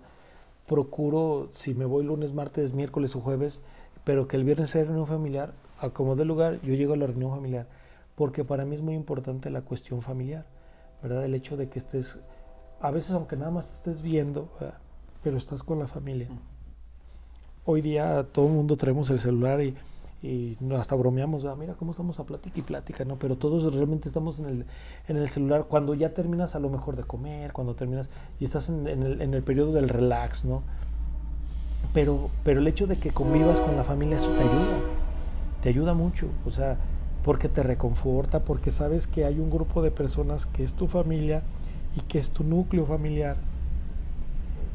procuro, 0.66 1.48
si 1.52 1.74
me 1.74 1.84
voy 1.84 2.04
lunes, 2.04 2.34
martes, 2.34 2.72
miércoles 2.72 3.14
o 3.16 3.20
jueves, 3.20 3.62
pero 4.04 4.28
que 4.28 4.36
el 4.36 4.44
viernes 4.44 4.70
sea 4.70 4.84
reunión 4.84 5.06
familiar, 5.06 5.54
a 5.80 5.90
como 5.90 6.16
de 6.16 6.24
lugar, 6.24 6.60
yo 6.62 6.74
llego 6.74 6.94
a 6.94 6.96
la 6.96 7.06
reunión 7.06 7.30
familiar, 7.30 7.66
porque 8.14 8.44
para 8.44 8.64
mí 8.64 8.74
es 8.74 8.82
muy 8.82 8.94
importante 8.94 9.50
la 9.50 9.62
cuestión 9.62 10.02
familiar, 10.02 10.46
¿verdad? 11.02 11.24
El 11.24 11.34
hecho 11.34 11.56
de 11.56 11.68
que 11.68 11.78
estés, 11.78 12.18
a 12.80 12.90
veces 12.90 13.12
aunque 13.12 13.36
nada 13.36 13.50
más 13.50 13.72
estés 13.76 14.02
viendo, 14.02 14.48
pero 15.22 15.36
estás 15.36 15.62
con 15.62 15.78
la 15.78 15.86
familia. 15.86 16.28
Hoy 17.64 17.82
día 17.82 18.26
todo 18.32 18.46
el 18.46 18.52
mundo 18.52 18.76
traemos 18.76 19.10
el 19.10 19.18
celular 19.18 19.60
y 19.60 19.74
y 20.22 20.56
hasta 20.74 20.94
bromeamos, 20.94 21.44
ah, 21.44 21.54
mira 21.56 21.74
cómo 21.74 21.90
estamos 21.90 22.18
a 22.18 22.24
plática 22.24 22.58
y 22.58 22.62
plática, 22.62 23.04
¿no? 23.04 23.16
Pero 23.16 23.36
todos 23.36 23.72
realmente 23.72 24.08
estamos 24.08 24.38
en 24.38 24.46
el, 24.46 24.66
en 25.08 25.16
el 25.16 25.28
celular 25.28 25.66
cuando 25.68 25.94
ya 25.94 26.14
terminas 26.14 26.56
a 26.56 26.58
lo 26.58 26.70
mejor 26.70 26.96
de 26.96 27.04
comer, 27.04 27.52
cuando 27.52 27.74
terminas 27.74 28.08
y 28.40 28.44
estás 28.44 28.68
en, 28.68 28.86
el, 28.86 29.20
en 29.20 29.34
el 29.34 29.42
periodo 29.42 29.72
del 29.72 29.88
relax, 29.88 30.44
¿no? 30.44 30.62
Pero, 31.92 32.30
pero 32.44 32.60
el 32.60 32.66
hecho 32.66 32.86
de 32.86 32.96
que 32.96 33.10
convivas 33.10 33.60
con 33.60 33.76
la 33.76 33.84
familia, 33.84 34.16
eso 34.16 34.30
te 34.30 34.40
ayuda, 34.40 34.78
te 35.62 35.68
ayuda 35.68 35.94
mucho, 35.94 36.28
o 36.44 36.50
sea, 36.50 36.78
porque 37.22 37.48
te 37.48 37.62
reconforta, 37.62 38.40
porque 38.40 38.70
sabes 38.70 39.06
que 39.06 39.24
hay 39.24 39.38
un 39.38 39.50
grupo 39.50 39.82
de 39.82 39.90
personas 39.90 40.46
que 40.46 40.64
es 40.64 40.74
tu 40.74 40.86
familia 40.86 41.42
y 41.96 42.00
que 42.00 42.18
es 42.18 42.30
tu 42.30 42.42
núcleo 42.44 42.86
familiar. 42.86 43.36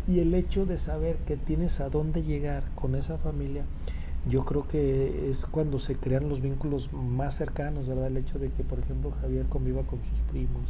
Y 0.08 0.20
el 0.20 0.34
hecho 0.34 0.66
de 0.66 0.78
saber 0.78 1.18
que 1.28 1.38
tienes 1.38 1.80
a 1.80 1.90
dónde 1.90 2.24
llegar 2.24 2.64
con 2.76 2.96
esa 2.96 3.18
familia, 3.18 3.64
yo 4.30 4.45
creo 4.45 4.68
que 4.68 5.30
es 5.30 5.45
cuando 5.45 5.80
se 5.80 5.95
crean 5.95 6.30
los 6.30 6.41
vínculos 6.41 6.93
más 6.93 7.35
cercanos, 7.35 7.88
¿verdad? 7.88 8.07
El 8.07 8.18
hecho 8.18 8.38
de 8.38 8.49
que, 8.49 8.64
por 8.64 8.80
ejemplo, 8.80 9.11
Javier 9.22 9.48
conviva 9.48 9.81
con 9.84 9.99
sus 10.03 10.19
primos 10.31 10.61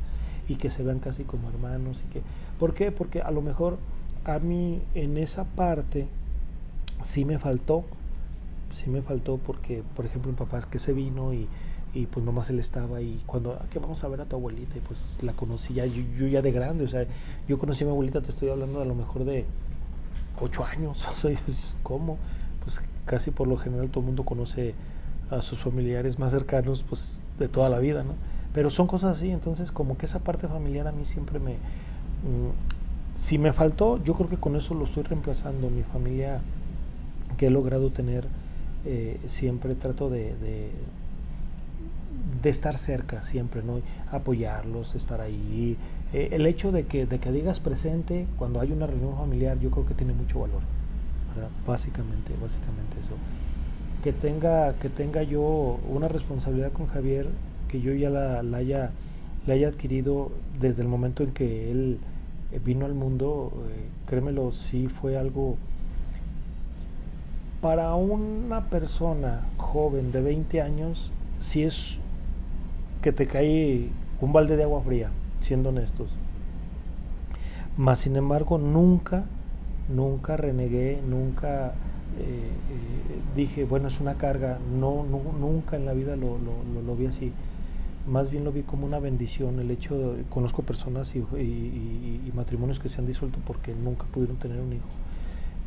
y 0.48 0.56
que 0.56 0.70
se 0.70 0.84
vean 0.84 1.00
casi 1.00 1.24
como 1.24 1.50
hermanos 1.50 2.04
y 2.06 2.14
que 2.14 2.22
¿por 2.60 2.74
qué? 2.74 2.92
Porque 2.92 3.22
a 3.22 3.32
lo 3.32 3.42
mejor 3.42 3.78
a 4.24 4.40
mí 4.40 4.82
en 4.96 5.18
esa 5.18 5.44
parte 5.44 6.08
sí 7.02 7.26
me 7.26 7.40
faltó, 7.40 7.84
sí 8.74 8.90
me 8.90 9.02
faltó 9.02 9.38
porque, 9.38 9.84
por 9.96 10.06
ejemplo, 10.06 10.32
mi 10.32 10.38
papá 10.38 10.60
es 10.60 10.66
que 10.66 10.80
se 10.80 10.94
vino 10.94 11.34
y, 11.34 11.48
y 11.94 12.06
pues 12.06 12.26
nomás 12.26 12.50
él 12.50 12.60
estaba 12.60 13.02
y 13.02 13.22
cuando, 13.26 13.54
ah, 13.54 13.66
que 13.70 13.80
vamos 13.80 14.04
a 14.04 14.08
ver 14.08 14.22
a 14.22 14.26
tu 14.26 14.36
abuelita 14.36 14.78
y 14.78 14.82
pues 14.82 15.00
la 15.22 15.34
conocí 15.34 15.74
ya, 15.74 15.86
yo, 15.86 16.28
ya 16.28 16.42
de 16.42 16.52
grande, 16.52 16.86
o 16.86 16.88
sea, 16.88 17.06
yo 17.48 17.58
conocí 17.58 17.84
a 17.84 17.88
mi 17.88 17.92
abuelita, 17.92 18.22
te 18.22 18.32
estoy 18.32 18.50
hablando 18.50 18.82
a 18.82 18.86
lo 18.86 18.96
mejor 18.96 19.26
de 19.26 19.46
ocho 20.40 20.64
años, 20.64 21.06
o 21.14 21.18
sea, 21.18 21.32
¿cómo? 21.84 22.18
Pues 22.64 22.80
casi 23.12 23.30
por 23.30 23.46
lo 23.46 23.58
general 23.58 23.90
todo 23.90 24.00
el 24.00 24.06
mundo 24.06 24.24
conoce 24.24 24.74
a 25.30 25.42
sus 25.42 25.60
familiares 25.60 26.18
más 26.18 26.32
cercanos 26.32 26.86
pues 26.88 27.22
de 27.38 27.50
toda 27.50 27.68
la 27.68 27.78
vida, 27.80 28.06
¿no? 28.06 28.14
Pero 28.54 28.70
son 28.70 28.88
cosas 28.88 29.18
así, 29.18 29.32
entonces 29.32 29.70
como 29.70 29.98
que 29.98 30.06
esa 30.06 30.20
parte 30.20 30.48
familiar 30.48 30.88
a 30.88 30.94
mí 30.94 31.04
siempre 31.04 31.38
me... 31.38 31.56
Mm, 31.56 32.52
si 33.18 33.38
me 33.38 33.52
faltó, 33.52 34.02
yo 34.02 34.14
creo 34.14 34.30
que 34.30 34.38
con 34.38 34.56
eso 34.56 34.74
lo 34.76 34.86
estoy 34.86 35.04
reemplazando. 35.04 35.70
Mi 35.70 35.84
familia 35.84 36.40
que 37.36 37.48
he 37.48 37.50
logrado 37.50 37.90
tener, 37.90 38.26
eh, 38.86 39.20
siempre 39.28 39.76
trato 39.76 40.10
de, 40.10 40.34
de, 42.42 42.50
estar 42.50 42.78
cerca, 42.78 43.24
siempre, 43.24 43.62
¿no? 43.62 43.82
Apoyarlos, 44.10 44.96
estar 44.96 45.20
ahí. 45.20 45.76
Eh, 46.14 46.30
el 46.32 46.46
hecho 46.48 46.72
de 46.72 46.86
que, 46.86 47.06
de 47.06 47.20
que 47.20 47.32
digas 47.32 47.60
presente 47.60 48.26
cuando 48.38 48.62
hay 48.62 48.72
una 48.72 48.88
reunión 48.88 49.18
familiar, 49.18 49.60
yo 49.60 49.70
creo 49.70 49.86
que 49.86 49.96
tiene 49.96 50.14
mucho 50.14 50.40
valor. 50.40 50.62
Básicamente, 51.66 52.34
básicamente 52.42 53.00
eso. 53.00 53.16
Que 54.04 54.14
tenga, 54.14 54.74
que 54.74 54.90
tenga 54.90 55.24
yo 55.24 55.80
una 55.90 56.08
responsabilidad 56.08 56.72
con 56.72 56.88
Javier, 56.88 57.28
que 57.68 57.82
yo 57.82 57.94
ya 57.94 58.10
la, 58.10 58.40
haya, 58.58 58.92
haya 59.48 59.68
adquirido 59.68 60.32
desde 60.60 60.82
el 60.82 60.88
momento 60.88 61.24
en 61.24 61.32
que 61.32 61.72
él 61.72 62.00
eh, 62.52 62.60
vino 62.64 62.86
al 62.86 62.94
mundo, 62.94 63.52
eh, 63.70 63.86
créemelo, 64.08 64.52
sí 64.52 64.88
fue 64.88 65.18
algo... 65.18 65.58
Para 67.62 67.94
una 67.94 68.66
persona 68.70 69.42
joven 69.58 70.12
de 70.12 70.22
20 70.22 70.62
años, 70.64 71.12
sí 71.40 71.62
es 71.62 72.00
que 73.04 73.12
te 73.12 73.28
cae 73.28 73.90
un 74.20 74.34
balde 74.34 74.58
de 74.58 74.64
agua 74.64 74.82
fría, 74.82 75.12
siendo 75.42 75.70
honestos. 75.70 76.10
Más 77.78 78.00
sin 78.00 78.16
embargo, 78.16 78.58
nunca 78.58 79.26
nunca 79.94 80.38
renegué, 80.38 81.02
nunca 81.08 81.74
eh, 82.20 82.22
eh, 82.22 83.22
dije, 83.36 83.64
bueno, 83.64 83.88
es 83.88 84.00
una 84.00 84.16
carga, 84.16 84.60
no, 84.78 85.04
nunca 85.04 85.78
en 85.78 85.86
la 85.86 85.94
vida 85.94 86.16
lo, 86.16 86.38
lo, 86.86 86.96
vi 86.96 87.06
así. 87.06 87.32
Más 88.08 88.32
bien 88.32 88.44
lo 88.44 88.52
vi 88.52 88.64
como 88.64 88.86
una 88.86 89.00
bendición 89.00 89.60
el 89.60 89.72
hecho 89.72 89.98
de, 89.98 90.24
conozco 90.24 90.64
personas 90.64 91.16
y, 91.16 92.32
matrimonios 92.34 92.80
que 92.80 92.90
se 92.90 93.00
han 93.00 93.08
disuelto 93.08 93.40
porque 93.46 93.74
nunca 93.74 94.06
pudieron 94.06 94.38
tener 94.38 94.60
un 94.60 94.74
hijo. 94.74 94.88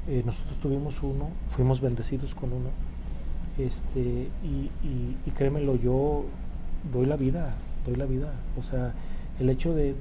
Eh, 0.09 0.23
nosotros 0.27 0.59
tuvimos 0.59 1.03
uno, 1.03 1.29
fuimos 1.49 1.81
bendecidos 1.81 2.35
con 2.35 2.53
uno, 2.53 2.69
este, 3.59 4.29
y, 4.43 4.71
y, 5.27 5.31
créemelo, 5.31 5.77
yo 5.77 6.25
doy 6.93 7.07
la 7.07 7.17
vida, 7.17 7.55
doy 7.87 7.97
la 7.97 8.05
vida, 8.05 8.33
o 8.59 8.63
sea, 8.63 8.93
el 9.41 9.51
hecho 9.51 9.75
de, 9.75 9.95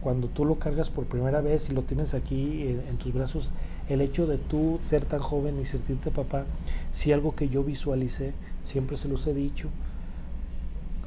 cuando 0.00 0.28
tú 0.28 0.44
lo 0.44 0.58
cargas 0.58 0.90
por 0.90 1.06
primera 1.06 1.40
vez 1.40 1.70
y 1.70 1.72
lo 1.72 1.82
tienes 1.82 2.14
aquí 2.14 2.62
en, 2.88 2.96
tus 2.96 3.12
brazos, 3.12 3.52
el 3.88 4.00
hecho 4.00 4.26
de 4.26 4.38
tú 4.38 4.78
ser 4.82 5.04
tan 5.04 5.20
joven 5.20 5.58
y 5.60 5.64
sentirte 5.64 6.10
papá, 6.10 6.44
si 6.92 7.12
algo 7.12 7.34
que 7.34 7.48
yo 7.48 7.64
visualicé, 7.64 8.32
siempre 8.64 8.96
se 8.96 9.08
los 9.08 9.26
he 9.26 9.34
dicho. 9.34 9.68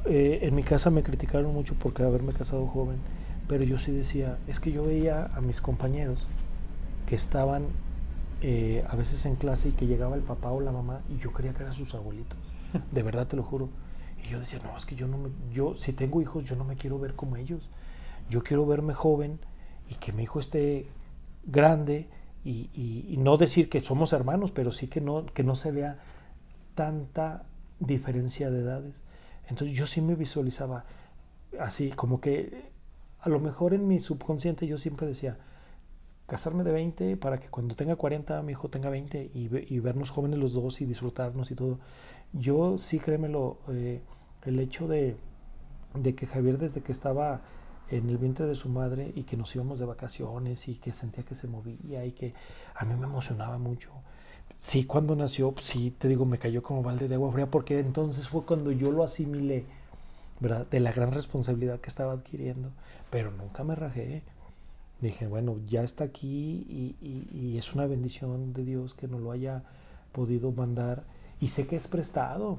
Eh, 0.06 0.40
en 0.42 0.54
mi 0.54 0.62
casa 0.62 0.90
me 0.90 1.02
criticaron 1.02 1.54
mucho 1.54 1.74
por 1.74 2.00
haberme 2.02 2.32
casado 2.32 2.66
joven, 2.66 2.96
pero 3.48 3.64
yo 3.64 3.78
sí 3.78 3.92
decía, 3.92 4.38
es 4.48 4.60
que 4.60 4.72
yo 4.72 4.84
veía 4.84 5.30
a 5.34 5.40
mis 5.40 5.60
compañeros 5.60 6.18
que 7.06 7.14
estaban 7.14 7.64
eh, 8.42 8.84
a 8.88 8.96
veces 8.96 9.24
en 9.26 9.36
clase 9.36 9.68
y 9.68 9.72
que 9.72 9.86
llegaba 9.86 10.16
el 10.16 10.22
papá 10.22 10.50
o 10.50 10.60
la 10.60 10.72
mamá 10.72 11.00
y 11.08 11.18
yo 11.18 11.32
creía 11.32 11.54
que 11.54 11.62
eran 11.62 11.74
sus 11.74 11.94
abuelitos. 11.94 12.38
De 12.92 13.02
verdad 13.02 13.26
te 13.26 13.36
lo 13.36 13.42
juro. 13.42 13.68
Y 14.24 14.30
yo 14.30 14.40
decía, 14.40 14.58
no, 14.62 14.76
es 14.76 14.86
que 14.86 14.96
yo 14.96 15.06
no 15.06 15.18
me, 15.18 15.30
yo 15.52 15.76
si 15.76 15.92
tengo 15.92 16.22
hijos, 16.22 16.44
yo 16.46 16.56
no 16.56 16.64
me 16.64 16.76
quiero 16.76 16.98
ver 16.98 17.14
como 17.14 17.36
ellos. 17.36 17.68
Yo 18.30 18.42
quiero 18.42 18.66
verme 18.66 18.94
joven 18.94 19.38
y 19.88 19.96
que 19.96 20.12
mi 20.12 20.22
hijo 20.22 20.40
esté 20.40 20.86
grande 21.44 22.08
y, 22.44 23.16
no 23.18 23.36
decir 23.38 23.70
que 23.70 23.80
somos 23.80 24.12
hermanos, 24.12 24.50
pero 24.50 24.70
sí 24.70 24.88
que 24.88 25.00
no, 25.00 25.24
que 25.26 25.44
no 25.44 25.56
se 25.56 25.72
vea 25.72 25.98
tanta 26.74 27.44
diferencia 27.80 28.50
de 28.50 28.60
edades. 28.60 28.94
Entonces 29.48 29.76
yo 29.76 29.86
sí 29.86 30.00
me 30.00 30.14
visualizaba 30.14 30.84
así, 31.58 31.90
como 31.90 32.20
que 32.20 32.70
a 33.20 33.28
lo 33.28 33.40
mejor 33.40 33.72
en 33.72 33.86
mi 33.88 34.00
subconsciente 34.00 34.66
yo 34.66 34.76
siempre 34.76 35.06
decía, 35.06 35.38
casarme 36.26 36.64
de 36.64 36.72
20 36.72 37.16
para 37.16 37.38
que 37.38 37.48
cuando 37.48 37.74
tenga 37.76 37.96
40 37.96 38.42
mi 38.42 38.52
hijo 38.52 38.68
tenga 38.68 38.90
20 38.90 39.30
y, 39.34 39.74
y 39.74 39.78
vernos 39.80 40.10
jóvenes 40.10 40.38
los 40.38 40.52
dos 40.52 40.80
y 40.80 40.86
disfrutarnos 40.86 41.50
y 41.50 41.54
todo. 41.54 41.78
Yo 42.32 42.78
sí, 42.78 42.98
créemelo, 42.98 43.58
eh, 43.68 44.02
el 44.46 44.60
hecho 44.60 44.88
de, 44.88 45.16
que 46.16 46.26
Javier 46.26 46.58
desde 46.58 46.82
que 46.82 46.92
estaba 46.92 47.40
en 47.90 48.08
el 48.08 48.18
vientre 48.18 48.46
de 48.46 48.54
su 48.54 48.68
madre 48.68 49.12
y 49.14 49.24
que 49.24 49.36
nos 49.36 49.54
íbamos 49.54 49.78
de 49.78 49.84
vacaciones 49.84 50.68
y 50.68 50.76
que 50.76 50.92
sentía 50.92 51.24
que 51.24 51.34
se 51.34 51.46
movía 51.46 52.04
y 52.04 52.12
que 52.12 52.34
a 52.74 52.84
mí 52.84 52.94
me 52.94 53.06
emocionaba 53.06 53.58
mucho. 53.58 53.90
Sí, 54.58 54.84
cuando 54.84 55.14
nació, 55.16 55.54
sí, 55.58 55.94
te 55.98 56.08
digo, 56.08 56.24
me 56.24 56.38
cayó 56.38 56.62
como 56.62 56.82
balde 56.82 57.08
de 57.08 57.14
agua 57.14 57.32
fría 57.32 57.50
porque 57.50 57.78
entonces 57.78 58.28
fue 58.28 58.44
cuando 58.44 58.72
yo 58.72 58.92
lo 58.92 59.02
asimilé, 59.02 59.66
¿verdad? 60.40 60.66
De 60.70 60.80
la 60.80 60.92
gran 60.92 61.12
responsabilidad 61.12 61.80
que 61.80 61.88
estaba 61.88 62.12
adquiriendo, 62.12 62.70
pero 63.10 63.30
nunca 63.30 63.64
me 63.64 63.74
rajé. 63.74 64.22
Dije, 65.00 65.26
bueno, 65.26 65.58
ya 65.66 65.82
está 65.82 66.04
aquí 66.04 66.96
y, 67.00 67.58
es 67.58 67.74
una 67.74 67.86
bendición 67.86 68.52
de 68.52 68.64
Dios 68.64 68.94
que 68.94 69.06
nos 69.06 69.20
lo 69.20 69.32
haya 69.32 69.62
podido 70.12 70.50
mandar 70.52 71.04
y 71.40 71.48
sé 71.48 71.66
que 71.66 71.76
es 71.76 71.88
prestado, 71.88 72.58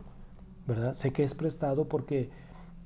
¿verdad? 0.67 0.95
Sé 0.95 1.11
que 1.11 1.23
es 1.23 1.35
prestado 1.35 1.85
porque 1.85 2.29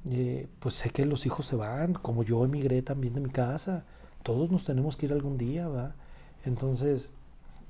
eh, 0.10 0.48
pues 0.60 0.76
sé 0.76 0.90
que 0.90 1.06
los 1.06 1.26
hijos 1.26 1.46
se 1.46 1.56
van, 1.56 1.94
como 1.94 2.24
yo 2.24 2.44
emigré 2.46 2.82
también 2.82 3.14
de 3.14 3.22
mi 3.22 3.30
casa, 3.30 3.86
todos 4.24 4.50
nos 4.52 4.66
tenemos 4.66 4.96
que 4.96 5.06
ir 5.08 5.14
algún 5.14 5.38
día, 5.38 5.68
¿verdad? 5.68 5.96
Entonces, 6.46 7.12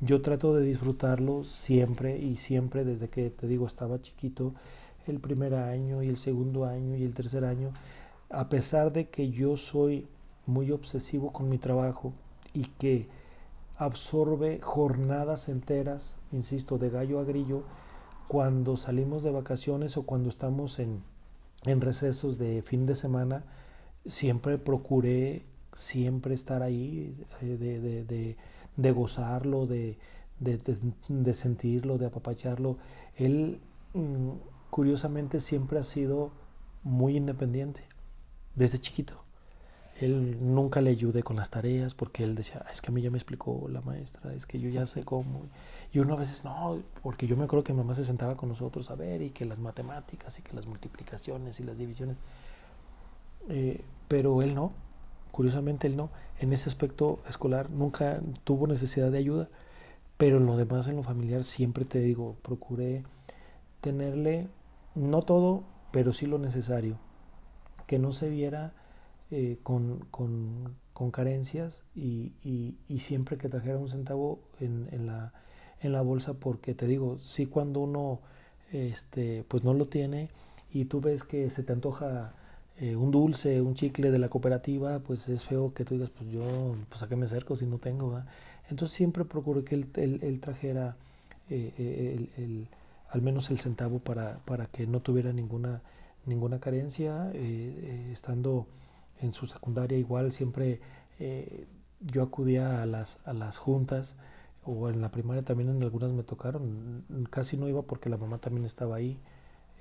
yo 0.01 0.21
trato 0.21 0.55
de 0.55 0.63
disfrutarlo 0.63 1.43
siempre 1.43 2.17
y 2.19 2.37
siempre 2.37 2.85
desde 2.85 3.09
que, 3.09 3.29
te 3.29 3.47
digo, 3.47 3.67
estaba 3.67 4.01
chiquito, 4.01 4.53
el 5.07 5.19
primer 5.19 5.55
año 5.55 6.03
y 6.03 6.07
el 6.07 6.17
segundo 6.17 6.65
año 6.65 6.95
y 6.95 7.03
el 7.03 7.15
tercer 7.15 7.43
año, 7.43 7.71
a 8.29 8.47
pesar 8.49 8.93
de 8.93 9.09
que 9.09 9.29
yo 9.31 9.57
soy 9.57 10.07
muy 10.45 10.71
obsesivo 10.71 11.31
con 11.33 11.49
mi 11.49 11.57
trabajo 11.57 12.13
y 12.53 12.65
que 12.65 13.07
absorbe 13.77 14.59
jornadas 14.61 15.49
enteras, 15.49 16.15
insisto, 16.31 16.77
de 16.77 16.89
gallo 16.89 17.19
a 17.19 17.23
grillo, 17.23 17.63
cuando 18.29 18.77
salimos 18.77 19.23
de 19.23 19.31
vacaciones 19.31 19.97
o 19.97 20.03
cuando 20.03 20.29
estamos 20.29 20.77
en, 20.77 21.01
en 21.65 21.81
recesos 21.81 22.37
de 22.37 22.61
fin 22.61 22.85
de 22.85 22.93
semana, 22.93 23.43
siempre 24.05 24.59
procuré 24.59 25.47
siempre 25.73 26.35
estar 26.35 26.61
ahí, 26.61 27.17
eh, 27.41 28.05
de, 28.05 28.35
de, 28.77 28.91
gozarlo, 28.91 29.65
de, 29.65 29.97
de, 30.39 31.33
sentirlo, 31.33 31.97
de 31.97 32.05
apapacharlo. 32.05 32.77
Él, 33.15 33.61
mm, 33.95 34.29
curiosamente, 34.69 35.39
siempre 35.39 35.79
ha 35.79 35.83
sido 35.83 36.29
muy 36.83 37.17
independiente, 37.17 37.81
desde 38.53 38.77
chiquito. 38.77 39.23
Él 39.99 40.37
nunca 40.53 40.81
le 40.81 40.91
ayudé 40.91 41.23
con 41.23 41.35
las 41.35 41.49
tareas 41.49 41.95
porque 41.95 42.23
él 42.23 42.35
decía, 42.35 42.63
es 42.71 42.79
que 42.79 42.91
a 42.91 42.93
mí 42.93 43.01
ya 43.01 43.09
me 43.09 43.17
explicó 43.17 43.67
la 43.69 43.81
maestra, 43.81 44.35
es 44.35 44.45
que 44.45 44.59
yo 44.59 44.69
ya 44.69 44.85
sé 44.85 45.03
cómo. 45.03 45.47
Y 45.91 45.99
uno 45.99 46.13
a 46.13 46.17
veces 46.17 46.43
no, 46.43 46.79
porque 47.01 47.25
yo 47.25 47.35
me 47.35 47.45
acuerdo 47.45 47.63
que 47.63 47.73
mamá 47.73 47.95
se 47.95 48.05
sentaba 48.05 48.37
con 48.37 48.49
nosotros 48.49 48.91
a 48.91 48.95
ver 48.95 49.21
y 49.21 49.31
que 49.31 49.45
las 49.45 49.59
matemáticas 49.59 50.37
y 50.37 50.43
que 50.43 50.55
las 50.55 50.67
multiplicaciones 50.67 51.59
y 51.59 51.63
las 51.63 51.77
divisiones. 51.77 52.17
Eh, 53.47 53.83
pero 54.07 54.41
él 54.43 54.53
no, 54.53 54.71
curiosamente 55.31 55.87
él 55.87 55.97
no. 55.97 56.11
En 56.39 56.53
ese 56.53 56.69
aspecto 56.69 57.19
escolar 57.27 57.71
nunca 57.71 58.21
tuvo 58.43 58.67
necesidad 58.67 59.11
de 59.11 59.17
ayuda, 59.17 59.49
pero 60.17 60.37
en 60.37 60.45
lo 60.45 60.57
demás, 60.57 60.87
en 60.87 60.97
lo 60.97 61.03
familiar, 61.03 61.43
siempre 61.43 61.85
te 61.85 61.99
digo, 61.99 62.35
procuré 62.43 63.03
tenerle, 63.81 64.47
no 64.93 65.23
todo, 65.23 65.63
pero 65.91 66.13
sí 66.13 66.27
lo 66.27 66.37
necesario. 66.37 66.99
Que 67.87 67.97
no 67.97 68.11
se 68.11 68.29
viera 68.29 68.73
eh, 69.31 69.57
con, 69.63 70.05
con, 70.11 70.75
con, 70.93 71.09
carencias 71.09 71.83
y, 71.95 72.33
y, 72.43 72.77
y, 72.87 72.99
siempre 72.99 73.37
que 73.37 73.49
trajera 73.49 73.77
un 73.77 73.87
centavo 73.87 74.39
en, 74.59 74.87
en 74.91 75.07
la 75.07 75.33
en 75.81 75.91
la 75.93 76.01
bolsa 76.01 76.33
porque 76.33 76.73
te 76.73 76.87
digo, 76.87 77.17
sí 77.19 77.45
cuando 77.45 77.81
uno 77.81 78.19
este, 78.71 79.43
pues 79.47 79.63
no 79.63 79.73
lo 79.73 79.85
tiene 79.87 80.29
y 80.71 80.85
tú 80.85 81.01
ves 81.01 81.23
que 81.23 81.49
se 81.49 81.63
te 81.63 81.73
antoja 81.73 82.33
eh, 82.79 82.95
un 82.95 83.11
dulce, 83.11 83.61
un 83.61 83.75
chicle 83.75 84.09
de 84.09 84.19
la 84.19 84.29
cooperativa, 84.29 84.99
pues 84.99 85.27
es 85.27 85.43
feo 85.43 85.73
que 85.73 85.83
tú 85.83 85.95
digas, 85.95 86.11
pues 86.11 86.29
yo, 86.29 86.75
pues 86.87 87.03
a 87.03 87.09
qué 87.09 87.15
me 87.17 87.25
acerco 87.25 87.57
si 87.57 87.65
no 87.65 87.77
tengo, 87.77 88.21
Entonces 88.69 88.95
siempre 88.95 89.25
procuro 89.25 89.65
que 89.65 89.75
él, 89.75 90.39
trajera 90.39 90.95
eh, 91.49 91.73
eh, 91.77 92.29
el, 92.37 92.67
al 93.09 93.21
menos 93.21 93.49
el 93.49 93.59
centavo 93.59 93.99
para, 93.99 94.39
para 94.45 94.67
que 94.67 94.87
no 94.87 95.01
tuviera 95.01 95.33
ninguna, 95.33 95.81
ninguna 96.25 96.59
carencia. 96.59 97.31
estando 98.13 98.67
en 99.21 99.33
su 99.33 99.47
secundaria 99.47 99.97
igual 99.97 100.31
siempre 100.31 100.79
yo 101.99 102.23
acudía 102.23 102.81
a 102.81 102.85
las, 102.85 103.17
a 103.25 103.33
las 103.33 103.57
juntas 103.57 104.15
o 104.69 104.89
en 104.89 105.01
la 105.01 105.09
primaria 105.09 105.43
también 105.43 105.69
en 105.69 105.81
algunas 105.81 106.11
me 106.11 106.23
tocaron, 106.23 107.03
casi 107.29 107.57
no 107.57 107.67
iba 107.67 107.81
porque 107.81 108.09
la 108.09 108.17
mamá 108.17 108.37
también 108.37 108.65
estaba 108.65 108.95
ahí 108.95 109.17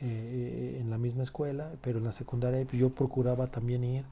eh, 0.00 0.78
en 0.80 0.90
la 0.90 0.98
misma 0.98 1.22
escuela, 1.22 1.72
pero 1.82 1.98
en 1.98 2.04
la 2.04 2.12
secundaria 2.12 2.64
pues, 2.64 2.78
yo 2.78 2.90
procuraba 2.90 3.48
también 3.48 3.84
ir 3.84 4.04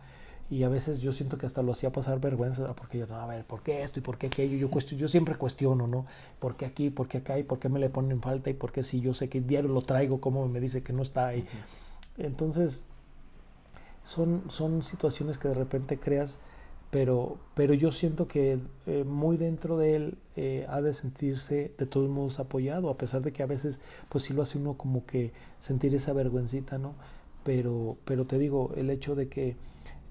y 0.48 0.62
a 0.62 0.68
veces 0.68 1.00
yo 1.00 1.12
siento 1.12 1.38
que 1.38 1.46
hasta 1.46 1.62
lo 1.62 1.72
hacía 1.72 1.90
pasar 1.90 2.20
vergüenza 2.20 2.72
porque 2.74 2.98
yo, 2.98 3.06
no, 3.06 3.16
a 3.16 3.26
ver, 3.26 3.44
¿por 3.44 3.62
qué 3.62 3.82
esto 3.82 3.98
y 3.98 4.02
por 4.02 4.16
qué 4.16 4.28
aquello? 4.28 4.56
Yo, 4.56 4.78
yo 4.78 5.08
siempre 5.08 5.34
cuestiono, 5.34 5.86
¿no? 5.88 6.06
¿Por 6.38 6.56
qué 6.56 6.66
aquí, 6.66 6.90
por 6.90 7.08
qué 7.08 7.18
acá 7.18 7.38
y 7.38 7.42
por 7.42 7.58
qué 7.58 7.68
me 7.68 7.80
le 7.80 7.90
ponen 7.90 8.20
falta 8.20 8.50
y 8.50 8.54
por 8.54 8.70
qué 8.70 8.82
si 8.84 9.00
yo 9.00 9.12
sé 9.12 9.28
que 9.28 9.38
el 9.38 9.46
diario 9.46 9.70
lo 9.70 9.82
traigo, 9.82 10.20
cómo 10.20 10.46
me 10.46 10.60
dice 10.60 10.82
que 10.82 10.92
no 10.92 11.02
está 11.02 11.26
ahí? 11.26 11.46
Entonces, 12.16 12.82
son, 14.04 14.44
son 14.48 14.82
situaciones 14.82 15.36
que 15.36 15.48
de 15.48 15.54
repente 15.54 15.98
creas 15.98 16.38
pero, 16.90 17.38
pero 17.54 17.74
yo 17.74 17.90
siento 17.90 18.28
que 18.28 18.58
eh, 18.86 19.04
muy 19.04 19.36
dentro 19.36 19.76
de 19.76 19.96
él 19.96 20.18
eh, 20.36 20.66
ha 20.68 20.80
de 20.80 20.94
sentirse 20.94 21.72
de 21.76 21.86
todos 21.86 22.08
modos 22.08 22.38
apoyado, 22.38 22.90
a 22.90 22.96
pesar 22.96 23.22
de 23.22 23.32
que 23.32 23.42
a 23.42 23.46
veces 23.46 23.80
pues 24.08 24.24
sí 24.24 24.32
lo 24.32 24.42
hace 24.42 24.58
uno 24.58 24.74
como 24.74 25.04
que 25.04 25.32
sentir 25.58 25.94
esa 25.94 26.12
vergüencita, 26.12 26.78
¿no? 26.78 26.94
Pero, 27.44 27.96
pero 28.04 28.24
te 28.26 28.38
digo, 28.38 28.72
el 28.76 28.90
hecho 28.90 29.14
de 29.14 29.28
que 29.28 29.56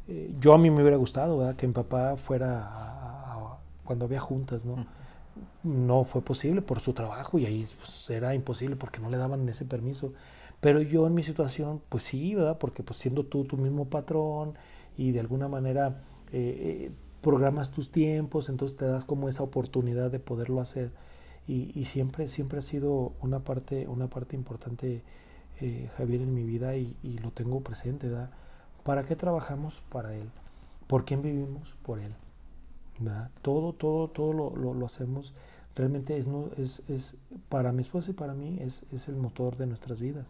eh, 0.08 0.34
yo 0.40 0.54
a 0.54 0.58
mí 0.58 0.70
me 0.70 0.82
hubiera 0.82 0.98
gustado 0.98 1.38
¿verdad? 1.38 1.56
que 1.56 1.68
mi 1.68 1.74
papá 1.74 2.18
fuera 2.18 3.58
cuando 3.84 4.06
había 4.06 4.20
juntas, 4.20 4.66
¿no? 4.66 4.86
No 5.64 6.04
fue 6.06 6.22
posible 6.22 6.62
por 6.62 6.80
su 6.80 6.94
trabajo 6.94 7.40
y 7.40 7.46
ahí 7.46 7.68
pues, 7.78 8.10
era 8.10 8.34
imposible 8.36 8.76
porque 8.76 9.00
no 9.00 9.10
le 9.10 9.18
daban 9.18 9.48
ese 9.48 9.66
permiso. 9.66 10.14
Pero 10.60 10.82
yo 10.82 11.06
en 11.08 11.14
mi 11.14 11.24
situación, 11.24 11.82
pues 11.90 12.04
sí, 12.04 12.36
¿verdad? 12.36 12.58
Porque 12.58 12.84
pues 12.84 13.00
siendo 13.00 13.26
tú 13.26 13.46
tu 13.46 13.58
mismo 13.58 13.86
patrón 13.86 14.56
y 14.98 15.12
de 15.12 15.20
alguna 15.20 15.48
manera 15.48 16.02
eh, 16.32 16.92
programas 17.22 17.72
tus 17.72 17.92
tiempos, 17.92 18.50
entonces 18.50 18.78
te 18.78 18.86
das 18.86 19.04
como 19.04 19.28
esa 19.30 19.42
oportunidad 19.42 20.12
de 20.12 20.20
poderlo 20.20 20.62
hacer. 20.62 20.92
Y, 21.48 21.86
siempre, 21.86 22.28
siempre 22.28 22.58
ha 22.60 22.62
sido 22.62 23.14
una 23.22 23.40
parte, 23.40 23.88
una 23.88 24.08
parte 24.08 24.36
importante, 24.36 25.04
eh, 25.60 25.90
Javier, 25.96 26.22
en 26.22 26.34
mi 26.34 26.44
vida 26.44 26.76
y, 26.76 27.20
lo 27.22 27.32
tengo 27.32 27.62
presente. 27.62 28.10
¿verdad? 28.10 28.32
¿Para 28.84 29.06
qué 29.06 29.16
trabajamos? 29.16 29.82
Para 29.92 30.16
Él. 30.16 30.30
¿Por 30.88 31.06
quién 31.06 31.22
vivimos? 31.22 31.76
Por 31.84 32.00
Él. 32.00 32.14
Todo, 33.42 33.74
todo, 33.74 34.08
todo 34.08 34.34
lo, 34.34 34.56
lo, 34.56 34.74
lo 34.74 34.86
hacemos. 34.86 35.34
Realmente 35.76 36.18
es, 36.18 36.26
no, 36.26 36.50
es, 36.58 36.88
es, 36.90 37.18
para 37.50 37.72
mi 37.72 37.82
esposa 37.82 38.12
y 38.12 38.14
para 38.14 38.34
mí 38.34 38.58
es, 38.62 38.84
es 38.92 39.08
el 39.08 39.16
motor 39.16 39.58
de 39.58 39.68
nuestras 39.68 40.00
vidas. 40.00 40.26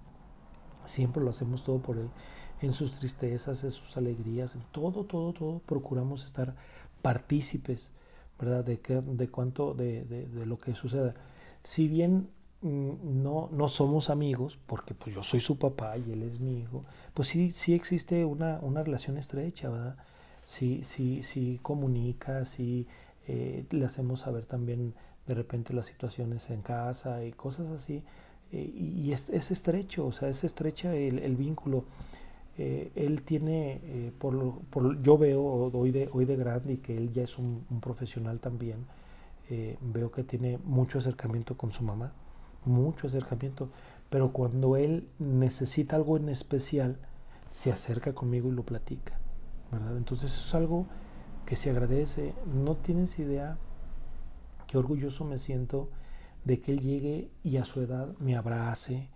Siempre 0.85 1.23
lo 1.23 1.29
hacemos 1.29 1.63
todo 1.63 1.79
por 1.79 1.97
Él 1.97 2.09
en 2.61 2.73
sus 2.73 2.93
tristezas, 2.93 3.63
en 3.63 3.71
sus 3.71 3.97
alegrías, 3.97 4.55
en 4.55 4.61
todo, 4.71 5.03
todo, 5.03 5.33
todo, 5.33 5.59
procuramos 5.65 6.25
estar 6.25 6.55
partícipes, 7.01 7.91
¿verdad? 8.39 8.63
De, 8.63 8.79
que, 8.79 9.01
de 9.01 9.27
cuánto, 9.29 9.73
de, 9.73 10.03
de, 10.05 10.45
lo 10.45 10.57
que 10.57 10.73
suceda. 10.75 11.13
Si 11.63 11.87
bien 11.87 12.29
mm, 12.61 13.21
no, 13.21 13.49
no 13.51 13.67
somos 13.67 14.09
amigos, 14.09 14.57
porque 14.67 14.93
pues 14.93 15.15
yo 15.15 15.23
soy 15.23 15.39
su 15.39 15.57
papá 15.57 15.97
y 15.97 16.11
él 16.11 16.23
es 16.23 16.39
mi 16.39 16.59
hijo, 16.59 16.85
pues 17.13 17.27
sí, 17.27 17.51
sí 17.51 17.73
existe 17.73 18.25
una, 18.25 18.59
una 18.61 18.83
relación 18.83 19.17
estrecha, 19.17 19.69
¿verdad? 19.69 19.97
Sí, 20.43 20.81
sí, 20.83 21.23
sí 21.23 21.59
comunica, 21.61 22.45
sí 22.45 22.87
eh, 23.27 23.65
le 23.71 23.85
hacemos 23.85 24.21
saber 24.21 24.45
también 24.45 24.93
de 25.27 25.33
repente 25.33 25.73
las 25.73 25.87
situaciones 25.87 26.49
en 26.49 26.61
casa 26.61 27.23
y 27.25 27.31
cosas 27.31 27.67
así. 27.71 28.03
Eh, 28.51 28.71
y, 28.75 29.11
es, 29.11 29.29
es, 29.29 29.51
estrecho, 29.51 30.05
o 30.05 30.11
sea, 30.11 30.29
es 30.29 30.43
estrecha 30.43 30.93
el, 30.95 31.19
el 31.19 31.35
vínculo. 31.35 31.85
Eh, 32.57 32.91
él 32.95 33.21
tiene, 33.23 33.81
eh, 33.83 34.11
por, 34.17 34.59
por, 34.69 35.01
yo 35.01 35.17
veo 35.17 35.43
hoy 35.43 35.91
de, 35.91 36.09
hoy 36.13 36.23
de 36.23 36.37
grande 36.37 36.73
y 36.73 36.77
que 36.77 36.95
él 36.95 37.11
ya 37.11 37.23
es 37.23 37.37
un, 37.37 37.65
profesional 37.81 38.39
también, 38.39 38.85
eh, 39.49 39.77
veo 39.81 40.11
que 40.11 40.23
tiene 40.23 40.57
mucho 40.63 40.99
acercamiento 40.99 41.57
con 41.57 41.73
su 41.73 41.83
mamá, 41.83 42.13
mucho 42.63 43.07
acercamiento, 43.07 43.69
pero 44.09 44.31
cuando 44.31 44.77
él 44.77 45.07
necesita 45.19 45.97
algo 45.97 46.15
en 46.15 46.29
especial, 46.29 46.97
se 47.49 47.71
acerca 47.71 48.13
conmigo 48.13 48.47
y 48.47 48.53
lo 48.53 48.63
platica, 48.63 49.19
¿verdad? 49.71 49.97
Entonces 49.97 50.31
eso 50.31 50.47
es 50.47 50.55
algo 50.55 50.85
que 51.45 51.57
se 51.57 51.69
agradece, 51.69 52.33
no 52.53 52.75
tienes 52.75 53.19
idea 53.19 53.57
qué 54.67 54.77
orgulloso 54.77 55.25
me 55.25 55.39
siento 55.39 55.89
de 56.45 56.61
que 56.61 56.71
él 56.71 56.79
llegue 56.79 57.29
y 57.43 57.57
a 57.57 57.65
su 57.65 57.81
edad 57.81 58.17
me 58.19 58.35
abrace, 58.35 59.09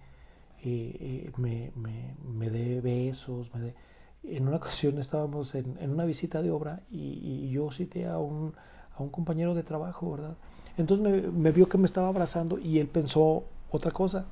eh, 0.63 1.31
me, 1.37 1.71
me, 1.75 2.15
me, 2.23 2.49
dé 2.49 2.81
besos. 2.81 3.53
Me 3.53 3.73
En 4.23 4.47
una 4.47 4.57
ocasión 4.57 4.97
estábamos 4.99 5.55
en, 5.55 5.77
en 5.79 5.91
una 5.91 6.05
visita 6.05 6.41
de 6.41 6.51
obra 6.51 6.81
y, 6.91 7.49
yo 7.49 7.71
cité 7.71 8.07
a 8.07 8.17
un, 8.17 8.53
a 8.95 9.03
un, 9.03 9.09
compañero 9.09 9.53
de 9.55 9.63
trabajo, 9.63 10.11
¿verdad? 10.11 10.35
Entonces 10.77 11.05
me, 11.05 11.21
me, 11.31 11.51
vio 11.51 11.67
que 11.67 11.77
me 11.77 11.85
estaba 11.85 12.07
abrazando 12.07 12.57
y 12.59 12.79
él 12.79 12.87
pensó 12.87 13.43
otra 13.71 13.91
cosa. 13.91 14.25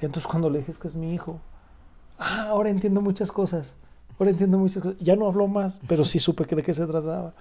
Entonces 0.00 0.26
cuando 0.26 0.50
le 0.50 0.58
dije 0.58 0.72
es 0.72 0.78
que 0.78 0.88
es 0.88 0.96
mi 0.96 1.14
hijo, 1.14 1.40
ah, 2.18 2.46
ahora 2.48 2.70
entiendo 2.70 3.00
muchas 3.00 3.32
cosas. 3.32 3.74
ahora 4.18 4.30
entiendo 4.30 4.58
muchas 4.58 4.82
cosas. 4.82 4.98
Ya 5.00 5.16
no 5.16 5.26
habló 5.26 5.48
más, 5.48 5.80
pero 5.88 6.04
sí 6.04 6.18
supe 6.18 6.44
que 6.44 6.56
de 6.56 6.62
qué 6.62 6.74
se 6.74 6.86
trataba. 6.86 7.34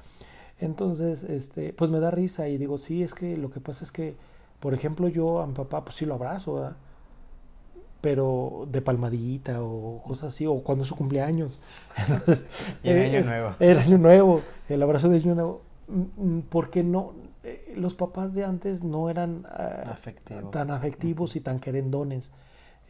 Entonces, 0.59 1.23
este, 1.23 1.73
pues 1.73 1.89
me 1.89 1.99
da 1.99 2.11
risa 2.11 2.49
y 2.49 2.57
digo, 2.57 2.77
sí, 2.77 3.01
es 3.01 3.13
que 3.13 3.37
lo 3.37 3.49
que 3.49 3.61
pasa 3.61 3.85
es 3.85 3.91
que, 3.91 4.15
por 4.59 4.73
ejemplo, 4.73 5.07
yo 5.07 5.41
a 5.41 5.47
mi 5.47 5.53
papá, 5.53 5.85
pues 5.85 5.95
sí 5.95 6.05
lo 6.05 6.15
abrazo, 6.15 6.55
¿verdad? 6.55 6.75
Pero 8.01 8.67
de 8.71 8.81
palmadita 8.81 9.61
o 9.61 10.01
cosas 10.03 10.33
así, 10.33 10.45
o 10.45 10.63
cuando 10.63 10.83
es 10.83 10.87
su 10.87 10.95
cumpleaños. 10.95 11.59
y 12.83 12.89
el 12.89 13.01
año 13.01 13.19
eh, 13.19 13.23
nuevo. 13.23 13.55
El 13.59 13.77
año 13.77 13.97
nuevo, 13.97 14.41
el 14.69 14.81
abrazo 14.81 15.09
de 15.09 15.17
año 15.17 15.35
nuevo. 15.35 15.61
Mm, 15.87 16.37
mm, 16.37 16.41
porque 16.49 16.83
no, 16.83 17.13
eh, 17.43 17.73
los 17.75 17.93
papás 17.93 18.33
de 18.33 18.45
antes 18.45 18.83
no 18.83 19.09
eran 19.09 19.45
ah, 19.49 19.97
tan 20.51 20.71
afectivos 20.71 21.35
y 21.35 21.41
tan 21.41 21.59
querendones. 21.59 22.31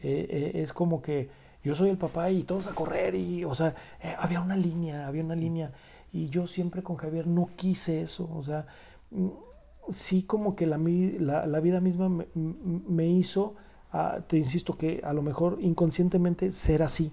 Eh, 0.02 0.52
es 0.54 0.72
como 0.72 1.02
que 1.02 1.28
yo 1.62 1.74
soy 1.74 1.90
el 1.90 1.98
papá 1.98 2.30
y 2.30 2.44
todos 2.44 2.68
a 2.68 2.70
correr 2.72 3.14
y, 3.14 3.44
o 3.44 3.54
sea, 3.54 3.74
había 4.18 4.40
una 4.40 4.56
línea, 4.56 5.06
había 5.06 5.24
una 5.24 5.34
línea. 5.34 5.72
Y 6.12 6.28
yo 6.28 6.46
siempre 6.46 6.82
con 6.82 6.96
Javier 6.96 7.26
no 7.26 7.50
quise 7.56 8.02
eso, 8.02 8.28
o 8.32 8.42
sea, 8.42 8.66
mm, 9.10 9.28
sí 9.90 10.22
como 10.22 10.56
que 10.56 10.66
la, 10.66 10.78
la, 10.78 11.60
vida 11.60 11.80
misma 11.80 12.08
me 12.34 13.06
hizo 13.08 13.56
te 14.28 14.36
insisto 14.36 14.76
que 14.76 15.00
a 15.04 15.12
lo 15.12 15.22
mejor 15.22 15.58
inconscientemente 15.60 16.52
ser 16.52 16.82
así, 16.82 17.10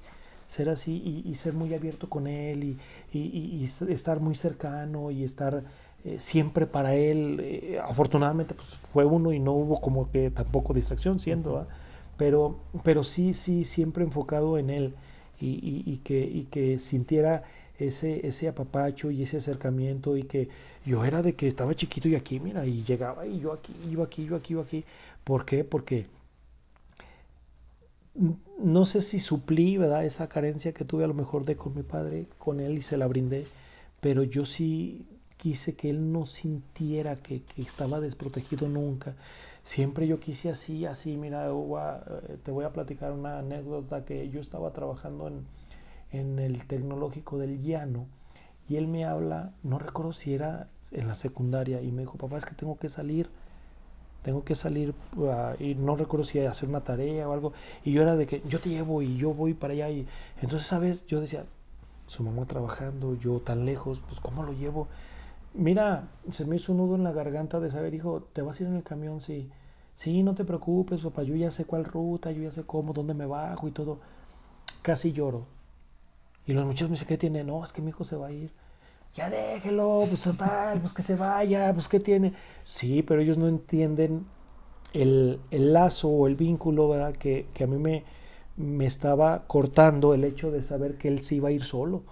ser 0.48 0.70
así 0.70 1.24
y, 1.26 1.36
ser 1.36 1.54
muy 1.54 1.74
abierto 1.74 2.10
con 2.10 2.28
él 2.28 2.78
y, 3.14 3.64
estar 3.90 4.20
muy 4.20 4.36
cercano 4.36 5.12
y 5.12 5.24
estar 5.24 5.64
eh, 6.06 6.18
siempre 6.20 6.68
para 6.68 6.96
él. 6.96 7.40
Eh, 7.42 7.80
afortunadamente 7.84 8.54
pues, 8.54 8.70
fue 8.94 9.06
uno 9.06 9.34
y 9.34 9.40
no 9.40 9.54
hubo 9.54 9.82
como 9.82 10.12
que 10.12 10.30
tampoco 10.30 10.74
distracción 10.74 11.20
siendo, 11.20 11.68
pero, 12.16 12.60
pero 12.84 13.04
sí, 13.04 13.34
sí, 13.34 13.64
siempre 13.64 14.04
enfocado 14.04 14.58
en 14.58 14.70
él 14.70 14.94
y, 15.40 15.98
que, 16.04 16.48
que 16.50 16.80
sintiera 16.80 17.44
ese, 17.78 18.26
ese 18.28 18.48
apapacho 18.48 19.12
y 19.12 19.24
ese 19.24 19.38
acercamiento 19.38 20.18
y 20.18 20.24
que 20.24 20.50
yo 20.86 21.04
era 21.06 21.22
de 21.22 21.34
que 21.34 21.48
estaba 21.48 21.76
chiquito 21.76 22.08
y 22.08 22.16
aquí, 22.16 22.40
mira, 22.40 22.66
y 22.66 22.84
llegaba 22.84 23.26
y 23.28 23.40
yo 23.40 23.54
aquí, 23.54 23.74
yo 23.92 24.04
aquí, 24.04 24.26
yo 24.26 24.36
aquí, 24.36 24.54
yo 24.54 24.62
aquí. 24.62 24.86
¿Por 25.24 25.46
qué? 25.46 25.64
Porque 25.64 26.06
no 28.58 28.86
sé 28.86 29.02
si 29.02 29.20
suplí, 29.20 29.78
¿verdad? 29.78 30.06
Esa 30.06 30.28
carencia 30.28 30.74
que 30.74 30.86
tuve 30.86 31.04
a 31.04 31.08
lo 31.08 31.14
mejor 31.14 31.46
de 31.46 31.56
con 31.56 31.76
mi 31.76 31.84
padre, 31.84 32.28
con 32.38 32.60
él 32.60 32.78
y 32.78 32.82
se 32.82 32.98
la 32.98 33.08
brindé, 33.08 33.46
pero 34.02 34.24
yo 34.24 34.46
sí 34.46 35.06
quise 35.38 35.76
que 35.76 35.90
él 35.90 36.12
no 36.12 36.26
sintiera 36.26 37.16
que, 37.16 37.44
estaba 37.58 38.00
desprotegido 38.00 38.68
nunca. 38.68 39.16
Siempre 39.64 40.08
yo 40.08 40.20
quise 40.20 40.50
así, 40.50 40.86
así, 40.86 41.18
mira, 41.18 41.48
eh, 41.50 42.38
te 42.44 42.52
voy 42.52 42.66
a 42.66 42.74
platicar 42.74 43.12
una 43.12 43.40
anécdota 43.40 44.06
que 44.06 44.30
yo 44.30 44.40
estaba 44.40 44.72
trabajando 44.72 45.28
en, 45.28 45.46
en 46.12 46.40
el 46.40 46.66
tecnológico 46.66 47.38
del 47.38 47.62
llano 47.62 48.08
y 48.70 48.78
él 48.78 48.88
me 48.88 49.06
habla, 49.06 49.54
no 49.64 49.80
recuerdo 49.80 50.14
si 50.14 50.34
era 50.34 50.68
en 50.92 51.08
la 51.08 51.16
secundaria, 51.16 51.82
y 51.82 51.92
me 51.92 52.02
dijo, 52.02 52.18
papá, 52.18 52.38
es 52.38 52.46
que 52.46 52.56
tengo 52.56 52.78
que 52.78 52.90
salir 52.90 53.30
tengo 54.28 54.44
que 54.44 54.56
salir 54.56 54.94
uh, 55.16 55.56
y 55.58 55.76
no 55.76 55.96
recuerdo 55.96 56.26
si 56.26 56.38
hacer 56.40 56.68
una 56.68 56.82
tarea 56.82 57.30
o 57.30 57.32
algo. 57.32 57.54
Y 57.86 57.94
yo 57.94 58.02
era 58.02 58.18
de 58.18 58.28
que 58.28 58.42
yo 58.46 58.60
te 58.60 58.68
llevo 58.68 59.02
y 59.02 59.16
yo 59.16 59.34
voy 59.34 59.54
para 59.54 59.72
allá. 59.72 59.90
Y 59.90 60.06
entonces, 60.42 60.68
¿sabes? 60.68 61.08
Yo 61.08 61.22
decía, 61.22 61.46
su 62.08 62.24
mamá 62.24 62.46
trabajando, 62.46 63.16
yo 63.16 63.40
tan 63.40 63.66
lejos, 63.66 64.02
pues 64.06 64.20
¿cómo 64.20 64.44
lo 64.44 64.52
llevo? 64.52 64.90
Mira, 65.54 66.10
se 66.30 66.44
me 66.44 66.58
hizo 66.58 66.74
un 66.74 66.80
nudo 66.80 66.96
en 66.96 67.06
la 67.06 67.14
garganta 67.14 67.62
de 67.62 67.72
saber, 67.72 67.94
hijo, 67.94 68.28
¿te 68.34 68.42
vas 68.42 68.60
a 68.60 68.64
ir 68.64 68.70
en 68.70 68.76
el 68.76 68.84
camión? 68.84 69.22
Sí. 69.22 69.50
Sí, 69.96 70.24
no 70.24 70.36
te 70.36 70.44
preocupes, 70.44 71.00
papá, 71.00 71.24
yo 71.24 71.34
ya 71.36 71.50
sé 71.50 71.64
cuál 71.64 71.86
ruta, 71.86 72.30
yo 72.34 72.44
ya 72.44 72.52
sé 72.52 72.64
cómo, 72.64 72.92
dónde 72.92 73.14
me 73.14 73.26
bajo 73.26 73.66
y 73.70 73.72
todo. 73.72 74.00
Casi 74.82 75.14
lloro. 75.14 75.46
Y 76.46 76.52
los 76.52 76.66
muchachos 76.66 76.90
me 76.90 76.96
dicen, 76.96 77.08
¿qué 77.08 77.18
tiene? 77.18 77.46
No, 77.46 77.64
es 77.64 77.72
que 77.72 77.82
mi 77.82 77.92
hijo 77.92 78.04
se 78.04 78.18
va 78.18 78.28
a 78.28 78.32
ir 78.34 78.52
ya 79.16 79.30
déjelo, 79.30 80.06
pues 80.08 80.22
total, 80.22 80.80
pues 80.80 80.94
que 80.94 81.02
se 81.02 81.16
vaya, 81.16 81.74
pues 81.74 81.88
qué 81.88 82.00
tiene. 82.00 82.34
Sí, 82.66 83.04
pero 83.04 83.22
ellos 83.22 83.38
no 83.38 83.48
entienden 83.48 84.26
el, 84.94 85.40
lazo 85.52 86.10
o 86.10 86.28
el 86.28 86.36
vínculo 86.36 86.90
¿verdad? 86.90 87.14
Que, 87.14 87.48
a 87.62 87.68
mí 87.68 87.78
me, 87.78 88.04
me 88.56 88.86
estaba 88.86 89.46
cortando 89.48 90.14
el 90.14 90.24
hecho 90.24 90.52
de 90.52 90.62
saber 90.62 90.98
que 90.98 91.08
él 91.08 91.24
se 91.24 91.36
iba 91.36 91.50
a 91.50 91.52
ir 91.52 91.64
solo. 91.64 92.04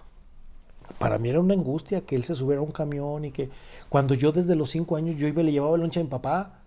Para 1.00 1.18
mí 1.18 1.30
era 1.30 1.40
una 1.40 1.54
angustia 1.54 2.02
que 2.02 2.16
él 2.16 2.24
se 2.24 2.36
subiera 2.36 2.62
a 2.62 2.64
un 2.64 2.72
camión 2.72 3.26
y 3.26 3.32
que 3.32 3.50
cuando 3.90 4.14
yo 4.14 4.32
desde 4.32 4.56
los 4.56 4.70
cinco 4.70 4.96
años 4.96 5.16
yo 5.16 5.28
iba 5.28 5.42
le 5.44 5.52
llevaba 5.52 5.76
el 5.76 5.82
lonche 5.82 6.00
a 6.00 6.04
mi 6.04 6.10
papá, 6.10 6.62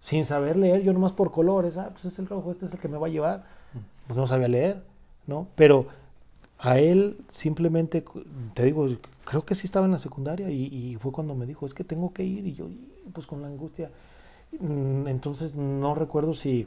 sin 0.00 0.24
saber 0.24 0.56
leer, 0.56 0.82
yo 0.82 0.92
nomás 0.92 1.12
por 1.12 1.32
colores, 1.32 1.76
ah, 1.78 1.88
pues 1.90 2.04
es 2.04 2.18
el 2.18 2.28
rojo, 2.28 2.52
este 2.52 2.66
es 2.66 2.72
el 2.72 2.78
que 2.78 2.88
me 2.88 2.98
va 2.98 3.06
a 3.06 3.10
llevar. 3.10 3.44
Pues 4.06 4.16
no 4.16 4.26
sabía 4.26 4.46
leer, 4.46 4.82
¿no? 5.26 5.48
Pero 5.56 5.86
a 6.58 6.78
él 6.78 7.18
simplemente, 7.30 8.04
te 8.54 8.64
digo, 8.64 8.88
creo 9.24 9.44
que 9.44 9.54
sí 9.54 9.66
estaba 9.66 9.86
en 9.86 9.92
la 9.92 9.98
secundaria 9.98 10.50
y, 10.50 10.96
fue 11.00 11.12
cuando 11.12 11.34
me 11.34 11.46
dijo, 11.46 11.66
es 11.66 11.74
que 11.74 11.84
tengo 11.84 12.12
que 12.12 12.24
ir 12.24 12.46
y 12.46 12.54
yo, 12.54 12.68
pues 13.12 13.26
con 13.26 13.42
la 13.42 13.48
angustia. 13.48 13.90
Mm, 14.58 15.08
entonces 15.08 15.54
no 15.54 15.94
recuerdo 15.94 16.34
si 16.34 16.66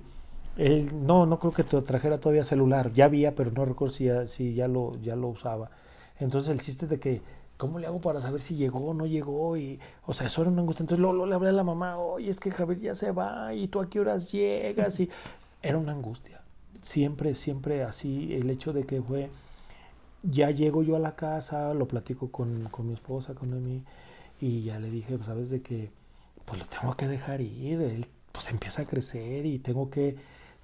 él, 0.58 1.06
no, 1.06 1.26
no 1.26 1.40
creo 1.40 1.54
que 1.54 1.64
te 1.64 1.82
trajera 1.82 2.20
todavía 2.20 2.44
celular, 2.44 2.92
ya 2.94 3.06
había, 3.06 3.34
pero 3.36 3.52
no 3.52 3.66
recuerdo 3.66 3.96
si 3.96 4.06
ya, 4.06 4.28
si 4.28 4.54
ya, 4.54 4.68
lo, 4.68 4.96
ya 5.02 5.16
lo 5.16 5.30
usaba. 5.30 5.72
Entonces 6.20 6.52
el 6.52 6.60
chiste 6.60 6.86
de 6.86 7.00
que, 7.00 7.22
¿cómo 7.58 7.80
le 7.80 7.88
hago 7.88 8.00
para 8.02 8.22
saber 8.22 8.42
si 8.42 8.56
llegó 8.56 8.80
o 8.80 8.94
no 8.94 9.08
llegó? 9.08 9.58
Y, 9.58 9.80
o 10.06 10.14
sea, 10.14 10.28
eso 10.28 10.42
era 10.42 10.52
una 10.52 10.62
angustia. 10.62 10.84
Entonces 10.84 11.02
luego, 11.02 11.26
le 11.26 11.34
hablé 11.34 11.50
a 11.50 11.54
la 11.54 11.64
mamá, 11.64 11.98
oye, 11.98 12.30
es 12.30 12.40
que 12.40 12.52
Javier 12.52 12.80
ya 12.80 12.96
se 12.96 13.12
va 13.12 13.54
y 13.54 13.68
tú 13.70 13.80
a 13.80 13.90
qué 13.90 14.00
horas 14.00 14.32
llegas. 14.32 15.00
Y 15.00 15.10
era 15.62 15.78
una 15.78 15.94
angustia. 15.94 16.42
Siempre, 16.82 17.36
siempre 17.36 17.84
así, 17.84 18.34
el 18.34 18.50
hecho 18.50 18.74
de 18.74 18.86
que 18.86 19.02
fue 19.02 19.30
ya 20.24 20.52
llego 20.52 20.84
yo 20.84 20.96
a 20.96 21.00
la 21.00 21.16
casa, 21.16 21.74
lo 21.74 21.88
platico 21.88 22.32
con, 22.32 22.70
mi 22.80 22.94
esposa, 22.94 23.34
con 23.36 23.54
Emi, 23.54 23.84
y 24.42 24.64
ya 24.64 24.80
le 24.80 24.90
dije, 24.90 25.16
pues, 25.16 25.28
sabes 25.28 25.50
de 25.50 25.62
que 25.62 25.92
pues 26.46 26.60
lo 26.60 26.66
tengo 26.68 26.96
que 26.96 27.08
dejar 27.08 27.42
ir, 27.42 27.82
él 27.82 28.08
pues 28.32 28.50
empieza 28.50 28.84
a 28.84 28.86
crecer 28.86 29.46
y 29.46 29.60
tengo 29.60 29.90
que, 29.90 30.16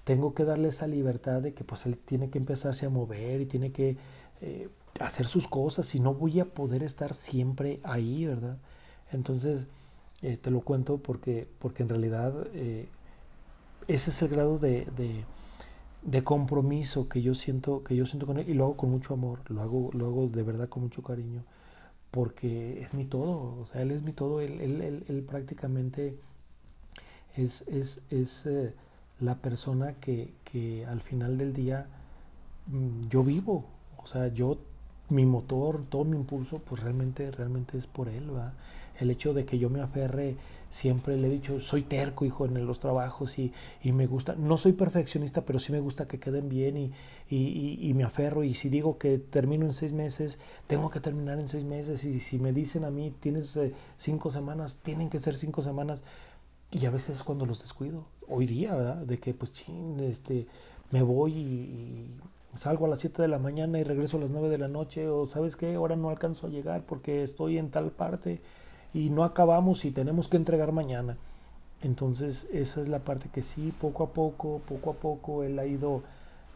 tengo 0.03 0.33
que 0.33 0.43
darle 0.43 0.69
esa 0.69 0.87
libertad 0.87 1.41
de 1.41 1.53
que 1.53 1.63
pues 1.63 1.85
él 1.85 1.97
tiene 1.97 2.29
que 2.29 2.39
empezarse 2.39 2.85
a 2.85 2.89
mover 2.89 3.41
y 3.41 3.45
tiene 3.45 3.71
que 3.71 3.97
eh, 4.41 4.69
hacer 4.99 5.27
sus 5.27 5.47
cosas, 5.47 5.93
y 5.95 5.99
no 5.99 6.13
voy 6.13 6.39
a 6.39 6.45
poder 6.45 6.83
estar 6.83 7.13
siempre 7.13 7.79
ahí, 7.83 8.25
¿verdad? 8.25 8.57
Entonces, 9.11 9.65
eh, 10.21 10.37
te 10.37 10.51
lo 10.51 10.61
cuento 10.61 10.97
porque, 10.97 11.47
porque 11.59 11.83
en 11.83 11.89
realidad 11.89 12.33
eh, 12.53 12.87
ese 13.87 14.09
es 14.09 14.21
el 14.21 14.29
grado 14.29 14.57
de 14.57 14.87
compromiso 16.23 17.09
que 17.09 17.21
yo 17.21 17.33
siento 17.33 17.83
que 17.83 17.95
yo 17.95 18.05
siento 18.05 18.27
con 18.27 18.37
él 18.37 18.49
y 18.49 18.53
lo 18.53 18.65
hago 18.65 18.77
con 18.77 18.91
mucho 18.91 19.13
amor 19.13 19.39
lo 19.49 19.61
hago 19.61 19.89
lo 19.93 20.05
hago 20.05 20.27
de 20.27 20.43
verdad 20.43 20.69
con 20.69 20.83
mucho 20.83 21.01
cariño 21.01 21.43
porque 22.11 22.81
es 22.81 22.93
mi 22.93 23.05
todo 23.05 23.59
o 23.59 23.65
sea 23.65 23.81
él 23.81 23.91
es 23.91 24.03
mi 24.03 24.13
todo 24.13 24.39
él, 24.39 24.61
él, 24.61 25.03
él, 25.07 25.23
prácticamente 25.23 26.15
es, 27.35 27.67
es, 27.67 28.01
es 28.09 28.45
eh, 28.45 28.73
la 29.19 29.35
persona 29.35 29.93
que, 29.93 30.33
que, 30.43 30.85
al 30.85 31.01
final 31.01 31.37
del 31.37 31.53
día 31.53 31.87
mm, 32.67 33.07
yo 33.09 33.23
vivo 33.23 33.65
o 33.97 34.07
sea 34.07 34.27
yo 34.27 34.57
mi 35.09 35.25
motor 35.25 35.83
todo 35.89 36.05
mi 36.05 36.17
impulso 36.17 36.59
pues 36.59 36.81
realmente 36.81 37.31
realmente 37.31 37.77
es 37.77 37.87
por 37.87 38.09
él 38.09 38.33
¿va? 38.35 38.53
el 38.99 39.09
hecho 39.09 39.33
de 39.33 39.45
que 39.45 39.59
yo 39.59 39.69
me 39.69 39.81
aferre 39.81 40.35
siempre 40.75 41.15
le 41.15 41.27
he 41.27 41.29
dicho, 41.29 41.61
soy 41.61 41.83
terco, 41.83 42.25
hijo, 42.25 42.45
en 42.45 42.65
los 42.67 42.79
trabajos 42.79 43.39
y, 43.39 43.53
me 43.85 44.07
gusta, 44.07 44.35
no 44.35 44.57
soy 44.57 44.73
perfeccionista, 44.73 45.45
pero 45.45 45.57
sí 45.57 45.71
me 45.71 45.79
gusta 45.79 46.05
que 46.05 46.19
queden 46.19 46.49
bien 46.49 46.75
y, 46.75 46.91
y, 47.29 47.93
me 47.93 48.03
aferro 48.03 48.43
y 48.43 48.53
si 48.53 48.67
digo 48.67 48.97
que 48.97 49.17
termino 49.17 49.65
en 49.65 49.71
seis 49.71 49.93
meses, 49.93 50.37
tengo 50.67 50.89
que 50.89 50.99
terminar 50.99 51.39
en 51.39 51.47
seis 51.47 51.63
meses 51.63 52.03
y 52.03 52.19
si 52.19 52.39
me 52.39 52.51
dicen 52.51 52.83
a 52.83 52.91
mí, 52.91 53.13
tienes 53.21 53.55
eh, 53.55 53.73
cinco 53.97 54.31
semanas, 54.31 54.81
tienen 54.83 55.09
que 55.09 55.19
ser 55.19 55.35
cinco 55.35 55.61
semanas 55.61 56.03
y 56.71 56.85
a 56.85 56.89
veces 56.89 57.15
es 57.17 57.23
cuando 57.23 57.45
los 57.45 57.61
descuido, 57.61 58.03
hoy 58.27 58.45
día, 58.45 58.75
¿verdad? 58.75 58.97
De 58.97 59.17
que 59.17 59.33
pues 59.33 59.53
ching, 59.53 60.01
este, 60.01 60.45
me 60.91 61.03
voy 61.03 61.31
y, 61.31 62.11
salgo 62.53 62.85
a 62.85 62.89
las 62.89 62.99
7 62.99 63.21
de 63.21 63.27
la 63.29 63.39
mañana 63.39 63.79
y 63.79 63.83
regreso 63.83 64.17
a 64.17 64.21
las 64.21 64.31
9 64.31 64.49
de 64.49 64.57
la 64.57 64.67
noche 64.67 65.07
o 65.07 65.25
sabes 65.25 65.55
qué, 65.55 65.75
ahora 65.75 65.95
no 65.95 66.09
alcanzo 66.09 66.47
a 66.47 66.49
llegar 66.49 66.83
porque 66.85 67.23
estoy 67.23 67.57
en 67.57 67.69
tal 67.69 67.91
parte 67.91 68.41
y 68.95 69.09
no 69.09 69.25
acabamos 69.25 69.83
y 69.83 69.91
tenemos 69.91 70.29
que 70.29 70.37
entregar 70.37 70.71
mañana. 70.71 71.17
Entonces 71.81 72.47
esa 72.53 72.79
es 72.79 72.87
la 72.87 72.99
parte 72.99 73.27
que 73.27 73.43
sí, 73.43 73.73
poco 73.79 74.05
a 74.05 74.13
poco, 74.13 74.61
poco 74.65 74.91
a 74.91 74.93
poco 74.93 75.43
él 75.43 75.59
ha 75.59 75.65
ido, 75.65 76.01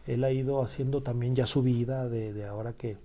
él 0.06 0.24
ha 0.24 0.30
ido 0.32 0.62
haciendo 0.62 1.02
también 1.02 1.36
ya 1.36 1.44
su 1.44 1.62
vida 1.62 2.08
de, 2.08 2.46
ahora 2.46 2.72
que, 2.72 2.96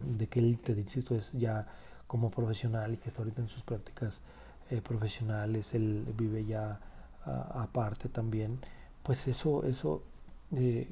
de 0.00 0.26
que 0.28 0.40
él, 0.40 0.58
te 0.64 0.72
insisto, 0.72 1.14
es 1.14 1.30
ya 1.32 1.66
como 2.06 2.30
profesional 2.30 2.94
y 2.94 2.96
que 2.96 3.10
está 3.10 3.20
ahorita 3.20 3.42
en 3.42 3.48
sus 3.48 3.62
prácticas 3.62 4.22
eh, 4.70 4.80
profesionales, 4.80 5.74
él 5.74 6.06
vive 6.16 6.46
ya 6.46 6.80
aparte 7.26 8.08
también, 8.08 8.58
pues 9.02 9.28
eso, 9.28 9.64
eso 9.64 10.02
eh, 10.56 10.88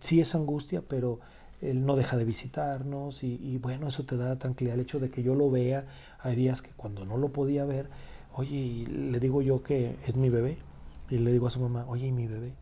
sí 0.00 0.20
es 0.20 0.34
angustia, 0.34 0.82
pero 0.82 1.20
él 1.62 1.84
no 1.84 1.96
deja 1.96 2.16
de 2.16 2.24
visitarnos 2.24 3.22
y, 3.22 3.58
bueno, 3.58 3.88
eso 3.88 4.04
te 4.04 4.16
da 4.16 4.36
tranquilidad 4.38 4.74
el 4.74 4.82
hecho 4.82 5.00
de 5.00 5.10
que 5.10 5.22
yo 5.22 5.34
lo 5.34 5.50
vea. 5.50 5.86
Hay 6.20 6.36
días 6.36 6.62
que 6.62 6.70
cuando 6.70 7.04
no 7.04 7.16
lo 7.16 7.30
podía 7.30 7.64
ver, 7.64 7.88
oye, 8.34 8.86
le 8.88 9.20
digo 9.20 9.42
yo 9.42 9.62
que 9.62 9.96
es 10.06 10.16
mi 10.16 10.30
bebé 10.30 10.58
y 11.10 11.18
le 11.18 11.32
digo 11.32 11.46
a 11.46 11.50
su 11.50 11.60
mamá, 11.60 11.84
oye, 11.88 12.10
mi 12.12 12.26
bebé, 12.26 12.54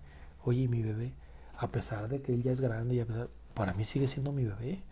oye, 0.44 0.68
mi 0.68 0.82
bebé, 0.82 1.12
a 1.56 1.68
pesar 1.68 2.08
de 2.08 2.20
que 2.22 2.34
él 2.34 2.42
ya 2.42 2.52
es 2.52 2.60
grande 2.60 2.96
y 2.96 3.00
a 3.00 3.06
pesar, 3.06 3.28
para 3.54 3.74
mí 3.74 3.84
sigue 3.84 4.08
siendo 4.08 4.32
mi 4.32 4.44
bebé. 4.44 4.82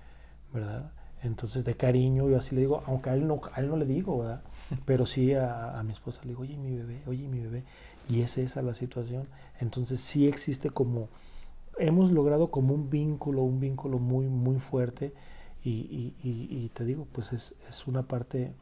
¿verdad? 0.52 0.90
Entonces, 1.22 1.64
de 1.64 1.76
cariño, 1.76 2.28
yo 2.28 2.36
así 2.36 2.54
le 2.54 2.62
digo, 2.62 2.82
aunque 2.86 3.10
a 3.10 3.14
él 3.14 3.26
no, 3.26 3.40
a 3.52 3.60
él 3.60 3.68
no 3.68 3.76
le 3.76 3.86
digo, 3.86 4.18
¿verdad? 4.18 4.42
Pero 4.84 5.06
sí 5.06 5.34
a, 5.34 5.80
mi 5.84 5.92
esposa 5.92 6.20
le 6.22 6.28
digo, 6.28 6.42
oye, 6.42 6.56
mi 6.56 6.76
bebé, 6.76 7.02
oye, 7.06 7.26
mi 7.28 7.40
bebé. 7.40 7.64
Y 8.08 8.20
es 8.20 8.38
esa 8.38 8.62
la 8.62 8.74
situación. 8.74 9.26
Entonces, 9.60 10.00
sí 10.00 10.28
existe 10.28 10.70
como, 10.70 11.08
hemos 11.78 12.11
logrado 12.11 12.51
como 12.51 12.74
un 12.74 12.90
vínculo, 12.90 13.43
un 13.43 13.61
vínculo 13.61 13.98
muy, 13.98 14.27
muy 14.27 14.59
fuerte. 14.61 15.12
Y, 15.62 15.70
y, 15.70 16.15
y, 16.23 16.69
te 16.74 16.85
digo, 16.85 17.09
pues 17.11 17.32
es, 17.32 17.55
es 17.69 17.86
una 17.89 18.05
parte 18.05 18.53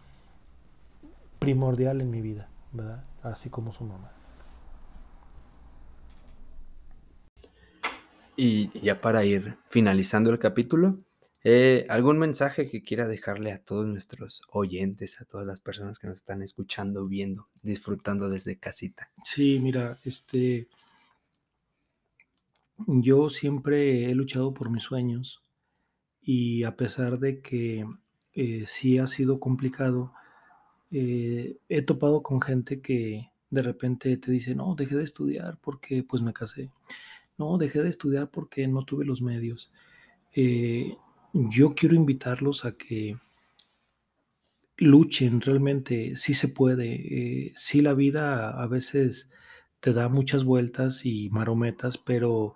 primordial 1.38 2.00
en 2.00 2.10
mi 2.10 2.22
vida, 2.22 2.48
¿verdad? 2.72 3.04
Así 3.22 3.50
como 3.50 3.72
su 3.72 3.84
mamá. 3.84 4.10
Y 8.36 8.70
ya 8.80 9.00
para 9.00 9.24
ir 9.24 9.56
finalizando 9.68 10.30
el 10.30 10.38
capítulo, 10.38 10.98
eh, 11.44 11.84
¿algún 11.90 12.18
mensaje 12.18 12.70
que 12.70 12.82
quiera 12.82 13.06
dejarle 13.06 13.52
a 13.52 13.62
todos 13.62 13.86
nuestros 13.86 14.42
oyentes, 14.50 15.20
a 15.20 15.26
todas 15.26 15.46
las 15.46 15.60
personas 15.60 15.98
que 15.98 16.06
nos 16.06 16.20
están 16.20 16.42
escuchando, 16.42 17.06
viendo, 17.06 17.48
disfrutando 17.62 18.30
desde 18.30 18.58
casita? 18.58 19.10
Sí, 19.24 19.60
mira, 19.62 19.98
este, 20.06 20.68
yo 22.86 23.30
siempre 23.30 24.10
he 24.10 24.14
luchado 24.14 24.54
por 24.54 24.70
mis 24.70 24.84
sueños 24.84 25.42
y 26.22 26.64
a 26.64 26.76
pesar 26.76 27.18
de 27.18 27.40
que 27.40 27.86
eh, 28.34 28.64
sí 28.66 28.98
ha 28.98 29.06
sido 29.06 29.40
complicado, 29.40 30.12
eh, 30.90 31.58
he 31.68 31.82
topado 31.82 32.22
con 32.22 32.40
gente 32.40 32.80
que 32.80 33.30
de 33.50 33.62
repente 33.62 34.16
te 34.16 34.32
dice, 34.32 34.54
no, 34.54 34.74
dejé 34.74 34.96
de 34.96 35.04
estudiar 35.04 35.58
porque 35.60 36.02
pues 36.02 36.22
me 36.22 36.32
casé 36.32 36.70
no, 37.36 37.58
dejé 37.58 37.82
de 37.82 37.88
estudiar 37.88 38.30
porque 38.30 38.66
no 38.68 38.84
tuve 38.84 39.04
los 39.04 39.22
medios. 39.22 39.70
Eh, 40.34 40.96
yo 41.32 41.74
quiero 41.74 41.94
invitarlos 41.94 42.64
a 42.64 42.76
que 42.76 43.16
luchen 44.76 45.40
realmente, 45.40 46.16
sí 46.16 46.34
se 46.34 46.48
puede, 46.48 47.52
sí 47.56 47.80
la 47.80 47.94
vida 47.94 48.50
a 48.50 48.66
veces 48.66 49.30
te 49.80 49.92
da 49.92 50.08
muchas 50.08 50.44
vueltas 50.44 51.04
y 51.04 51.30
marometas, 51.30 51.98
pero 51.98 52.54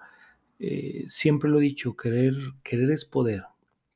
eh, 0.59 1.05
siempre 1.07 1.51
lo 1.51 1.59
he 1.59 1.65
dicho, 1.65 1.97
querer, 1.97 2.35
querer 2.63 2.91
es 2.91 3.05
poder, 3.05 3.45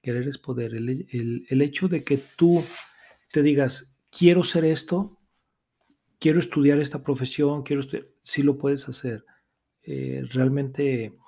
querer 0.03 0.29
es 0.29 0.39
poder. 0.39 0.75
El, 0.75 1.47
el 1.49 1.63
hecho 1.63 1.89
de 1.89 2.05
que 2.05 2.19
tú 2.37 2.65
te 3.31 3.43
digas, 3.43 3.95
quiero 4.11 4.45
ser 4.45 4.65
esto, 4.65 5.19
quiero 6.19 6.39
estudiar 6.39 6.79
esta 6.81 7.03
profesión, 7.03 7.63
quiero 7.63 7.83
estudiar, 7.83 8.07
sí 8.23 8.43
lo 8.43 8.59
puedes 8.59 8.89
hacer. 8.89 9.25
Eh, 9.83 10.23
realmente 10.31 11.19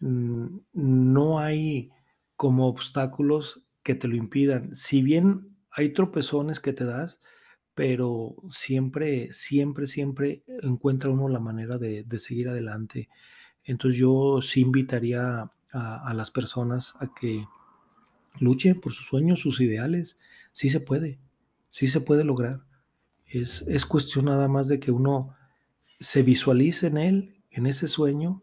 mm, 0.00 0.58
no 0.74 1.38
hay 1.38 1.90
como 2.36 2.66
obstáculos 2.66 3.62
que 3.82 3.94
te 3.94 4.08
lo 4.08 4.16
impidan. 4.16 4.74
Si 4.74 5.02
bien 5.02 5.56
hay 5.70 5.92
tropezones 5.94 6.60
que 6.60 6.72
te 6.72 6.84
das, 6.84 7.20
pero 7.74 8.36
siempre, 8.50 9.32
siempre, 9.32 9.86
siempre 9.86 10.44
encuentra 10.62 11.10
uno 11.10 11.28
la 11.28 11.40
manera 11.40 11.78
de, 11.78 12.04
seguir 12.18 12.48
adelante. 12.48 13.08
Entonces 13.64 13.98
yo 13.98 14.40
sí 14.42 14.60
invitaría 14.60 15.50
a, 15.72 16.14
las 16.14 16.30
personas 16.30 16.94
a 17.00 17.12
que 17.14 17.46
luchen 18.40 18.80
por 18.80 18.92
sus 18.92 19.06
sueños, 19.06 19.40
sus 19.40 19.60
ideales. 19.60 20.18
Sí 20.52 20.68
se 20.68 20.80
puede, 20.80 21.18
sí 21.68 21.88
se 21.88 22.00
puede 22.00 22.24
lograr. 22.24 22.62
Es, 23.26 23.62
es 23.68 23.86
cuestión 23.86 24.26
nada 24.26 24.48
más 24.48 24.68
de 24.68 24.80
que 24.80 24.90
uno 24.90 25.34
se 26.00 26.22
visualice 26.22 26.88
en 26.88 26.98
él 26.98 27.42
en 27.50 27.66
ese 27.66 27.88
sueño 27.88 28.42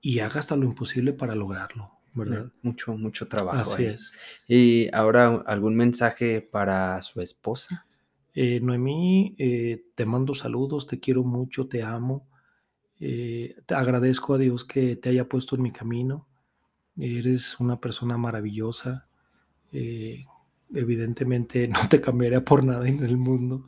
y 0.00 0.20
haga 0.20 0.40
hasta 0.40 0.56
lo 0.56 0.64
imposible 0.64 1.12
para 1.12 1.34
lograrlo, 1.34 1.90
¿verdad? 2.14 2.50
Mucho, 2.62 2.96
mucho 2.96 3.28
trabajo. 3.28 3.72
Así 3.72 3.84
es. 3.84 4.12
¿Y 4.46 4.88
ahora 4.94 5.42
algún 5.46 5.76
mensaje 5.76 6.40
para 6.40 7.02
su 7.02 7.20
esposa? 7.20 7.86
Eh, 8.34 8.60
Noemí, 8.60 9.34
eh, 9.38 9.86
te 9.94 10.06
mando 10.06 10.34
saludos, 10.34 10.86
te 10.86 11.00
quiero 11.00 11.24
mucho, 11.24 11.66
te 11.66 11.82
amo. 11.82 12.27
Eh, 13.00 13.56
te 13.66 13.74
agradezco 13.74 14.34
a 14.34 14.38
Dios 14.38 14.64
que 14.64 14.96
te 14.96 15.10
haya 15.10 15.28
puesto 15.28 15.56
en 15.56 15.62
mi 15.62 15.72
camino. 15.72 16.26
Eres 16.98 17.58
una 17.60 17.80
persona 17.80 18.16
maravillosa. 18.16 19.06
evidentemente 20.72 21.68
no 21.68 21.88
te 21.88 22.00
cambiaría 22.00 22.44
por 22.44 22.64
nada 22.64 22.88
en 22.88 23.04
el 23.04 23.16
mundo. 23.16 23.66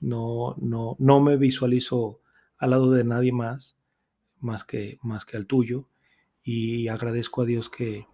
No, 0.00 0.54
no, 0.58 0.96
no 0.98 1.20
me 1.20 1.36
visualizo 1.36 2.20
al 2.58 2.70
lado 2.70 2.92
de 2.92 3.04
nadie 3.04 3.32
más 3.32 3.76
más 4.40 4.64
que, 4.64 4.98
más 5.02 5.24
que 5.24 5.36
al 5.36 5.46
tuyo. 5.46 5.88
Y 6.44 6.88
agradezco 6.88 7.42
a 7.42 7.44
Dios 7.44 7.68
que, 7.68 8.06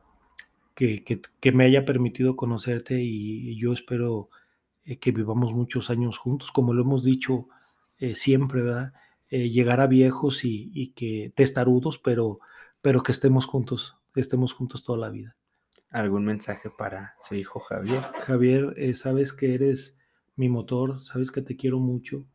que, 0.75 1.53
me 1.53 1.65
haya 1.65 1.85
permitido 1.85 2.37
conocerte 2.37 3.01
y 3.01 3.57
yo 3.57 3.73
espero 3.73 4.29
eh, 4.85 4.99
que 4.99 5.13
vivamos 5.13 5.53
muchos 5.53 5.89
años 5.91 6.19
juntos, 6.19 6.51
como 6.53 6.75
lo 6.75 6.83
hemos 6.83 7.05
dicho 7.05 7.49
eh, 7.99 8.15
siempre, 8.15 8.63
¿verdad? 8.63 8.93
Eh, 9.37 9.51
llegar 9.51 9.81
a 9.81 9.89
viejos 9.89 10.45
y, 10.45 10.71
y, 10.73 10.93
que 10.93 11.33
testarudos, 11.35 11.99
pero, 11.99 12.39
pero 12.81 13.03
que 13.03 13.11
estemos 13.11 13.47
juntos, 13.47 13.97
estemos 14.15 14.53
juntos 14.53 14.85
toda 14.85 14.97
la 14.97 15.11
vida. 15.11 15.37
¿Algún 15.91 16.25
mensaje 16.25 16.71
para 16.71 17.17
su 17.21 17.35
hijo 17.35 17.59
Javier? 17.59 18.01
Javier, 18.21 18.95
sabes 18.95 19.33
que 19.33 19.57
eres 19.57 19.99
mi 20.37 20.49
motor, 20.49 21.01
sabes 21.01 21.33
que 21.33 21.43
te 21.43 21.57
quiero 21.57 21.81
mucho, 21.81 22.29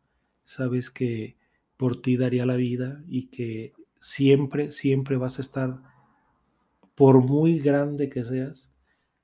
sabes 0.43 0.89
que 0.89 1.37
por 1.77 2.01
ti 2.01 2.17
daría 2.17 2.45
la 2.45 2.57
vida 2.57 3.01
y 3.07 3.27
que 3.27 3.71
siempre, 4.01 4.73
siempre 4.73 5.15
vas 5.15 5.39
a 5.39 5.41
estar, 5.41 5.81
por 6.95 7.23
muy 7.23 7.59
grande 7.59 8.09
que 8.09 8.25
seas, 8.25 8.69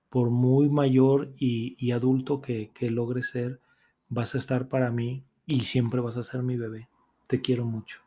por 0.09 0.29
muy 0.29 0.69
mayor 0.69 1.33
y, 1.37 1.91
adulto 1.91 2.39
que, 2.39 2.71
que 2.73 2.89
logres 2.89 3.31
ser, 3.31 3.59
vas 4.07 4.33
a 4.33 4.37
estar 4.37 4.69
para 4.69 4.91
mí 4.91 5.25
y 5.45 5.65
siempre 5.65 5.99
vas 5.99 6.15
a 6.15 6.23
ser 6.23 6.41
mi 6.41 6.55
bebé. 6.55 6.87
Te 7.27 7.41
quiero 7.41 7.65
mucho. 7.65 7.99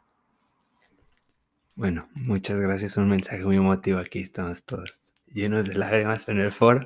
Bueno, 1.74 2.08
muchas 2.14 2.58
gracias. 2.58 2.96
Un 2.96 3.08
mensaje 3.08 3.44
muy 3.44 3.56
emotivo. 3.56 3.98
Aquí 3.98 4.20
estamos 4.20 4.64
todos 4.64 5.12
llenos 5.26 5.68
de 5.68 5.74
lágrimas 5.74 6.28
en 6.28 6.40
el 6.40 6.52
foro. 6.52 6.84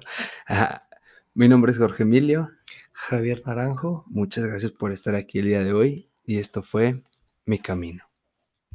Mi 1.35 1.49
nombre 1.49 1.73
es 1.73 1.79
Jorge 1.79 2.03
Emilio. 2.03 2.51
Javier 2.93 3.43
Naranjo. 3.47 4.05
Muchas 4.09 4.45
gracias 4.45 4.73
por 4.73 4.93
estar 4.93 5.15
aquí 5.15 5.39
el 5.39 5.47
día 5.47 5.65
de 5.65 5.73
hoy 5.73 6.11
y 6.25 6.39
esto 6.39 6.63
fue 6.63 7.03
Mi 7.47 7.59
Camino. 7.59 8.12